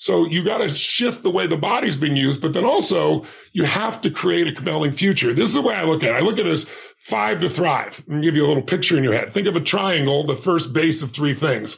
So 0.00 0.26
you 0.26 0.44
got 0.44 0.58
to 0.58 0.68
shift 0.68 1.24
the 1.24 1.30
way 1.30 1.48
the 1.48 1.56
body's 1.56 1.96
being 1.96 2.14
used, 2.14 2.40
but 2.40 2.52
then 2.52 2.64
also 2.64 3.24
you 3.52 3.64
have 3.64 4.00
to 4.02 4.10
create 4.10 4.46
a 4.46 4.52
compelling 4.52 4.92
future. 4.92 5.34
This 5.34 5.48
is 5.48 5.54
the 5.54 5.62
way 5.62 5.74
I 5.74 5.84
look 5.84 6.04
at 6.04 6.10
it. 6.10 6.16
I 6.16 6.20
look 6.20 6.38
at 6.38 6.46
it 6.46 6.52
as 6.52 6.64
five 6.96 7.40
to 7.40 7.50
thrive 7.50 8.04
and 8.06 8.22
give 8.22 8.36
you 8.36 8.46
a 8.46 8.48
little 8.48 8.62
picture 8.62 8.96
in 8.96 9.02
your 9.02 9.14
head. 9.14 9.32
Think 9.32 9.48
of 9.48 9.56
a 9.56 9.60
triangle, 9.60 10.24
the 10.24 10.36
first 10.36 10.72
base 10.72 11.02
of 11.02 11.10
three 11.10 11.34
things. 11.34 11.76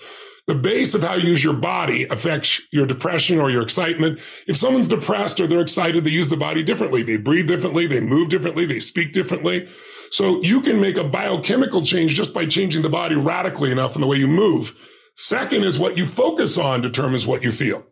The 0.50 0.54
base 0.56 0.96
of 0.96 1.04
how 1.04 1.14
you 1.14 1.28
use 1.28 1.44
your 1.44 1.54
body 1.54 2.08
affects 2.10 2.60
your 2.72 2.84
depression 2.84 3.38
or 3.38 3.52
your 3.52 3.62
excitement. 3.62 4.18
If 4.48 4.56
someone's 4.56 4.88
depressed 4.88 5.38
or 5.38 5.46
they're 5.46 5.60
excited, 5.60 6.02
they 6.02 6.10
use 6.10 6.28
the 6.28 6.36
body 6.36 6.64
differently. 6.64 7.04
They 7.04 7.18
breathe 7.18 7.46
differently. 7.46 7.86
They 7.86 8.00
move 8.00 8.30
differently. 8.30 8.66
They 8.66 8.80
speak 8.80 9.12
differently. 9.12 9.68
So 10.10 10.42
you 10.42 10.60
can 10.60 10.80
make 10.80 10.96
a 10.96 11.04
biochemical 11.04 11.82
change 11.82 12.16
just 12.16 12.34
by 12.34 12.46
changing 12.46 12.82
the 12.82 12.88
body 12.88 13.14
radically 13.14 13.70
enough 13.70 13.94
in 13.94 14.00
the 14.00 14.08
way 14.08 14.16
you 14.16 14.26
move. 14.26 14.74
Second 15.14 15.62
is 15.62 15.78
what 15.78 15.96
you 15.96 16.04
focus 16.04 16.58
on 16.58 16.82
determines 16.82 17.28
what 17.28 17.44
you 17.44 17.52
feel. 17.52 17.86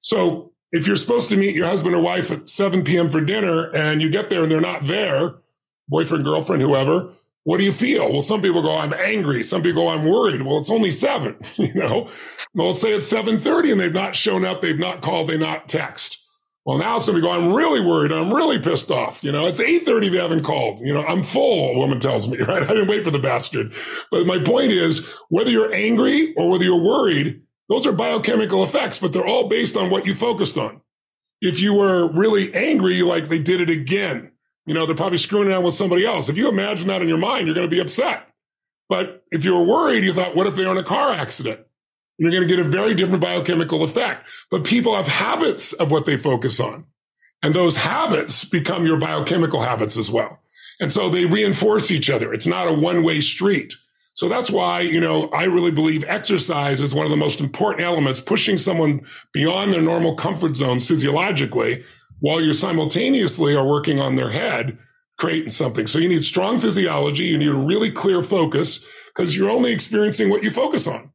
So 0.00 0.50
if 0.72 0.88
you're 0.88 0.96
supposed 0.96 1.30
to 1.30 1.36
meet 1.36 1.54
your 1.54 1.66
husband 1.66 1.94
or 1.94 2.02
wife 2.02 2.32
at 2.32 2.48
7 2.48 2.82
p.m. 2.82 3.08
for 3.08 3.20
dinner 3.20 3.70
and 3.72 4.02
you 4.02 4.10
get 4.10 4.30
there 4.30 4.42
and 4.42 4.50
they're 4.50 4.60
not 4.60 4.88
there, 4.88 5.36
boyfriend, 5.88 6.24
girlfriend, 6.24 6.60
whoever, 6.60 7.12
what 7.44 7.58
do 7.58 7.64
you 7.64 7.72
feel? 7.72 8.12
Well, 8.12 8.22
some 8.22 8.42
people 8.42 8.62
go, 8.62 8.76
I'm 8.76 8.92
angry. 8.92 9.42
Some 9.44 9.62
people 9.62 9.84
go, 9.84 9.88
I'm 9.88 10.04
worried. 10.04 10.42
Well, 10.42 10.58
it's 10.58 10.70
only 10.70 10.92
seven, 10.92 11.36
you 11.56 11.72
know? 11.74 12.08
Well, 12.54 12.68
let's 12.68 12.80
say 12.80 12.92
it's 12.92 13.06
730 13.06 13.72
and 13.72 13.80
they've 13.80 13.92
not 13.92 14.14
shown 14.14 14.44
up. 14.44 14.60
They've 14.60 14.78
not 14.78 15.00
called. 15.00 15.28
They 15.28 15.38
not 15.38 15.68
text. 15.68 16.18
Well, 16.66 16.76
now 16.76 16.98
some 16.98 17.14
people 17.14 17.30
go, 17.30 17.34
I'm 17.34 17.54
really 17.54 17.80
worried. 17.80 18.12
I'm 18.12 18.32
really 18.32 18.58
pissed 18.58 18.90
off. 18.90 19.24
You 19.24 19.32
know, 19.32 19.46
it's 19.46 19.60
830 19.60 20.10
they 20.10 20.18
haven't 20.18 20.42
called. 20.42 20.80
You 20.80 20.92
know, 20.92 21.02
I'm 21.02 21.22
full, 21.22 21.74
a 21.74 21.78
woman 21.78 21.98
tells 21.98 22.28
me, 22.28 22.38
right? 22.46 22.62
I 22.62 22.66
didn't 22.66 22.88
wait 22.88 23.04
for 23.04 23.10
the 23.10 23.18
bastard. 23.18 23.72
But 24.10 24.26
my 24.26 24.38
point 24.38 24.72
is 24.72 25.08
whether 25.30 25.50
you're 25.50 25.72
angry 25.72 26.34
or 26.36 26.50
whether 26.50 26.64
you're 26.64 26.82
worried, 26.82 27.42
those 27.70 27.86
are 27.86 27.92
biochemical 27.92 28.62
effects, 28.62 28.98
but 28.98 29.12
they're 29.12 29.26
all 29.26 29.48
based 29.48 29.76
on 29.76 29.90
what 29.90 30.06
you 30.06 30.12
focused 30.12 30.58
on. 30.58 30.82
If 31.40 31.60
you 31.60 31.72
were 31.72 32.12
really 32.12 32.52
angry, 32.52 33.00
like 33.02 33.28
they 33.28 33.38
did 33.38 33.62
it 33.62 33.70
again, 33.70 34.32
you 34.70 34.74
know, 34.74 34.86
they're 34.86 34.94
probably 34.94 35.18
screwing 35.18 35.48
around 35.48 35.64
with 35.64 35.74
somebody 35.74 36.06
else. 36.06 36.28
If 36.28 36.36
you 36.36 36.48
imagine 36.48 36.86
that 36.86 37.02
in 37.02 37.08
your 37.08 37.18
mind, 37.18 37.46
you're 37.46 37.56
going 37.56 37.66
to 37.66 37.76
be 37.76 37.80
upset. 37.80 38.28
But 38.88 39.24
if 39.32 39.44
you 39.44 39.52
were 39.52 39.64
worried, 39.64 40.04
you 40.04 40.12
thought, 40.12 40.36
what 40.36 40.46
if 40.46 40.54
they're 40.54 40.70
in 40.70 40.78
a 40.78 40.84
car 40.84 41.10
accident? 41.10 41.66
You're 42.18 42.30
going 42.30 42.46
to 42.46 42.48
get 42.48 42.64
a 42.64 42.68
very 42.68 42.94
different 42.94 43.20
biochemical 43.20 43.82
effect. 43.82 44.28
But 44.48 44.62
people 44.62 44.94
have 44.94 45.08
habits 45.08 45.72
of 45.72 45.90
what 45.90 46.06
they 46.06 46.16
focus 46.16 46.60
on. 46.60 46.84
And 47.42 47.52
those 47.52 47.74
habits 47.74 48.44
become 48.44 48.86
your 48.86 48.96
biochemical 48.96 49.60
habits 49.60 49.96
as 49.96 50.08
well. 50.08 50.38
And 50.78 50.92
so 50.92 51.10
they 51.10 51.24
reinforce 51.24 51.90
each 51.90 52.08
other. 52.08 52.32
It's 52.32 52.46
not 52.46 52.68
a 52.68 52.72
one 52.72 53.02
way 53.02 53.20
street. 53.20 53.74
So 54.14 54.28
that's 54.28 54.52
why, 54.52 54.82
you 54.82 55.00
know, 55.00 55.30
I 55.30 55.44
really 55.44 55.72
believe 55.72 56.04
exercise 56.06 56.80
is 56.80 56.94
one 56.94 57.06
of 57.06 57.10
the 57.10 57.16
most 57.16 57.40
important 57.40 57.82
elements, 57.82 58.20
pushing 58.20 58.56
someone 58.56 59.04
beyond 59.32 59.72
their 59.72 59.82
normal 59.82 60.14
comfort 60.14 60.54
zones 60.54 60.86
physiologically 60.86 61.84
while 62.20 62.40
you're 62.40 62.54
simultaneously 62.54 63.56
are 63.56 63.66
working 63.66 64.00
on 64.00 64.16
their 64.16 64.30
head, 64.30 64.78
creating 65.18 65.50
something. 65.50 65.86
So 65.86 65.98
you 65.98 66.08
need 66.08 66.24
strong 66.24 66.58
physiology. 66.58 67.24
You 67.24 67.38
need 67.38 67.48
a 67.48 67.54
really 67.54 67.90
clear 67.90 68.22
focus 68.22 68.84
because 69.14 69.36
you're 69.36 69.50
only 69.50 69.72
experiencing 69.72 70.30
what 70.30 70.42
you 70.42 70.50
focus 70.50 70.86
on. 70.86 71.12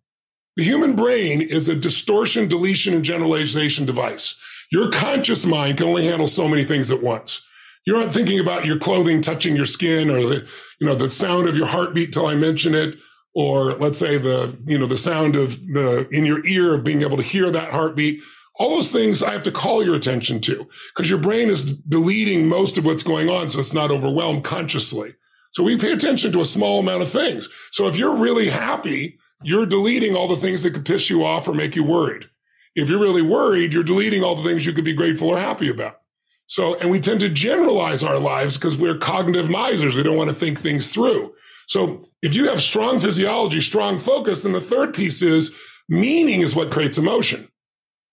The 0.58 0.64
human 0.64 0.96
brain 0.96 1.42
is 1.42 1.68
a 1.68 1.76
distortion, 1.76 2.48
deletion, 2.48 2.94
and 2.94 3.04
generalization 3.04 3.86
device. 3.86 4.36
Your 4.72 4.90
conscious 4.90 5.46
mind 5.46 5.78
can 5.78 5.88
only 5.88 6.06
handle 6.06 6.28
so 6.28 6.48
many 6.48 6.64
things 6.64 6.92
at 6.92 7.04
once. 7.04 7.44
You're 7.86 8.04
not 8.04 8.14
thinking 8.14 8.40
about 8.40 8.66
your 8.66 8.80
clothing 8.80 9.22
touching 9.22 9.56
your 9.56 9.66
skin 9.66 10.10
or 10.10 10.22
the, 10.22 10.48
you 10.80 10.88
know, 10.88 10.96
the 10.96 11.10
sound 11.10 11.48
of 11.48 11.56
your 11.56 11.68
heartbeat 11.68 12.14
till 12.14 12.26
I 12.26 12.36
mention 12.36 12.74
it, 12.74 12.96
or 13.36 13.74
let's 13.74 14.00
say 14.00 14.18
the, 14.18 14.58
you 14.66 14.78
know, 14.78 14.88
the 14.88 14.98
sound 14.98 15.36
of 15.36 15.60
the 15.68 16.08
in 16.12 16.26
your 16.26 16.46
ear 16.46 16.74
of 16.74 16.84
being 16.84 17.02
able 17.02 17.18
to 17.18 17.24
hear 17.24 17.52
that 17.52 17.72
heartbeat. 17.72 18.22
All 18.58 18.70
those 18.70 18.92
things 18.92 19.22
I 19.22 19.34
have 19.34 19.44
to 19.44 19.52
call 19.52 19.84
your 19.84 19.96
attention 19.96 20.40
to 20.42 20.68
because 20.96 21.10
your 21.10 21.20
brain 21.20 21.50
is 21.50 21.74
deleting 21.74 22.48
most 22.48 22.78
of 22.78 22.86
what's 22.86 23.04
going 23.04 23.30
on. 23.30 23.50
So 23.50 23.60
it's 23.60 23.74
not 23.74 23.92
overwhelmed 23.92 24.44
consciously. 24.44 25.14
So 25.52 25.64
we 25.64 25.78
pay 25.78 25.92
attention 25.92 26.32
to 26.34 26.42
a 26.42 26.46
small 26.46 26.80
amount 26.80 27.04
of 27.04 27.10
things. 27.10 27.50
So 27.72 27.88
if 27.88 27.98
you're 27.98 28.16
really 28.16 28.50
happy, 28.50 29.18
you're 29.42 29.66
deleting 29.66 30.16
all 30.16 30.28
the 30.28 30.38
things 30.38 30.64
that 30.64 30.74
could 30.74 30.86
piss 30.86 31.10
you 31.10 31.24
off 31.24 31.48
or 31.48 31.54
make 31.54 31.76
you 31.76 31.84
worried. 31.84 32.30
If 32.76 32.90
you're 32.90 33.00
really 33.00 33.22
worried, 33.22 33.72
you're 33.72 33.84
deleting 33.84 34.24
all 34.24 34.36
the 34.36 34.44
things 34.44 34.66
you 34.66 34.74
could 34.74 34.86
be 34.86 34.94
grateful 34.94 35.30
or 35.30 35.38
happy 35.38 35.70
about. 35.70 36.02
So, 36.48 36.76
and 36.76 36.92
we 36.92 37.00
tend 37.00 37.22
to 37.22 37.30
generalize 37.30 38.04
our 38.04 38.20
lives 38.20 38.56
because 38.56 38.78
we're 38.78 38.98
cognitive 38.98 39.50
misers. 39.50 39.96
We 39.96 40.04
don't 40.04 40.18
want 40.18 40.30
to 40.30 40.36
think 40.36 40.60
things 40.60 40.92
through. 40.92 41.34
So 41.68 42.04
if 42.22 42.34
you 42.34 42.50
have 42.50 42.62
strong 42.62 43.00
physiology, 43.00 43.62
strong 43.62 43.98
focus, 43.98 44.44
then 44.44 44.52
the 44.52 44.62
third 44.62 44.94
piece 44.94 45.22
is 45.22 45.56
meaning 45.90 46.42
is 46.42 46.56
what 46.56 46.72
creates 46.72 46.98
emotion. 46.98 47.48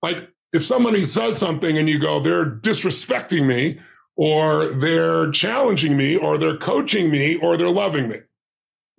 Like 0.02 0.31
if 0.53 0.65
somebody 0.65 1.05
says 1.05 1.39
something 1.39 1.79
and 1.79 1.89
you 1.89 1.99
go, 1.99 2.20
they're 2.20 2.51
disrespecting 2.51 3.47
me 3.47 3.81
or 4.16 4.66
they're 4.66 5.31
challenging 5.31 5.97
me 5.97 6.16
or 6.16 6.39
they're 6.39 6.57
coaching 6.57 7.11
me 7.11 7.37
or 7.37 7.57
they're 7.57 7.69
loving 7.69 8.09
me. 8.09 8.19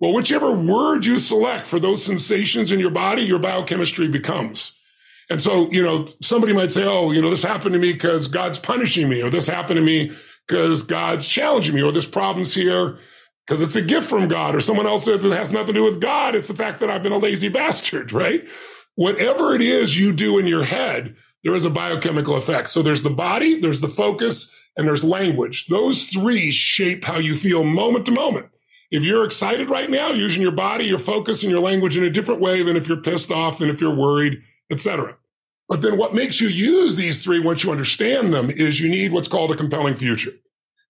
Well, 0.00 0.12
whichever 0.12 0.52
word 0.52 1.06
you 1.06 1.18
select 1.18 1.66
for 1.66 1.78
those 1.78 2.04
sensations 2.04 2.72
in 2.72 2.80
your 2.80 2.90
body, 2.90 3.22
your 3.22 3.38
biochemistry 3.38 4.08
becomes. 4.08 4.72
And 5.30 5.40
so, 5.40 5.70
you 5.70 5.82
know, 5.82 6.08
somebody 6.20 6.52
might 6.52 6.72
say, 6.72 6.84
oh, 6.84 7.12
you 7.12 7.22
know, 7.22 7.30
this 7.30 7.42
happened 7.42 7.72
to 7.74 7.78
me 7.78 7.92
because 7.92 8.28
God's 8.28 8.58
punishing 8.58 9.08
me, 9.08 9.22
or 9.22 9.30
this 9.30 9.48
happened 9.48 9.78
to 9.78 9.82
me 9.82 10.12
because 10.46 10.82
God's 10.82 11.26
challenging 11.26 11.74
me, 11.74 11.82
or 11.82 11.92
this 11.92 12.06
problem's 12.06 12.54
here 12.54 12.98
because 13.46 13.62
it's 13.62 13.76
a 13.76 13.82
gift 13.82 14.08
from 14.08 14.28
God, 14.28 14.54
or 14.54 14.60
someone 14.60 14.86
else 14.86 15.04
says 15.04 15.24
it 15.24 15.32
has 15.32 15.52
nothing 15.52 15.74
to 15.74 15.80
do 15.80 15.84
with 15.84 16.00
God. 16.00 16.34
It's 16.34 16.48
the 16.48 16.54
fact 16.54 16.80
that 16.80 16.90
I've 16.90 17.02
been 17.02 17.12
a 17.12 17.18
lazy 17.18 17.48
bastard, 17.50 18.12
right? 18.12 18.46
Whatever 18.96 19.54
it 19.54 19.62
is 19.62 19.98
you 19.98 20.12
do 20.12 20.38
in 20.38 20.46
your 20.46 20.64
head, 20.64 21.16
there 21.44 21.54
is 21.54 21.64
a 21.64 21.70
biochemical 21.70 22.36
effect. 22.36 22.70
So 22.70 22.82
there's 22.82 23.02
the 23.02 23.10
body, 23.10 23.60
there's 23.60 23.82
the 23.82 23.88
focus, 23.88 24.50
and 24.76 24.88
there's 24.88 25.04
language. 25.04 25.66
Those 25.66 26.04
three 26.04 26.50
shape 26.50 27.04
how 27.04 27.18
you 27.18 27.36
feel 27.36 27.62
moment 27.62 28.06
to 28.06 28.12
moment. 28.12 28.48
If 28.90 29.02
you're 29.02 29.24
excited 29.24 29.70
right 29.70 29.90
now, 29.90 30.10
using 30.10 30.42
your 30.42 30.52
body, 30.52 30.84
your 30.84 30.98
focus, 30.98 31.42
and 31.42 31.50
your 31.50 31.60
language 31.60 31.96
in 31.96 32.04
a 32.04 32.10
different 32.10 32.40
way 32.40 32.62
than 32.62 32.76
if 32.76 32.88
you're 32.88 33.02
pissed 33.02 33.30
off, 33.30 33.58
than 33.58 33.68
if 33.68 33.80
you're 33.80 33.94
worried, 33.94 34.40
etc. 34.70 35.16
But 35.68 35.82
then 35.82 35.98
what 35.98 36.14
makes 36.14 36.40
you 36.40 36.48
use 36.48 36.96
these 36.96 37.22
three 37.22 37.40
once 37.40 37.62
you 37.62 37.72
understand 37.72 38.32
them 38.32 38.50
is 38.50 38.80
you 38.80 38.88
need 38.88 39.12
what's 39.12 39.28
called 39.28 39.50
a 39.50 39.56
compelling 39.56 39.94
future. 39.94 40.32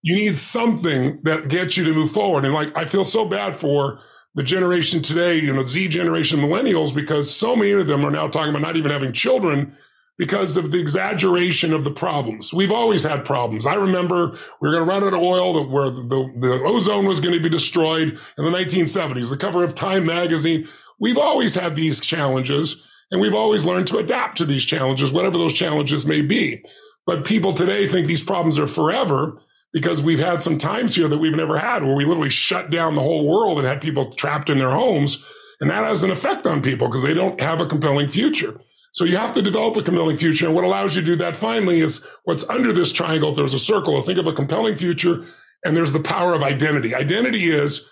You 0.02 0.16
need 0.16 0.36
something 0.36 1.20
that 1.22 1.48
gets 1.48 1.76
you 1.76 1.84
to 1.84 1.94
move 1.94 2.12
forward. 2.12 2.44
And 2.44 2.52
like, 2.52 2.76
I 2.76 2.84
feel 2.84 3.04
so 3.04 3.24
bad 3.24 3.56
for 3.56 3.98
the 4.34 4.42
generation 4.42 5.00
today, 5.00 5.38
you 5.38 5.54
know, 5.54 5.64
Z 5.64 5.88
generation 5.88 6.40
millennials, 6.40 6.94
because 6.94 7.34
so 7.34 7.56
many 7.56 7.70
of 7.72 7.86
them 7.86 8.04
are 8.04 8.10
now 8.10 8.28
talking 8.28 8.50
about 8.50 8.62
not 8.62 8.76
even 8.76 8.90
having 8.90 9.12
children 9.12 9.76
because 10.16 10.56
of 10.56 10.70
the 10.70 10.80
exaggeration 10.80 11.72
of 11.72 11.84
the 11.84 11.90
problems. 11.90 12.52
We've 12.52 12.70
always 12.70 13.02
had 13.04 13.24
problems. 13.24 13.66
I 13.66 13.74
remember 13.74 14.30
we 14.60 14.68
were 14.68 14.74
going 14.74 14.86
to 14.86 14.90
run 14.90 15.02
out 15.02 15.12
of 15.12 15.20
oil 15.20 15.68
where 15.68 15.90
the, 15.90 16.32
the 16.38 16.62
ozone 16.64 17.06
was 17.06 17.20
going 17.20 17.34
to 17.34 17.42
be 17.42 17.48
destroyed 17.48 18.18
in 18.38 18.44
the 18.44 18.50
1970s, 18.50 19.30
the 19.30 19.36
cover 19.36 19.64
of 19.64 19.74
Time 19.74 20.06
magazine. 20.06 20.68
We've 21.00 21.18
always 21.18 21.54
had 21.54 21.74
these 21.74 22.00
challenges. 22.00 22.90
And 23.10 23.20
we've 23.20 23.34
always 23.34 23.64
learned 23.64 23.86
to 23.88 23.98
adapt 23.98 24.38
to 24.38 24.44
these 24.44 24.64
challenges, 24.64 25.12
whatever 25.12 25.38
those 25.38 25.52
challenges 25.52 26.04
may 26.06 26.22
be. 26.22 26.64
But 27.06 27.24
people 27.24 27.52
today 27.52 27.86
think 27.86 28.06
these 28.06 28.24
problems 28.24 28.58
are 28.58 28.66
forever 28.66 29.38
because 29.72 30.02
we've 30.02 30.18
had 30.18 30.40
some 30.40 30.58
times 30.58 30.94
here 30.94 31.08
that 31.08 31.18
we've 31.18 31.36
never 31.36 31.58
had 31.58 31.82
where 31.82 31.94
we 31.94 32.04
literally 32.04 32.30
shut 32.30 32.70
down 32.70 32.94
the 32.94 33.02
whole 33.02 33.28
world 33.28 33.58
and 33.58 33.66
had 33.66 33.82
people 33.82 34.12
trapped 34.14 34.48
in 34.48 34.58
their 34.58 34.70
homes. 34.70 35.24
And 35.60 35.70
that 35.70 35.84
has 35.84 36.02
an 36.02 36.10
effect 36.10 36.46
on 36.46 36.62
people 36.62 36.88
because 36.88 37.02
they 37.02 37.14
don't 37.14 37.40
have 37.40 37.60
a 37.60 37.66
compelling 37.66 38.08
future. 38.08 38.60
So 38.94 39.04
you 39.04 39.16
have 39.16 39.34
to 39.34 39.42
develop 39.42 39.76
a 39.76 39.82
compelling 39.82 40.16
future. 40.16 40.46
And 40.46 40.54
what 40.54 40.64
allows 40.64 40.94
you 40.94 41.02
to 41.02 41.06
do 41.06 41.16
that 41.16 41.34
finally 41.36 41.80
is 41.80 42.04
what's 42.24 42.48
under 42.48 42.72
this 42.72 42.92
triangle. 42.92 43.30
If 43.30 43.36
there's 43.36 43.54
a 43.54 43.58
circle, 43.58 44.00
think 44.02 44.18
of 44.18 44.26
a 44.28 44.32
compelling 44.32 44.76
future 44.76 45.24
and 45.64 45.76
there's 45.76 45.92
the 45.92 46.00
power 46.00 46.32
of 46.32 46.44
identity. 46.44 46.94
Identity 46.94 47.50
is 47.50 47.88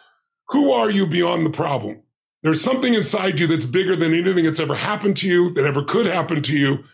who 0.48 0.70
are 0.70 0.90
you 0.90 1.06
beyond 1.06 1.44
the 1.44 1.50
problem? 1.50 2.02
There's 2.44 2.60
something 2.60 2.94
inside 2.94 3.40
you 3.40 3.48
that's 3.48 3.64
bigger 3.64 3.96
than 3.96 4.14
anything 4.14 4.44
that's 4.44 4.60
ever 4.60 4.74
happened 4.74 5.16
to 5.18 5.28
you, 5.28 5.50
that 5.54 5.64
ever 5.64 5.82
could 5.82 6.06
happen 6.06 6.40
to 6.42 6.56
you. 6.56 6.84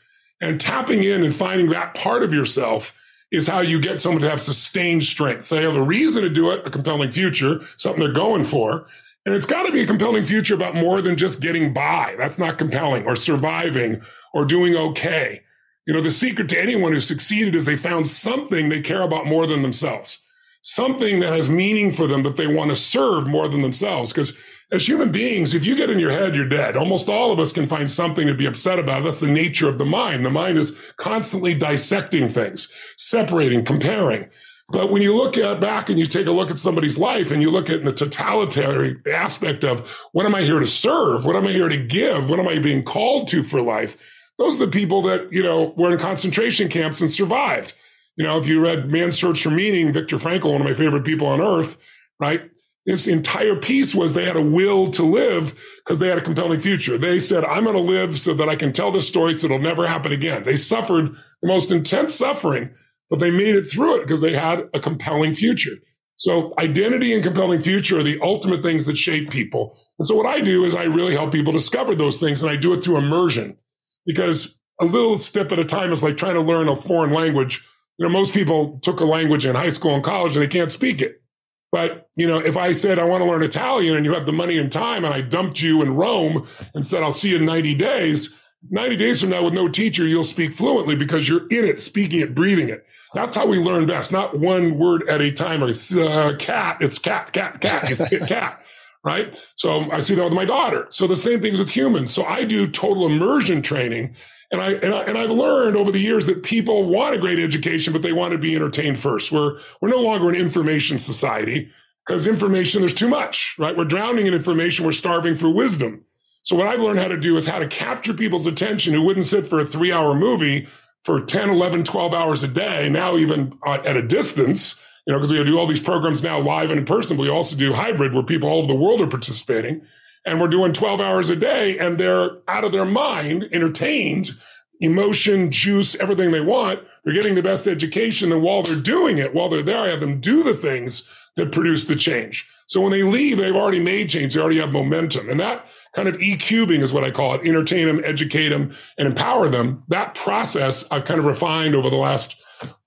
And 0.41 0.61
tapping 0.61 1.03
in 1.03 1.23
and 1.23 1.35
finding 1.35 1.69
that 1.71 1.95
part 1.95 2.23
of 2.23 2.33
yourself 2.33 2.95
is 3.31 3.47
how 3.47 3.61
you 3.61 3.81
get 3.81 4.01
someone 4.01 4.23
to 4.23 4.31
have 4.31 4.41
sustained 4.41 5.03
strength. 5.03 5.49
They 5.49 5.63
have 5.63 5.77
a 5.77 5.83
reason 5.83 6.23
to 6.23 6.31
do 6.31 6.51
it, 6.51 6.67
a 6.67 6.71
compelling 6.71 7.11
future, 7.11 7.61
something 7.77 8.03
they're 8.03 8.13
going 8.13 8.45
for. 8.45 8.87
And 9.27 9.35
it's 9.35 9.47
got 9.47 9.65
to 9.67 9.73
be 9.73 9.83
a 9.83 9.87
compelling 9.87 10.25
future 10.25 10.55
about 10.55 10.75
more 10.75 11.03
than 11.03 11.17
just 11.17 11.41
getting 11.41 11.73
by. 11.73 12.15
That's 12.19 12.39
not 12.39 12.59
compelling 12.59 13.05
or 13.05 13.17
surviving 13.17 14.03
or 14.33 14.45
doing 14.45 14.75
okay. 14.75 15.43
You 15.87 15.95
know, 15.95 16.01
the 16.01 16.11
secret 16.11 16.49
to 16.51 16.61
anyone 16.61 16.93
who 16.93 17.01
succeeded 17.01 17.55
is 17.55 17.65
they 17.65 17.77
found 17.77 18.07
something 18.07 18.69
they 18.69 18.81
care 18.81 19.03
about 19.03 19.27
more 19.27 19.47
than 19.47 19.63
themselves, 19.63 20.21
something 20.63 21.21
that 21.21 21.33
has 21.33 21.49
meaning 21.49 21.93
for 21.93 22.07
them 22.07 22.23
that 22.23 22.37
they 22.37 22.47
want 22.47 22.71
to 22.71 22.77
serve 22.77 23.27
more 23.27 23.49
than 23.49 23.63
themselves. 23.63 24.13
Because 24.13 24.35
as 24.71 24.87
human 24.87 25.11
beings, 25.11 25.55
if 25.55 25.65
you 25.65 25.75
get 25.75 25.89
in 25.89 25.99
your 25.99 26.11
head, 26.11 26.35
you're 26.35 26.47
dead. 26.47 26.77
Almost 26.77 27.09
all 27.09 27.33
of 27.33 27.41
us 27.41 27.53
can 27.53 27.65
find 27.65 27.91
something 27.91 28.27
to 28.27 28.35
be 28.35 28.45
upset 28.45 28.79
about. 28.79 29.03
That's 29.03 29.21
the 29.21 29.31
nature 29.31 29.69
of 29.69 29.79
the 29.79 29.87
mind. 29.87 30.27
The 30.27 30.31
mind 30.31 30.59
is 30.59 30.79
constantly 30.99 31.55
dissecting 31.55 32.29
things, 32.29 32.69
separating, 32.99 33.65
comparing. 33.65 34.29
But 34.71 34.91
when 34.91 35.01
you 35.01 35.17
look 35.17 35.39
at 35.39 35.61
back 35.61 35.89
and 35.89 35.99
you 35.99 36.05
take 36.05 36.27
a 36.27 36.33
look 36.33 36.51
at 36.51 36.59
somebody's 36.59 36.99
life 36.99 37.31
and 37.31 37.41
you 37.41 37.51
look 37.51 37.71
at 37.71 37.85
the 37.85 37.93
totalitarian 37.93 39.03
aspect 39.11 39.65
of 39.65 39.89
what 40.13 40.27
am 40.27 40.35
I 40.35 40.43
here 40.43 40.61
to 40.61 40.67
serve? 40.67 41.25
What 41.25 41.37
am 41.37 41.47
I 41.47 41.53
here 41.53 41.71
to 41.71 41.79
give? 41.79 42.29
What 42.29 42.39
am 42.39 42.47
I 42.47 42.59
being 42.59 42.85
called 42.85 43.29
to 43.29 43.43
for 43.43 43.63
life? 43.63 43.97
Those 44.37 44.61
are 44.61 44.67
the 44.67 44.71
people 44.71 45.03
that, 45.03 45.33
you 45.33 45.43
know, 45.43 45.73
were 45.77 45.93
in 45.93 45.99
concentration 45.99 46.69
camps 46.69 47.01
and 47.01 47.11
survived. 47.11 47.73
You 48.17 48.25
know, 48.25 48.39
if 48.39 48.47
you 48.47 48.61
read 48.61 48.91
Man's 48.91 49.19
Search 49.19 49.43
for 49.43 49.51
Meaning, 49.51 49.93
Viktor 49.93 50.19
Frankl, 50.19 50.53
one 50.53 50.61
of 50.61 50.67
my 50.67 50.75
favorite 50.75 51.05
people 51.05 51.29
on 51.29 51.41
earth, 51.41 51.79
right? 52.21 52.51
This 52.85 53.07
entire 53.07 53.57
piece 53.57 53.95
was 53.95 54.13
they 54.13 54.25
had 54.25 54.37
a 54.37 54.43
will 54.43 54.91
to 54.93 55.03
live 55.03 55.59
because 55.79 55.99
they 55.99 56.09
had 56.09 56.19
a 56.19 56.23
compelling 56.23 56.59
future. 56.59 56.99
They 56.99 57.21
said, 57.21 57.45
I'm 57.45 57.65
going 57.65 57.77
to 57.77 57.83
live 57.83 58.19
so 58.19 58.35
that 58.35 58.49
I 58.49 58.57
can 58.57 58.73
tell 58.73 58.91
this 58.91 59.09
story 59.09 59.35
so 59.35 59.47
it'll 59.47 59.59
never 59.59 59.87
happen 59.87 60.13
again. 60.13 60.45
They 60.45 60.57
suffered 60.57 61.15
the 61.43 61.49
most 61.49 61.71
intense 61.71 62.15
suffering, 62.15 62.75
but 63.11 63.21
they 63.21 63.31
made 63.31 63.55
it 63.55 63.65
through 63.65 63.97
it 63.97 64.03
because 64.03 64.21
they 64.21 64.35
had 64.35 64.69
a 64.75 64.81
compelling 64.81 65.35
future. 65.35 65.77
So 66.17 66.53
identity 66.59 67.15
and 67.15 67.23
compelling 67.23 67.61
future 67.61 68.01
are 68.01 68.03
the 68.03 68.19
ultimate 68.21 68.63
things 68.63 68.87
that 68.87 68.97
shape 68.97 69.31
people. 69.31 69.79
And 69.99 70.09
so 70.09 70.17
what 70.17 70.27
I 70.27 70.41
do 70.41 70.65
is 70.65 70.75
I 70.75 70.83
really 70.83 71.15
help 71.15 71.31
people 71.31 71.53
discover 71.53 71.95
those 71.95 72.19
things 72.19 72.43
and 72.43 72.51
I 72.51 72.57
do 72.57 72.73
it 72.73 72.83
through 72.83 72.97
immersion 72.97 73.57
because 74.05 74.59
a 74.81 74.85
little 74.85 75.19
step 75.19 75.53
at 75.53 75.61
a 75.61 75.65
time 75.65 75.93
is 75.93 76.03
like 76.03 76.17
trying 76.17 76.35
to 76.35 76.41
learn 76.41 76.69
a 76.69 76.75
foreign 76.75 77.13
language. 77.13 77.65
You 77.99 78.07
know, 78.07 78.13
most 78.13 78.35
people 78.35 78.81
took 78.83 78.99
a 78.99 79.05
language 79.05 79.47
in 79.47 79.55
high 79.55 79.69
school 79.69 79.95
and 79.95 80.03
college 80.03 80.37
and 80.37 80.43
they 80.43 80.49
can't 80.49 80.73
speak 80.73 81.01
it. 81.01 81.23
But, 81.71 82.09
you 82.17 82.27
know, 82.27 82.39
if 82.39 82.57
I 82.57 82.73
said 82.73 82.99
I 82.99 83.05
want 83.05 83.23
to 83.23 83.31
learn 83.31 83.43
Italian 83.45 83.97
and 83.97 84.05
you 84.05 84.15
have 84.15 84.27
the 84.27 84.33
money 84.33 84.59
and 84.59 84.73
time 84.73 85.05
and 85.05 85.15
I 85.15 85.21
dumped 85.21 85.61
you 85.61 85.83
in 85.83 85.95
Rome 85.95 86.49
and 86.75 86.85
said, 86.85 87.03
I'll 87.03 87.13
see 87.13 87.31
you 87.31 87.37
in 87.37 87.45
90 87.45 87.75
days, 87.77 88.35
90 88.71 88.97
days 88.97 89.21
from 89.21 89.31
now 89.31 89.45
with 89.45 89.55
no 89.55 89.69
teacher, 89.69 90.07
you'll 90.07 90.25
speak 90.25 90.53
fluently 90.53 90.97
because 90.97 91.29
you're 91.29 91.47
in 91.49 91.65
it, 91.65 91.79
speaking 91.79 92.21
it, 92.21 92.35
breathing 92.35 92.69
it. 92.69 92.85
That's 93.15 93.37
how 93.37 93.47
we 93.47 93.59
learn 93.59 93.87
best, 93.87 94.13
not 94.13 94.39
one 94.39 94.79
word 94.79 95.09
at 95.09 95.21
a 95.21 95.33
time 95.33 95.63
or 95.63 95.71
uh, 95.71 96.37
cat. 96.39 96.79
It's 96.81 96.99
cat, 96.99 97.33
cat, 97.33 97.61
cat. 97.61 97.91
It's 97.91 98.05
cat, 98.27 98.63
right? 99.05 99.39
So 99.55 99.91
I 99.91 100.01
see 100.01 100.15
that 100.15 100.25
with 100.25 100.35
my 100.35 100.45
daughter. 100.45 100.87
So 100.91 101.07
the 101.07 101.17
same 101.17 101.41
things 101.41 101.59
with 101.59 101.71
humans. 101.71 102.13
So 102.13 102.25
I 102.25 102.45
do 102.45 102.69
total 102.69 103.07
immersion 103.07 103.63
training 103.63 104.15
and 104.51 104.61
I, 104.61 104.73
and 104.73 104.95
I 104.95 105.03
and 105.03 105.19
I've 105.19 105.31
learned 105.31 105.77
over 105.77 105.93
the 105.93 105.99
years 105.99 106.27
that 106.27 106.43
people 106.43 106.89
want 106.89 107.15
a 107.15 107.19
great 107.19 107.39
education, 107.39 107.93
but 107.93 108.03
they 108.03 108.13
want 108.13 108.33
to 108.33 108.39
be 108.39 108.57
entertained 108.57 108.99
first. 108.99 109.31
We're 109.31 109.59
we're 109.81 109.91
no 109.91 110.01
longer 110.01 110.29
an 110.29 110.35
information 110.35 110.99
society 110.99 111.71
because 112.07 112.27
information 112.27 112.81
there's 112.81 112.95
too 112.95 113.09
much, 113.09 113.55
right? 113.59 113.77
We're 113.77 113.85
drowning 113.85 114.27
in 114.27 114.33
information. 114.33 114.87
We're 114.87 114.93
starving 114.93 115.35
for 115.35 115.53
wisdom. 115.53 116.05
So 116.43 116.57
what 116.57 116.67
I've 116.67 116.81
learned 116.81 116.99
how 116.99 117.09
to 117.09 117.19
do 117.19 117.37
is 117.37 117.47
how 117.47 117.59
to 117.59 117.69
capture 117.69 118.15
people's 118.15 118.47
attention 118.47 118.95
who 118.95 119.03
wouldn't 119.03 119.27
sit 119.27 119.47
for 119.47 119.61
a 119.61 119.67
three 119.67 119.93
hour 119.93 120.15
movie 120.15 120.67
for 121.09 121.23
10, 121.23 121.49
11, 121.49 121.85
12 121.85 122.13
hours 122.13 122.43
a 122.43 122.49
day. 122.49 122.91
Now 122.91 123.17
even 123.17 123.59
at 123.65 123.97
a 123.97 124.07
distance, 124.07 124.75
you 125.07 125.13
know, 125.15 125.19
because 125.19 125.33
we 125.33 125.43
do 125.43 125.59
all 125.59 125.67
these 125.67 125.81
programs 125.81 126.23
now 126.23 126.39
live 126.39 126.69
and 126.69 126.79
in 126.79 126.85
person, 126.85 127.17
but 127.17 127.23
we 127.23 127.31
also 127.31 127.57
do 127.57 127.73
hybrid 127.73 128.13
where 128.13 128.23
people 128.23 128.47
all 128.47 128.59
over 128.59 128.69
the 128.69 128.75
world 128.75 129.01
are 129.01 129.07
participating 129.07 129.81
and 130.27 130.39
we're 130.39 130.49
doing 130.49 130.75
12 130.75 131.01
hours 131.01 131.31
a 131.31 131.37
day 131.37 131.79
and 131.79 131.97
they're 131.97 132.33
out 132.47 132.67
of 132.67 132.73
their 132.73 132.85
mind, 132.85 133.49
entertained, 133.53 134.33
emotion, 134.81 135.51
juice, 135.51 135.95
everything 135.95 136.31
they 136.31 136.43
want. 136.43 136.81
They're 137.05 137.15
getting 137.15 137.37
the 137.37 137.43
best 137.43 137.67
education. 137.67 138.31
And 138.31 138.43
while 138.43 138.63
they're 138.63 138.77
doing 138.77 139.17
it, 139.17 139.33
while 139.33 139.49
they're 139.49 139.63
there, 139.63 139.79
I 139.81 139.89
have 139.89 140.01
them 140.01 140.21
do 140.21 140.43
the 140.43 140.53
things 140.53 141.05
that 141.37 141.53
produce 141.53 141.85
the 141.85 141.97
change. 141.97 142.47
So 142.67 142.83
when 142.83 142.93
they 142.93 143.03
leave, 143.03 143.39
they've 143.39 143.57
already 143.57 143.83
made 143.83 144.11
change. 144.11 144.35
They 144.35 144.41
already 144.43 144.59
have 144.59 144.75
momentum. 144.75 145.31
And 145.31 145.41
that 145.41 145.67
kind 145.99 146.15
of 146.15 146.23
E-cubing 146.23 146.81
is 146.81 146.93
what 146.93 147.03
I 147.03 147.11
call 147.11 147.35
it. 147.35 147.47
Entertain 147.47 147.87
them, 147.87 148.01
educate 148.05 148.51
them, 148.51 148.73
and 148.97 149.09
empower 149.09 149.49
them. 149.49 149.83
That 149.89 150.15
process 150.15 150.85
I've 150.91 151.05
kind 151.05 151.19
of 151.19 151.27
refined 151.27 151.75
over 151.75 151.91
the 151.91 151.97
last 151.97 152.37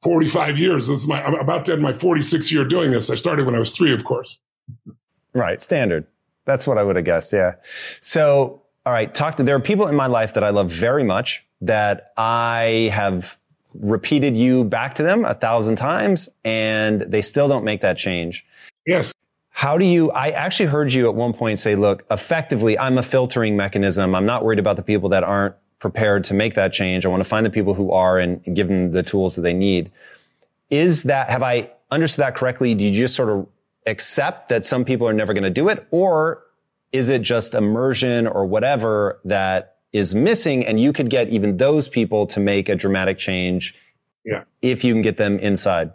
45 0.02 0.58
years. 0.58 0.88
This 0.88 1.00
is 1.00 1.08
my, 1.08 1.22
I'm 1.22 1.36
about 1.36 1.66
to 1.66 1.74
end 1.74 1.82
my 1.82 1.92
46 1.92 2.52
year 2.52 2.64
doing 2.64 2.92
this. 2.92 3.10
I 3.10 3.16
started 3.16 3.46
when 3.46 3.56
I 3.56 3.60
was 3.60 3.76
three, 3.76 3.94
of 3.94 4.06
course. 4.06 4.40
Right. 5.34 5.62
Standard. 5.62 6.08
That's 6.46 6.66
what 6.66 6.78
I 6.78 6.84
would 6.84 6.96
have 6.96 7.04
guessed. 7.04 7.34
Yeah. 7.34 7.56
So, 8.00 8.62
all 8.86 8.94
right. 8.94 9.14
Talk 9.14 9.36
to, 9.38 9.44
there 9.44 9.56
are 9.56 9.60
people 9.60 9.88
in 9.88 9.96
my 9.96 10.08
life 10.08 10.34
that 10.36 10.44
I 10.44 10.50
love 10.50 10.72
very 10.72 11.04
much 11.04 11.46
that 11.60 12.14
I 12.16 12.90
have 12.94 13.38
repeated 13.74 14.38
you 14.38 14.64
back 14.64 14.94
to 14.96 15.04
them 15.04 15.26
a 15.26 15.34
thousand 15.34 15.76
times 15.76 16.30
and 16.46 17.02
they 17.02 17.22
still 17.22 17.50
don't 17.50 17.66
make 17.66 17.82
that 17.82 17.98
change. 17.98 18.46
Yes. 18.86 19.14
How 19.54 19.78
do 19.78 19.86
you, 19.86 20.12
I 20.12 20.30
actually 20.30 20.68
heard 20.68 20.92
you 20.92 21.08
at 21.08 21.14
one 21.14 21.34
point 21.34 21.60
say, 21.60 21.76
look, 21.76 22.04
effectively, 22.10 22.80
I'm 22.80 22.98
a 22.98 23.04
filtering 23.04 23.56
mechanism. 23.56 24.16
I'm 24.16 24.26
not 24.26 24.44
worried 24.44 24.60
about 24.60 24.78
the 24.78 24.82
people 24.82 25.10
that 25.10 25.24
aren't 25.24 25.56
prepared 25.78 26.24
to 26.26 26.34
make 26.34 26.54
that 26.56 26.74
change. 26.74 27.06
I 27.06 27.10
want 27.10 27.22
to 27.22 27.30
find 27.30 27.46
the 27.46 27.50
people 27.50 27.74
who 27.74 27.92
are 27.92 28.18
and 28.18 28.42
give 28.56 28.70
them 28.70 28.92
the 28.92 29.04
tools 29.04 29.36
that 29.36 29.42
they 29.42 29.54
need. 29.54 29.92
Is 30.70 31.04
that, 31.04 31.30
have 31.30 31.44
I 31.44 31.70
understood 31.92 32.24
that 32.24 32.36
correctly? 32.36 32.74
Do 32.76 32.86
you 32.86 32.92
just 32.92 33.16
sort 33.16 33.30
of 33.30 33.48
accept 33.86 34.50
that 34.50 34.64
some 34.66 34.86
people 34.86 35.08
are 35.08 35.14
never 35.14 35.34
going 35.34 35.44
to 35.44 35.50
do 35.50 35.70
it? 35.70 35.86
Or 35.92 36.44
is 36.92 37.10
it 37.10 37.22
just 37.22 37.54
immersion 37.54 38.28
or 38.28 38.46
whatever 38.46 39.20
that 39.26 39.76
is 39.92 40.16
missing? 40.16 40.66
And 40.66 40.80
you 40.80 40.94
could 40.94 41.10
get 41.10 41.30
even 41.30 41.58
those 41.58 41.88
people 41.88 42.26
to 42.28 42.40
make 42.40 42.70
a 42.70 42.76
dramatic 42.76 43.18
change. 43.18 43.76
Yeah. 44.24 44.44
If 44.62 44.84
you 44.84 44.94
can 44.94 45.02
get 45.02 45.18
them 45.18 45.40
inside. 45.40 45.92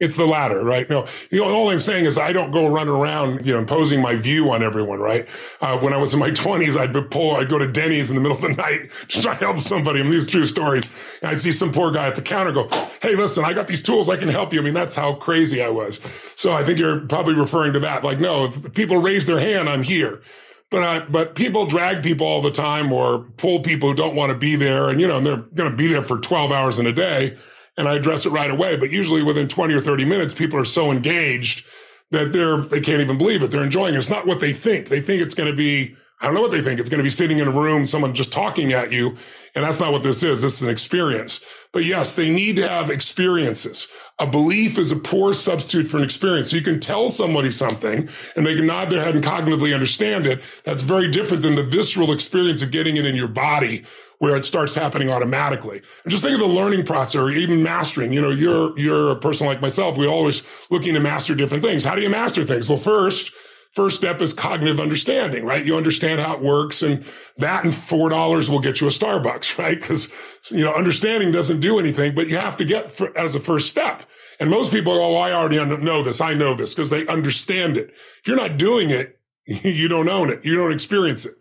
It's 0.00 0.16
the 0.16 0.26
latter, 0.26 0.62
right? 0.62 0.88
No, 0.88 1.06
you 1.30 1.40
know, 1.40 1.52
all 1.52 1.70
I'm 1.70 1.80
saying 1.80 2.04
is 2.04 2.18
I 2.18 2.32
don't 2.32 2.52
go 2.52 2.68
running 2.68 2.94
around, 2.94 3.44
you 3.44 3.52
know, 3.52 3.58
imposing 3.58 4.00
my 4.00 4.14
view 4.14 4.48
on 4.52 4.62
everyone, 4.62 5.00
right? 5.00 5.26
Uh, 5.60 5.76
when 5.80 5.92
I 5.92 5.96
was 5.96 6.14
in 6.14 6.20
my 6.20 6.30
twenties, 6.30 6.76
I'd 6.76 6.92
be 6.92 7.02
pull, 7.02 7.34
I'd 7.34 7.48
go 7.48 7.58
to 7.58 7.66
Denny's 7.66 8.08
in 8.08 8.14
the 8.14 8.22
middle 8.22 8.36
of 8.36 8.42
the 8.42 8.54
night 8.54 8.90
to 9.08 9.20
try 9.20 9.36
to 9.36 9.44
help 9.44 9.60
somebody. 9.60 9.98
I 9.98 10.04
mean, 10.04 10.12
these 10.12 10.28
true 10.28 10.46
stories. 10.46 10.88
And 11.20 11.32
I'd 11.32 11.40
see 11.40 11.50
some 11.50 11.72
poor 11.72 11.90
guy 11.90 12.06
at 12.06 12.14
the 12.14 12.22
counter 12.22 12.52
go, 12.52 12.68
Hey, 13.02 13.16
listen, 13.16 13.44
I 13.44 13.52
got 13.54 13.66
these 13.66 13.82
tools. 13.82 14.08
I 14.08 14.16
can 14.16 14.28
help 14.28 14.52
you. 14.52 14.60
I 14.60 14.62
mean, 14.62 14.74
that's 14.74 14.94
how 14.94 15.14
crazy 15.14 15.60
I 15.62 15.68
was. 15.68 15.98
So 16.36 16.52
I 16.52 16.62
think 16.62 16.78
you're 16.78 17.00
probably 17.00 17.34
referring 17.34 17.72
to 17.72 17.80
that. 17.80 18.04
Like, 18.04 18.20
no, 18.20 18.44
if 18.44 18.74
people 18.74 18.98
raise 18.98 19.26
their 19.26 19.40
hand, 19.40 19.68
I'm 19.68 19.82
here. 19.82 20.22
But 20.70 20.82
uh, 20.82 21.06
but 21.08 21.34
people 21.34 21.66
drag 21.66 22.04
people 22.04 22.26
all 22.26 22.42
the 22.42 22.50
time 22.52 22.92
or 22.92 23.20
pull 23.36 23.60
people 23.60 23.88
who 23.88 23.94
don't 23.96 24.14
want 24.14 24.30
to 24.30 24.38
be 24.38 24.54
there, 24.54 24.90
and 24.90 25.00
you 25.00 25.08
know, 25.08 25.16
and 25.16 25.26
they're 25.26 25.38
going 25.38 25.70
to 25.70 25.76
be 25.76 25.86
there 25.86 26.02
for 26.02 26.18
12 26.18 26.52
hours 26.52 26.78
in 26.78 26.86
a 26.86 26.92
day 26.92 27.36
and 27.78 27.88
I 27.88 27.94
address 27.94 28.26
it 28.26 28.30
right 28.30 28.50
away. 28.50 28.76
But 28.76 28.90
usually 28.90 29.22
within 29.22 29.48
20 29.48 29.72
or 29.72 29.80
30 29.80 30.04
minutes, 30.04 30.34
people 30.34 30.58
are 30.58 30.66
so 30.66 30.90
engaged 30.90 31.64
that 32.10 32.32
they're, 32.32 32.58
they 32.58 32.80
can't 32.80 33.00
even 33.00 33.16
believe 33.16 33.42
it. 33.42 33.50
They're 33.50 33.64
enjoying 33.64 33.94
it. 33.94 33.98
It's 33.98 34.10
not 34.10 34.26
what 34.26 34.40
they 34.40 34.52
think. 34.52 34.88
They 34.88 35.00
think 35.00 35.22
it's 35.22 35.34
going 35.34 35.50
to 35.50 35.56
be, 35.56 35.96
I 36.20 36.26
don't 36.26 36.34
know 36.34 36.40
what 36.40 36.50
they 36.50 36.62
think. 36.62 36.80
It's 36.80 36.88
going 36.88 36.98
to 36.98 37.04
be 37.04 37.10
sitting 37.10 37.38
in 37.38 37.46
a 37.46 37.52
room, 37.52 37.86
someone 37.86 38.14
just 38.14 38.32
talking 38.32 38.72
at 38.72 38.90
you. 38.90 39.16
And 39.54 39.64
that's 39.64 39.78
not 39.78 39.92
what 39.92 40.02
this 40.02 40.24
is. 40.24 40.42
This 40.42 40.56
is 40.56 40.62
an 40.62 40.68
experience. 40.68 41.40
But 41.72 41.84
yes, 41.84 42.14
they 42.14 42.30
need 42.30 42.56
to 42.56 42.68
have 42.68 42.90
experiences. 42.90 43.86
A 44.18 44.26
belief 44.26 44.78
is 44.78 44.90
a 44.90 44.96
poor 44.96 45.32
substitute 45.32 45.86
for 45.86 45.98
an 45.98 46.02
experience. 46.02 46.50
So 46.50 46.56
you 46.56 46.62
can 46.62 46.80
tell 46.80 47.08
somebody 47.08 47.52
something 47.52 48.08
and 48.34 48.46
they 48.46 48.56
can 48.56 48.66
nod 48.66 48.90
their 48.90 49.04
head 49.04 49.14
and 49.14 49.24
cognitively 49.24 49.72
understand 49.72 50.26
it. 50.26 50.42
That's 50.64 50.82
very 50.82 51.10
different 51.10 51.42
than 51.42 51.54
the 51.54 51.62
visceral 51.62 52.12
experience 52.12 52.62
of 52.62 52.72
getting 52.72 52.96
it 52.96 53.06
in 53.06 53.14
your 53.14 53.28
body 53.28 53.84
where 54.18 54.36
it 54.36 54.44
starts 54.44 54.74
happening 54.74 55.10
automatically. 55.10 55.80
And 56.04 56.10
just 56.10 56.24
think 56.24 56.34
of 56.34 56.40
the 56.40 56.46
learning 56.46 56.84
process 56.84 57.20
or 57.20 57.30
even 57.30 57.62
mastering. 57.62 58.12
You 58.12 58.20
know, 58.20 58.30
you're, 58.30 58.76
you're 58.78 59.10
a 59.12 59.16
person 59.16 59.46
like 59.46 59.60
myself. 59.60 59.96
We're 59.96 60.08
always 60.08 60.42
looking 60.70 60.94
to 60.94 61.00
master 61.00 61.34
different 61.34 61.62
things. 61.62 61.84
How 61.84 61.94
do 61.94 62.02
you 62.02 62.10
master 62.10 62.44
things? 62.44 62.68
Well, 62.68 62.78
first, 62.78 63.32
first 63.72 63.96
step 63.96 64.20
is 64.20 64.32
cognitive 64.32 64.80
understanding, 64.80 65.44
right? 65.44 65.64
You 65.64 65.76
understand 65.76 66.20
how 66.20 66.34
it 66.34 66.42
works 66.42 66.82
and 66.82 67.04
that 67.36 67.62
and 67.62 67.72
$4 67.72 68.48
will 68.48 68.58
get 68.58 68.80
you 68.80 68.88
a 68.88 68.90
Starbucks, 68.90 69.56
right? 69.62 69.80
Cause, 69.80 70.10
you 70.50 70.64
know, 70.64 70.74
understanding 70.74 71.30
doesn't 71.30 71.60
do 71.60 71.78
anything, 71.78 72.14
but 72.14 72.28
you 72.28 72.38
have 72.38 72.56
to 72.56 72.64
get 72.64 72.90
for, 72.90 73.16
as 73.16 73.36
a 73.36 73.40
first 73.40 73.68
step. 73.68 74.02
And 74.40 74.50
most 74.50 74.72
people 74.72 74.94
go, 74.94 75.02
Oh, 75.02 75.16
I 75.16 75.32
already 75.32 75.64
know 75.82 76.02
this. 76.02 76.20
I 76.20 76.34
know 76.34 76.54
this 76.54 76.74
because 76.74 76.90
they 76.90 77.06
understand 77.06 77.76
it. 77.76 77.90
If 78.20 78.26
you're 78.26 78.36
not 78.36 78.56
doing 78.56 78.90
it, 78.90 79.18
you 79.46 79.86
don't 79.88 80.08
own 80.08 80.30
it. 80.30 80.44
You 80.44 80.56
don't 80.56 80.72
experience 80.72 81.24
it. 81.24 81.34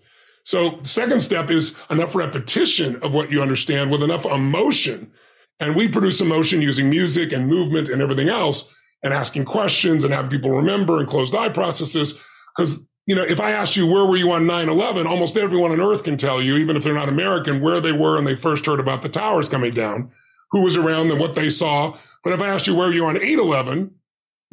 So 0.48 0.80
second 0.84 1.20
step 1.20 1.50
is 1.50 1.76
enough 1.90 2.16
repetition 2.16 2.96
of 3.04 3.14
what 3.14 3.32
you 3.32 3.42
understand 3.42 3.92
with 3.92 4.02
enough 4.02 4.26
emotion. 4.26 5.12
And 5.60 5.76
we 5.76 5.90
produce 5.90 6.22
emotion 6.22 6.62
using 6.62 6.90
music 6.90 7.34
and 7.34 7.48
movement 7.50 7.90
and 7.90 8.02
everything 8.02 8.30
else 8.30 8.74
and 9.04 9.14
asking 9.14 9.44
questions 9.44 10.06
and 10.06 10.14
having 10.14 10.32
people 10.32 10.52
remember 10.52 11.00
and 11.00 11.08
closed 11.08 11.36
eye 11.36 11.50
processes. 11.50 12.18
Cause, 12.56 12.82
you 13.06 13.14
know, 13.14 13.24
if 13.24 13.42
I 13.42 13.52
ask 13.52 13.76
you, 13.76 13.88
where 13.88 14.06
were 14.06 14.16
you 14.16 14.32
on 14.32 14.46
9-11? 14.46 15.06
Almost 15.06 15.36
everyone 15.36 15.74
on 15.74 15.82
earth 15.82 16.06
can 16.06 16.16
tell 16.16 16.42
you, 16.42 16.56
even 16.56 16.78
if 16.78 16.84
they're 16.86 16.94
not 16.94 17.10
American, 17.10 17.60
where 17.60 17.82
they 17.82 17.92
were 17.92 18.16
when 18.16 18.24
they 18.24 18.38
first 18.38 18.66
heard 18.66 18.80
about 18.80 19.02
the 19.02 19.10
towers 19.10 19.50
coming 19.50 19.74
down, 19.74 20.14
who 20.52 20.62
was 20.62 20.78
around 20.78 21.12
and 21.12 21.20
what 21.20 21.36
they 21.36 21.50
saw. 21.50 21.98
But 22.24 22.32
if 22.32 22.40
I 22.40 22.48
asked 22.48 22.68
you 22.68 22.76
where 22.76 22.88
were 22.88 22.94
you 22.94 23.04
on 23.04 23.16
8-11, 23.16 23.92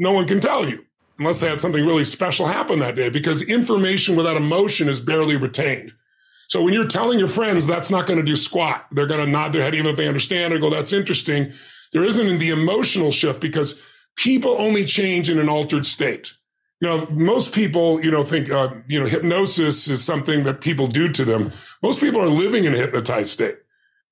no 0.00 0.10
one 0.10 0.26
can 0.26 0.40
tell 0.40 0.68
you 0.68 0.84
unless 1.18 1.40
they 1.40 1.48
had 1.48 1.60
something 1.60 1.84
really 1.84 2.04
special 2.04 2.46
happen 2.46 2.78
that 2.80 2.96
day, 2.96 3.08
because 3.08 3.42
information 3.42 4.16
without 4.16 4.36
emotion 4.36 4.88
is 4.88 5.00
barely 5.00 5.36
retained. 5.36 5.92
So 6.48 6.62
when 6.62 6.74
you're 6.74 6.86
telling 6.86 7.18
your 7.18 7.28
friends 7.28 7.66
that's 7.66 7.90
not 7.90 8.06
going 8.06 8.18
to 8.18 8.24
do 8.24 8.36
squat, 8.36 8.86
they're 8.90 9.06
going 9.06 9.24
to 9.24 9.30
nod 9.30 9.52
their 9.52 9.62
head 9.62 9.74
even 9.74 9.90
if 9.90 9.96
they 9.96 10.08
understand 10.08 10.52
and 10.52 10.60
go, 10.60 10.70
that's 10.70 10.92
interesting. 10.92 11.52
There 11.92 12.04
isn't 12.04 12.38
the 12.38 12.50
emotional 12.50 13.12
shift 13.12 13.40
because 13.40 13.76
people 14.16 14.56
only 14.58 14.84
change 14.84 15.30
in 15.30 15.38
an 15.38 15.48
altered 15.48 15.86
state. 15.86 16.34
You 16.80 16.88
know, 16.88 17.06
most 17.10 17.54
people, 17.54 18.04
you 18.04 18.10
know, 18.10 18.24
think, 18.24 18.50
uh, 18.50 18.74
you 18.88 19.00
know, 19.00 19.06
hypnosis 19.06 19.88
is 19.88 20.04
something 20.04 20.44
that 20.44 20.60
people 20.60 20.86
do 20.86 21.08
to 21.08 21.24
them. 21.24 21.52
Most 21.82 22.00
people 22.00 22.20
are 22.20 22.28
living 22.28 22.64
in 22.64 22.74
a 22.74 22.76
hypnotized 22.76 23.30
state 23.30 23.56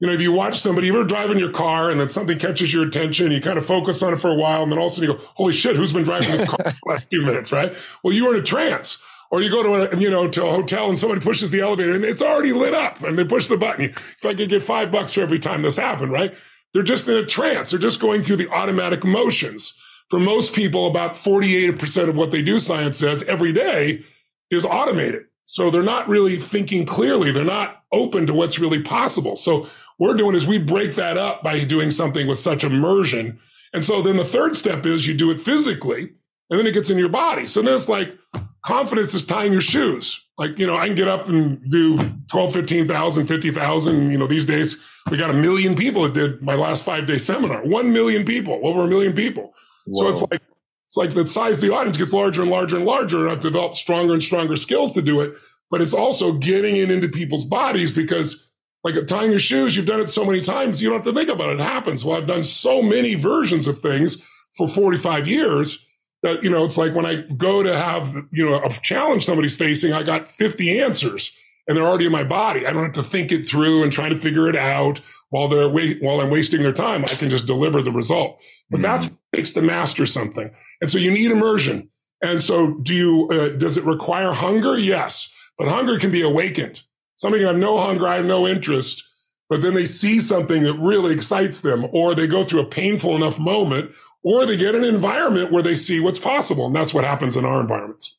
you 0.03 0.09
know, 0.09 0.15
if 0.15 0.21
you 0.21 0.33
watch 0.33 0.59
somebody, 0.59 0.89
you 0.89 0.95
ever 0.95 1.05
driving 1.05 1.39
your 1.39 1.53
car 1.53 1.89
and 1.89 2.01
then 2.01 2.09
something 2.09 2.37
catches 2.37 2.75
your 2.75 2.85
attention, 2.85 3.31
you 3.31 3.41
kind 3.41 3.57
of 3.57 3.65
focus 3.65 4.03
on 4.03 4.13
it 4.13 4.17
for 4.17 4.33
a 4.33 4.35
while, 4.35 4.65
and 4.65 4.73
then 4.73 4.77
all 4.77 4.87
of 4.87 4.91
a 4.91 4.95
sudden 4.97 5.09
you 5.09 5.17
go, 5.17 5.25
"Holy 5.37 5.53
shit, 5.53 5.77
who's 5.77 5.93
been 5.93 6.03
driving 6.03 6.33
this 6.33 6.45
car 6.45 6.59
for 6.59 6.71
the 6.73 6.89
last 6.89 7.09
few 7.09 7.23
minutes?" 7.23 7.53
Right? 7.53 7.73
Well, 8.03 8.13
you 8.13 8.25
were 8.25 8.35
in 8.35 8.41
a 8.41 8.45
trance, 8.45 8.99
or 9.31 9.43
you 9.43 9.49
go 9.49 9.63
to 9.63 9.95
a 9.95 9.97
you 9.97 10.11
know 10.11 10.27
to 10.27 10.45
a 10.45 10.51
hotel 10.51 10.89
and 10.89 10.99
somebody 10.99 11.21
pushes 11.21 11.53
the 11.53 11.61
elevator 11.61 11.95
and 11.95 12.05
it's 12.05 12.21
already 12.21 12.51
lit 12.51 12.75
up, 12.75 13.01
and 13.05 13.17
they 13.17 13.23
push 13.23 13.47
the 13.47 13.57
button. 13.57 13.85
If 13.85 14.25
I 14.25 14.35
could 14.35 14.49
get 14.49 14.65
five 14.65 14.91
bucks 14.91 15.15
for 15.15 15.21
every 15.21 15.39
time 15.39 15.63
this 15.63 15.77
happened, 15.77 16.11
right? 16.11 16.35
They're 16.75 16.83
just 16.83 17.07
in 17.07 17.17
a 17.17 17.25
trance. 17.25 17.71
They're 17.71 17.79
just 17.79 18.01
going 18.01 18.25
through 18.25 18.39
the 18.39 18.51
automatic 18.51 19.05
motions. 19.05 19.73
for 20.11 20.19
most 20.19 20.53
people, 20.53 20.87
about 20.87 21.15
48% 21.15 22.09
of 22.11 22.17
what 22.17 22.33
they 22.33 22.43
do, 22.43 22.61
science 22.61 22.99
says, 22.99 23.23
every 23.23 23.51
day 23.51 24.05
is 24.51 24.63
automated. 24.63 25.23
So 25.47 25.71
they're 25.71 25.83
not 25.83 26.09
really 26.09 26.37
thinking 26.37 26.87
clearly. 26.87 27.33
They're 27.33 27.45
not 27.45 27.83
open 27.93 28.27
to 28.27 28.35
what's 28.35 28.59
really 28.59 28.83
possible. 28.83 29.37
So 29.37 29.69
we're 30.03 30.15
doing 30.15 30.35
is 30.35 30.49
we 30.49 30.59
break 30.59 30.97
that 30.97 31.17
up 31.17 31.45
by 31.45 31.63
doing 31.63 31.93
something 31.93 32.27
with 32.27 32.39
such 32.39 32.65
immersion. 32.65 33.39
And 33.73 33.85
so 33.85 34.03
then 34.03 34.17
the 34.17 34.25
third 34.25 34.57
step 34.57 34.85
is 34.85 35.07
you 35.07 35.15
do 35.15 35.31
it 35.31 35.41
physically 35.41 36.11
and 36.51 36.59
then 36.59 36.67
it 36.67 36.73
gets 36.73 36.91
in 36.91 36.99
your 36.99 37.09
body. 37.09 37.47
So 37.47 37.63
then 37.63 37.77
it's 37.77 37.89
like 37.89 38.19
confidence 38.67 39.15
is 39.15 39.25
tying 39.25 39.53
your 39.53 39.61
shoes. 39.61 40.21
Like, 40.39 40.59
you 40.59 40.67
know, 40.67 40.77
I 40.77 40.89
can 40.89 40.97
get 40.97 41.07
up 41.07 41.29
and 41.29 41.71
do 41.71 41.99
12, 42.33 42.53
15,000, 42.53 43.27
50,000. 43.27 44.11
You 44.11 44.19
know, 44.19 44.27
these 44.27 44.45
days 44.45 44.81
we 45.09 45.17
got 45.17 45.31
a 45.31 45.35
million 45.35 45.77
people 45.77 46.03
that 46.03 46.15
did 46.15 46.43
my 46.43 46.55
last 46.55 46.85
five 46.85 47.07
day 47.07 47.19
seminar, 47.19 47.65
1 47.65 47.93
million 47.93 48.25
people, 48.25 48.59
over 48.65 48.81
a 48.81 48.89
million 48.89 49.13
people. 49.13 49.55
Whoa. 49.87 50.01
So 50.01 50.09
it's 50.09 50.23
like, 50.33 50.43
it's 50.89 50.97
like 50.97 51.15
the 51.15 51.29
size 51.29 51.59
of 51.59 51.63
the 51.63 51.73
audience 51.73 51.97
gets 51.97 52.13
larger 52.13 52.43
and 52.43 52.51
larger 52.51 52.75
and 52.75 52.85
larger. 52.85 53.19
And 53.19 53.31
I've 53.31 53.41
developed 53.41 53.77
stronger 53.77 54.15
and 54.15 54.23
stronger 54.23 54.57
skills 54.57 54.91
to 54.93 55.03
do 55.03 55.21
it. 55.21 55.35
But 55.71 55.81
it's 55.81 55.95
also 55.95 56.33
getting 56.33 56.77
it 56.77 56.91
into 56.91 57.09
people's 57.09 57.45
bodies 57.45 57.93
because 57.93 58.49
like 58.85 59.07
tying 59.07 59.31
your 59.31 59.41
shoes, 59.41 59.77
you've 59.77 59.87
done 59.87 60.01
it 60.01 60.11
so 60.11 60.25
many 60.25 60.41
times, 60.41 60.83
you 60.83 60.89
don't 60.89 60.99
have 60.99 61.15
to 61.15 61.19
think 61.19 61.31
about 61.31 61.51
it. 61.51 61.61
It 61.61 61.65
happens. 61.65 62.05
Well, 62.05 62.17
I've 62.17 62.27
done 62.27 62.45
so 62.45 62.83
many 62.83 63.15
versions 63.15 63.69
of 63.69 63.81
things 63.81 64.23
for 64.57 64.69
45 64.69 65.29
years 65.29 65.85
that, 66.23 66.43
you 66.43 66.51
know, 66.51 66.65
it's 66.65 66.77
like 66.77 66.95
when 66.95 67.07
I 67.07 67.23
go 67.23 67.63
to 67.63 67.77
have, 67.77 68.15
you 68.31 68.49
know, 68.49 68.61
a 68.63 68.71
challenge 68.71 69.25
somebody's 69.25 69.57
facing, 69.57 69.93
I 69.93 70.03
got 70.03 70.29
50 70.29 70.81
answers 70.81 71.33
and 71.67 71.77
they're 71.77 71.85
already 71.85 72.07
in 72.07 72.13
my 72.13 72.25
body. 72.25 72.67
I 72.67 72.73
don't 72.73 72.83
have 72.83 72.93
to 72.93 73.03
think 73.03 73.31
it 73.33 73.47
through 73.47 73.83
and 73.83 73.93
trying 73.93 74.11
to 74.11 74.17
figure 74.17 74.49
it 74.49 74.57
out 74.57 75.01
while 75.31 75.49
they're 75.49 75.69
wait, 75.69 76.03
while 76.03 76.21
I'm 76.21 76.31
wasting 76.31 76.63
their 76.63 76.73
time. 76.73 77.05
I 77.05 77.15
can 77.15 77.31
just 77.31 77.47
deliver 77.47 77.83
the 77.83 77.93
result. 77.93 78.41
But 78.71 78.81
mm. 78.81 78.83
that's 78.83 79.07
what 79.07 79.19
makes 79.33 79.53
the 79.53 79.63
master 79.63 80.07
something. 80.07 80.51
And 80.81 80.91
so 80.91 80.99
you 80.99 81.11
need 81.13 81.31
immersion. 81.31 81.89
And 82.21 82.43
so 82.43 82.75
do 82.75 82.95
you, 82.95 83.29
uh, 83.33 83.49
does 83.51 83.77
it 83.77 83.85
require 83.85 84.33
hunger? 84.33 84.79
Yes. 84.79 85.33
But 85.57 85.69
hunger 85.69 85.99
can 85.99 86.11
be 86.11 86.23
awakened. 86.23 86.83
Somebody 87.23 87.45
have 87.45 87.57
no 87.57 87.79
hunger, 87.79 88.07
I 88.07 88.17
have 88.17 88.27
no 88.27 88.47
interest 88.47 89.05
but 89.53 89.61
then 89.61 89.75
they 89.75 89.85
see 89.85 90.19
something 90.19 90.63
that 90.63 90.73
really 90.79 91.13
excites 91.13 91.61
them, 91.61 91.87
or 91.93 92.15
they 92.15 92.27
go 92.27 92.43
through 92.43 92.61
a 92.61 92.67
painful 92.67 93.15
enough 93.15 93.39
moment, 93.39 93.93
or 94.23 94.47
they 94.47 94.57
get 94.57 94.75
an 94.75 94.83
environment 94.83 95.53
where 95.53 95.63
they 95.63 95.77
see 95.77 96.01
what's 96.01 96.19
possible. 96.19 96.65
And 96.65 96.75
that's 96.75 96.95
what 96.95 97.05
happens 97.05 97.37
in 97.37 97.45
our 97.45 97.61
environments. 97.61 98.17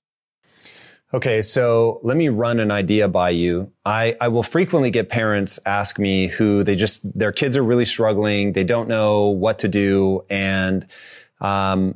Okay, 1.11 1.41
so 1.41 1.99
let 2.03 2.17
me 2.17 2.29
run 2.29 2.59
an 2.59 2.69
idea 2.69 3.07
by 3.07 3.31
you. 3.31 3.71
I, 3.83 4.15
I 4.21 4.27
will 4.27 4.43
frequently 4.43 4.91
get 4.91 5.09
parents 5.09 5.59
ask 5.65 5.97
me 5.97 6.27
who 6.27 6.63
they 6.63 6.75
just, 6.75 7.01
their 7.17 7.31
kids 7.31 7.57
are 7.57 7.63
really 7.63 7.85
struggling. 7.85 8.53
They 8.53 8.63
don't 8.63 8.87
know 8.87 9.29
what 9.29 9.57
to 9.59 9.67
do. 9.67 10.25
And, 10.29 10.85
um, 11.41 11.95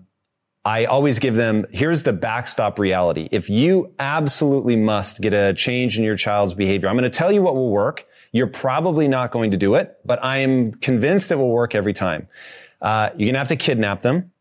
I 0.68 0.84
always 0.84 1.20
give 1.20 1.36
them, 1.36 1.66
here's 1.72 2.04
the 2.04 2.12
backstop 2.12 2.78
reality. 2.78 3.30
If 3.32 3.50
you 3.50 3.94
absolutely 4.00 4.76
must 4.76 5.22
get 5.22 5.34
a 5.34 5.54
change 5.54 5.98
in 5.98 6.04
your 6.04 6.18
child's 6.18 6.54
behavior, 6.54 6.90
I'm 6.90 6.96
going 6.96 7.10
to 7.10 7.18
tell 7.18 7.32
you 7.32 7.42
what 7.42 7.56
will 7.56 7.70
work. 7.70 8.06
You're 8.34 8.48
probably 8.48 9.08
not 9.08 9.32
going 9.32 9.52
to 9.52 9.58
do 9.58 9.76
it, 9.76 9.98
but 10.04 10.22
I 10.22 10.40
am 10.40 10.74
convinced 10.74 11.32
it 11.32 11.38
will 11.38 11.52
work 11.52 11.74
every 11.74 11.94
time. 11.94 12.28
Uh, 12.82 13.12
you're 13.12 13.28
going 13.28 13.36
to 13.36 13.40
have 13.40 13.48
to 13.48 13.56
kidnap 13.56 14.02
them. 14.02 14.34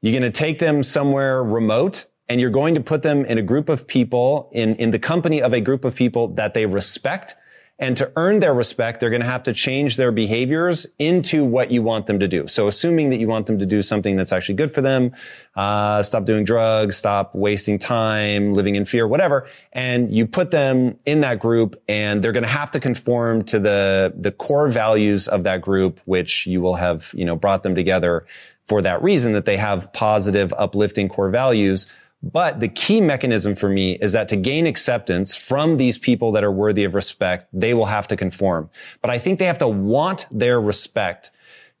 You're 0.00 0.18
going 0.18 0.22
to 0.22 0.30
take 0.30 0.58
them 0.58 0.82
somewhere 0.82 1.44
remote 1.44 2.06
and 2.30 2.40
you're 2.40 2.48
going 2.48 2.76
to 2.76 2.80
put 2.80 3.02
them 3.02 3.26
in 3.26 3.36
a 3.36 3.42
group 3.42 3.68
of 3.68 3.86
people 3.86 4.48
in, 4.54 4.76
in 4.76 4.90
the 4.90 4.98
company 4.98 5.42
of 5.42 5.52
a 5.52 5.60
group 5.60 5.84
of 5.84 5.94
people 5.94 6.28
that 6.36 6.54
they 6.54 6.64
respect 6.64 7.34
and 7.78 7.96
to 7.96 8.12
earn 8.14 8.38
their 8.38 8.54
respect, 8.54 9.00
they're 9.00 9.10
going 9.10 9.20
to 9.20 9.26
have 9.26 9.42
to 9.44 9.52
change 9.52 9.96
their 9.96 10.12
behaviors 10.12 10.86
into 10.98 11.44
what 11.44 11.72
you 11.72 11.82
want 11.82 12.06
them 12.06 12.20
to 12.20 12.28
do. 12.28 12.46
So 12.46 12.68
assuming 12.68 13.10
that 13.10 13.18
you 13.18 13.26
want 13.26 13.46
them 13.46 13.58
to 13.58 13.66
do 13.66 13.82
something 13.82 14.16
that's 14.16 14.32
actually 14.32 14.54
good 14.54 14.70
for 14.70 14.80
them, 14.80 15.12
uh, 15.56 16.00
stop 16.02 16.24
doing 16.24 16.44
drugs, 16.44 16.96
stop 16.96 17.34
wasting 17.34 17.80
time, 17.80 18.54
living 18.54 18.76
in 18.76 18.84
fear, 18.84 19.08
whatever. 19.08 19.48
And 19.72 20.14
you 20.14 20.26
put 20.26 20.52
them 20.52 20.98
in 21.04 21.22
that 21.22 21.40
group 21.40 21.82
and 21.88 22.22
they're 22.22 22.32
going 22.32 22.44
to 22.44 22.48
have 22.48 22.70
to 22.72 22.80
conform 22.80 23.42
to 23.46 23.58
the, 23.58 24.14
the 24.16 24.30
core 24.30 24.68
values 24.68 25.26
of 25.26 25.42
that 25.42 25.60
group, 25.60 26.00
which 26.04 26.46
you 26.46 26.60
will 26.60 26.76
have, 26.76 27.10
you 27.12 27.24
know, 27.24 27.34
brought 27.34 27.64
them 27.64 27.74
together 27.74 28.24
for 28.66 28.82
that 28.82 29.02
reason 29.02 29.32
that 29.32 29.46
they 29.46 29.56
have 29.56 29.92
positive, 29.92 30.54
uplifting 30.56 31.08
core 31.08 31.28
values 31.28 31.86
but 32.24 32.60
the 32.60 32.68
key 32.68 33.02
mechanism 33.02 33.54
for 33.54 33.68
me 33.68 33.98
is 34.00 34.12
that 34.12 34.28
to 34.28 34.36
gain 34.36 34.66
acceptance 34.66 35.36
from 35.36 35.76
these 35.76 35.98
people 35.98 36.32
that 36.32 36.42
are 36.42 36.50
worthy 36.50 36.84
of 36.84 36.94
respect, 36.94 37.46
they 37.52 37.74
will 37.74 37.84
have 37.84 38.08
to 38.08 38.16
conform. 38.16 38.70
But 39.02 39.10
I 39.10 39.18
think 39.18 39.38
they 39.38 39.44
have 39.44 39.58
to 39.58 39.68
want 39.68 40.26
their 40.30 40.58
respect. 40.58 41.30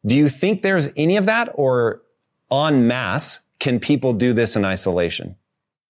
Do 0.04 0.14
you 0.14 0.28
think 0.28 0.60
there's 0.60 0.90
any 0.98 1.16
of 1.16 1.24
that 1.24 1.48
or 1.54 2.02
en 2.52 2.86
masse 2.86 3.40
can 3.58 3.80
people 3.80 4.12
do 4.12 4.34
this 4.34 4.54
in 4.54 4.66
isolation? 4.66 5.36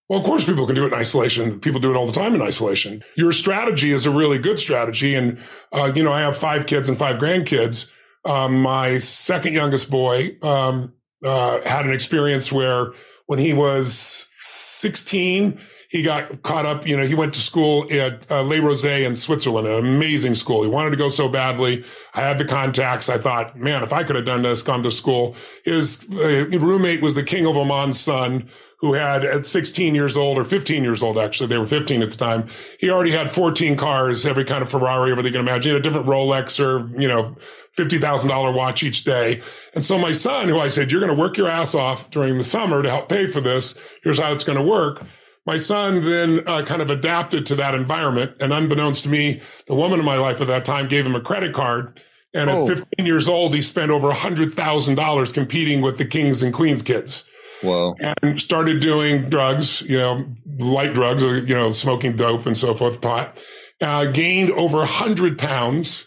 Well, 0.08 0.20
of 0.20 0.24
course, 0.24 0.44
people 0.44 0.66
can 0.66 0.76
do 0.76 0.84
it 0.84 0.92
in 0.92 0.94
isolation. 0.94 1.58
People 1.58 1.80
do 1.80 1.90
it 1.92 1.96
all 1.96 2.06
the 2.06 2.12
time 2.12 2.34
in 2.34 2.42
isolation. 2.42 3.02
Your 3.16 3.32
strategy 3.32 3.90
is 3.90 4.06
a 4.06 4.10
really 4.10 4.38
good 4.38 4.60
strategy. 4.60 5.16
And, 5.16 5.40
uh, 5.72 5.90
you 5.96 6.04
know, 6.04 6.12
I 6.12 6.20
have 6.20 6.36
five 6.36 6.66
kids 6.66 6.88
and 6.88 6.96
five 6.96 7.18
grandkids. 7.18 7.86
Um, 8.24 8.62
my 8.62 8.98
second 8.98 9.54
youngest 9.54 9.90
boy 9.90 10.36
um, 10.42 10.92
uh, 11.24 11.60
had 11.62 11.86
an 11.86 11.92
experience 11.92 12.52
where 12.52 12.92
when 13.26 13.38
he 13.38 13.52
was 13.52 14.28
16, 14.40 15.58
he 15.94 16.02
got 16.02 16.42
caught 16.42 16.66
up. 16.66 16.88
You 16.88 16.96
know, 16.96 17.06
he 17.06 17.14
went 17.14 17.32
to 17.34 17.40
school 17.40 17.86
at 17.88 18.28
uh, 18.28 18.40
Le 18.40 18.56
Rosey 18.56 19.06
in 19.06 19.14
Switzerland, 19.14 19.68
an 19.68 19.78
amazing 19.78 20.34
school. 20.34 20.64
He 20.64 20.68
wanted 20.68 20.90
to 20.90 20.96
go 20.96 21.08
so 21.08 21.28
badly. 21.28 21.84
I 22.14 22.20
had 22.22 22.36
the 22.36 22.44
contacts. 22.44 23.08
I 23.08 23.16
thought, 23.16 23.56
man, 23.56 23.84
if 23.84 23.92
I 23.92 24.02
could 24.02 24.16
have 24.16 24.24
done 24.24 24.42
this, 24.42 24.64
gone 24.64 24.82
to 24.82 24.90
school. 24.90 25.36
His 25.64 26.04
uh, 26.10 26.46
roommate 26.58 27.00
was 27.00 27.14
the 27.14 27.22
King 27.22 27.46
of 27.46 27.56
Oman's 27.56 28.00
son, 28.00 28.48
who 28.78 28.94
had 28.94 29.24
at 29.24 29.46
16 29.46 29.94
years 29.94 30.16
old 30.16 30.36
or 30.36 30.44
15 30.44 30.82
years 30.82 31.00
old, 31.00 31.16
actually, 31.16 31.46
they 31.46 31.58
were 31.58 31.66
15 31.66 32.02
at 32.02 32.10
the 32.10 32.16
time. 32.16 32.48
He 32.80 32.90
already 32.90 33.12
had 33.12 33.30
14 33.30 33.76
cars, 33.76 34.26
every 34.26 34.44
kind 34.44 34.62
of 34.62 34.70
Ferrari, 34.70 35.12
everything 35.12 35.32
you 35.32 35.38
can 35.38 35.48
imagine, 35.48 35.70
he 35.70 35.74
had 35.74 35.80
a 35.80 35.88
different 35.88 36.08
Rolex 36.08 36.58
or, 36.58 36.90
you 37.00 37.06
know, 37.06 37.36
$50,000 37.76 38.52
watch 38.52 38.82
each 38.82 39.04
day. 39.04 39.42
And 39.74 39.84
so 39.84 39.96
my 39.96 40.10
son, 40.10 40.48
who 40.48 40.58
I 40.58 40.70
said, 40.70 40.90
you're 40.90 41.00
going 41.00 41.14
to 41.14 41.18
work 41.18 41.36
your 41.36 41.48
ass 41.48 41.72
off 41.72 42.10
during 42.10 42.36
the 42.36 42.42
summer 42.42 42.82
to 42.82 42.90
help 42.90 43.08
pay 43.08 43.28
for 43.28 43.40
this. 43.40 43.78
Here's 44.02 44.18
how 44.18 44.32
it's 44.32 44.44
going 44.44 44.58
to 44.58 44.64
work. 44.64 45.00
My 45.46 45.58
son 45.58 46.04
then 46.04 46.42
uh, 46.46 46.62
kind 46.64 46.80
of 46.80 46.90
adapted 46.90 47.46
to 47.46 47.54
that 47.56 47.74
environment. 47.74 48.36
And 48.40 48.52
unbeknownst 48.52 49.04
to 49.04 49.10
me, 49.10 49.42
the 49.66 49.74
woman 49.74 49.98
in 49.98 50.04
my 50.04 50.16
life 50.16 50.40
at 50.40 50.46
that 50.46 50.64
time 50.64 50.88
gave 50.88 51.04
him 51.04 51.14
a 51.14 51.20
credit 51.20 51.52
card. 51.52 52.00
And 52.32 52.50
oh. 52.50 52.68
at 52.68 52.78
15 52.78 53.06
years 53.06 53.28
old, 53.28 53.54
he 53.54 53.62
spent 53.62 53.90
over 53.90 54.10
$100,000 54.10 55.34
competing 55.34 55.82
with 55.82 55.98
the 55.98 56.04
kings 56.04 56.42
and 56.42 56.52
queens 56.52 56.82
kids. 56.82 57.24
Whoa. 57.62 57.94
And 58.00 58.40
started 58.40 58.80
doing 58.80 59.30
drugs, 59.30 59.82
you 59.82 59.96
know, 59.96 60.26
light 60.58 60.94
drugs, 60.94 61.22
you 61.22 61.54
know, 61.54 61.70
smoking 61.70 62.16
dope 62.16 62.46
and 62.46 62.56
so 62.56 62.74
forth, 62.74 63.00
pot. 63.00 63.38
Uh, 63.80 64.06
gained 64.06 64.50
over 64.52 64.78
100 64.78 65.38
pounds 65.38 66.06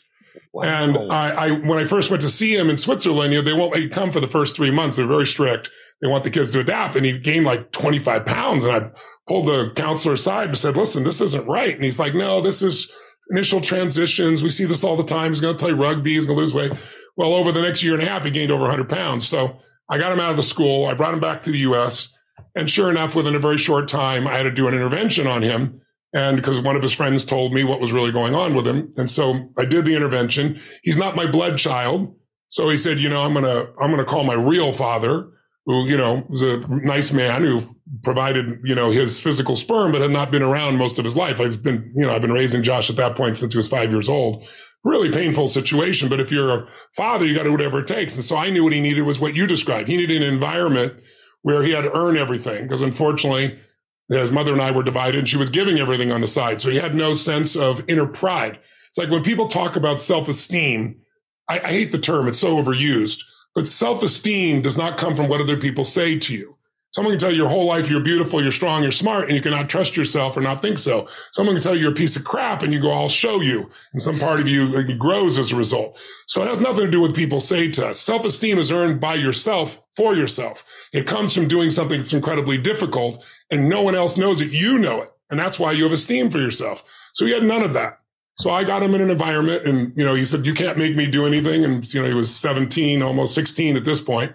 Wow. 0.58 0.64
And 0.64 1.12
I, 1.12 1.30
I, 1.30 1.52
when 1.52 1.78
I 1.78 1.86
first 1.86 2.10
went 2.10 2.22
to 2.24 2.30
see 2.30 2.56
him 2.56 2.72
in 2.72 2.78
Switzerland, 2.78 3.32
you 3.32 3.40
know, 3.40 3.46
they 3.46 3.54
won't 3.54 3.74
let 3.74 3.84
you 3.84 3.90
come 3.90 4.12
for 4.12 4.20
the 4.20 4.28
first 4.28 4.56
three 4.56 4.72
months. 4.72 4.98
They're 4.98 5.06
very 5.06 5.28
strict. 5.28 5.70
They 6.02 6.08
want 6.08 6.24
the 6.24 6.32
kids 6.32 6.50
to 6.52 6.60
adapt. 6.60 6.96
And 6.96 7.06
he 7.06 7.20
gained 7.20 7.46
like 7.46 7.72
25 7.74 8.26
pounds. 8.26 8.66
And 8.66 8.86
I 8.86 8.90
pulled 9.28 9.48
the 9.48 9.72
counselor 9.76 10.14
aside 10.14 10.48
and 10.48 10.58
said, 10.58 10.78
listen, 10.78 11.04
this 11.04 11.22
isn't 11.22 11.48
right. 11.48 11.74
And 11.74 11.84
he's 11.84 12.00
like, 12.00 12.14
no, 12.14 12.42
this 12.42 12.62
is 12.62 12.92
initial 13.32 13.62
transitions. 13.62 14.42
We 14.42 14.50
see 14.50 14.66
this 14.66 14.84
all 14.84 14.96
the 14.96 15.04
time. 15.04 15.32
He's 15.32 15.42
going 15.42 15.56
to 15.56 15.60
play 15.60 15.74
rugby. 15.74 16.16
He's 16.16 16.26
going 16.26 16.38
to 16.38 16.42
lose 16.42 16.54
weight. 16.54 16.72
Well, 17.18 17.34
over 17.34 17.52
the 17.52 17.62
next 17.62 17.84
year 17.84 17.94
and 17.94 18.04
a 18.04 18.06
half, 18.06 18.24
he 18.24 18.32
gained 18.32 18.52
over 18.52 18.62
100 18.62 18.88
pounds. 18.88 19.28
So 19.28 19.58
I 19.90 19.98
got 19.98 20.12
him 20.12 20.20
out 20.20 20.32
of 20.32 20.38
the 20.38 20.44
school. 20.44 20.86
I 20.86 20.94
brought 20.94 21.14
him 21.14 21.20
back 21.20 21.44
to 21.44 21.52
the 21.52 21.58
U.S. 21.60 22.10
And 22.56 22.70
sure 22.70 22.90
enough, 22.90 23.16
within 23.16 23.36
a 23.36 23.40
very 23.40 23.58
short 23.58 23.88
time, 23.88 24.28
I 24.28 24.34
had 24.34 24.44
to 24.44 24.52
do 24.52 24.68
an 24.68 24.74
intervention 24.74 25.28
on 25.28 25.42
him 25.42 25.82
and 26.14 26.38
because 26.38 26.60
one 26.62 26.76
of 26.76 26.82
his 26.82 26.94
friends 26.94 27.26
told 27.26 27.54
me 27.54 27.64
what 27.64 27.82
was 27.82 27.92
really 27.92 28.12
going 28.12 28.34
on 28.34 28.56
with 28.56 28.66
him. 28.66 28.94
And 28.96 29.10
so 29.10 29.52
I 29.58 29.66
did 29.66 29.86
the 29.86 29.96
intervention. 29.96 30.60
He's 30.84 30.98
not 30.98 31.16
my 31.16 31.30
blood 31.30 31.58
child. 31.58 32.16
So 32.50 32.70
he 32.70 32.78
said, 32.78 33.00
you 33.00 33.10
know, 33.10 33.22
I'm 33.22 33.34
going 33.34 33.46
to, 33.46 33.72
I'm 33.80 33.92
going 33.92 34.04
to 34.04 34.10
call 34.10 34.24
my 34.24 34.34
real 34.34 34.72
father, 34.72 35.30
who, 35.68 35.86
you 35.86 35.98
know, 35.98 36.26
was 36.30 36.42
a 36.42 36.60
nice 36.70 37.12
man 37.12 37.44
who 37.44 37.62
provided, 38.02 38.62
you 38.64 38.74
know, 38.74 38.90
his 38.90 39.20
physical 39.20 39.58
sperm, 39.58 39.92
but 39.92 40.02
had 40.02 40.12
not 40.12 40.32
been 40.32 40.42
around 40.42 40.78
most 40.78 40.98
of 40.98 41.04
his 41.04 41.16
life. 41.16 41.42
I've 41.42 41.62
been, 41.62 41.92
you 41.94 42.06
know, 42.06 42.14
I've 42.14 42.22
been 42.22 42.32
raising 42.32 42.64
Josh 42.64 42.90
at 42.90 42.96
that 42.96 43.18
point 43.18 43.36
since 43.36 43.54
he 43.54 43.58
was 43.58 43.68
five 43.68 43.92
years 43.92 44.08
old. 44.08 44.48
Really 44.86 45.12
painful 45.12 45.50
situation. 45.50 46.08
But 46.08 46.22
if 46.22 46.32
you're 46.32 46.52
a 46.52 46.68
father, 46.96 47.26
you 47.26 47.36
got 47.36 47.44
to 47.44 47.50
do 47.50 47.52
whatever 47.52 47.82
it 47.82 47.88
takes. 47.88 48.16
And 48.16 48.24
so 48.24 48.38
I 48.38 48.50
knew 48.50 48.64
what 48.64 48.72
he 48.72 48.80
needed 48.80 49.02
was 49.02 49.20
what 49.20 49.36
you 49.36 49.46
described. 49.46 49.90
He 49.90 49.98
needed 49.98 50.22
an 50.22 50.34
environment 50.34 50.94
where 51.42 51.62
he 51.64 51.72
had 51.72 51.82
to 51.82 51.96
earn 51.96 52.16
everything 52.16 52.64
because 52.64 52.82
unfortunately, 52.82 53.60
his 54.10 54.32
mother 54.32 54.54
and 54.54 54.62
I 54.62 54.72
were 54.72 54.84
divided 54.84 55.20
and 55.20 55.28
she 55.28 55.36
was 55.36 55.50
giving 55.50 55.80
everything 55.80 56.14
on 56.14 56.22
the 56.22 56.28
side. 56.28 56.62
So 56.62 56.70
he 56.70 56.78
had 56.78 56.96
no 56.96 57.14
sense 57.14 57.58
of 57.58 57.84
inner 57.90 58.08
pride. 58.08 58.58
It's 58.88 58.98
like 58.98 59.10
when 59.10 59.24
people 59.24 59.50
talk 59.50 59.76
about 59.76 60.00
self-esteem, 60.00 61.02
I, 61.50 61.60
I 61.60 61.68
hate 61.68 61.92
the 61.92 62.00
term. 62.00 62.30
It's 62.30 62.40
so 62.40 62.52
overused, 62.52 63.20
but 63.58 63.68
self-esteem 63.68 64.62
does 64.62 64.78
not 64.78 65.00
come 65.00 65.16
from 65.16 65.28
what 65.30 65.42
other 65.42 65.58
people 65.58 65.84
say 65.84 66.16
to 66.20 66.32
you. 66.32 66.56
Someone 66.92 67.14
can 67.14 67.20
tell 67.20 67.32
you 67.32 67.38
your 67.38 67.50
whole 67.50 67.66
life 67.66 67.90
you're 67.90 68.02
beautiful, 68.02 68.40
you're 68.40 68.52
strong, 68.52 68.84
you're 68.84 68.92
smart, 68.92 69.24
and 69.24 69.34
you 69.34 69.42
cannot 69.42 69.68
trust 69.68 69.98
yourself 69.98 70.38
or 70.38 70.42
not 70.42 70.62
think 70.62 70.78
so. 70.78 71.08
Someone 71.32 71.56
can 71.56 71.64
tell 71.64 71.74
you 71.74 71.82
you're 71.82 71.92
a 71.92 71.96
piece 71.96 72.16
of 72.16 72.24
crap 72.24 72.62
and 72.62 72.72
you 72.72 72.80
go, 72.80 72.92
I'll 72.92 73.10
show 73.10 73.42
you. 73.42 73.72
And 73.94 74.02
some 74.02 74.20
part 74.20 74.40
of 74.40 74.48
you 74.48 74.84
grows 74.94 75.40
as 75.40 75.52
a 75.52 75.56
result. 75.56 75.98
So 76.28 76.44
it 76.44 76.50
has 76.50 76.60
nothing 76.60 76.86
to 76.86 76.92
do 76.92 77.02
with 77.02 77.16
people 77.16 77.42
say 77.42 77.72
to 77.72 77.88
us. 77.88 78.00
Self-esteem 78.00 78.60
is 78.60 78.72
earned 78.72 79.02
by 79.02 79.16
yourself 79.16 79.82
for 79.96 80.14
yourself. 80.14 80.64
It 80.94 81.08
comes 81.08 81.34
from 81.34 81.48
doing 81.48 81.72
something 81.72 81.98
that's 81.98 82.14
incredibly 82.14 82.60
difficult 82.60 83.26
and 83.50 83.68
no 83.68 83.82
one 83.82 83.96
else 83.96 84.18
knows 84.18 84.40
it. 84.40 84.52
You 84.52 84.78
know 84.78 85.02
it. 85.02 85.12
And 85.32 85.40
that's 85.40 85.58
why 85.58 85.72
you 85.72 85.86
have 85.86 85.94
esteem 85.94 86.30
for 86.30 86.38
yourself. 86.38 86.84
So 87.16 87.26
he 87.26 87.34
had 87.34 87.42
none 87.42 87.64
of 87.64 87.74
that. 87.74 88.02
So 88.40 88.52
I 88.52 88.64
got 88.64 88.84
him 88.84 88.94
in 88.94 89.02
an 89.02 89.10
environment 89.10 89.66
and, 89.66 89.94
you 89.96 90.06
know, 90.06 90.14
he 90.14 90.24
said, 90.24 90.46
you 90.46 90.54
can't 90.54 90.78
make 90.78 90.96
me 90.96 91.08
do 91.08 91.26
anything. 91.26 91.64
And, 91.64 91.92
you 91.92 92.02
know, 92.02 92.08
he 92.08 92.14
was 92.14 92.34
17, 92.36 93.02
almost 93.02 93.34
16 93.34 93.76
at 93.76 93.84
this 93.84 94.00
point. 94.00 94.34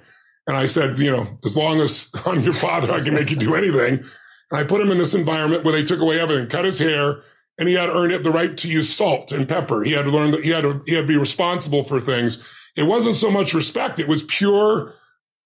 And 0.48 0.56
I 0.56 0.66
said, 0.66 0.98
you 0.98 1.10
know, 1.10 1.26
as 1.44 1.56
long 1.56 1.80
as 1.80 2.10
I'm 2.26 2.40
your 2.40 2.52
father, 2.52 2.92
I 2.92 3.00
can 3.00 3.14
make 3.14 3.30
you 3.30 3.36
do 3.36 3.54
anything. 3.54 3.98
And 3.98 4.60
I 4.60 4.64
put 4.64 4.80
him 4.80 4.90
in 4.90 4.98
this 4.98 5.14
environment 5.14 5.64
where 5.64 5.72
they 5.72 5.84
took 5.84 6.00
away 6.00 6.20
everything, 6.20 6.48
cut 6.48 6.64
his 6.64 6.78
hair, 6.78 7.22
and 7.58 7.68
he 7.68 7.74
had 7.74 7.90
earned 7.90 8.12
it 8.12 8.24
the 8.24 8.30
right 8.30 8.56
to 8.58 8.68
use 8.68 8.92
salt 8.92 9.30
and 9.30 9.48
pepper. 9.48 9.82
He 9.82 9.92
had 9.92 10.04
to 10.04 10.10
learn 10.10 10.32
that 10.32 10.44
he 10.44 10.50
had 10.50 10.62
to, 10.62 10.82
he 10.86 10.94
had 10.94 11.02
to 11.02 11.06
be 11.06 11.16
responsible 11.16 11.84
for 11.84 12.00
things. 12.00 12.42
It 12.76 12.84
wasn't 12.84 13.14
so 13.14 13.30
much 13.30 13.54
respect. 13.54 14.00
It 14.00 14.08
was 14.08 14.22
pure 14.24 14.94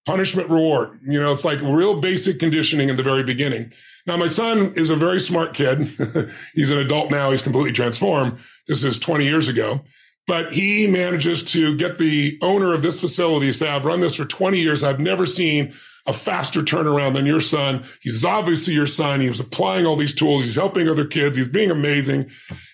punishment 0.05 0.49
reward. 0.49 0.99
You 1.03 1.21
know, 1.21 1.31
it's 1.31 1.45
like 1.45 1.61
real 1.61 1.99
basic 1.99 2.39
conditioning 2.39 2.89
in 2.89 2.97
the 2.97 3.03
very 3.03 3.23
beginning. 3.23 3.71
Now, 4.07 4.15
my 4.15 4.27
son 4.27 4.73
is 4.75 4.89
a 4.89 4.95
very 4.95 5.19
smart 5.19 5.53
kid. 5.53 5.89
he's 6.53 6.71
an 6.71 6.77
adult 6.77 7.11
now. 7.11 7.31
He's 7.31 7.41
completely 7.41 7.73
transformed. 7.73 8.39
This 8.65 8.85
is 8.85 8.99
20 8.99 9.25
years 9.25 9.49
ago, 9.49 9.81
but 10.27 10.53
he 10.53 10.87
manages 10.87 11.43
to 11.51 11.75
get 11.75 11.97
the 11.97 12.39
owner 12.41 12.73
of 12.73 12.81
this 12.81 13.01
facility 13.01 13.47
to 13.47 13.53
say, 13.53 13.67
I've 13.67 13.85
run 13.85 13.99
this 13.99 14.15
for 14.15 14.23
20 14.25 14.59
years. 14.59 14.81
I've 14.81 15.01
never 15.01 15.25
seen 15.25 15.73
a 16.05 16.13
faster 16.13 16.61
turnaround 16.61 17.15
than 17.15 17.25
your 17.25 17.41
son. 17.41 17.83
He's 18.01 18.23
obviously 18.23 18.73
your 18.73 18.87
son. 18.87 19.19
He 19.19 19.27
was 19.27 19.41
applying 19.41 19.85
all 19.85 19.97
these 19.97 20.15
tools. 20.15 20.45
He's 20.45 20.55
helping 20.55 20.87
other 20.87 21.05
kids. 21.05 21.35
He's 21.35 21.49
being 21.49 21.69
amazing. 21.69 22.29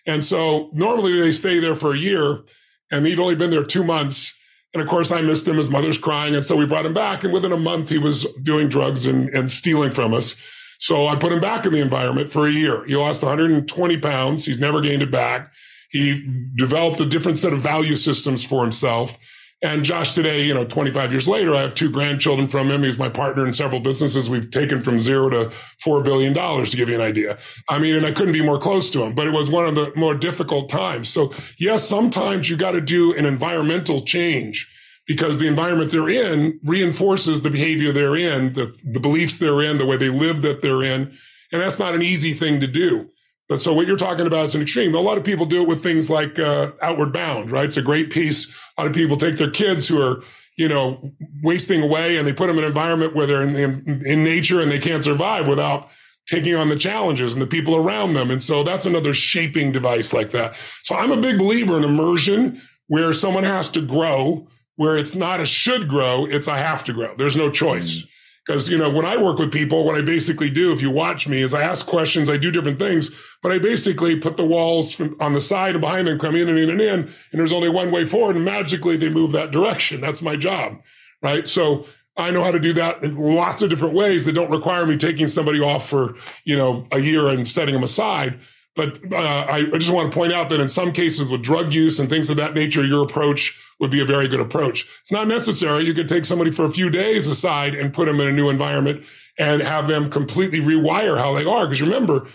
And 0.06 0.24
so 0.24 0.70
normally 0.72 1.20
they 1.20 1.32
stay 1.32 1.60
there 1.60 1.76
for 1.76 1.94
a 1.94 1.98
year 1.98 2.44
and 2.92 3.08
he'd 3.08 3.20
only 3.20 3.36
been 3.36 3.50
there 3.50 3.64
two 3.64 3.84
months. 3.84 4.36
And 4.72 4.84
of 4.84 4.88
course, 4.88 5.12
I 5.12 5.22
missed 5.22 5.48
him. 5.48 5.58
His 5.58 5.70
mother's 5.70 5.98
crying. 5.98 6.36
And 6.36 6.46
so 6.46 6.56
we 6.56 6.68
brought 6.68 6.86
him 6.86 6.94
back. 6.94 7.24
And 7.24 7.34
within 7.34 7.52
a 7.52 7.58
month, 7.58 7.90
he 7.90 7.98
was 7.98 8.28
doing 8.44 8.70
drugs 8.70 9.08
and, 9.08 9.30
and 9.30 9.50
stealing 9.50 9.92
from 9.92 10.14
us. 10.14 10.36
So 10.84 11.08
I 11.08 11.16
put 11.16 11.32
him 11.32 11.40
back 11.40 11.66
in 11.66 11.72
the 11.72 11.80
environment 11.80 12.30
for 12.30 12.46
a 12.46 12.52
year. 12.52 12.84
He 12.84 12.98
lost 12.98 13.24
120 13.24 13.98
pounds. 14.00 14.44
He's 14.44 14.60
never 14.60 14.82
gained 14.82 15.02
it 15.02 15.12
back. 15.12 15.50
He 15.90 16.28
developed 16.58 17.00
a 17.00 17.06
different 17.06 17.38
set 17.38 17.54
of 17.54 17.62
value 17.62 17.96
systems 17.96 18.44
for 18.44 18.64
himself. 18.64 19.18
And 19.62 19.86
Josh 19.86 20.14
today, 20.14 20.44
you 20.44 20.54
know, 20.54 20.66
25 20.66 21.14
years 21.14 21.30
later, 21.30 21.56
I 21.56 21.62
have 21.62 21.74
two 21.74 21.90
grandchildren 21.90 22.50
from 22.50 22.70
him. 22.70 22.84
He's 22.84 22.98
my 22.98 23.08
partner 23.08 23.46
in 23.46 23.54
several 23.54 23.80
businesses. 23.80 24.30
We've 24.30 24.52
taken 24.52 24.82
from 24.82 25.00
zero 25.00 25.30
to 25.30 25.54
$4 25.88 26.04
billion 26.04 26.34
to 26.34 26.76
give 26.76 26.90
you 26.90 26.96
an 26.96 27.02
idea. 27.02 27.38
I 27.70 27.80
mean, 27.80 27.96
and 27.96 28.06
I 28.06 28.12
couldn't 28.12 28.34
be 28.34 28.44
more 28.44 28.60
close 28.60 28.90
to 28.90 29.06
him, 29.06 29.16
but 29.16 29.26
it 29.26 29.32
was 29.32 29.50
one 29.50 29.66
of 29.66 29.76
the 29.76 29.94
more 29.96 30.16
difficult 30.16 30.68
times. 30.68 31.08
So 31.08 31.32
yes, 31.58 31.88
sometimes 31.88 32.50
you 32.50 32.58
got 32.58 32.74
to 32.74 32.82
do 32.82 33.14
an 33.16 33.26
environmental 33.26 34.02
change 34.02 34.70
because 35.08 35.38
the 35.38 35.48
environment 35.48 35.92
they're 35.92 36.10
in 36.10 36.60
reinforces 36.64 37.42
the 37.42 37.50
behavior 37.50 37.92
they're 37.92 38.16
in, 38.16 38.54
the, 38.54 38.76
the 38.84 39.00
beliefs 39.00 39.38
they're 39.38 39.62
in, 39.62 39.78
the 39.78 39.86
way 39.86 39.98
they 39.98 40.10
live 40.10 40.42
that 40.42 40.62
they're 40.62 40.84
in. 40.84 41.14
And 41.52 41.62
that's 41.62 41.80
not 41.80 41.94
an 41.94 42.02
easy 42.02 42.34
thing 42.34 42.62
to 42.62 42.68
do. 42.68 43.10
But 43.50 43.60
so 43.60 43.74
what 43.74 43.86
you're 43.86 43.98
talking 43.98 44.26
about 44.26 44.46
is 44.46 44.56
an 44.56 44.62
extreme. 44.62 44.96
A 44.96 45.00
lot 45.00 45.18
of 45.18 45.24
people 45.24 45.46
do 45.46 45.62
it 45.62 45.68
with 45.68 45.84
things 45.84 46.10
like 46.10 46.40
uh, 46.40 46.72
Outward 46.82 47.12
Bound, 47.12 47.52
right? 47.52 47.66
It's 47.66 47.78
a 47.78 47.82
great 47.82 48.10
piece. 48.10 48.48
A 48.78 48.82
lot 48.82 48.88
of 48.88 48.96
people 48.96 49.18
take 49.18 49.38
their 49.38 49.52
kids 49.52 49.88
who 49.88 50.02
are, 50.02 50.24
you 50.58 50.70
know, 50.70 51.12
wasting 51.44 51.84
away 51.84 52.18
and 52.18 52.26
they 52.26 52.34
put 52.34 52.48
them 52.48 52.58
in 52.58 52.64
an 52.64 52.70
environment 52.70 53.16
where 53.16 53.28
they're 53.28 53.44
in, 53.44 53.56
in, 53.56 54.04
in 54.06 54.24
nature 54.24 54.62
and 54.62 54.72
they 54.72 54.80
can't 54.80 55.04
survive 55.04 55.48
without 55.48 55.90
taking 56.26 56.56
on 56.56 56.70
the 56.70 56.78
challenges 56.78 57.34
and 57.34 57.42
the 57.42 57.48
people 57.48 57.76
around 57.76 58.14
them. 58.14 58.32
And 58.32 58.42
so 58.42 58.64
that's 58.64 58.86
another 58.86 59.14
shaping 59.14 59.74
device 59.74 60.14
like 60.14 60.32
that. 60.32 60.56
So 60.84 60.96
I'm 60.96 61.12
a 61.12 61.18
big 61.18 61.38
believer 61.38 61.78
in 61.78 61.84
immersion 61.84 62.62
where 62.88 63.14
someone 63.14 63.44
has 63.44 63.70
to 63.72 63.82
grow 63.82 64.48
where 64.76 64.98
it's 64.98 65.16
not 65.16 65.40
a 65.40 65.45
should 65.45 65.88
grow, 65.88 66.26
it's 66.26 66.48
a 66.48 66.58
have 66.58 66.84
to 66.86 66.94
grow. 66.94 67.16
There's 67.16 67.36
no 67.36 67.52
choice. 67.52 68.06
Because, 68.45 68.68
mm. 68.68 68.72
you 68.72 68.78
know, 68.78 68.90
when 68.90 69.06
I 69.06 69.22
work 69.22 69.40
with 69.40 69.52
people, 69.52 69.86
what 69.86 69.98
I 69.98 70.02
basically 70.02 70.50
do, 70.50 70.74
if 70.74 70.82
you 70.82 70.91
watch 70.91 71.28
me, 71.28 71.41
is 71.41 71.54
I 71.54 71.62
ask 71.62 71.86
questions, 71.86 72.30
I 72.30 72.38
do 72.38 72.52
different 72.52 72.80
things, 72.80 73.10
but 73.41 73.52
I 73.52 73.60
basically 73.60 74.20
put 74.20 74.38
the 74.38 74.45
walls 74.45 74.94
from, 74.94 75.16
on 75.20 75.34
the 75.34 75.41
side 75.41 75.76
and 75.76 75.82
behind 75.82 76.08
them, 76.08 76.20
come 76.20 76.36
in 76.36 76.50
and 76.50 76.58
in 76.58 76.70
and 76.70 76.82
in, 76.82 77.00
and 77.02 77.10
there's 77.32 77.54
only 77.54 77.70
one 77.70 77.91
way 77.91 78.06
forward, 78.06 78.36
and 78.36 78.45
magically 78.45 78.98
they 78.98 79.10
move 79.10 79.32
that 79.32 79.52
direction. 79.52 80.02
That's 80.02 80.22
my 80.22 80.36
job, 80.36 80.82
right? 81.22 81.48
So 81.48 81.86
I 82.18 82.32
know 82.32 82.44
how 82.44 82.52
to 82.52 82.60
do 82.60 82.74
that 82.74 83.04
in 83.04 83.16
lots 83.16 83.62
of 83.62 83.70
different 83.70 83.95
ways 83.95 84.26
that 84.26 84.34
don't 84.34 84.52
require 84.52 84.86
me 84.86 84.98
taking 84.98 85.28
somebody 85.28 85.60
off 85.60 85.90
for, 85.90 86.16
you 86.44 86.56
know, 86.56 86.88
a 86.91 87.00
year 87.00 87.28
and 87.28 87.48
setting 87.48 87.74
them 87.74 87.84
aside. 87.84 88.40
But 88.76 89.00
uh, 89.12 89.16
I, 89.18 89.58
I 89.72 89.78
just 89.78 89.91
want 89.91 90.12
to 90.12 90.18
point 90.18 90.34
out 90.34 90.50
that 90.50 90.60
in 90.60 90.68
some 90.68 90.91
cases 90.91 91.30
with 91.30 91.44
drug 91.44 91.74
use 91.74 92.00
and 92.00 92.10
things 92.10 92.30
of 92.30 92.38
that 92.38 92.56
nature, 92.56 92.84
your 92.84 93.04
approach 93.04 93.60
would 93.80 93.91
be 93.91 94.02
a 94.02 94.06
very 94.06 94.28
good 94.28 94.40
approach. 94.40 94.88
It's 95.02 95.12
not 95.12 95.28
necessary. 95.28 95.84
You 95.84 95.94
could 95.94 96.08
take 96.08 96.26
somebody 96.26 96.50
for 96.50 96.66
a 96.66 96.72
few 96.72 96.90
days 96.90 97.28
aside 97.28 97.76
and 97.76 97.94
put 97.94 98.06
them 98.06 98.20
in 98.20 98.28
a 98.28 98.34
new 98.34 98.50
environment 98.50 99.04
and 99.38 99.62
have 99.62 99.88
them 99.88 100.10
completely 100.10 100.60
rewire 100.60 101.18
how 101.18 101.34
they 101.34 101.45
are. 101.45 101.66
Because 101.66 101.82
remember, 101.82 102.28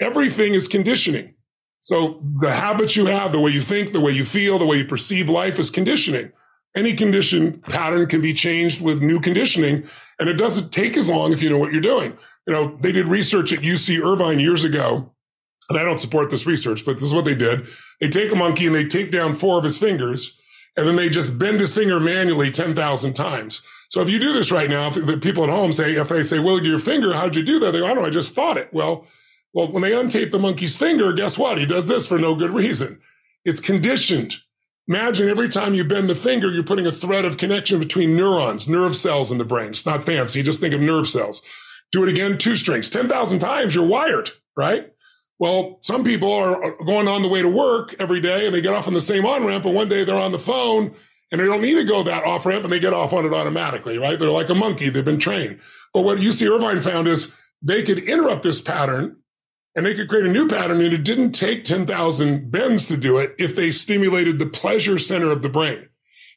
everything 0.00 0.54
is 0.54 0.66
conditioning. 0.66 1.34
So 1.80 2.22
the 2.40 2.50
habits 2.50 2.96
you 2.96 3.06
have, 3.06 3.32
the 3.32 3.40
way 3.40 3.50
you 3.50 3.60
think, 3.60 3.92
the 3.92 4.00
way 4.00 4.12
you 4.12 4.24
feel, 4.24 4.58
the 4.58 4.66
way 4.66 4.78
you 4.78 4.84
perceive 4.84 5.28
life 5.28 5.58
is 5.58 5.70
conditioning. 5.70 6.32
Any 6.74 6.94
condition 6.94 7.60
pattern 7.60 8.06
can 8.06 8.22
be 8.22 8.32
changed 8.32 8.80
with 8.80 9.02
new 9.02 9.20
conditioning. 9.20 9.86
And 10.18 10.28
it 10.28 10.34
doesn't 10.34 10.72
take 10.72 10.96
as 10.96 11.10
long 11.10 11.32
if 11.32 11.42
you 11.42 11.50
know 11.50 11.58
what 11.58 11.72
you're 11.72 11.82
doing. 11.82 12.16
You 12.46 12.52
know, 12.52 12.78
they 12.80 12.92
did 12.92 13.08
research 13.08 13.52
at 13.52 13.58
UC 13.58 14.00
Irvine 14.00 14.38
years 14.38 14.64
ago 14.64 15.12
and 15.68 15.78
I 15.78 15.84
don't 15.84 16.00
support 16.00 16.30
this 16.30 16.46
research, 16.46 16.84
but 16.84 16.94
this 16.94 17.04
is 17.04 17.14
what 17.14 17.24
they 17.24 17.34
did. 17.34 17.66
They 18.00 18.08
take 18.08 18.32
a 18.32 18.36
monkey 18.36 18.66
and 18.66 18.74
they 18.74 18.86
take 18.86 19.10
down 19.10 19.36
four 19.36 19.58
of 19.58 19.64
his 19.64 19.78
fingers, 19.78 20.36
and 20.76 20.86
then 20.86 20.96
they 20.96 21.08
just 21.08 21.38
bend 21.38 21.60
his 21.60 21.74
finger 21.74 22.00
manually 22.00 22.50
10,000 22.50 23.12
times. 23.14 23.62
So 23.88 24.00
if 24.00 24.08
you 24.08 24.18
do 24.18 24.32
this 24.32 24.50
right 24.50 24.70
now, 24.70 24.88
if 24.88 24.94
the 24.94 25.18
people 25.18 25.44
at 25.44 25.50
home 25.50 25.72
say, 25.72 25.92
if 25.96 26.08
they 26.08 26.22
say, 26.22 26.38
well, 26.38 26.62
your 26.62 26.78
finger, 26.78 27.12
how'd 27.12 27.36
you 27.36 27.42
do 27.42 27.58
that? 27.58 27.72
They 27.72 27.80
go, 27.80 27.84
I 27.84 27.88
don't 27.88 27.98
know, 27.98 28.06
I 28.06 28.10
just 28.10 28.34
thought 28.34 28.56
it. 28.56 28.72
Well, 28.72 29.06
well, 29.52 29.70
when 29.70 29.82
they 29.82 29.90
untape 29.90 30.30
the 30.30 30.38
monkey's 30.38 30.76
finger, 30.76 31.12
guess 31.12 31.36
what? 31.36 31.58
He 31.58 31.66
does 31.66 31.86
this 31.86 32.06
for 32.06 32.18
no 32.18 32.34
good 32.34 32.52
reason. 32.52 33.00
It's 33.44 33.60
conditioned. 33.60 34.36
Imagine 34.88 35.28
every 35.28 35.48
time 35.48 35.74
you 35.74 35.84
bend 35.84 36.08
the 36.08 36.14
finger, 36.14 36.50
you're 36.50 36.64
putting 36.64 36.86
a 36.86 36.92
thread 36.92 37.24
of 37.24 37.36
connection 37.36 37.78
between 37.78 38.16
neurons, 38.16 38.66
nerve 38.66 38.96
cells 38.96 39.30
in 39.30 39.38
the 39.38 39.44
brain. 39.44 39.70
It's 39.70 39.86
not 39.86 40.04
fancy. 40.04 40.42
Just 40.42 40.60
think 40.60 40.74
of 40.74 40.80
nerve 40.80 41.06
cells. 41.06 41.42
Do 41.92 42.02
it 42.02 42.08
again, 42.08 42.38
two 42.38 42.56
strings, 42.56 42.88
10,000 42.88 43.38
times, 43.38 43.74
you're 43.74 43.86
wired, 43.86 44.30
right? 44.56 44.91
Well, 45.42 45.78
some 45.80 46.04
people 46.04 46.32
are 46.32 46.76
going 46.84 47.08
on 47.08 47.22
the 47.22 47.28
way 47.28 47.42
to 47.42 47.48
work 47.48 47.96
every 47.98 48.20
day 48.20 48.46
and 48.46 48.54
they 48.54 48.60
get 48.60 48.74
off 48.74 48.86
on 48.86 48.94
the 48.94 49.00
same 49.00 49.26
on 49.26 49.44
ramp, 49.44 49.64
and 49.64 49.74
one 49.74 49.88
day 49.88 50.04
they're 50.04 50.14
on 50.14 50.30
the 50.30 50.38
phone 50.38 50.94
and 51.32 51.40
they 51.40 51.46
don't 51.46 51.60
need 51.60 51.74
to 51.74 51.82
go 51.82 52.04
that 52.04 52.22
off 52.22 52.46
ramp 52.46 52.62
and 52.62 52.72
they 52.72 52.78
get 52.78 52.92
off 52.92 53.12
on 53.12 53.26
it 53.26 53.34
automatically, 53.34 53.98
right? 53.98 54.20
They're 54.20 54.30
like 54.30 54.50
a 54.50 54.54
monkey. 54.54 54.88
They've 54.88 55.04
been 55.04 55.18
trained. 55.18 55.58
But 55.92 56.02
what 56.02 56.18
UC 56.18 56.48
Irvine 56.48 56.80
found 56.80 57.08
is 57.08 57.32
they 57.60 57.82
could 57.82 57.98
interrupt 57.98 58.44
this 58.44 58.60
pattern 58.60 59.16
and 59.74 59.84
they 59.84 59.96
could 59.96 60.08
create 60.08 60.26
a 60.26 60.30
new 60.30 60.46
pattern. 60.46 60.80
And 60.80 60.94
it 60.94 61.02
didn't 61.02 61.32
take 61.32 61.64
10,000 61.64 62.52
bends 62.52 62.86
to 62.86 62.96
do 62.96 63.18
it 63.18 63.34
if 63.36 63.56
they 63.56 63.72
stimulated 63.72 64.38
the 64.38 64.46
pleasure 64.46 65.00
center 65.00 65.32
of 65.32 65.42
the 65.42 65.48
brain. 65.48 65.88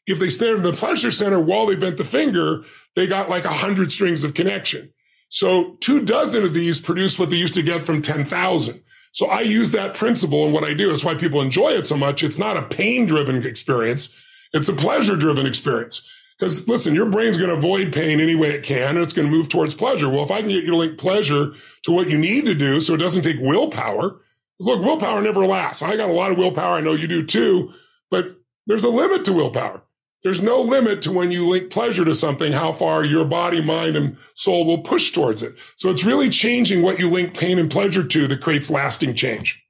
If 0.07 0.18
they 0.18 0.30
stayed 0.30 0.56
in 0.56 0.64
the 0.64 0.73
pleasure 0.73 1.11
center 1.11 1.40
while 1.40 1.68
they 1.68 1.76
bent 1.76 1.98
the 1.98 2.06
finger, 2.06 2.64
they 2.95 3.06
got 3.06 3.30
like 3.30 3.45
a 3.45 3.49
hundred 3.53 3.91
strings 3.91 4.23
of 4.23 4.34
connection. 4.34 4.94
So 5.30 5.76
two 5.80 6.02
dozen 6.02 6.44
of 6.44 6.56
these 6.56 6.80
produce 6.80 7.19
what 7.19 7.30
they 7.30 7.36
used 7.36 7.53
to 7.53 7.61
get 7.61 7.84
from 7.84 8.02
10,000. 8.02 8.82
So 9.16 9.28
I 9.28 9.40
use 9.40 9.72
that 9.72 9.94
principle 9.94 10.46
in 10.46 10.52
what 10.52 10.66
I 10.66 10.74
do. 10.74 10.90
That's 10.90 11.06
why 11.06 11.16
people 11.16 11.40
enjoy 11.40 11.70
it 11.70 11.88
so 11.88 11.96
much. 11.96 12.22
It's 12.22 12.38
not 12.38 12.58
a 12.58 12.64
pain 12.64 13.06
driven 13.06 13.46
experience. 13.46 14.14
It's 14.52 14.68
a 14.68 14.74
pleasure 14.74 15.16
driven 15.16 15.46
experience. 15.46 16.06
Because 16.38 16.68
listen, 16.68 16.94
your 16.94 17.06
brain's 17.06 17.38
going 17.38 17.50
to 17.50 17.56
avoid 17.56 17.94
pain 17.94 18.20
any 18.20 18.36
way 18.36 18.50
it 18.50 18.64
can, 18.64 18.90
and 18.90 19.00
it's 19.00 19.14
going 19.14 19.26
to 19.26 19.32
move 19.32 19.48
towards 19.48 19.74
pleasure. 19.74 20.10
Well, 20.10 20.26
if 20.26 20.32
I 20.32 20.42
can 20.42 20.50
get 20.50 20.66
you 20.66 20.72
to 20.72 20.76
link 20.76 20.98
pleasure 20.98 21.54
to 21.84 21.92
what 21.94 22.10
you 22.10 22.18
need 22.18 22.46
to 22.46 22.54
do 22.54 22.82
so 22.82 22.94
it 22.94 22.98
doesn't 22.98 23.22
take 23.22 23.40
willpower, 23.40 24.20
look, 24.60 24.84
willpower 24.84 25.22
never 25.22 25.46
lasts. 25.46 25.82
I 25.82 25.96
got 25.96 26.10
a 26.10 26.14
lot 26.14 26.34
of 26.34 26.38
willpower. 26.38 26.76
I 26.76 26.82
know 26.82 26.92
you 26.92 27.08
do 27.08 27.26
too, 27.26 27.72
but 28.12 28.36
there's 28.68 28.84
a 28.84 28.90
limit 28.90 29.24
to 29.26 29.34
willpower. 29.34 29.82
There's 30.26 30.41
no 30.41 30.60
limit 30.60 31.03
to 31.03 31.11
when 31.11 31.30
you 31.30 31.47
link 31.47 31.69
pleasure 31.69 32.03
to 32.03 32.15
something, 32.15 32.52
how 32.52 32.73
far 32.73 33.06
your 33.06 33.26
body, 33.26 33.61
mind, 33.61 33.95
and 33.95 34.18
soul 34.34 34.65
will 34.65 34.80
push 34.80 35.11
towards 35.11 35.43
it. 35.43 35.53
So 35.76 35.91
it's 35.91 36.03
really 36.03 36.31
changing 36.31 36.81
what 36.81 36.97
you 36.97 37.11
link 37.11 37.38
pain 37.38 37.60
and 37.60 37.69
pleasure 37.69 38.03
to 38.03 38.27
that 38.27 38.41
creates 38.41 38.72
lasting 38.72 39.14
change. 39.14 39.64